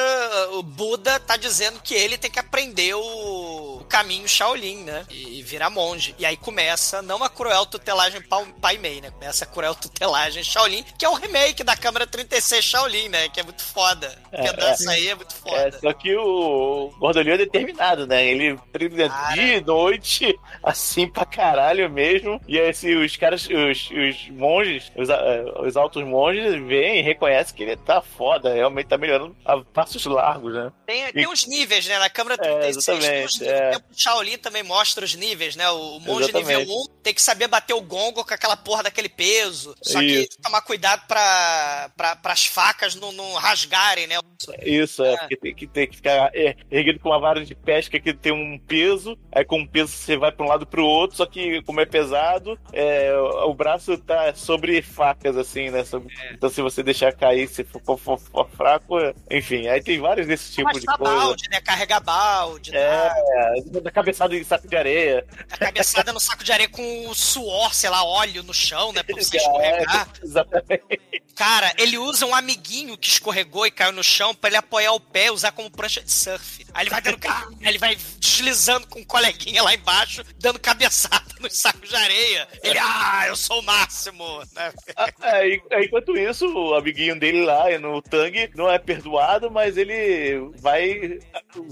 o 0.53 0.63
Buda 0.63 1.19
tá 1.19 1.37
dizendo 1.37 1.79
que 1.81 1.93
ele 1.93 2.17
tem 2.17 2.31
que 2.31 2.39
aprender 2.39 2.93
o, 2.95 3.85
caminho 3.95 4.27
Shaolin, 4.27 4.83
né? 4.83 5.05
E, 5.09 5.41
virar 5.41 5.69
monge. 5.69 6.15
E 6.19 6.25
aí 6.25 6.35
começa, 6.35 7.01
não 7.01 7.23
a 7.23 7.29
cruel 7.29 7.65
tutelagem 7.65 8.21
Pai 8.61 8.77
Mei, 8.77 8.99
né? 8.99 9.11
Começa 9.11 9.45
a 9.45 9.47
cruel 9.47 9.73
tutelagem 9.75 10.43
Shaolin, 10.43 10.83
que 10.97 11.05
é 11.05 11.09
o 11.09 11.13
remake 11.13 11.63
da 11.63 11.77
Câmara 11.77 12.05
36 12.05 12.63
Shaolin, 12.63 13.09
né? 13.09 13.29
Que 13.29 13.39
é 13.39 13.43
muito 13.43 13.63
foda. 13.63 13.94
É, 14.31 14.37
Porque 14.37 14.47
a 14.47 14.51
dança 14.51 14.91
aí 14.91 15.07
é 15.07 15.15
muito 15.15 15.33
É, 15.45 15.49
foda. 15.49 15.79
só 15.79 15.93
que 15.93 16.15
o 16.15 16.91
Gordon 16.99 17.21
Liu 17.21 17.33
é 17.35 17.37
determinado, 17.37 18.05
né? 18.07 18.25
Ele 18.25 18.57
treina 18.71 19.07
Cara. 19.09 19.33
dia 19.33 19.57
e 19.57 19.61
noite, 19.61 20.37
assim 20.63 21.07
pra 21.07 21.25
caralho 21.25 21.89
mesmo. 21.89 22.41
E 22.47 22.59
aí, 22.59 22.69
assim, 22.69 22.95
os 22.95 23.15
caras, 23.15 23.47
os, 23.47 23.89
os 23.91 24.29
monges, 24.31 24.91
os, 24.95 25.07
os 25.65 25.77
altos 25.77 26.03
monges, 26.03 26.53
veem 26.65 26.99
e 26.99 27.01
reconhecem 27.01 27.55
que 27.55 27.63
ele 27.63 27.77
tá 27.77 28.01
foda, 28.01 28.53
realmente 28.53 28.87
tá 28.87 28.97
melhorando 28.97 29.35
a 29.45 29.57
passos 29.61 30.05
largos, 30.05 30.53
né? 30.53 30.71
Tem, 30.85 31.11
tem 31.13 31.27
uns 31.27 31.45
níveis, 31.47 31.85
né? 31.87 31.97
Na 31.99 32.09
Câmara 32.09 32.35
É, 32.35 32.37
36 32.59 32.85
tem 32.85 32.95
os 32.97 33.03
exatamente, 33.05 33.39
níveis. 33.41 33.61
é. 33.61 33.77
O 33.77 33.81
Shaolin 33.95 34.37
também 34.37 34.63
mostra 34.63 35.05
os 35.05 35.15
níveis, 35.15 35.55
né? 35.55 35.69
O 35.69 35.99
monge 35.99 36.29
Exatamente. 36.29 36.59
nível 36.59 36.73
1 36.91 36.94
tem 37.05 37.13
que 37.13 37.21
saber 37.21 37.47
bater 37.47 37.75
o 37.75 37.81
gongo 37.81 38.25
com 38.25 38.33
aquela 38.33 38.57
porra 38.57 38.81
daquele 38.81 39.07
peso. 39.07 39.75
Só 39.79 39.99
que 39.99 40.21
Isso. 40.21 40.37
tomar 40.41 40.61
cuidado 40.61 41.03
pra, 41.07 41.91
pra, 41.95 42.15
pras 42.15 42.47
facas 42.47 42.95
não, 42.95 43.11
não 43.11 43.33
rasgarem, 43.35 44.07
né? 44.07 44.15
Isso, 44.63 45.03
é, 45.03 45.13
É. 45.13 45.17
porque 45.17 45.37
tem 45.37 45.53
que, 45.55 45.67
tem 45.67 45.87
que 45.87 45.97
ficar 45.97 46.31
é, 46.33 46.55
erguido 46.71 46.99
com 46.99 47.09
uma 47.09 47.19
vara 47.19 47.45
de 47.45 47.53
pesca 47.53 47.99
que 47.99 48.11
tem 48.11 48.31
um 48.33 48.57
peso, 48.57 49.15
aí 49.31 49.45
com 49.45 49.61
o 49.61 49.67
peso 49.67 49.91
você 49.91 50.17
vai 50.17 50.31
pra 50.31 50.43
um 50.43 50.49
lado 50.49 50.65
pro 50.65 50.83
outro, 50.83 51.15
só 51.15 51.27
que 51.27 51.61
como 51.61 51.79
é 51.79 51.85
pesado, 51.85 52.59
é, 52.73 53.13
o 53.15 53.45
o 53.51 53.53
braço 53.53 53.95
tá 53.99 54.33
sobre 54.33 54.81
facas, 54.81 55.37
assim, 55.37 55.69
né? 55.69 55.85
sobre- 55.85 56.11
É. 56.19 56.33
Então 56.33 56.49
se 56.49 56.59
você 56.61 56.81
deixar 56.81 57.13
cair, 57.13 57.47
se 57.47 57.63
for, 57.63 57.79
for- 57.85 57.97
for- 57.99 58.19
for 58.19 58.49
fraco, 58.49 58.95
enfim, 59.29 59.67
aí 59.67 59.81
tem 59.83 59.99
vários 59.99 60.25
desses 60.25 60.49
tipos 60.55 60.73
Mas 60.73 60.81
de 60.81 60.87
tá 60.87 60.97
coisa. 60.97 61.13
balde, 61.15 61.43
né? 61.51 61.61
Carregar 61.61 61.99
balde, 62.01 62.71
né? 62.71 62.79
É, 62.79 63.79
da 63.81 63.91
cabeçada 63.91 64.35
em 64.35 64.43
saco 64.43 64.67
de 64.67 64.75
areia. 64.75 65.23
A 65.51 65.57
cabeçada 65.57 66.11
no 66.11 66.19
saco 66.19 66.43
de 66.43 66.51
areia 66.51 66.67
com 66.69 66.81
suor, 67.13 67.73
sei 67.73 67.89
lá, 67.89 68.03
óleo 68.03 68.43
no 68.43 68.53
chão, 68.53 68.91
né? 68.93 69.03
Pra 69.03 69.15
você 69.15 69.37
É, 69.37 69.39
escorregar. 69.41 70.09
exatamente. 70.23 71.01
Cara, 71.35 71.73
ele 71.77 71.97
usa 71.97 72.25
um 72.25 72.33
amiguinho 72.33 72.97
que 72.97 73.09
escorregou 73.09 73.65
e 73.67 73.71
caiu 73.71 73.91
no 73.91 74.03
chão 74.03 74.33
pra 74.33 74.49
ele 74.49 74.55
apoiar 74.57 74.93
o 74.93 74.99
pé 75.01 75.25
e 75.25 75.31
usar 75.31 75.51
como 75.51 75.69
prancha 75.69 76.01
de 76.01 76.11
surf. 76.11 76.65
Aí 76.73 76.83
ele 76.83 76.89
vai 76.89 77.01
dando. 77.01 77.17
ele 77.61 77.77
vai 77.77 77.97
deslizando 78.19 78.87
com 78.87 78.99
um 78.99 79.03
coleguinha 79.05 79.61
lá 79.61 79.73
embaixo, 79.73 80.23
dando 80.39 80.59
cabeçada 80.59 81.25
nos 81.41 81.57
sacos 81.57 81.89
de 81.89 81.95
areia. 81.95 82.47
Ele, 82.63 82.79
ah, 82.79 83.25
eu 83.27 83.35
sou 83.35 83.59
o 83.59 83.63
máximo. 83.63 84.25
né? 84.53 84.71
Ah, 84.95 85.09
aí- 85.23 85.61
aí, 85.71 85.85
enquanto 85.85 86.15
isso, 86.17 86.47
o 86.47 86.73
amiguinho 86.75 87.19
dele 87.19 87.43
lá 87.43 87.65
no 87.79 88.01
Tang 88.01 88.49
não 88.55 88.71
é 88.71 88.79
perdoado, 88.79 89.51
mas 89.51 89.75
ele 89.75 90.39
vai, 90.61 91.19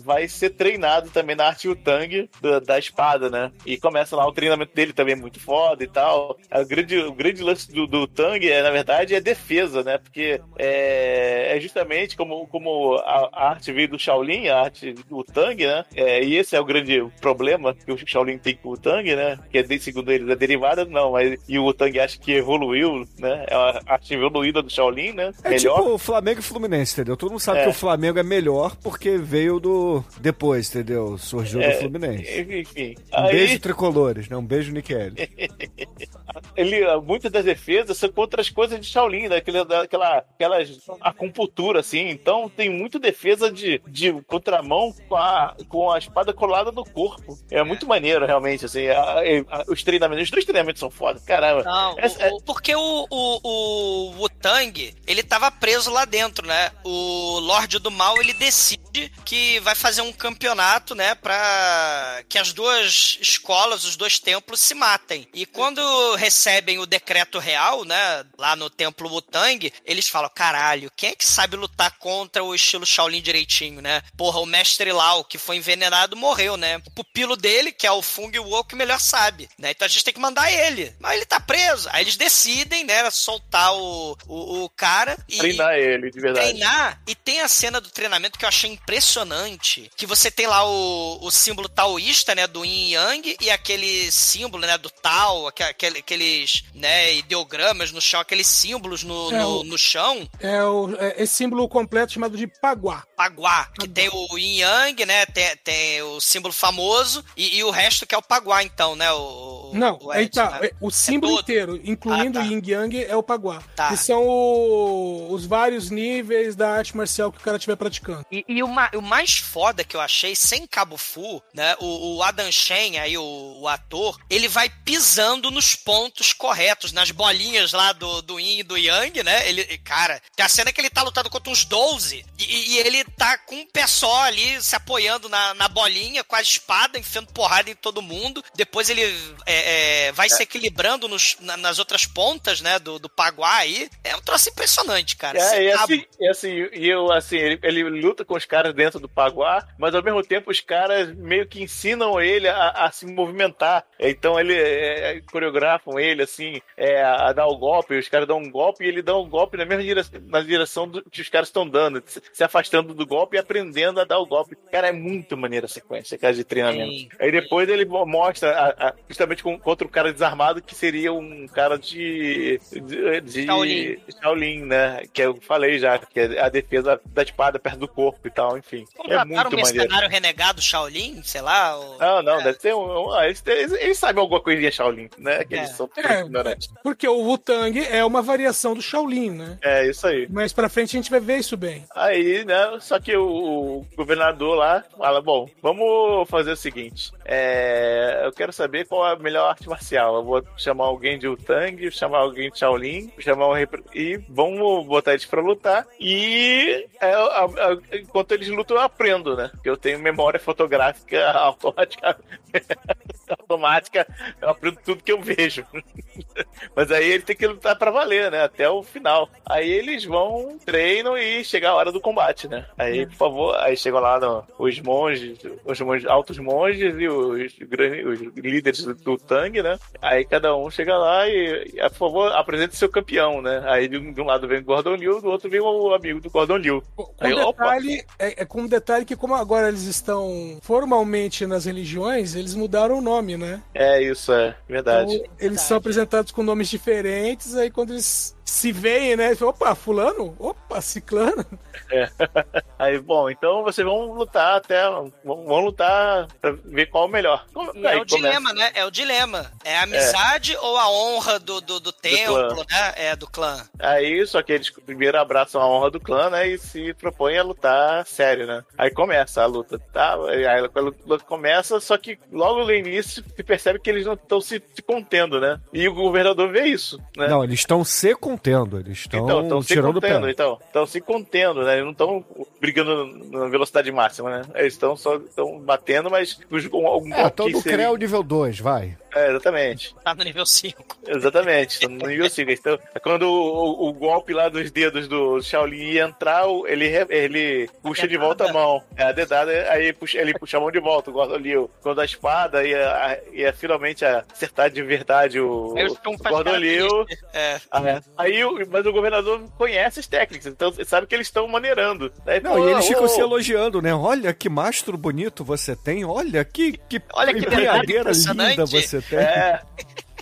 vai 0.04 0.28
ser 0.28 0.50
treinado 0.52 1.10
também 1.10 1.36
na 1.38 1.48
arte 1.48 1.74
Tang 1.76 2.30
da, 2.42 2.60
da 2.60 2.78
espada, 2.80 3.30
né? 3.30 3.50
E 3.66 3.78
começa 3.78 4.16
lá 4.16 4.28
o 4.28 4.34
treinamento 4.34 4.74
dele 4.76 4.92
também 4.92 5.13
é 5.14 5.16
muito 5.16 5.40
foda 5.40 5.84
e 5.84 5.88
tal. 5.88 6.38
O 6.54 6.66
grande, 6.66 6.98
o 6.98 7.12
grande 7.14 7.42
lance 7.44 7.72
do, 7.72 7.88
do 7.88 8.08
Tang 8.08 8.46
é, 8.48 8.62
na 8.62 8.72
verdade, 8.72 9.16
é 9.16 9.22
defesa, 9.22 9.84
né? 9.84 9.98
Porque 9.98 10.40
é, 10.58 11.56
é 11.56 11.60
justamente 11.60 12.16
como, 12.18 12.48
como 12.48 12.96
a, 12.96 13.30
a 13.32 13.50
arte 13.52 13.72
veio 13.72 13.88
do 13.90 14.00
Shaolin, 14.00 14.48
a 14.48 14.62
arte 14.62 14.94
do 15.10 15.24
Tang, 15.24 15.66
né? 15.66 15.86
É, 15.96 16.24
e 16.24 16.36
esse 16.36 16.56
é 16.56 16.60
o 16.60 16.66
grande 16.66 17.04
problema 17.22 17.74
que 17.74 17.92
o 17.92 17.98
Shaolin 17.98 18.38
tem 18.38 18.56
com 18.56 18.70
o 18.70 18.78
Tang, 18.78 19.16
né? 19.16 19.40
Que 19.52 19.60
é, 19.60 19.80
segundo 19.80 20.12
eles, 20.12 20.28
é 20.30 20.36
derivada, 20.36 20.86
não, 20.86 21.12
mas 21.12 21.40
e 21.48 21.58
o 21.60 21.74
Tang 21.74 21.98
acha 22.00 22.18
que 22.20 22.32
evoluiu, 22.34 23.08
né? 23.18 23.46
É 23.48 23.58
uma 23.58 23.82
arte 23.88 24.14
evoluída 24.14 24.62
do 24.62 24.70
Shaolin, 24.70 25.14
né? 25.14 25.32
É 25.44 25.50
Melhor. 25.52 25.78
tipo 25.80 25.90
o 25.94 25.98
Flamengo 25.98 26.40
e 26.40 26.44
Fluminense, 26.44 26.94
entendeu? 26.94 27.16
Todo 27.18 27.32
mundo 27.32 27.40
sabe 27.40 27.60
É. 27.60 27.64
que 27.64 27.70
o 27.70 27.74
Flamengo 27.74 28.20
é 28.20 28.24
melhor 28.24 28.76
porque 28.78 29.18
veio 29.18 29.60
do. 29.60 30.04
Depois, 30.20 30.70
entendeu? 30.70 31.18
Surgiu 31.18 31.62
É, 31.62 31.72
do 31.74 31.80
Fluminense. 31.80 32.42
Enfim. 32.42 32.96
Um 33.12 33.18
Aí, 33.18 33.32
beijo 33.32 33.60
tricolores, 33.60 34.28
né? 34.30 34.36
Um 34.38 34.46
beijo, 34.46 34.72
Nikelli. 35.12 35.88
ele, 36.56 36.98
muitas 37.02 37.32
das 37.32 37.46
defesas 37.46 37.98
são 37.98 38.10
contra 38.10 38.42
as 38.42 38.50
coisas 38.50 38.80
de 38.80 38.86
Shaolin, 38.86 39.28
né? 39.28 39.38
Aquela, 39.38 39.66
daquela, 39.66 40.18
aquelas 40.18 40.70
acupuntura, 41.02 41.80
assim. 41.80 42.10
Então 42.10 42.50
tem 42.50 42.70
muito 42.70 43.00
defesa 43.00 43.52
de, 43.52 43.82
de 43.88 44.14
contramão 44.24 44.94
com 45.08 45.16
a, 45.16 45.56
com 45.68 45.92
a 45.92 45.98
espada 45.98 46.34
colada 46.34 46.72
no 46.72 46.84
corpo. 46.86 47.38
É 47.52 47.64
muito 47.64 47.88
maneiro, 47.88 48.26
realmente, 48.26 48.66
assim. 48.66 48.88
a- 48.88 49.20
a- 49.50 49.64
os 49.68 49.84
treinamentos, 49.84 50.26
os 50.26 50.32
dois 50.32 50.46
treinamentos 50.46 50.80
são 50.80 50.90
foda, 50.90 51.20
caramba. 51.26 51.64
Não, 51.64 52.00
Essa- 52.00 52.30
o- 52.30 52.38
o- 52.38 52.42
porque 52.44 52.76
o, 52.76 53.08
o, 53.10 53.40
o 53.44 54.12
Wu-Tang, 54.20 54.94
ele 55.08 55.24
tava 55.24 55.52
preso 55.52 55.90
lá 55.92 56.06
dentro, 56.06 56.46
né? 56.48 56.72
O 56.84 57.40
Lorde 57.40 57.80
do 57.80 57.92
Mal, 57.92 58.20
ele 58.22 58.34
decide 58.34 59.12
que 59.26 59.60
vai 59.62 59.76
fazer 59.76 60.02
um 60.02 60.12
campeonato, 60.14 60.94
né, 60.94 61.16
pra 61.16 62.22
que 62.30 62.38
as 62.38 62.54
duas 62.54 63.18
escolas, 63.22 63.84
os 63.84 63.96
dois 63.96 64.20
templos 64.20 64.60
se 64.60 64.74
matem. 64.76 64.93
E 65.34 65.46
quando 65.46 66.16
recebem 66.16 66.80
o 66.80 66.86
decreto 66.86 67.40
real, 67.40 67.84
né, 67.86 68.26
lá 68.38 68.56
no 68.56 68.70
templo 68.70 69.10
Wutang, 69.10 69.72
eles 69.86 70.08
falam, 70.08 70.30
caralho, 70.34 70.92
quem 70.96 71.10
é 71.10 71.16
que 71.16 71.26
sabe 71.26 71.56
lutar 71.56 71.92
contra 71.98 72.44
o 72.44 72.54
estilo 72.54 72.86
Shaolin 72.86 73.22
direitinho, 73.22 73.82
né? 73.82 74.02
Porra, 74.18 74.40
o 74.40 74.46
mestre 74.46 74.92
Lau, 74.92 75.24
que 75.24 75.38
foi 75.38 75.58
envenenado, 75.58 76.16
morreu, 76.16 76.58
né? 76.58 76.82
O 76.86 76.92
pupilo 76.92 77.36
dele, 77.36 77.72
que 77.72 77.88
é 77.88 77.92
o 77.92 78.02
Fung 78.02 78.38
Wo, 78.40 78.64
que 78.64 78.76
melhor 78.76 79.00
sabe, 79.00 79.50
né? 79.58 79.72
Então 79.72 79.86
a 79.86 79.90
gente 79.90 80.04
tem 80.04 80.14
que 80.14 80.20
mandar 80.20 80.52
ele. 80.52 80.96
Mas 81.00 81.18
ele 81.18 81.26
tá 81.26 81.40
preso. 81.40 81.90
Aí 81.92 82.04
eles 82.04 82.16
decidem, 82.16 82.84
né, 82.84 83.10
soltar 83.12 83.74
o, 83.76 84.18
o, 84.28 84.64
o 84.64 84.70
cara 84.70 85.18
e 85.30 85.38
Treinar 85.38 85.74
ele, 85.76 86.12
de 86.12 86.20
verdade. 86.20 86.50
treinar. 86.50 87.02
E 87.08 87.16
tem 87.16 87.42
a 87.42 87.48
cena 87.48 87.80
do 87.82 87.90
treinamento 87.90 88.38
que 88.38 88.46
eu 88.46 88.50
achei 88.50 88.72
impressionante. 88.72 89.90
Que 89.96 90.06
você 90.06 90.30
tem 90.32 90.48
lá 90.48 90.64
o, 90.66 91.20
o 91.22 91.32
símbolo 91.32 91.70
taoísta, 91.70 92.34
né? 92.36 92.48
Do 92.48 92.66
yin 92.66 92.92
yang. 92.92 93.38
E 93.40 93.50
aquele 93.50 94.12
símbolo, 94.12 94.66
né? 94.66 94.73
Do 94.78 94.90
Tao. 94.90 95.48
aque- 95.48 95.64
aquele- 95.64 96.00
Aqueles, 96.00 96.64
né? 96.74 97.14
Ideogramas 97.16 97.92
no 97.92 98.02
chão. 98.02 98.20
Aqueles 98.20 98.48
símbolos 98.48 99.04
no, 99.04 99.32
É, 99.34 99.40
no, 99.40 99.60
o- 99.62 99.64
no 99.64 99.78
chão. 99.78 100.28
É, 100.40 100.64
o, 100.64 100.96
é 100.98 101.24
esse 101.24 101.34
símbolo 101.36 101.68
completo 101.70 102.14
chamado 102.14 102.38
de 102.38 102.48
Paguá. 102.48 103.04
Paguá. 103.16 103.70
Que 103.80 103.88
tem 103.88 104.10
o 104.10 104.38
yin 104.38 104.60
yang, 104.60 105.06
né? 105.06 105.26
Tem, 105.28 105.56
tem 105.58 106.02
o 106.02 106.20
símbolo 106.20 106.54
famoso. 106.54 107.24
E, 107.38 107.58
e 107.58 107.64
o 107.64 107.70
resto 107.72 108.06
que 108.06 108.14
é 108.14 108.18
o 108.18 108.22
Paguá, 108.22 108.64
então, 108.64 108.96
né? 108.96 109.12
O, 109.12 109.72
Não, 109.74 109.98
o 110.02 110.12
aí 110.12 110.24
Ed, 110.26 110.32
tá. 110.34 110.60
né? 110.60 110.68
é, 110.68 110.72
O 110.82 110.92
símbolo 110.92 111.34
todo. 111.34 111.42
inteiro, 111.44 111.82
incluindo 111.84 112.40
Ah, 112.40 112.42
tá. 112.44 112.48
o 112.48 112.52
Yin 112.52 112.62
Yang, 112.66 113.04
é 113.06 113.16
o 113.16 113.24
Paguá. 113.24 113.62
Tá. 113.76 113.90
Que 113.90 113.98
são 113.98 114.22
o- 114.26 115.32
os 115.34 115.46
vários 115.46 115.90
níveis 115.90 116.56
da 116.56 116.72
arte 116.72 116.96
marcial 116.96 117.32
que 117.32 117.38
o 117.40 117.42
cara 117.42 117.58
estiver 117.58 117.76
praticando. 117.76 118.26
E, 118.32 118.44
e 118.48 118.64
o, 118.64 118.68
ma- 118.68 118.92
o 118.96 119.02
mais 119.02 119.38
foda 119.38 119.84
que 119.84 119.96
eu 119.96 120.02
achei, 120.02 120.36
sem 120.36 120.66
Cabo 120.68 120.98
Fu, 120.98 121.42
né? 121.54 121.76
O, 121.80 122.18
o 122.18 122.24
Adam 122.24 122.52
Shen, 122.52 123.00
aí, 123.00 123.18
o, 123.18 123.58
o 123.62 123.68
ator, 123.68 124.18
ele 124.30 124.48
vai 124.48 124.63
pisando 124.70 125.50
nos 125.52 125.76
pontos 125.76 126.34
corretos, 126.34 126.92
nas 126.92 127.12
bolinhas 127.12 127.74
lá 127.74 127.92
do, 127.94 128.22
do 128.22 128.40
Yin 128.40 128.60
e 128.60 128.64
do 128.64 128.78
Yang, 128.78 129.24
né? 129.24 129.48
Ele, 129.48 129.64
cara, 129.80 130.22
tem 130.36 130.46
a 130.46 130.50
cena 130.50 130.72
que 130.72 130.80
ele 130.82 130.90
tá 130.90 131.02
lutando 131.02 131.30
contra 131.30 131.52
uns 131.52 131.66
12 131.66 132.26
e, 132.40 132.74
e 132.74 132.78
ele 132.78 133.04
tá 133.04 133.38
com 133.38 133.56
um 133.56 133.66
pé 133.68 133.88
só 133.88 134.24
ali, 134.24 134.62
se 134.62 134.76
apoiando 134.76 135.28
na, 135.30 135.54
na 135.54 135.68
bolinha, 135.68 136.24
com 136.24 136.36
a 136.36 136.42
espada, 136.42 137.00
enfiando 137.00 137.32
porrada 137.34 137.70
em 137.70 137.76
todo 137.76 138.02
mundo. 138.02 138.44
Depois 138.56 138.90
ele 138.90 139.02
é, 139.46 140.08
é, 140.08 140.12
vai 140.12 140.30
se 140.30 140.42
equilibrando 140.44 141.08
nos- 141.08 141.38
na- 141.40 141.58
nas 141.58 141.80
outras 141.80 142.06
pontas, 142.06 142.62
né? 142.62 142.80
Do, 142.80 143.00
do 143.00 143.10
Paguá 143.10 143.58
aí. 143.58 143.90
É 144.04 144.16
um 144.16 144.22
troço 144.22 144.50
impressionante, 144.50 145.16
cara. 145.16 145.40
É, 145.40 145.64
e 145.64 145.72
cabo. 145.72 145.84
assim, 145.84 146.06
e 146.20 146.28
assim, 146.28 146.70
e 146.74 146.88
eu, 146.90 147.12
assim, 147.12 147.38
ele, 147.38 147.60
ele 147.64 147.84
luta 148.02 148.26
com 148.26 148.36
os 148.36 148.46
caras 148.46 148.74
dentro 148.74 149.00
do 149.00 149.10
Paguá, 149.10 149.68
mas 149.78 149.94
ao 149.96 150.04
mesmo 150.04 150.24
tempo 150.24 150.52
os 150.52 150.60
caras 150.60 151.16
meio 151.16 151.48
que 151.48 151.62
ensinam 151.62 152.20
ele 152.22 152.48
a, 152.48 152.70
a 152.70 152.92
se 152.92 153.06
movimentar. 153.06 153.86
Então 154.00 154.40
ele 154.40 154.53
é, 154.54 155.22
coreografam 155.32 156.00
ele, 156.00 156.24
assim, 156.24 156.62
é, 156.78 157.02
a 157.04 157.32
dar 157.34 157.48
o 157.48 157.58
golpe, 157.58 157.98
os 157.98 158.08
caras 158.08 158.28
dão 158.28 158.38
um 158.40 158.50
golpe 158.50 158.84
e 158.84 158.88
ele 158.88 159.02
dá 159.02 159.18
um 159.18 159.28
golpe 159.30 159.58
na 159.58 159.66
mesma 159.66 159.84
direção, 159.84 160.22
na 160.28 160.42
direção 160.42 160.88
do, 160.88 161.04
que 161.10 161.22
os 161.22 161.30
caras 161.30 161.48
estão 161.50 161.68
dando, 161.68 162.02
se, 162.06 162.44
afastando 162.44 162.94
do 162.94 163.06
golpe 163.06 163.36
e 163.36 163.40
aprendendo 163.40 164.00
a 164.00 164.04
dar 164.04 164.20
o 164.20 164.26
golpe. 164.26 164.56
Cara, 164.72 164.88
é 164.88 164.92
muito 164.92 165.36
maneira 165.38 165.66
a 165.66 165.70
sequência, 165.70 166.18
cara, 166.18 166.34
de 166.34 166.44
treinamento. 166.44 166.92
Sim. 166.92 167.10
Aí 167.20 167.32
depois 167.32 167.68
ele 167.70 167.86
mo- 167.86 168.06
mostra 168.06 168.52
a- 168.52 168.88
a- 168.90 168.94
justamente 169.08 169.44
com- 169.44 169.60
contra 169.60 169.86
o 169.88 169.90
cara 169.90 170.12
desarmado 170.14 170.62
que 170.62 170.76
seria 170.76 171.12
um 171.14 171.48
cara 171.48 171.78
de, 171.78 172.60
de, 172.72 173.22
de 173.22 173.46
Shaolin. 173.46 173.98
Shaolin, 174.22 174.66
né? 174.66 175.04
Que 175.14 175.22
eu 175.22 175.36
falei 175.42 175.80
já, 175.80 175.98
que 176.00 176.20
é 176.20 176.40
a 176.42 176.50
defesa 176.50 177.00
da 177.06 177.24
espada 177.24 177.60
perto 177.60 177.80
do 177.80 177.88
corpo 177.88 178.28
e 178.28 178.32
tal, 178.32 178.58
enfim. 178.58 178.84
É 178.94 178.98
Contrataram 178.98 179.26
muito 179.28 179.40
um 179.40 179.44
maneiro. 179.62 179.78
mercenário 179.78 180.10
renegado 180.10 180.62
Shaolin, 180.62 181.22
sei 181.24 181.42
lá. 181.42 181.76
ou- 181.78 181.98
Não, 181.98 182.22
não, 182.22 182.40
É. 182.40 182.44
deve 182.44 182.58
ter 182.60 182.74
um. 182.74 183.08
um- 183.08 183.14
ah, 183.14 183.26
eles, 183.26 183.44
eles, 183.46 183.72
eles 183.74 183.98
sabem 183.98 184.22
alguma 184.22 184.42
coisinha 184.44 184.72
Shaolin, 184.72 185.10
né? 185.18 185.44
Que 185.44 185.56
eles 185.56 185.70
É. 185.72 185.74
são 185.74 185.90
É. 185.98 186.20
ignorantes. 186.22 186.70
Porque 186.84 187.08
o 187.08 187.18
Wu-Tang 187.18 187.80
é 187.80 188.04
uma 188.06 188.22
variação 188.22 188.74
do 188.76 188.82
Shaolin, 188.82 189.32
né? 189.32 189.58
É 189.64 189.88
isso 189.90 190.06
aí. 190.06 190.28
Mais 190.30 190.54
pra 190.54 190.70
frente 190.70 190.96
a 190.96 191.00
gente 191.02 191.10
vai 191.10 191.20
ver 191.20 191.38
isso 191.38 191.58
bem. 191.58 191.86
Aí, 191.96 192.44
né? 192.46 192.78
Só 192.80 193.00
que 193.00 193.16
o, 193.16 193.26
o 193.26 193.86
governador 193.96 194.56
lá 194.58 194.84
fala: 194.98 195.22
bom, 195.22 195.50
vamos 195.62 196.30
fazer 196.30 196.52
o 196.52 196.58
seguinte. 196.58 197.12
é, 197.26 198.22
eu 198.26 198.32
quero 198.32 198.52
saber 198.54 198.86
qual 198.86 199.08
é 199.08 199.14
a 199.14 199.16
melhor 199.16 199.50
arte 199.50 199.68
marcial. 199.68 200.16
Eu 200.18 200.24
vou 200.24 200.44
chamar 200.58 200.86
alguém 200.86 201.18
de 201.18 201.28
Utang, 201.28 201.90
chamar 201.92 202.20
alguém 202.20 202.52
de 202.52 202.60
Shaolin, 202.60 203.12
chamar 203.20 203.48
um 203.50 203.54
e 203.94 204.18
vamos 204.30 204.86
botar 204.86 205.12
eles 205.12 205.26
pra 205.26 205.42
lutar. 205.42 205.88
E 206.00 206.86
é, 207.00 207.14
a- 207.14 207.46
a- 207.46 207.98
enquanto 207.98 208.32
eles 208.34 208.48
lutam, 208.50 208.76
eu 208.78 208.84
aprendo, 208.84 209.36
né? 209.38 209.50
Porque 209.54 209.70
eu 209.70 209.78
tenho 209.78 210.00
memória 210.00 210.40
fotográfica 210.40 211.32
automática. 211.32 212.18
automática, 213.40 214.08
eu 214.42 214.50
aprendo 214.50 214.78
tudo 214.84 215.04
que 215.04 215.12
eu 215.12 215.22
vejo. 215.22 215.66
Mas 216.76 216.92
aí 216.92 217.12
ele 217.12 217.24
tem 217.24 217.36
que 217.36 217.48
lutar 217.48 217.76
pra 217.78 217.92
valer, 217.92 218.32
né? 218.32 218.44
Até 218.44 218.70
o 218.70 218.82
final. 218.84 219.30
Aí 219.46 219.70
eles 219.70 220.06
vão, 220.06 220.58
treinam 220.66 221.18
e 221.18 221.44
chega 221.44 221.70
a 221.70 221.76
hora 221.76 221.92
do 221.92 222.02
combate, 222.02 222.48
né? 222.48 222.66
Aí, 222.78 223.06
por 223.06 223.16
favor, 223.16 223.56
aí 223.58 223.76
chegam 223.78 224.00
lá 224.00 224.20
no- 224.20 224.44
os 224.58 224.80
monges, 224.80 225.38
os 225.66 225.80
monges, 225.82 226.08
altos 226.08 226.38
monges 226.40 226.96
e 226.98 227.08
os, 227.08 227.54
grandes- 227.60 228.06
os 228.06 228.20
líderes 228.44 228.84
do, 228.86 229.18
Tang, 229.18 229.62
né? 229.62 229.78
Aí 230.02 230.26
cada 230.26 230.56
um 230.56 230.70
chega 230.70 230.98
lá 230.98 231.28
e, 231.28 231.72
e, 231.76 231.90
por 231.90 231.96
favor, 231.98 232.32
apresente 232.34 232.76
seu 232.76 232.90
campeão, 232.90 233.42
né? 233.42 233.64
Aí 233.68 233.88
de 233.88 233.98
um, 233.98 234.12
de 234.12 234.22
um 234.22 234.26
lado 234.26 234.48
vem 234.48 234.60
o 234.60 234.64
Gordon 234.64 234.96
Liu, 234.96 235.22
do 235.22 235.30
outro 235.30 235.50
vem 235.50 235.60
o 235.62 235.94
amigo 235.94 236.20
do 236.20 236.30
Gordon 236.30 236.58
Liu. 236.58 236.84
Com 236.96 237.12
Aí, 237.20 237.36
detalhe, 237.36 238.06
é, 238.20 238.42
é 238.42 238.46
com 238.46 238.62
um 238.62 238.68
detalhe 238.68 239.06
que 239.06 239.16
como 239.16 239.36
agora 239.36 239.68
eles 239.68 239.84
estão 239.84 240.58
formalmente 240.62 241.46
nas 241.46 241.66
religiões, 241.66 242.36
eles 242.36 242.56
mudaram 242.56 242.98
o 242.98 243.02
nome, 243.02 243.38
né? 243.38 243.62
É 243.74 244.02
isso, 244.02 244.23
é 244.32 244.56
verdade. 244.68 245.16
Então, 245.16 245.32
eles 245.40 245.62
são 245.62 245.78
apresentados 245.78 246.32
com 246.32 246.44
nomes 246.44 246.70
diferentes, 246.70 247.56
aí 247.56 247.70
quando 247.70 247.92
eles 247.92 248.36
se 248.54 248.72
veem, 248.72 249.16
né? 249.16 249.36
Opa, 249.42 249.74
fulano? 249.74 250.36
Opa, 250.38 250.80
ciclano? 250.80 251.44
É. 251.92 252.08
Aí, 252.78 253.00
bom, 253.00 253.28
então 253.30 253.64
vocês 253.64 253.86
vão 253.86 254.14
lutar 254.14 254.58
até. 254.58 254.84
Vão, 254.90 255.12
vão 255.24 255.60
lutar 255.60 256.28
pra 256.40 256.52
ver 256.64 256.86
qual 256.86 257.06
é 257.06 257.08
o 257.08 257.10
melhor. 257.10 257.46
E 257.74 257.88
Aí 257.88 257.98
é 257.98 258.02
o 258.02 258.06
começa. 258.06 258.06
dilema, 258.06 258.54
né? 258.54 258.72
É 258.76 258.86
o 258.86 258.92
dilema. 258.92 259.52
É 259.64 259.78
a 259.78 259.84
amizade 259.84 260.56
ou 260.58 260.78
a 260.78 260.88
honra 260.90 261.40
do, 261.40 261.60
do, 261.62 261.80
do 261.80 261.92
templo, 261.92 262.58
né? 262.58 262.94
É, 262.96 263.16
do 263.16 263.28
clã. 263.28 263.58
Aí, 263.80 264.26
só 264.28 264.42
que 264.44 264.54
eles 264.54 264.70
primeiro 264.70 265.20
abraçam 265.20 265.60
a 265.60 265.68
honra 265.68 265.90
do 265.90 266.00
clã, 266.00 266.30
né? 266.30 266.48
E 266.48 266.60
se 266.60 266.94
propõem 266.94 267.40
a 267.40 267.44
lutar 267.44 268.06
sério, 268.06 268.46
né? 268.46 268.64
Aí 268.78 268.92
começa 268.92 269.42
a 269.42 269.48
luta, 269.48 269.80
tá? 269.92 270.16
Aí 270.28 270.46
a 270.46 270.62
luta 270.62 271.26
começa, 271.26 271.80
só 271.80 271.98
que 271.98 272.20
logo 272.32 272.64
no 272.64 272.74
início 272.74 273.24
se 273.36 273.44
percebe 273.44 273.80
que 273.80 273.90
eles 273.90 274.06
não 274.06 274.14
estão 274.14 274.40
se, 274.40 274.62
se 274.76 274.82
contendo, 274.84 275.40
né? 275.40 275.60
E 275.74 275.88
o 275.88 275.94
governador 275.94 276.52
vê 276.52 276.68
isso, 276.68 277.02
né? 277.18 277.28
Não, 277.28 277.44
eles 277.44 277.60
estão 277.60 277.84
se 277.84 278.14
contendo, 278.16 278.43
eles 278.80 279.00
estão 279.00 279.24
Então, 279.24 279.42
estão 279.42 279.62
se 279.62 279.68
tirando 279.70 279.90
o 279.98 280.02
contendo, 280.02 280.26
pé. 280.26 280.32
então. 280.32 280.60
Estão 280.66 280.86
se 280.86 281.02
contendo, 281.02 281.64
né? 281.64 281.74
Eles 281.74 281.84
não 281.86 281.92
estão 281.92 282.26
brigando 282.60 283.06
na 283.32 283.48
velocidade 283.48 283.92
máxima, 283.92 284.30
né? 284.30 284.46
Eles 284.56 284.74
estão 284.74 284.96
só 284.96 285.16
estão 285.16 285.60
batendo, 285.60 286.10
mas 286.12 286.38
com 286.70 286.86
algum 286.88 287.14
É, 287.14 287.26
então 287.26 287.46
que 287.48 287.54
do 287.54 287.62
seria- 287.62 287.78
CREA 287.78 287.92
nível 287.98 288.24
2, 288.24 288.60
vai. 288.60 288.98
É, 289.16 289.30
exatamente. 289.30 289.96
Tá 290.04 290.16
no 290.16 290.24
nível 290.24 290.46
5. 290.46 290.98
Exatamente, 291.08 291.72
estão 291.74 291.90
no 291.90 292.08
nível 292.08 292.30
5. 292.30 292.52
Então, 292.52 292.80
quando 293.02 293.24
o, 293.24 293.86
o- 293.86 293.90
o 293.90 293.94
golpe 293.94 294.34
lá 294.34 294.50
dos 294.50 294.72
dedos 294.72 295.08
do 295.08 295.42
Shaolin 295.42 295.92
ia 295.92 296.04
entrar, 296.06 296.48
o- 296.48 296.66
ele, 296.68 296.86
ele 297.10 297.70
puxa 297.82 298.08
de 298.08 298.18
volta 298.18 298.50
a 298.50 298.54
mão. 298.54 298.82
É 298.96 299.04
a 299.04 299.12
dedada, 299.12 299.52
aí 299.72 299.94
puxa- 299.94 300.18
ele 300.20 300.34
puxa 300.38 300.58
a 300.58 300.60
mão 300.60 300.72
de 300.72 300.80
volta, 300.80 301.10
o 301.10 301.14
Gordon 301.14 301.38
Liu. 301.38 301.70
Quando 301.82 302.02
a 302.02 302.06
espada 302.06 302.66
ia, 302.66 303.22
ia 303.32 303.54
finalmente 303.54 304.04
acertar 304.06 304.70
de 304.70 304.82
verdade 304.82 305.40
o, 305.40 305.74
Aí 305.78 305.86
o 305.88 306.18
Gordon 306.18 306.56
Liu. 306.56 307.06
É. 307.34 307.60
Ah, 307.72 308.02
Aí, 308.18 308.44
o- 308.44 308.68
mas 308.70 308.86
o 308.86 308.92
governador 308.94 309.42
conhece 309.58 310.00
as 310.00 310.08
técnicas, 310.08 310.48
então 310.48 310.74
sabe 310.86 311.08
que 311.08 311.14
eles 311.16 311.28
estão 311.28 311.48
maneirando. 311.48 312.12
Aí, 312.26 312.40
Não, 312.40 312.54
pô, 312.54 312.68
e 312.68 312.72
eles 312.72 312.88
ficam 312.88 313.04
ô, 313.04 313.08
se 313.08 313.20
elogiando, 313.20 313.82
né? 313.82 313.94
Olha 313.94 314.34
que 314.34 314.50
mastro 314.50 314.98
bonito 314.98 315.44
você 315.44 315.76
tem, 315.76 316.04
olha 316.06 316.44
que, 316.44 316.78
que 316.90 317.02
Olha 317.14 317.34
que 317.34 317.40
impressionante. 317.42 318.50
linda 318.52 318.66
você 318.66 319.03
tem. 319.10 319.20
É. 319.20 319.62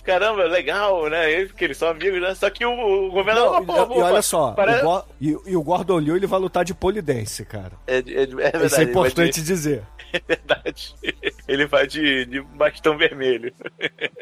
Caramba, 0.04 0.44
legal, 0.44 1.08
né? 1.08 1.30
Eles, 1.30 1.48
porque 1.50 1.64
eles 1.64 1.76
são 1.76 1.88
amigos, 1.88 2.20
né? 2.20 2.34
Só 2.34 2.50
que 2.50 2.64
o, 2.64 3.06
o 3.06 3.10
governador. 3.10 3.52
Não, 3.60 3.64
pô, 3.66 3.86
pô, 3.86 3.94
e 3.98 4.02
olha 4.02 4.16
pô, 4.16 4.22
só, 4.22 4.52
para- 4.52 4.80
o 4.80 4.82
Go- 4.82 5.04
e, 5.20 5.36
e 5.46 5.56
o 5.56 5.62
Gordon 5.62 5.98
Liu 5.98 6.16
ele 6.16 6.26
vai 6.26 6.40
lutar 6.40 6.64
de 6.64 6.74
polidense, 6.74 7.44
cara. 7.44 7.72
É, 7.86 7.96
é- 7.96 7.98
é 7.98 8.26
verdade. 8.26 8.66
Isso 8.66 8.80
é 8.80 8.84
importante 8.84 9.40
de- 9.40 9.46
dizer. 9.46 9.82
É 10.14 10.20
verdade. 10.28 10.94
Ele 11.48 11.64
vai 11.66 11.86
de, 11.86 12.26
de 12.26 12.42
bastão 12.42 12.98
vermelho. 12.98 13.50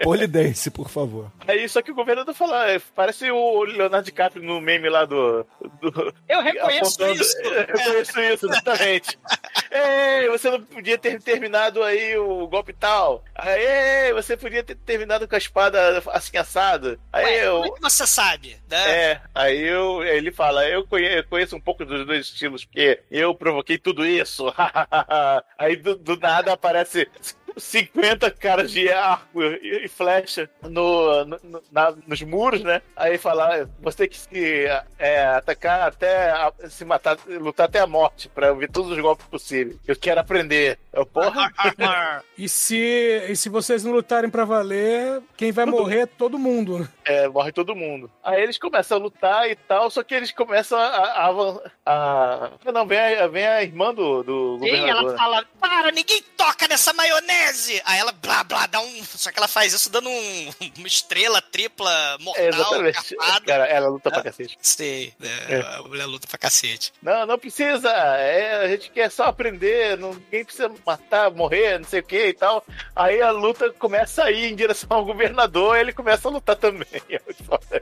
Polidense, 0.04 0.70
por 0.70 0.88
favor. 0.88 1.32
Aí 1.48 1.68
só 1.68 1.82
que 1.82 1.90
o 1.90 1.94
governador 1.96 2.32
fala, 2.32 2.70
é, 2.70 2.80
parece 2.94 3.28
o 3.30 3.64
Leonardo 3.64 4.04
DiCaprio 4.04 4.40
no 4.40 4.60
meme 4.60 4.88
lá 4.88 5.04
do. 5.04 5.44
do 5.80 6.14
Eu 6.28 6.42
reconheço 6.42 7.02
apontando- 7.02 7.20
isso. 7.20 7.36
Eu 7.42 7.66
reconheço 7.76 8.20
isso, 8.20 8.46
exatamente. 8.46 9.18
Ei, 9.70 10.28
você 10.28 10.50
não 10.50 10.62
podia 10.62 10.96
ter 10.98 11.20
terminado 11.20 11.82
aí 11.82 12.16
o 12.16 12.46
golpe 12.46 12.72
tal. 12.72 13.24
Aí, 13.34 14.12
você 14.12 14.36
podia 14.36 14.62
ter 14.62 14.76
terminado 14.76 15.26
com 15.26 15.34
a 15.34 15.38
espada 15.38 15.69
assim 16.12 16.36
assada. 16.36 16.98
Aí 17.12 17.24
Ué, 17.24 17.46
eu. 17.46 17.62
Como 17.62 17.66
é 17.66 17.70
que 17.70 17.80
você 17.80 18.06
sabe? 18.06 18.56
Né? 18.68 18.90
É, 18.90 19.20
aí 19.34 19.60
eu, 19.60 20.02
ele 20.02 20.30
fala, 20.32 20.66
eu 20.68 20.86
conheço, 20.86 21.28
conheço 21.28 21.56
um 21.56 21.60
pouco 21.60 21.84
dos 21.84 22.06
dois 22.06 22.26
estilos, 22.26 22.64
porque 22.64 23.00
eu 23.10 23.34
provoquei 23.34 23.78
tudo 23.78 24.06
isso. 24.06 24.52
aí 25.58 25.76
do, 25.76 25.96
do 25.96 26.16
nada 26.16 26.52
aparece 26.52 27.08
50 27.56 28.30
caras 28.30 28.70
de 28.70 28.88
arco 28.90 29.42
e, 29.42 29.88
flecha 29.88 30.48
no, 30.62 31.24
no- 31.24 31.62
na- 31.70 31.94
nos 32.06 32.22
muros, 32.22 32.62
né? 32.62 32.82
Aí 32.96 33.18
fala, 33.18 33.62
"Ah, 33.62 33.66
você 33.80 33.96
tem 33.98 34.08
que 34.08 34.18
se 34.18 34.66
é, 34.98 35.24
atacar 35.26 35.88
até 35.88 36.30
a- 36.30 36.52
se 36.68 36.84
matar, 36.84 37.16
lutar 37.26 37.66
até 37.66 37.80
a 37.80 37.86
morte, 37.86 38.28
pra 38.28 38.48
eu 38.48 38.56
ver 38.56 38.70
todos 38.70 38.90
os 38.90 38.98
golpes 39.00 39.26
possíveis. 39.26 39.76
Eu 39.86 39.96
quero 39.96 40.20
aprender. 40.20 40.78
Eu, 40.92 41.04
porra, 41.06 41.50
E 42.36 42.48
se, 42.48 42.76
e 43.28 43.36
se 43.36 43.48
vocês 43.48 43.84
não 43.84 43.92
lutarem 43.92 44.30
pra 44.30 44.44
valer, 44.44 45.20
quem 45.36 45.52
vai 45.52 45.66
morrer 45.66 46.00
é 46.00 46.06
todo 46.06 46.38
mundo. 46.38 46.78
né? 46.80 46.88
É, 47.10 47.28
morre 47.28 47.52
todo 47.52 47.74
mundo. 47.76 48.10
Aí 48.22 48.42
eles 48.42 48.58
começam 48.58 48.98
a 48.98 49.00
lutar 49.00 49.50
e 49.50 49.56
tal, 49.56 49.90
só 49.90 50.02
que 50.02 50.14
eles 50.14 50.30
começam 50.32 50.78
a. 50.78 51.26
a, 51.86 52.50
não, 52.72 52.86
vem 52.86 52.98
a, 52.98 53.26
vem 53.26 53.46
a 53.46 53.62
irmã 53.62 53.92
do, 53.94 54.22
do 54.22 54.56
E 54.56 54.70
governador. 54.70 54.88
ela 54.88 55.12
né? 55.12 55.18
fala, 55.18 55.44
para, 55.60 55.90
ninguém 55.90 56.22
toca 56.36 56.66
nessa 56.68 56.92
maionese! 56.92 57.80
Aí 57.84 57.98
ela, 57.98 58.12
blá, 58.12 58.44
blá, 58.44 58.66
dá 58.66 58.80
um... 58.80 59.04
Só 59.04 59.30
que 59.30 59.38
ela 59.38 59.48
faz 59.48 59.72
isso 59.72 59.90
dando 59.90 60.08
um- 60.08 60.50
uma 60.78 60.86
estrela 60.86 61.40
tripla 61.42 62.16
mortal, 62.20 62.44
É, 62.44 62.48
exatamente. 62.48 63.16
Cara, 63.46 63.66
ela 63.66 63.88
luta 63.88 64.10
pra 64.10 64.22
cacete. 64.22 64.58
Sei, 64.62 65.12
né? 65.18 65.28
É. 65.48 65.60
a 65.76 65.82
mulher 65.82 66.06
luta 66.06 66.26
pra 66.26 66.38
cacete. 66.38 66.92
Não, 67.02 67.26
não 67.26 67.38
precisa. 67.38 67.90
É, 67.90 68.64
a 68.64 68.68
gente 68.68 68.90
quer 68.90 69.10
só 69.10 69.24
aprender. 69.24 69.96
não- 69.98 70.10
Ninguém 70.30 70.44
precisa 70.44 70.70
matar, 70.86 71.30
morrer, 71.30 71.78
não 71.78 71.86
sei 71.86 72.00
o 72.00 72.04
que 72.04 72.28
e 72.28 72.32
tal. 72.34 72.64
Aí 72.94 73.20
a 73.20 73.30
luta 73.30 73.70
começa 73.72 74.24
a 74.24 74.30
ir 74.30 74.52
em 74.52 74.54
direção 74.54 74.88
ao 74.90 75.04
governador. 75.04 75.76
Ele 75.76 75.92
começa 75.92 76.28
a 76.28 76.30
lutar 76.30 76.56
também. 76.56 76.99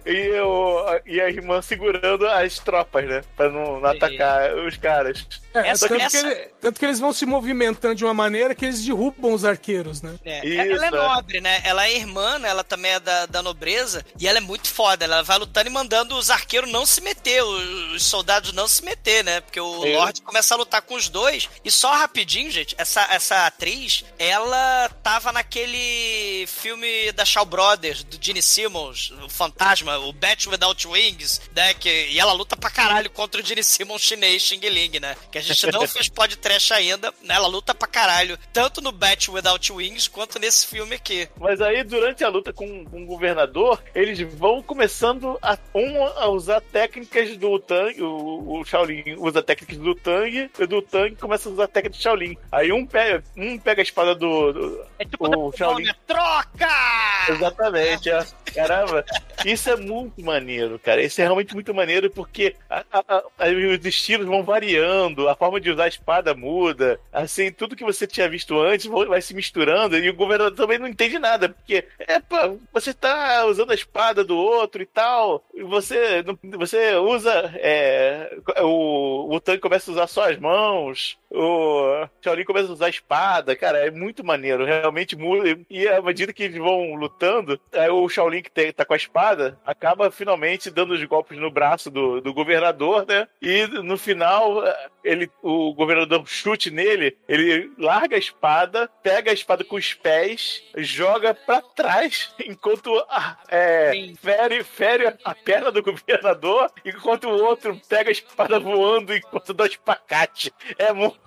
E, 0.07 0.17
eu, 0.17 0.85
e 1.07 1.21
a 1.21 1.29
irmã 1.29 1.61
segurando 1.63 2.27
as 2.27 2.59
tropas, 2.59 3.05
né? 3.07 3.23
Pra 3.37 3.49
não, 3.51 3.81
não 3.81 3.91
atacar 3.91 4.55
os 4.55 4.77
caras. 4.77 5.27
É, 5.55 5.69
Essa- 5.71 5.89
tanto, 5.89 6.01
essa- 6.03 6.21
Que 6.21 6.27
ele- 6.27 6.51
tanto 6.61 6.79
que 6.79 6.85
eles 6.85 6.99
vão 7.01 7.13
se 7.13 7.25
movimentando 7.27 7.95
de 7.95 8.05
uma 8.05 8.15
maneira 8.15 8.55
que 8.55 8.65
eles 8.65 8.85
derrubam 8.85 9.33
os 9.33 9.45
arqueiros, 9.45 10.03
né? 10.03 10.15
É, 10.25 10.47
Isso, 10.47 10.61
ela 10.75 10.85
é 10.85 10.89
é. 10.89 10.91
nobre, 10.91 11.41
né? 11.41 11.61
Ela 11.65 11.87
é 11.87 11.97
irmã, 11.97 12.39
né? 12.39 12.49
ela 12.49 12.63
também 12.65 12.93
é 12.93 13.01
da, 13.01 13.27
da 13.27 13.43
nobreza, 13.43 14.05
e 14.19 14.27
ela 14.29 14.39
é 14.39 14.41
muito 14.41 14.69
foda. 14.69 15.05
Ela 15.05 15.23
vai 15.23 15.39
lutando 15.39 15.69
e 15.69 15.73
mandando 15.73 16.17
os 16.17 16.31
arqueiros 16.31 16.71
não 16.71 16.85
se 16.87 17.01
meter, 17.01 17.43
os, 17.43 17.95
os 17.95 18.03
soldados 18.05 18.53
não 18.53 18.69
se 18.69 18.85
meter, 18.85 19.25
né? 19.25 19.41
Porque 19.41 19.61
o 19.61 19.85
É. 19.85 19.97
Lorde 19.97 20.23
começa 20.23 20.55
a 20.55 20.59
lutar 20.59 20.83
com 20.83 20.95
os 20.95 21.09
dois. 21.09 21.49
E 21.65 21.71
só 21.71 21.93
rapidinho, 21.93 22.51
gente, 22.51 22.75
essa, 22.79 23.03
essa 23.13 23.47
atriz, 23.47 24.05
ela 24.19 24.89
tava 25.03 25.33
naquele 25.33 26.47
filme 26.47 27.11
da 27.13 27.25
Shaw 27.25 27.45
Brothers, 27.45 28.03
do 28.05 28.19
Gene 28.21 28.43
Simmons, 28.43 28.98
o 29.25 29.29
Fantasma, 29.29 29.99
o 29.99 30.13
Bat 30.13 30.49
Without 30.49 30.87
Wings, 30.89 31.41
né? 31.55 31.75
Que, 31.75 32.09
e 32.11 32.19
ela 32.19 32.33
luta 32.33 32.57
pra 32.57 32.71
caralho 32.71 33.11
contra 33.11 33.41
o 33.41 33.45
Gene 33.45 33.63
Simmons 33.63 34.03
chinês, 34.03 34.43
Xing 34.43 34.61
Ling, 34.69 34.99
né? 35.01 35.17
Que 35.31 35.39
a 35.39 35.41
gente 35.41 35.67
não 35.73 35.87
fez 35.89 36.09
podcast 36.09 36.73
ainda, 36.73 37.13
né? 37.23 37.35
Ela 37.35 37.49
luta 37.49 37.75
pra 37.75 37.87
caralho, 37.89 38.39
tanto 38.53 38.81
no 38.81 38.93
Bat 38.93 39.31
Without 39.31 39.73
Wings 39.73 40.09
quanto 40.09 40.39
nesse 40.39 40.67
filme 40.67 40.97
aqui. 40.97 41.29
Mas 41.39 41.61
aí, 41.61 41.83
durante 41.85 42.25
a 42.25 42.29
luta 42.29 42.53
com, 42.53 42.85
com 42.85 43.03
o 43.03 43.07
governador, 43.07 43.83
eles 43.95 44.19
vão 44.35 44.63
começando 44.63 45.39
a, 45.43 45.57
um, 45.75 46.03
a 46.05 46.29
usar 46.29 46.61
técnicas 46.61 47.37
do 47.37 47.59
Tang. 47.59 48.01
O, 48.03 48.61
o 48.61 48.65
Shaolin 48.65 49.03
usa 49.19 49.43
técnicas 49.43 49.79
do 49.79 49.95
Tang, 49.95 50.51
e 50.59 50.67
do 50.67 50.83
Tang 50.83 51.15
começa 51.17 51.49
a 51.49 51.53
usar 51.53 51.69
técnicas 51.69 51.99
do 51.99 52.03
Shaolin. 52.03 52.37
Aí 52.51 52.73
um 52.73 52.87
pega, 52.87 53.23
um 53.37 53.59
pega 53.59 53.81
a 53.81 53.85
espada 53.85 54.15
do. 54.15 54.53
do- 54.53 54.85
É 54.99 55.05
tipo 55.05 55.27
o 55.29 55.53
Shaolin. 55.57 55.87
Troca! 56.07 56.69
Exatamente, 57.29 58.11
é. 58.11 58.27
Caramba, 58.89 59.05
isso 59.45 59.71
é 59.71 59.77
muito 59.77 60.23
maneiro, 60.25 60.79
cara. 60.79 61.03
Isso 61.03 61.21
é 61.21 61.25
realmente 61.25 61.55
muito 61.55 61.75
maneiro 61.75 62.11
porque 62.11 62.55
a- 62.69 62.85
a- 62.93 63.05
a- 63.39 63.49
os 63.79 63.85
estilos 63.85 64.27
vão 64.27 64.43
variando, 64.43 65.29
a 65.29 65.35
forma 65.37 65.61
de 65.61 65.71
usar 65.71 65.85
a 65.85 65.89
espada 65.89 66.35
muda. 66.35 66.99
Assim, 67.13 67.53
tudo 67.53 67.77
que 67.77 67.85
você 67.85 68.07
tinha 68.07 68.29
visto 68.29 68.59
antes 68.59 68.87
vai 68.87 69.21
se 69.23 69.35
misturando 69.35 69.97
e 69.97 70.09
o 70.11 70.15
governador 70.15 70.57
também 70.57 70.79
não 70.79 70.87
entende 70.89 71.19
nada, 71.19 71.49
porque 71.49 71.85
é, 72.01 72.21
você 72.73 72.93
tá 72.95 73.45
usando 73.47 73.71
a 73.71 73.75
espada 73.75 74.25
do 74.25 74.37
outro 74.37 74.83
e 74.83 74.87
tal, 74.87 75.45
e 75.55 75.63
você, 75.63 76.25
você 76.57 76.95
usa. 76.97 77.51
é, 77.57 78.37
o, 78.63 79.35
o 79.35 79.41
tanque 79.41 79.61
começa 79.61 79.91
a 79.91 79.93
usar 79.93 80.07
só 80.07 80.31
as 80.31 80.39
mãos, 80.39 81.19
o 81.31 82.07
Shaolin 82.23 82.45
começa 82.45 82.69
a 82.69 82.73
usar 82.73 82.87
a 82.87 82.91
espada, 82.91 83.55
cara, 83.55 83.87
é 83.87 83.91
muito 83.91 84.25
maneiro, 84.25 84.65
realmente 84.65 85.15
muda. 85.17 85.59
E 85.71 85.87
à 85.89 86.01
medida 86.01 86.33
que 86.33 86.43
eles 86.45 86.57
vão 86.59 86.95
lutando, 86.95 87.61
aí 87.73 87.89
o 87.91 88.09
Shaolin 88.09 88.43
que 88.43 88.51
tem- 88.51 88.73
tá 88.79 88.85
com 88.85 88.95
a 88.95 88.97
espada 88.97 89.59
acaba 89.67 90.11
finalmente 90.11 90.71
dando 90.71 90.95
os 90.95 91.05
golpes 91.05 91.37
no 91.37 91.51
braço 91.51 91.91
do, 91.91 92.21
do 92.21 92.33
governador, 92.33 93.05
né? 93.07 93.27
E 93.43 93.67
no 93.67 93.99
final, 93.99 94.63
ele, 95.03 95.31
o 95.43 95.75
governador 95.75 96.23
chute 96.27 96.71
nele, 96.71 97.17
ele 97.29 97.73
larga 97.77 98.17
a 98.17 98.19
espada, 98.19 98.89
pega 99.03 99.31
a 99.31 99.35
espada 99.35 99.65
com 99.65 99.77
os 99.77 99.95
pés, 99.95 100.63
joga 100.77 101.35
pra 101.35 101.61
trás, 101.61 102.33
enquanto 102.45 102.95
ah, 103.09 103.37
é, 103.49 104.13
fere, 104.21 104.63
fere 104.63 105.15
a 105.25 105.35
perna 105.35 105.73
do 105.73 105.83
governador, 105.83 106.71
enquanto 106.85 107.29
o 107.29 107.45
outro 107.45 107.81
pega 107.89 108.11
a 108.11 108.13
espada 108.13 108.61
voando 108.61 109.15
enquanto 109.15 109.53
dá 109.53 109.67
espacate. 109.67 110.53
É 110.79 110.93
muito 110.93 111.19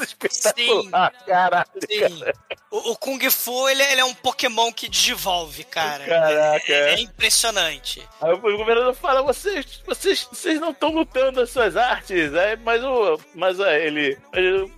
espetacular, 0.00 1.12
caralho. 1.24 1.66
Sim. 1.88 2.24
O, 2.70 2.92
o 2.92 2.96
Kung 2.96 3.30
Fu, 3.30 3.68
ele, 3.68 3.82
ele 3.82 4.00
é 4.00 4.04
um 4.04 4.14
Pokémon 4.14 4.72
que 4.72 4.88
desenvolve, 4.88 5.64
cara. 5.64 6.04
Caraca, 6.04 6.72
É, 6.72 6.95
é. 6.96 7.02
impressionante. 7.02 8.02
Aí 8.20 8.32
o 8.32 8.38
governador 8.38 8.94
fala: 8.94 9.22
vocês, 9.22 9.82
vocês, 9.86 10.28
vocês 10.30 10.60
não 10.60 10.70
estão 10.70 10.90
lutando 10.90 11.40
as 11.40 11.50
suas 11.50 11.76
artes, 11.76 12.32
é, 12.34 12.56
mas 12.56 12.82
o. 12.82 13.18
Mas 13.34 13.60
é, 13.60 13.86
ele. 13.86 14.18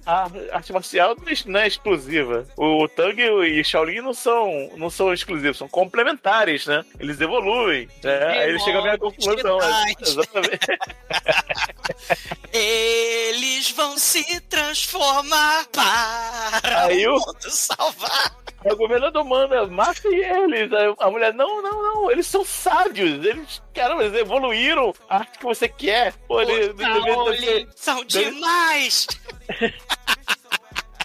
A 0.06 0.28
arte 0.52 0.72
marcial 0.72 1.16
não 1.46 1.60
é- 1.60 1.64
é 1.64 1.68
exclusiva. 1.68 2.46
O 2.56 2.88
Tang 2.88 3.20
e 3.20 3.60
o 3.60 3.64
Shaolin 3.64 4.00
não 4.00 4.14
são, 4.14 4.70
não 4.76 4.90
são 4.90 5.12
exclusivos, 5.12 5.58
são 5.58 5.68
complementares, 5.68 6.66
né? 6.66 6.84
Eles 6.98 7.20
evoluem. 7.20 7.88
Né? 8.02 8.26
Aí 8.26 8.48
ele 8.50 8.58
chega 8.60 8.78
à 8.78 8.82
minha 8.82 8.98
conclusão. 8.98 9.60
Jedi. 9.60 9.94
Exatamente. 10.00 10.66
Eles 12.52 13.70
vão 13.72 13.96
se 13.98 14.40
transformar 14.42 15.66
para 15.66 16.84
Aí 16.84 17.06
o 17.06 17.12
mundo 17.12 17.50
salvar. 17.50 18.36
Aí 18.64 18.72
o 18.72 18.76
governador 18.76 19.24
manda, 19.24 19.66
mate 19.66 20.06
eles. 20.08 20.72
Aí 20.72 20.94
a 20.98 21.10
mulher, 21.10 21.32
não, 21.32 21.62
não, 21.62 21.82
não, 21.82 22.07
eles 22.10 22.26
são 22.26 22.44
sábios. 22.44 23.24
Eles, 23.24 23.62
caramba, 23.74 24.04
eles 24.04 24.18
evoluíram 24.18 24.94
a 25.08 25.18
arte 25.18 25.38
que 25.38 25.44
você 25.44 25.68
quer. 25.68 26.14
Pô, 26.26 26.40
ele, 26.40 26.72
Os 26.72 26.80
Shaolin 26.80 27.68
são 27.74 28.04
demais. 28.04 29.06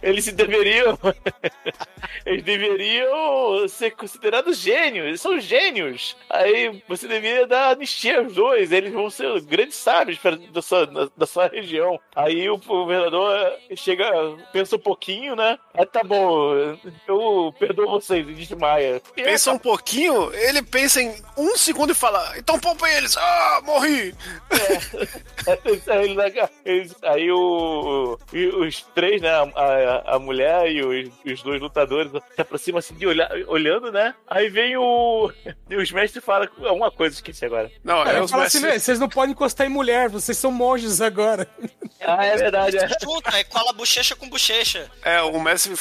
Eles 0.04 0.26
se 0.26 0.32
deveriam. 0.34 1.00
Eles 2.26 2.44
deveriam 2.44 3.68
ser 3.68 3.92
considerados 3.92 4.58
gênios. 4.58 5.06
Eles 5.08 5.22
são 5.22 5.40
gênios. 5.40 6.16
Aí 6.30 6.84
você 6.88 7.08
deveria 7.08 7.48
dar 7.48 7.70
anistia 7.72 8.20
aos 8.20 8.34
dois. 8.36 8.72
Eles 8.72 8.92
vão 8.94 9.10
ser 9.10 9.40
grandes 9.42 9.76
sábios 9.78 10.18
pra- 10.20 10.36
da, 10.52 10.62
sua, 10.62 10.86
da, 10.86 11.10
da 11.16 11.26
sua 11.26 11.48
região. 11.48 12.00
Aí 12.16 12.50
o 12.50 12.58
governador 12.58 13.54
chega, 13.76 14.06
pensa 14.52 14.76
um 14.76 14.80
pouquinho, 14.80 15.36
né? 15.36 15.58
Aí 15.74 15.86
tá 15.86 16.02
bom, 16.04 16.54
eu 17.08 17.54
perdoo 17.58 17.90
vocês, 17.90 18.28
e 18.28 18.34
desmaia. 18.34 19.02
E 19.18 19.24
Pensa 19.24 19.52
um 19.54 19.58
pouquinho, 19.58 20.34
ele 20.34 20.62
pensa 20.62 21.02
em 21.02 21.16
um 21.38 21.56
segundo 21.58 21.92
e 21.92 21.96
fala: 21.96 22.34
então 22.38 22.60
poupa 22.60 22.90
eles, 22.92 23.16
ah, 23.18 23.62
morri. 23.64 24.14
aí, 25.88 26.10
ele- 26.12 26.50
eles- 26.66 26.96
aí 27.04 27.32
o, 27.32 28.18
e 28.32 28.48
os 28.48 28.82
três, 28.94 29.22
né? 29.22 29.30
A, 29.32 29.44
a- 29.44 29.93
a 30.06 30.20
mulher 30.20 30.72
e 30.72 30.82
os, 30.84 31.10
os 31.26 31.44
dois 31.44 31.62
lutadores 31.62 32.12
se 32.36 32.42
aproximam 32.42 32.80
assim 32.80 32.94
de 32.96 33.06
olhar, 33.06 33.30
olhando, 33.48 33.92
né? 33.92 34.14
Aí 34.28 34.50
vem 34.50 34.76
o. 34.78 35.32
E 35.70 35.76
os 35.76 35.92
mestres 35.92 36.24
falam 36.24 36.48
uma 36.60 36.92
coisa, 36.92 37.16
esqueci 37.16 37.46
agora. 37.46 37.72
Não, 37.84 38.04
é 38.04 38.20
eu 38.20 38.24
os 38.26 38.32
falo 38.32 38.44
assim, 38.44 38.58
mestres- 38.60 38.74
"Né, 38.74 38.80
vocês 38.80 39.00
não 39.00 39.10
podem 39.10 39.32
encostar 39.32 39.66
em 39.66 39.70
mulher, 39.70 40.08
vocês 40.10 40.38
são 40.38 40.52
monges 40.52 41.02
agora. 41.02 41.48
Ah, 42.06 42.26
é 42.26 42.36
verdade. 42.38 42.78
É. 42.78 42.88
Junta, 43.02 43.36
aí 43.36 43.44
cola 43.46 43.74
bochecha 43.74 44.16
com 44.16 44.30
bochecha. 44.30 44.90
É, 45.04 45.22
o 45.22 45.40
mestre, 45.40 45.74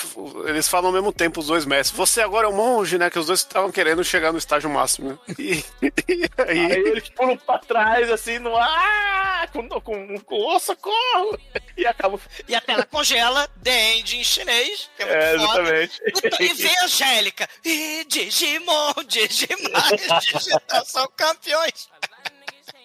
eles 0.46 0.68
falam 0.68 0.88
ao 0.88 0.92
mesmo 0.92 1.12
tempo, 1.12 1.40
os 1.40 1.46
dois 1.46 1.64
mestres. 1.64 1.96
Você 1.96 2.20
agora 2.20 2.46
é 2.46 2.50
um 2.50 2.54
monge, 2.56 2.98
né? 2.98 3.10
Que 3.10 3.18
os 3.18 3.26
dois 3.26 3.40
estavam 3.40 3.70
querendo 3.70 4.02
chegar 4.04 4.32
no 4.32 4.38
estágio 4.38 4.70
máximo, 4.70 5.10
né? 5.10 5.18
E, 5.38 5.64
e 5.82 6.30
Aí 6.48 6.72
aí, 6.72 6.72
eles 6.72 7.08
pulam 7.10 7.36
pra 7.36 7.58
trás, 7.58 8.10
assim, 8.10 8.38
no 8.38 8.56
ar, 8.56 9.48
com, 9.52 9.68
com, 9.68 10.18
com 10.20 10.34
ô, 10.54 10.58
socorro! 10.60 11.38
E 11.76 11.86
acabam. 11.86 12.20
E 12.48 12.54
a 12.54 12.60
tela 12.60 12.84
congela, 12.84 13.48
The 13.62 13.94
End 13.94 14.16
em 14.16 14.24
chinês, 14.24 14.90
que 14.96 15.02
é 15.02 15.06
muito 15.06 15.18
É, 15.18 15.38
foda. 15.38 15.44
exatamente. 15.78 16.00
E 16.40 16.52
vem 16.54 16.78
a 16.78 16.84
Angélica. 16.84 17.48
E 17.64 18.04
Digimon, 18.08 18.92
Digimais, 19.06 20.00
digital 20.32 20.84
são 20.84 21.06
campeões. 21.16 21.88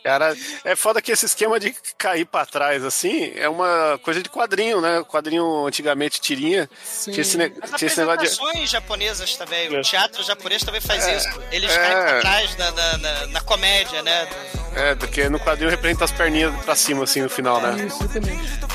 Cara, 0.03 0.35
é 0.63 0.75
foda 0.75 1.01
que 1.01 1.11
esse 1.11 1.25
esquema 1.25 1.59
de 1.59 1.75
cair 1.97 2.25
pra 2.25 2.45
trás, 2.45 2.83
assim, 2.85 3.33
é 3.35 3.49
uma 3.49 3.99
coisa 4.01 4.23
de 4.23 4.29
quadrinho, 4.29 4.79
né? 4.79 5.03
Quadrinho 5.03 5.65
antigamente 5.67 6.21
tirinha. 6.21 6.69
Tinha 7.03 7.19
esse, 7.21 7.37
ne- 7.37 7.51
As 7.61 7.71
tinha 7.71 7.87
esse 7.87 7.99
negócio 7.99 8.19
de. 8.21 8.25
apresentações 8.27 8.69
japonesas 8.69 9.35
também, 9.35 9.77
o 9.77 9.81
teatro 9.81 10.23
japonês 10.23 10.63
também 10.63 10.79
faz 10.79 11.05
É, 11.05 11.17
isso. 11.17 11.41
Eles 11.51 11.71
é. 11.71 11.77
caem 11.77 11.97
pra 12.03 12.19
trás 12.21 12.55
na, 12.57 12.71
na, 12.71 12.97
na- 12.97 13.27
na 13.27 13.41
comédia, 13.41 14.01
né? 14.01 14.27
É, 14.75 14.95
porque 14.95 15.27
no 15.27 15.39
quadrinho 15.39 15.69
representa 15.71 16.05
as 16.05 16.11
perninhas 16.11 16.53
pra 16.63 16.75
cima, 16.75 17.03
assim, 17.03 17.21
no 17.21 17.29
final, 17.29 17.59
né? 17.59 17.85
Isso. 17.85 17.99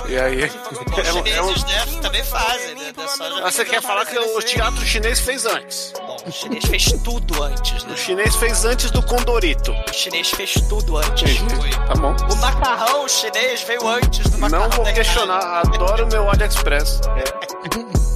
E 0.08 0.18
aí. 0.18 0.48
Bom, 0.90 0.98
É, 0.98 1.02
os 1.02 1.16
é 1.30 1.42
um- 1.42 1.54
chineses 1.56 1.62
né, 1.94 2.00
também 2.02 2.24
fazem, 2.24 2.74
né? 2.74 2.92
É 2.96 3.42
Ah, 3.46 3.50
Você 3.50 3.64
quer 3.64 3.80
falar 3.80 4.04
que 4.04 4.18
o 4.18 4.42
teatro 4.42 4.84
chinês 4.84 5.20
fez 5.20 5.46
antes? 5.46 5.92
Bom, 5.96 6.16
o 6.26 6.32
chinês 6.32 6.64
fez 6.64 6.84
tudo 7.04 7.42
antes, 7.42 7.84
né? 7.84 7.94
O 7.94 7.96
chinês 7.96 8.34
fez 8.36 8.64
antes 8.64 8.90
do 8.90 9.02
Condorito. 9.02 9.72
O 9.72 9.92
chinês 9.94 10.28
fez 10.30 10.54
tudo 10.68 10.96
antes. 10.98 11.11
Tá 11.14 11.94
bom. 11.94 12.16
O 12.32 12.36
macarrão 12.40 13.06
chinês 13.06 13.62
veio 13.62 13.86
antes 13.86 14.28
do 14.30 14.38
macarrão. 14.38 14.68
Não 14.68 14.76
vou 14.76 14.94
questionar, 14.94 15.60
adoro 15.60 16.06
meu 16.06 16.30
AliExpress. 16.30 17.00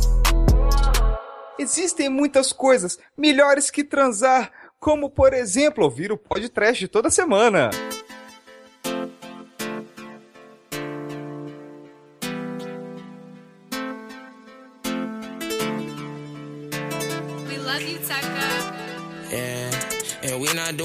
Existem 1.58 2.08
muitas 2.08 2.52
coisas 2.52 2.98
melhores 3.16 3.70
que 3.70 3.84
transar, 3.84 4.50
como 4.78 5.10
por 5.10 5.32
exemplo 5.34 5.84
ouvir 5.84 6.10
o 6.12 6.16
podcast 6.16 6.86
toda 6.88 7.10
semana. 7.10 7.70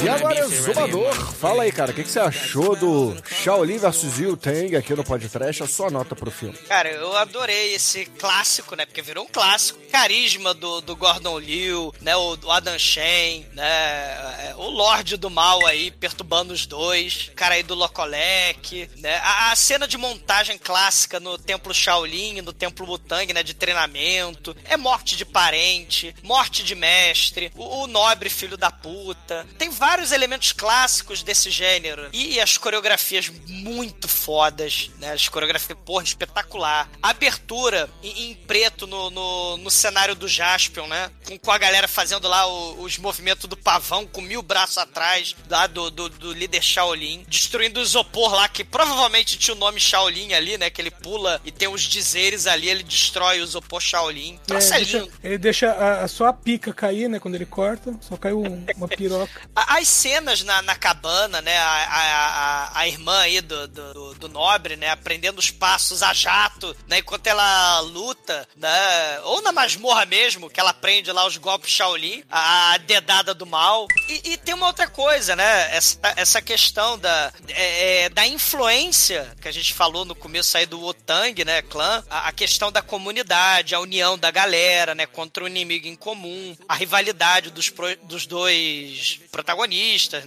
E 0.03 0.09
agora, 0.09 0.47
Zumador, 0.47 1.13
fala 1.33 1.63
aí, 1.63 1.71
cara, 1.71 1.91
o 1.91 1.93
que, 1.93 2.03
que 2.03 2.09
você 2.09 2.19
achou 2.19 2.75
do 2.75 3.15
Shaolin 3.43 3.77
vs 3.79 4.19
Yu 4.19 4.37
Tang 4.37 4.75
aqui 4.75 4.93
no 4.93 5.03
podcast? 5.03 5.63
A 5.63 5.67
sua 5.67 5.89
nota 5.89 6.15
pro 6.15 6.29
filme. 6.29 6.55
Cara, 6.67 6.89
eu 6.89 7.15
adorei 7.17 7.73
esse 7.73 8.05
clássico, 8.05 8.75
né? 8.75 8.85
Porque 8.85 9.01
virou 9.01 9.25
um 9.25 9.27
clássico. 9.27 9.79
Carisma 9.91 10.53
do, 10.53 10.81
do 10.81 10.95
Gordon 10.95 11.39
Liu, 11.39 11.93
né? 12.01 12.15
O 12.15 12.35
do 12.35 12.51
Adam 12.51 12.77
Shen, 12.77 13.45
né? 13.53 13.63
é, 13.63 14.53
O 14.55 14.69
Lorde 14.69 15.17
do 15.17 15.29
Mal 15.29 15.65
aí, 15.65 15.89
perturbando 15.91 16.53
os 16.53 16.65
dois. 16.65 17.31
Cara 17.35 17.55
aí 17.55 17.63
do 17.63 17.73
Locolec, 17.73 18.89
né? 18.97 19.17
A, 19.23 19.51
a 19.51 19.55
cena 19.55 19.87
de 19.87 19.97
montagem 19.97 20.57
clássica 20.57 21.19
no 21.19 21.37
Templo 21.37 21.73
Shaolin, 21.73 22.41
no 22.41 22.53
Templo 22.53 22.85
Wutang, 22.85 23.33
né? 23.33 23.41
De 23.41 23.53
treinamento. 23.55 24.55
É 24.65 24.77
morte 24.77 25.15
de 25.15 25.25
parente, 25.25 26.13
morte 26.21 26.63
de 26.63 26.75
mestre, 26.75 27.51
o, 27.55 27.83
o 27.83 27.87
nobre 27.87 28.29
filho 28.29 28.57
da 28.57 28.69
puta. 28.69 29.45
Tem 29.57 29.70
vários 29.71 30.11
elementos 30.11 30.51
clássicos 30.51 31.23
desse 31.23 31.49
gênero. 31.49 32.09
E 32.13 32.39
as 32.39 32.57
coreografias 32.57 33.29
muito 33.47 34.07
fodas, 34.07 34.89
né? 34.99 35.11
As 35.13 35.27
coreografias, 35.27 35.77
porra, 35.85 36.03
espetacular. 36.03 36.89
Abertura 37.01 37.89
em, 38.03 38.31
em 38.31 38.35
preto 38.35 38.87
no, 38.87 39.09
no, 39.09 39.57
no 39.57 39.69
cenário 39.71 40.15
do 40.15 40.27
Jaspion, 40.27 40.87
né? 40.87 41.11
Com, 41.27 41.37
com 41.37 41.51
a 41.51 41.57
galera 41.57 41.87
fazendo 41.87 42.27
lá 42.27 42.45
o- 42.47 42.81
os 42.81 42.97
movimentos 42.97 43.45
do 43.47 43.55
pavão, 43.57 44.05
com 44.07 44.21
mil 44.21 44.41
braços 44.41 44.77
atrás, 44.77 45.35
lá 45.49 45.67
do, 45.67 45.89
do, 45.91 46.09
do 46.09 46.33
líder 46.33 46.61
Shaolin. 46.63 47.23
Destruindo 47.27 47.79
o 47.79 47.83
isopor 47.83 48.33
lá, 48.33 48.47
que 48.49 48.63
provavelmente 48.63 49.37
tinha 49.37 49.55
o 49.55 49.57
nome 49.59 49.79
Shaolin 49.79 50.33
ali, 50.33 50.57
né? 50.57 50.69
Que 50.69 50.81
ele 50.81 50.91
pula 50.91 51.39
e 51.45 51.51
tem 51.51 51.67
os 51.67 51.81
dizeres 51.83 52.47
ali, 52.47 52.69
ele 52.69 52.83
destrói 52.83 53.39
o 53.41 53.43
isopor 53.43 53.79
Shaolin. 53.81 54.39
É, 54.49 54.53
Nossa, 54.53 54.75
é, 54.75 54.77
deixa- 54.79 55.07
ele 55.23 55.37
deixa 55.37 55.71
a, 55.71 56.03
a- 56.03 56.07
só 56.07 56.27
a 56.27 56.33
pica 56.33 56.73
cair, 56.73 57.07
né? 57.09 57.19
Quando 57.19 57.35
ele 57.35 57.45
corta, 57.45 57.93
só 58.01 58.17
caiu 58.17 58.41
um- 58.41 58.65
uma 58.75 58.87
piroca. 58.87 59.41
As 59.67 59.87
cenas 59.87 60.43
na, 60.43 60.61
na 60.61 60.75
cabana, 60.75 61.41
né? 61.41 61.57
A, 61.57 61.67
a, 61.69 62.27
a, 62.27 62.79
a 62.79 62.87
irmã 62.87 63.19
aí 63.19 63.41
do, 63.41 63.67
do, 63.67 64.13
do- 64.15 64.29
nobre, 64.29 64.75
né? 64.77 64.89
Aprendendo 64.89 65.39
os 65.39 65.51
passos 65.51 66.01
a 66.01 66.13
jato, 66.13 66.75
né? 66.87 66.99
Enquanto 66.99 67.27
ela 67.27 67.79
luta, 67.81 68.47
né? 68.55 69.19
Ou 69.23 69.41
na 69.41 69.51
masmorra 69.51 70.05
mesmo, 70.05 70.49
que 70.49 70.59
ela 70.59 70.69
aprende 70.69 71.11
lá 71.11 71.25
os 71.25 71.35
golpes 71.37 71.71
Shaolin, 71.71 72.23
a, 72.29 72.73
a 72.73 72.77
dedada 72.77 73.33
do 73.33 73.45
mal. 73.45 73.87
E, 74.07 74.31
e 74.31 74.37
tem 74.37 74.53
uma 74.53 74.67
outra 74.67 74.87
coisa, 74.87 75.35
né? 75.35 75.75
Essa, 75.75 75.99
essa 76.15 76.41
questão 76.41 76.97
da, 76.97 77.33
é, 77.49 78.03
é, 78.05 78.09
da 78.09 78.25
influência 78.25 79.35
que 79.41 79.47
a 79.47 79.51
gente 79.51 79.73
falou 79.73 80.05
no 80.05 80.15
começo 80.15 80.57
aí 80.57 80.65
do 80.65 80.81
Otang, 80.83 81.43
né? 81.43 81.61
Clã. 81.63 82.03
A, 82.09 82.27
a 82.29 82.31
questão 82.31 82.71
da 82.71 82.81
comunidade, 82.81 83.75
a 83.75 83.79
união 83.79 84.17
da 84.17 84.31
galera, 84.31 84.95
né? 84.95 85.05
Contra 85.05 85.43
o 85.43 85.47
inimigo 85.47 85.87
em 85.87 85.95
comum. 85.95 86.55
A 86.69 86.75
rivalidade 86.75 87.49
dos, 87.51 87.69
pro- 87.69 87.95
dos 88.03 88.25
dois 88.25 89.19
protagonistas. 89.31 89.50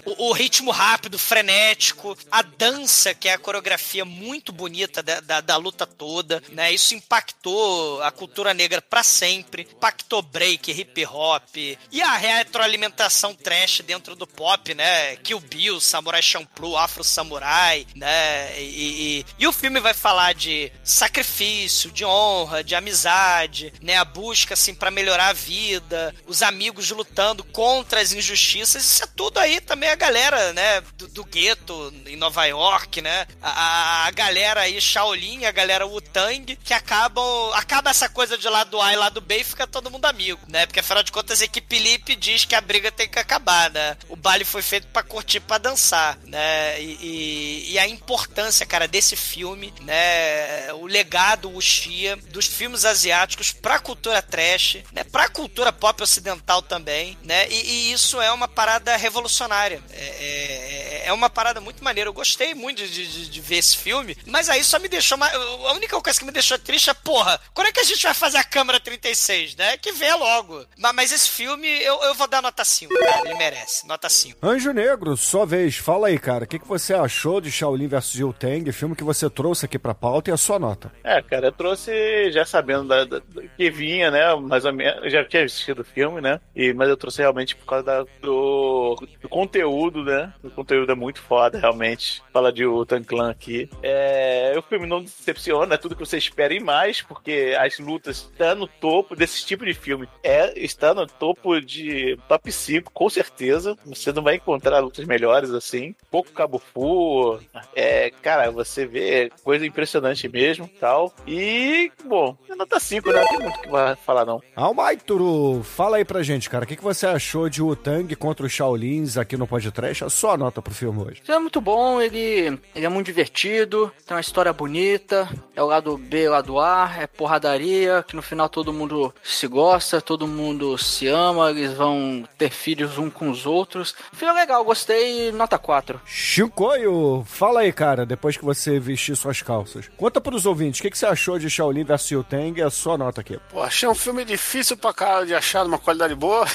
O, 0.04 0.28
o 0.28 0.32
ritmo 0.32 0.70
rápido, 0.70 1.18
frenético. 1.18 2.16
A 2.30 2.42
dança, 2.42 3.14
que 3.14 3.28
é 3.28 3.34
a 3.34 3.38
coreografia 3.38 4.04
muito 4.04 4.52
bonita 4.52 5.02
da, 5.02 5.20
da, 5.20 5.40
da 5.40 5.56
luta 5.56 5.86
toda, 5.86 6.42
né? 6.50 6.72
Isso 6.72 6.94
impactou 6.94 8.02
a 8.02 8.10
cultura 8.10 8.54
negra 8.54 8.80
pra 8.82 9.02
sempre. 9.02 9.62
Impactou 9.62 10.22
break, 10.22 10.70
hip 10.70 11.06
hop. 11.06 11.56
E 11.56 12.02
a 12.02 12.16
retroalimentação 12.16 13.34
trash 13.34 13.82
dentro 13.86 14.14
do 14.14 14.26
pop, 14.26 14.74
né? 14.74 15.16
Kill 15.16 15.40
Bill, 15.40 15.80
Samurai 15.80 16.22
Champloo, 16.22 16.76
Afro 16.76 17.04
Samurai, 17.04 17.86
né? 17.94 18.60
E, 18.60 19.20
e, 19.20 19.26
e 19.38 19.46
o 19.46 19.52
filme 19.52 19.80
vai 19.80 19.94
falar 19.94 20.34
de 20.34 20.72
sacrifício, 20.82 21.90
de 21.90 22.04
honra, 22.04 22.64
de 22.64 22.74
amizade, 22.74 23.72
né? 23.80 23.96
A 23.96 24.04
busca, 24.04 24.54
assim, 24.54 24.74
pra 24.74 24.90
melhorar 24.90 25.28
a 25.28 25.32
vida, 25.32 26.14
os 26.26 26.42
amigos 26.42 26.90
lutando 26.90 27.44
contra 27.44 28.00
as 28.00 28.12
injustiças. 28.12 28.84
Isso 28.84 29.04
é 29.04 29.06
tudo 29.16 29.38
aí 29.38 29.60
também 29.60 29.88
a 29.90 29.94
galera, 29.94 30.52
né? 30.52 30.80
Do, 30.96 31.08
do 31.08 31.24
gueto 31.24 31.92
em 32.06 32.16
Nova 32.16 32.44
York, 32.46 33.00
né? 33.00 33.26
A, 33.42 34.06
a- 34.06 34.10
galera 34.10 34.60
aí, 34.62 34.80
Shaolin, 34.80 35.44
a 35.44 35.50
galera 35.52 35.86
Wu-Tang, 35.86 36.56
que 36.56 36.72
acabam. 36.74 37.24
Acaba 37.54 37.90
essa 37.90 38.08
coisa 38.08 38.36
de 38.38 38.48
lado 38.48 38.80
A 38.80 38.92
e 38.92 38.96
lado 38.96 39.20
B 39.20 39.38
e 39.38 39.44
fica 39.44 39.66
todo 39.66 39.90
mundo 39.90 40.04
amigo, 40.06 40.40
né? 40.48 40.66
Porque 40.66 40.80
afinal 40.80 41.02
de 41.02 41.10
contas, 41.12 41.40
a 41.40 41.44
equipe 41.44 41.78
Lip 41.78 42.14
diz 42.16 42.44
que 42.44 42.54
a 42.54 42.60
briga 42.60 42.90
tem 42.92 43.08
que 43.08 43.18
acabar, 43.18 43.70
né? 43.70 43.96
O 44.08 44.16
baile 44.16 44.44
foi 44.44 44.62
feito 44.62 44.86
pra 44.88 45.02
curtir, 45.02 45.40
pra 45.40 45.58
dançar, 45.58 46.18
né? 46.24 46.80
E, 46.80 46.98
e- 47.00 47.72
e 47.72 47.78
a 47.78 47.86
importância, 47.88 48.64
cara, 48.66 48.86
desse 48.88 49.16
filme, 49.16 49.72
né? 49.80 50.72
O 50.74 50.86
legado 50.86 51.50
Wuxia, 51.50 52.16
dos 52.16 52.46
filmes 52.46 52.84
asiáticos 52.84 53.52
pra 53.52 53.78
cultura 53.78 54.20
trash, 54.22 54.78
né? 54.92 55.04
Pra 55.04 55.28
cultura 55.28 55.72
pop 55.72 56.02
ocidental 56.02 56.62
também, 56.62 57.18
né? 57.22 57.48
E, 57.48 57.54
e 57.88 57.92
isso 57.92 58.20
é 58.20 58.30
uma 58.32 58.46
parada 58.48 58.96
revolucionária. 59.04 59.80
É, 59.92 61.02
é, 61.02 61.02
é 61.06 61.12
uma 61.12 61.28
parada 61.30 61.60
muito 61.60 61.82
maneira. 61.84 62.08
Eu 62.08 62.14
gostei 62.14 62.54
muito 62.54 62.82
de, 62.86 63.06
de- 63.06 63.30
de 63.30 63.40
ver 63.40 63.56
esse 63.58 63.76
filme, 63.76 64.16
mas 64.26 64.48
aí 64.48 64.62
só 64.64 64.78
me 64.78 64.88
deixou. 64.88 65.18
A 65.22 65.72
única 65.72 66.00
coisa 66.00 66.18
que 66.18 66.24
me 66.24 66.32
deixou 66.32 66.58
triste 66.58 66.90
é, 66.90 66.94
porra, 66.94 67.40
quando 67.52 67.68
é 67.68 67.72
que 67.72 67.80
a 67.80 67.84
gente 67.84 68.02
vai 68.02 68.14
fazer 68.14 68.38
a 68.38 68.44
câmera 68.44 68.80
36, 68.80 69.54
né? 69.56 69.76
Que 69.76 69.92
venha 69.92 70.16
logo. 70.16 70.64
Mas, 70.78 70.94
mas 70.94 71.12
esse 71.12 71.28
filme 71.30 71.68
eu, 71.82 72.00
eu 72.04 72.14
vou 72.14 72.26
dar 72.26 72.42
nota 72.42 72.64
5, 72.64 72.92
cara. 72.98 73.20
Ele 73.28 73.34
merece. 73.34 73.86
Nota 73.86 74.08
5. 74.08 74.38
Anjo 74.46 74.72
Negro, 74.72 75.16
sua 75.16 75.44
vez, 75.46 75.76
fala 75.76 76.08
aí, 76.08 76.18
cara, 76.18 76.44
o 76.44 76.46
que, 76.46 76.58
que 76.58 76.66
você 76.68 76.94
achou 76.94 77.40
de 77.40 77.50
Shaolin 77.52 77.86
vs 77.88 78.14
Yu 78.14 78.32
Tang, 78.32 78.72
filme 78.72 78.96
que 78.96 79.04
você 79.04 79.28
trouxe 79.28 79.66
aqui 79.66 79.78
pra 79.78 79.94
pauta 79.94 80.30
e 80.30 80.32
a 80.32 80.36
sua 80.36 80.58
nota? 80.58 80.90
É, 81.04 81.20
cara, 81.22 81.46
eu 81.48 81.52
trouxe 81.52 82.30
já 82.32 82.44
sabendo 82.44 82.88
da, 82.88 83.04
da- 83.04 83.18
da- 83.18 83.42
que 83.56 83.70
vinha, 83.70 84.10
né? 84.10 84.34
Mais 84.36 84.64
ou 84.64 84.72
menos. 84.72 85.04
Eu 85.04 85.10
já 85.10 85.24
tinha 85.24 85.44
assistido 85.44 85.80
o 85.80 85.84
filme, 85.84 86.20
né? 86.20 86.40
E, 86.56 86.72
mas 86.72 86.88
eu 86.88 86.96
trouxe 86.96 87.18
realmente 87.20 87.54
por 87.56 87.66
causa 87.66 87.84
da- 87.84 88.04
do, 88.22 88.93
do 89.20 89.28
conteúdo, 89.28 90.04
né? 90.04 90.32
O 90.42 90.50
conteúdo 90.50 90.90
é 90.92 90.94
muito 90.94 91.20
foda, 91.20 91.58
realmente. 91.58 92.22
Fala 92.32 92.52
de 92.52 92.66
Utan 92.66 93.02
Clan 93.02 93.30
aqui. 93.30 93.68
É, 93.82 94.54
o 94.56 94.62
filme 94.62 94.86
não 94.86 95.02
decepciona, 95.02 95.74
é 95.74 95.78
tudo 95.78 95.96
que 95.96 96.04
você 96.04 96.16
espera 96.18 96.54
e 96.54 96.60
mais, 96.60 97.02
porque 97.02 97.56
as 97.58 97.78
lutas 97.78 98.28
estão 98.30 98.54
no 98.54 98.66
topo 98.66 99.16
desse 99.16 99.44
tipo 99.44 99.64
de 99.64 99.74
filme. 99.74 100.08
É, 100.22 100.58
está 100.58 100.94
no 100.94 101.06
topo 101.06 101.60
de 101.60 102.18
top 102.28 102.50
5, 102.50 102.90
com 102.92 103.08
certeza. 103.10 103.76
Você 103.86 104.12
não 104.12 104.22
vai 104.22 104.36
encontrar 104.36 104.80
lutas 104.80 105.04
melhores 105.04 105.50
assim. 105.50 105.94
Pouco 106.10 106.32
Cabo 106.32 106.58
Fu. 106.58 107.38
É, 107.74 108.10
cara, 108.22 108.50
você 108.50 108.86
vê 108.86 109.30
coisa 109.42 109.66
impressionante 109.66 110.28
mesmo 110.28 110.68
tal. 110.80 111.12
E, 111.26 111.90
bom, 112.04 112.36
é 112.48 112.54
nota 112.54 112.78
5, 112.78 113.10
né? 113.12 113.20
Não 113.20 113.28
tem 113.28 113.38
muito 113.40 113.58
o 113.58 113.62
que 113.96 114.02
falar, 114.04 114.24
não. 114.24 114.42
Almaituru, 114.54 115.62
fala 115.62 115.96
aí 115.96 116.04
pra 116.04 116.22
gente, 116.22 116.48
cara, 116.50 116.64
o 116.64 116.66
que, 116.66 116.76
que 116.76 116.82
você 116.82 117.06
achou 117.06 117.48
de 117.48 117.62
Wu 117.62 117.76
Tang 117.76 118.14
contra 118.16 118.46
os 118.46 118.52
Shaolins 118.84 119.16
aqui 119.16 119.36
no 119.36 119.46
podcast? 119.46 120.04
A 120.04 120.10
sua 120.10 120.36
nota 120.36 120.60
pro 120.60 120.74
filme 120.74 121.02
hoje. 121.02 121.22
É 121.26 121.38
muito 121.38 121.60
bom, 121.60 122.00
ele, 122.00 122.58
ele 122.74 122.84
é 122.84 122.88
muito 122.88 123.06
divertido, 123.06 123.90
tem 124.06 124.14
uma 124.14 124.20
história 124.20 124.52
bonita, 124.52 125.28
é 125.56 125.62
o 125.62 125.66
lado 125.66 125.96
B, 125.96 126.28
o 126.28 126.32
lado 126.32 126.60
A, 126.60 126.92
é 126.98 127.06
porradaria, 127.06 128.04
que 128.06 128.14
no 128.14 128.22
final 128.22 128.48
todo 128.48 128.72
mundo 128.72 129.14
se 129.22 129.46
gosta, 129.46 130.00
todo 130.00 130.26
mundo 130.26 130.76
se 130.76 131.06
ama, 131.06 131.50
eles 131.50 131.72
vão 131.72 132.24
ter 132.36 132.50
filhos 132.50 132.98
um 132.98 133.08
com 133.08 133.30
os 133.30 133.46
outros. 133.46 133.94
Filme 134.12 134.34
é 134.34 134.40
legal, 134.40 134.64
gostei, 134.64 135.32
nota 135.32 135.58
4. 135.58 136.00
Chicoio, 136.04 137.24
fala 137.26 137.60
aí, 137.60 137.72
cara, 137.72 138.04
depois 138.04 138.36
que 138.36 138.44
você 138.44 138.78
vestir 138.78 139.16
suas 139.16 139.40
calças. 139.40 139.88
Conta 139.96 140.20
pros 140.20 140.44
ouvintes, 140.44 140.80
o 140.80 140.82
que, 140.82 140.90
que 140.90 140.98
você 140.98 141.06
achou 141.06 141.38
de 141.38 141.48
Shaolin 141.48 141.84
vs 141.84 142.10
Yu 142.10 142.24
Tang 142.24 142.58
e 142.58 142.62
a 142.62 142.70
sua 142.70 142.98
nota 142.98 143.22
aqui. 143.22 143.38
Pô, 143.50 143.62
achei 143.62 143.88
um 143.88 143.94
filme 143.94 144.24
difícil 144.24 144.76
pra 144.76 144.92
cara 144.92 145.24
de 145.24 145.34
achar 145.34 145.64
numa 145.64 145.78
qualidade 145.78 146.14
boa. 146.14 146.44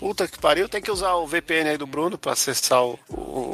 Puta 0.00 0.26
que 0.26 0.38
pariu, 0.38 0.66
tem 0.66 0.80
que 0.80 0.90
usar 0.90 1.12
o 1.16 1.26
VPN 1.26 1.68
aí 1.68 1.76
do 1.76 1.86
Bruno 1.86 2.16
pra 2.16 2.32
acessar 2.32 2.82
o, 2.82 2.98
o 3.10 3.50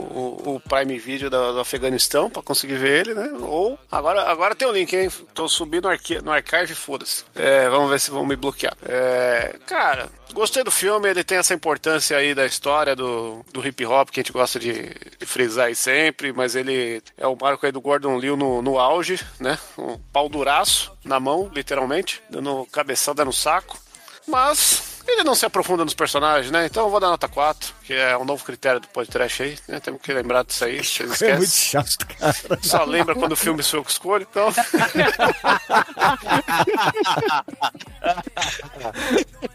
o, 0.46 0.60
Prime 0.60 0.96
Video 0.98 1.28
do, 1.28 1.58
Afeganistão 1.58 2.30
pra 2.30 2.42
conseguir 2.42 2.76
ver 2.76 3.00
ele, 3.00 3.14
né? 3.14 3.30
Ou 3.40 3.78
agora, 3.90 4.22
agora 4.30 4.54
tem 4.54 4.66
o 4.66 4.72
link, 4.72 4.94
hein? 4.94 5.10
Tô 5.34 5.48
subindo 5.48 5.84
no, 5.84 5.90
arqui, 5.90 6.22
no 6.22 6.30
archive, 6.30 6.74
foda-se. 6.74 7.24
É, 7.34 7.68
vamos 7.68 7.90
ver 7.90 7.98
se 7.98 8.10
vão 8.10 8.24
me 8.24 8.36
bloquear. 8.36 8.76
É, 8.84 9.56
cara, 9.66 10.08
gostei 10.32 10.62
do 10.62 10.70
filme, 10.70 11.08
ele 11.08 11.24
tem 11.24 11.38
essa 11.38 11.52
importância 11.52 12.16
aí 12.16 12.34
da 12.34 12.46
história 12.46 12.94
do, 12.94 13.44
do 13.52 13.66
hip 13.66 13.84
hop 13.84 14.10
que 14.10 14.20
a 14.20 14.22
gente 14.22 14.32
gosta 14.32 14.58
de, 14.58 14.72
de 15.18 15.26
frisar 15.26 15.66
aí 15.66 15.74
sempre, 15.74 16.32
mas 16.32 16.54
ele 16.54 17.02
é 17.18 17.26
o 17.26 17.36
marco 17.36 17.66
aí 17.66 17.72
do 17.72 17.80
Gordon 17.80 18.18
Liu 18.18 18.36
no, 18.36 18.62
no 18.62 18.78
auge, 18.78 19.20
né? 19.40 19.58
Um 19.76 19.98
pau 20.12 20.28
duraço 20.28 20.92
na 21.04 21.18
mão, 21.18 21.50
literalmente, 21.52 22.22
dando 22.30 22.66
cabeçada 22.70 23.24
no 23.24 23.32
saco. 23.32 23.78
Mas 24.26 24.95
ele 25.12 25.24
não 25.24 25.34
se 25.34 25.46
aprofunda 25.46 25.84
nos 25.84 25.94
personagens, 25.94 26.50
né? 26.50 26.66
Então 26.66 26.84
eu 26.84 26.90
vou 26.90 27.00
dar 27.00 27.08
nota 27.08 27.28
4, 27.28 27.74
que 27.82 27.94
é 27.94 28.16
um 28.16 28.24
novo 28.24 28.44
critério 28.44 28.80
do 28.80 28.88
podcast 28.88 29.42
aí, 29.42 29.58
né? 29.68 29.80
Temos 29.80 30.00
que 30.00 30.12
lembrar 30.12 30.44
disso 30.44 30.64
aí. 30.64 30.82
Vocês 30.82 31.22
É 31.22 31.36
muito 31.36 31.50
chato, 31.50 32.06
cara. 32.06 32.34
Só 32.62 32.84
lembra 32.84 33.14
quando 33.14 33.32
o 33.32 33.36
filme 33.36 33.62
sou 33.62 33.80
eu 33.80 33.84
que 33.84 33.90
escolho, 33.90 34.26
então. 34.30 34.48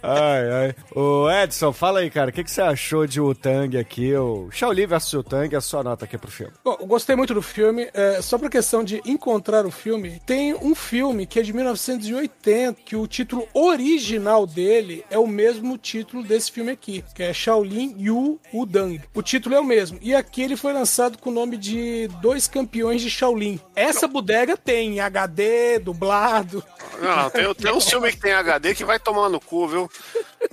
Ai, 0.04 0.52
ai. 0.52 0.76
Ô, 0.96 1.30
Edson, 1.30 1.72
fala 1.72 2.00
aí, 2.00 2.10
cara, 2.10 2.32
o 2.32 2.34
que, 2.34 2.44
que 2.44 2.52
você 2.52 2.62
achou 2.62 3.06
de 3.06 3.22
Utang 3.22 3.78
aqui? 3.78 4.16
O 4.16 4.50
Shaolin 4.52 4.88
vs 4.88 5.14
Utang, 5.14 5.56
a 5.56 5.62
sua 5.62 5.84
nota 5.84 6.06
aqui 6.06 6.18
pro 6.18 6.32
filme. 6.32 6.54
Bom, 6.64 6.76
eu 6.80 6.88
gostei 6.88 7.16
muito 7.16 7.34
do 7.34 7.42
filme. 7.42 7.88
É, 7.94 8.22
só 8.22 8.38
por 8.38 8.50
questão 8.50 8.84
de 8.84 9.02
encontrar 9.06 9.66
o 9.66 9.72
filme, 9.72 10.22
tem 10.26 10.54
um 10.56 10.74
filme 10.74 11.26
que 11.26 11.40
é 11.40 11.44
de 11.44 11.54
1980, 11.54 12.82
que 12.84 12.96
o 12.96 13.06
título 13.06 13.48
original 13.54 14.48
dele 14.48 15.06
é 15.10 15.18
o 15.18 15.28
mesmo 15.28 15.41
título 15.82 16.24
desse 16.24 16.52
filme 16.52 16.72
aqui, 16.72 17.04
que 17.16 17.24
é 17.24 17.34
Shaolin 17.34 17.96
Yu 17.98 18.40
Udang. 18.54 19.02
O 19.14 19.22
título 19.22 19.56
é 19.56 19.60
o 19.60 19.64
mesmo. 19.64 19.98
E 20.02 20.14
aqui 20.14 20.42
ele 20.42 20.56
foi 20.56 20.74
lançado 20.74 21.18
com 21.18 21.30
o 21.30 21.34
nome 21.34 21.58
de 21.58 22.08
Dois 22.22 22.48
Campeões 22.48 23.02
de 23.02 23.10
Shaolin. 23.10 23.60
Essa 23.76 24.08
bodega 24.08 24.56
tem 24.56 25.00
HD, 25.00 25.80
dublado. 25.80 26.64
Não, 27.02 27.30
tem, 27.30 27.54
tem 27.56 27.74
um 27.74 27.82
filme 27.82 28.12
que 28.12 28.18
tem 28.18 28.34
HD 28.34 28.76
que 28.76 28.86
vai 28.86 29.00
tomar 29.00 29.30
no 29.30 29.40
cu, 29.40 29.68
viu? 29.68 29.90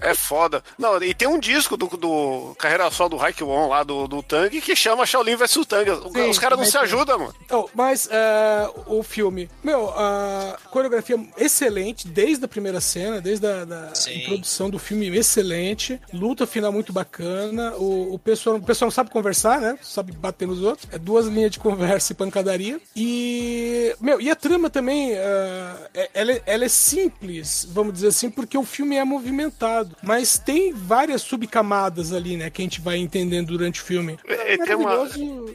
É 0.00 0.14
foda. 0.14 0.62
Não, 0.78 1.02
e 1.02 1.14
tem 1.14 1.26
um 1.26 1.38
disco 1.38 1.76
do, 1.76 1.86
do 1.86 2.54
Carreira 2.58 2.90
Sol 2.90 3.08
do 3.08 3.16
Raikkonen 3.16 3.68
lá, 3.68 3.82
do, 3.82 4.06
do 4.06 4.22
Tang, 4.22 4.60
que 4.60 4.76
chama 4.76 5.06
Shaolin 5.06 5.36
vs 5.36 5.66
Tang. 5.66 5.90
O- 5.90 6.10
Sim, 6.12 6.28
Os 6.30 6.38
caras 6.38 6.56
não 6.58 6.64
mas 6.64 6.68
se 6.68 6.72
tem. 6.74 6.82
ajudam, 6.82 7.18
mano. 7.18 7.34
Então, 7.44 7.68
mas 7.74 8.08
é, 8.10 8.68
o 8.86 9.02
filme, 9.02 9.48
meu, 9.64 9.88
a 9.90 10.56
coreografia 10.70 11.18
excelente, 11.36 12.06
desde 12.06 12.44
a 12.44 12.48
primeira 12.48 12.80
cena, 12.80 13.20
desde 13.20 13.46
a 13.46 13.64
da 13.64 13.92
introdução 14.14 14.68
do 14.70 14.78
filme 14.78 15.08
excelente, 15.16 16.00
luta 16.12 16.46
final 16.46 16.70
muito 16.72 16.92
bacana, 16.92 17.74
o, 17.76 18.14
o 18.14 18.18
pessoal, 18.18 18.56
o 18.56 18.62
pessoal 18.62 18.86
não 18.88 18.92
sabe 18.94 19.10
conversar, 19.10 19.60
né? 19.60 19.78
Sabe 19.82 20.12
bater 20.12 20.46
nos 20.46 20.62
outros. 20.62 20.86
É 20.92 20.98
duas 20.98 21.26
linhas 21.26 21.50
de 21.50 21.58
conversa 21.58 22.12
e 22.12 22.16
pancadaria. 22.16 22.80
E, 22.94 23.94
meu, 24.00 24.20
e 24.20 24.30
a 24.30 24.36
trama 24.36 24.68
também, 24.70 25.12
é- 25.14 26.10
ela, 26.14 26.32
é- 26.32 26.42
ela 26.46 26.64
é 26.64 26.68
simples, 26.68 27.66
vamos 27.70 27.92
dizer 27.94 28.08
assim, 28.08 28.30
porque 28.30 28.56
o 28.58 28.64
filme 28.64 28.96
é 28.96 29.04
movimentado, 29.04 29.77
mas 30.02 30.38
tem 30.38 30.72
várias 30.72 31.22
subcamadas 31.22 32.12
ali, 32.12 32.36
né, 32.36 32.50
que 32.50 32.62
a 32.62 32.64
gente 32.64 32.80
vai 32.80 32.96
entendendo 32.96 33.48
durante 33.48 33.80
o 33.80 33.84
filme. 33.84 34.18
Ele 34.24 34.64
tem 34.64 34.74
uma, 34.74 35.08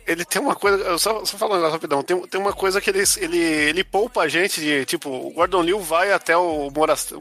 ele 0.07 0.25
tem 0.25 0.41
uma 0.41 0.55
coisa, 0.55 0.97
só, 0.97 1.25
só 1.25 1.37
falando 1.37 1.69
rapidão, 1.71 2.03
tem, 2.03 2.19
tem 2.27 2.39
uma 2.39 2.53
coisa 2.53 2.81
que 2.81 2.89
ele, 2.89 3.03
ele, 3.17 3.37
ele 3.37 3.83
poupa 3.83 4.21
a 4.21 4.27
gente 4.27 4.61
de, 4.61 4.85
tipo, 4.85 5.09
o 5.09 5.31
Gordon 5.31 5.61
Liu 5.61 5.79
vai 5.79 6.11
até 6.11 6.35
o 6.37 6.69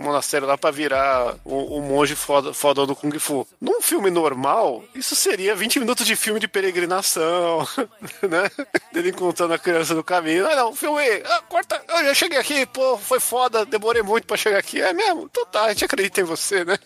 monastério 0.01 0.47
lá 0.47 0.57
pra 0.59 0.71
virar 0.71 1.37
o, 1.45 1.79
o 1.79 1.83
monge 1.83 2.15
foda, 2.15 2.53
foda 2.53 2.87
do 2.87 2.97
Kung 2.97 3.19
Fu. 3.19 3.47
Num 3.61 3.81
filme 3.81 4.11
normal, 4.11 4.85
isso 4.95 5.15
seria 5.15 5.55
20 5.55 5.81
minutos 5.81 6.07
de 6.07 6.17
filme 6.17 6.41
de 6.41 6.49
peregrinação, 6.49 7.67
né? 8.29 8.51
Dele 8.93 9.11
encontrando 9.11 9.55
a 9.55 9.59
criança 9.59 9.95
no 9.95 10.05
caminho. 10.05 10.47
Ah, 10.47 10.57
não, 10.57 10.71
o 10.71 10.75
filme, 10.75 11.03
ah, 11.25 11.43
corta, 11.49 11.83
eu 11.89 12.05
já 12.07 12.15
cheguei 12.15 12.39
aqui, 12.39 12.67
pô, 12.67 12.99
foi 12.99 13.21
foda, 13.21 13.65
demorei 13.65 14.03
muito 14.03 14.27
pra 14.27 14.37
chegar 14.37 14.59
aqui. 14.59 14.81
É 14.81 14.93
mesmo? 14.93 15.29
Então 15.31 15.47
tá, 15.47 15.65
a 15.65 15.69
gente 15.71 15.85
acredita 15.85 16.21
em 16.21 16.25
você, 16.25 16.65
né? 16.65 16.79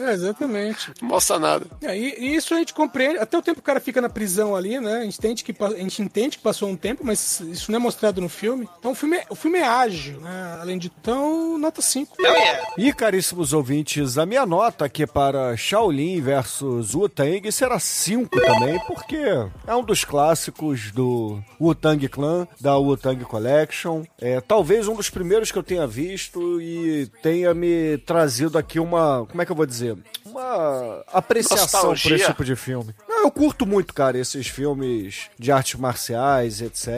É, 0.00 0.12
exatamente. 0.12 0.92
Não 1.00 1.08
mostra 1.08 1.38
nada. 1.38 1.66
É, 1.82 1.96
e, 1.96 2.14
e 2.18 2.34
isso 2.34 2.54
a 2.54 2.58
gente 2.58 2.74
compreende. 2.74 3.18
Até 3.18 3.36
o 3.36 3.42
tempo 3.42 3.56
que 3.56 3.60
o 3.60 3.64
cara 3.64 3.80
fica 3.80 4.00
na 4.00 4.08
prisão 4.08 4.56
ali, 4.56 4.80
né? 4.80 4.98
A 4.98 5.04
gente, 5.04 5.18
entende 5.18 5.44
que, 5.44 5.54
a 5.62 5.70
gente 5.70 6.02
entende 6.02 6.38
que 6.38 6.42
passou 6.42 6.68
um 6.68 6.76
tempo, 6.76 7.02
mas 7.04 7.40
isso 7.40 7.70
não 7.70 7.78
é 7.78 7.80
mostrado 7.80 8.20
no 8.20 8.28
filme. 8.28 8.68
Então 8.78 8.92
o 8.92 8.94
filme 8.94 9.16
é, 9.16 9.26
o 9.28 9.34
filme 9.34 9.58
é 9.58 9.66
ágil, 9.66 10.20
né? 10.20 10.58
Além 10.60 10.78
de 10.78 10.90
então, 11.00 11.58
nota 11.58 11.82
5. 11.82 12.16
E 12.76 12.92
caríssimos 12.92 13.52
ouvintes, 13.52 14.18
a 14.18 14.26
minha 14.26 14.46
nota 14.46 14.84
aqui 14.84 15.06
para 15.06 15.56
Shaolin 15.56 16.20
versus 16.20 16.94
Wu-Tang 16.94 17.50
será 17.50 17.78
5 17.78 18.40
também, 18.40 18.78
porque 18.86 19.16
é 19.66 19.74
um 19.74 19.84
dos 19.84 20.04
clássicos 20.04 20.90
do 20.92 21.40
Wu-Tang 21.60 22.08
Clan, 22.08 22.46
da 22.60 22.76
Wu-Tang 22.76 23.24
Collection. 23.24 24.04
É 24.20 24.40
talvez 24.40 24.88
um 24.88 24.94
dos 24.94 25.10
primeiros 25.10 25.50
que 25.52 25.58
eu 25.58 25.62
tenha 25.62 25.86
visto 25.86 26.60
e 26.60 27.08
tenha 27.22 27.52
me 27.54 27.98
trazido 27.98 28.58
aqui 28.58 28.78
uma, 28.78 29.26
como 29.26 29.42
é 29.42 29.46
que 29.46 29.52
eu 29.52 29.56
vou 29.56 29.66
dizer? 29.66 29.89
Uma 30.24 31.02
apreciação 31.12 31.80
por 31.80 31.88
Nostalgia. 31.90 32.16
esse 32.16 32.26
tipo 32.26 32.44
de 32.44 32.56
filme. 32.56 32.94
Não, 33.08 33.24
eu 33.24 33.30
curto 33.30 33.66
muito, 33.66 33.92
cara, 33.94 34.18
esses 34.18 34.46
filmes 34.46 35.28
de 35.38 35.50
artes 35.52 35.78
marciais, 35.78 36.60
etc. 36.60 36.88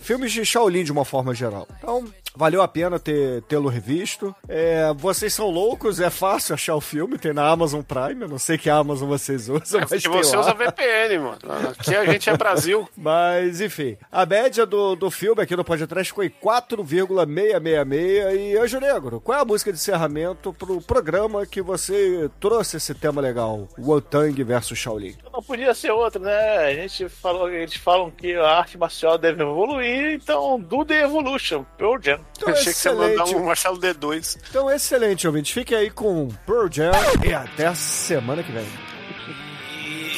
Filmes 0.00 0.32
de 0.32 0.44
Shaolin 0.44 0.84
de 0.84 0.92
uma 0.92 1.04
forma 1.04 1.34
geral. 1.34 1.66
Então, 1.78 2.04
valeu 2.38 2.62
a 2.62 2.68
pena 2.68 3.00
ter 3.00 3.42
tê-lo 3.42 3.68
revisto. 3.68 4.34
É, 4.48 4.92
vocês 4.96 5.34
são 5.34 5.50
loucos, 5.50 5.98
é 5.98 6.08
fácil 6.08 6.54
achar 6.54 6.76
o 6.76 6.80
filme, 6.80 7.18
tem 7.18 7.32
na 7.32 7.48
Amazon 7.48 7.82
Prime. 7.82 8.22
Eu 8.22 8.28
não 8.28 8.38
sei 8.38 8.56
que 8.56 8.70
Amazon 8.70 9.08
vocês 9.08 9.48
usam, 9.48 9.80
mas 9.80 9.88
Se 10.02 10.08
tem 10.08 10.22
você 10.22 10.36
lá. 10.36 10.42
usa 10.42 10.54
VPN, 10.54 11.18
mano. 11.18 11.38
Aqui 11.78 11.96
a 11.96 12.04
gente 12.04 12.30
é 12.30 12.36
Brasil. 12.36 12.88
Mas, 12.96 13.60
enfim, 13.60 13.96
a 14.12 14.24
média 14.24 14.64
do, 14.64 14.94
do 14.94 15.10
filme 15.10 15.42
aqui 15.42 15.56
no 15.56 15.64
podcast 15.64 16.12
foi 16.12 16.28
4,666. 16.28 18.38
E, 18.38 18.56
Anjo 18.58 18.78
Negro, 18.80 19.20
qual 19.20 19.38
é 19.38 19.40
a 19.40 19.44
música 19.44 19.72
de 19.72 19.78
encerramento 19.78 20.52
pro 20.52 20.80
programa 20.80 21.44
que 21.46 21.60
você 21.60 22.30
trouxe 22.38 22.76
esse 22.76 22.94
tema 22.94 23.20
legal? 23.20 23.66
Wotang 23.78 24.40
versus 24.44 24.78
Shaolin. 24.78 25.16
Não 25.32 25.42
podia 25.42 25.74
ser 25.74 25.90
outro, 25.90 26.22
né? 26.22 26.58
A 26.58 26.74
gente 26.74 27.08
falou, 27.08 27.50
eles 27.50 27.74
falam 27.76 28.10
que 28.10 28.34
a 28.36 28.58
arte 28.58 28.78
marcial 28.78 29.18
deve 29.18 29.42
evoluir, 29.42 30.14
então 30.14 30.60
do 30.60 30.84
The 30.84 31.02
Evolution, 31.02 31.64
Pearl 31.76 31.98
Jam. 32.00 32.20
Então, 32.36 32.52
Achei 32.52 32.72
que 32.72 32.78
você 32.78 32.88
ia 32.88 32.94
mandar 32.94 33.12
excelente. 33.24 33.34
um 33.36 33.44
Marcelo 33.44 33.78
D2. 33.78 34.38
Então, 34.50 34.70
excelente, 34.70 35.26
ouvinte. 35.26 35.52
Fique 35.52 35.74
aí 35.74 35.90
com 35.90 36.28
Pearl 36.46 36.68
Jam 36.70 36.92
e 37.26 37.32
até 37.34 37.66
a 37.66 37.74
semana 37.74 38.42
que 38.42 38.52
vem. 38.52 38.66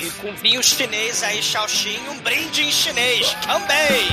E 0.02 0.10
com 0.20 0.34
vinho 0.36 0.62
chinês 0.62 1.22
aí, 1.22 1.42
Shaoxin, 1.42 1.98
um 2.08 2.18
brinde 2.20 2.62
em 2.62 2.70
chinês. 2.70 3.34
Também! 3.46 4.08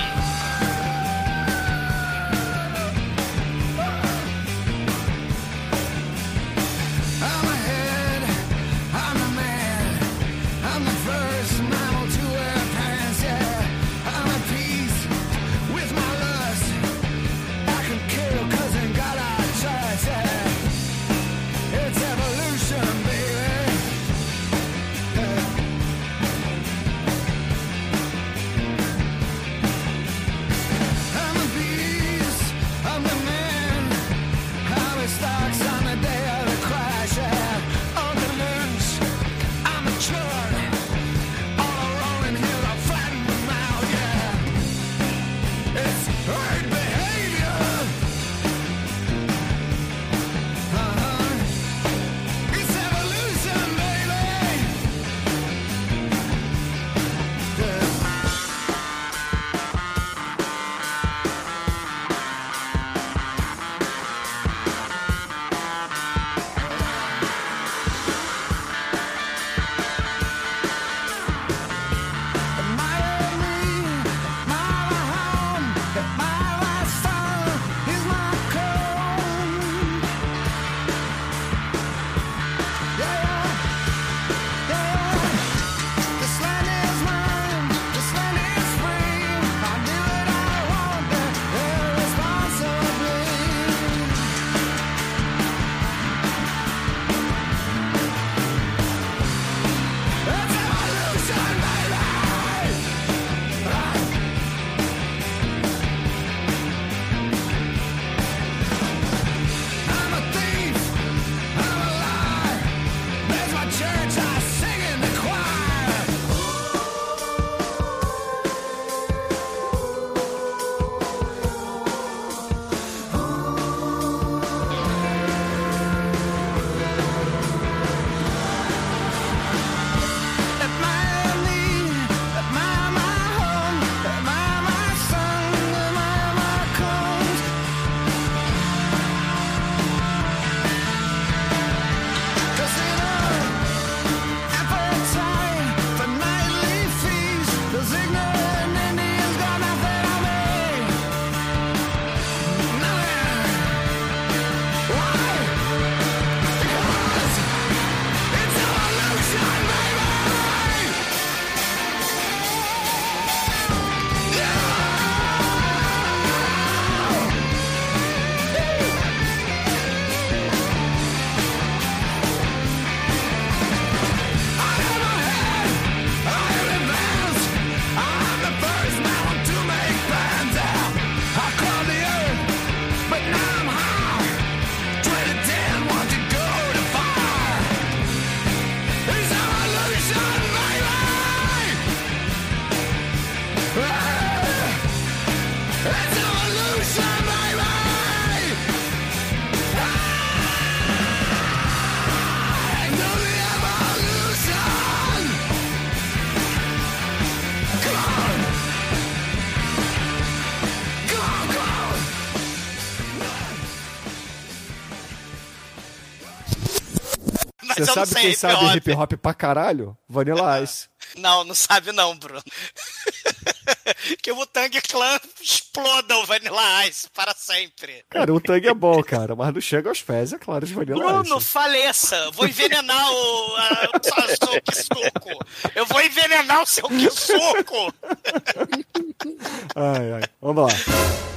Você 217.77 217.83
eu 217.83 217.87
não 217.87 217.93
sabe 217.93 218.07
sei 218.07 218.21
quem 218.21 218.31
hip 218.31 218.39
sabe 218.39 218.77
hip 218.77 218.91
hop 218.91 219.13
pra 219.13 219.33
caralho? 219.33 219.97
Vanilla 220.07 220.61
Ice. 220.61 220.87
Não, 221.15 221.43
não 221.43 221.55
sabe 221.55 221.91
não, 221.91 222.17
Bruno. 222.17 222.43
que 224.21 224.31
o 224.31 224.45
Tang 224.45 224.81
Clan 224.81 225.19
exploda 225.39 226.17
o 226.17 226.25
Vanilla 226.25 226.87
Ice 226.87 227.07
para 227.13 227.33
sempre. 227.33 228.03
Cara, 228.09 228.33
o 228.33 228.41
Tang 228.41 228.67
é 228.67 228.73
bom, 228.73 229.01
cara, 229.03 229.35
mas 229.35 229.53
não 229.53 229.61
chega 229.61 229.89
aos 229.89 230.01
pés, 230.01 230.33
é 230.33 230.37
claro, 230.37 230.65
de 230.65 230.73
Vanilla 230.73 231.21
Bruno, 231.21 231.37
Ice. 231.37 231.47
faleça! 231.47 232.31
Vou 232.31 232.47
envenenar 232.47 233.11
o, 233.11 233.55
a, 233.55 233.89
o 233.95 234.49
seu 234.49 234.61
Kisuko! 234.61 235.45
Eu 235.75 235.85
vou 235.85 236.01
envenenar 236.01 236.61
o 236.61 236.65
seu 236.65 236.87
Kisuko! 236.89 237.93
Ai, 239.75 240.13
ai. 240.13 240.23
Vamos 240.41 240.63
lá. 240.73 241.36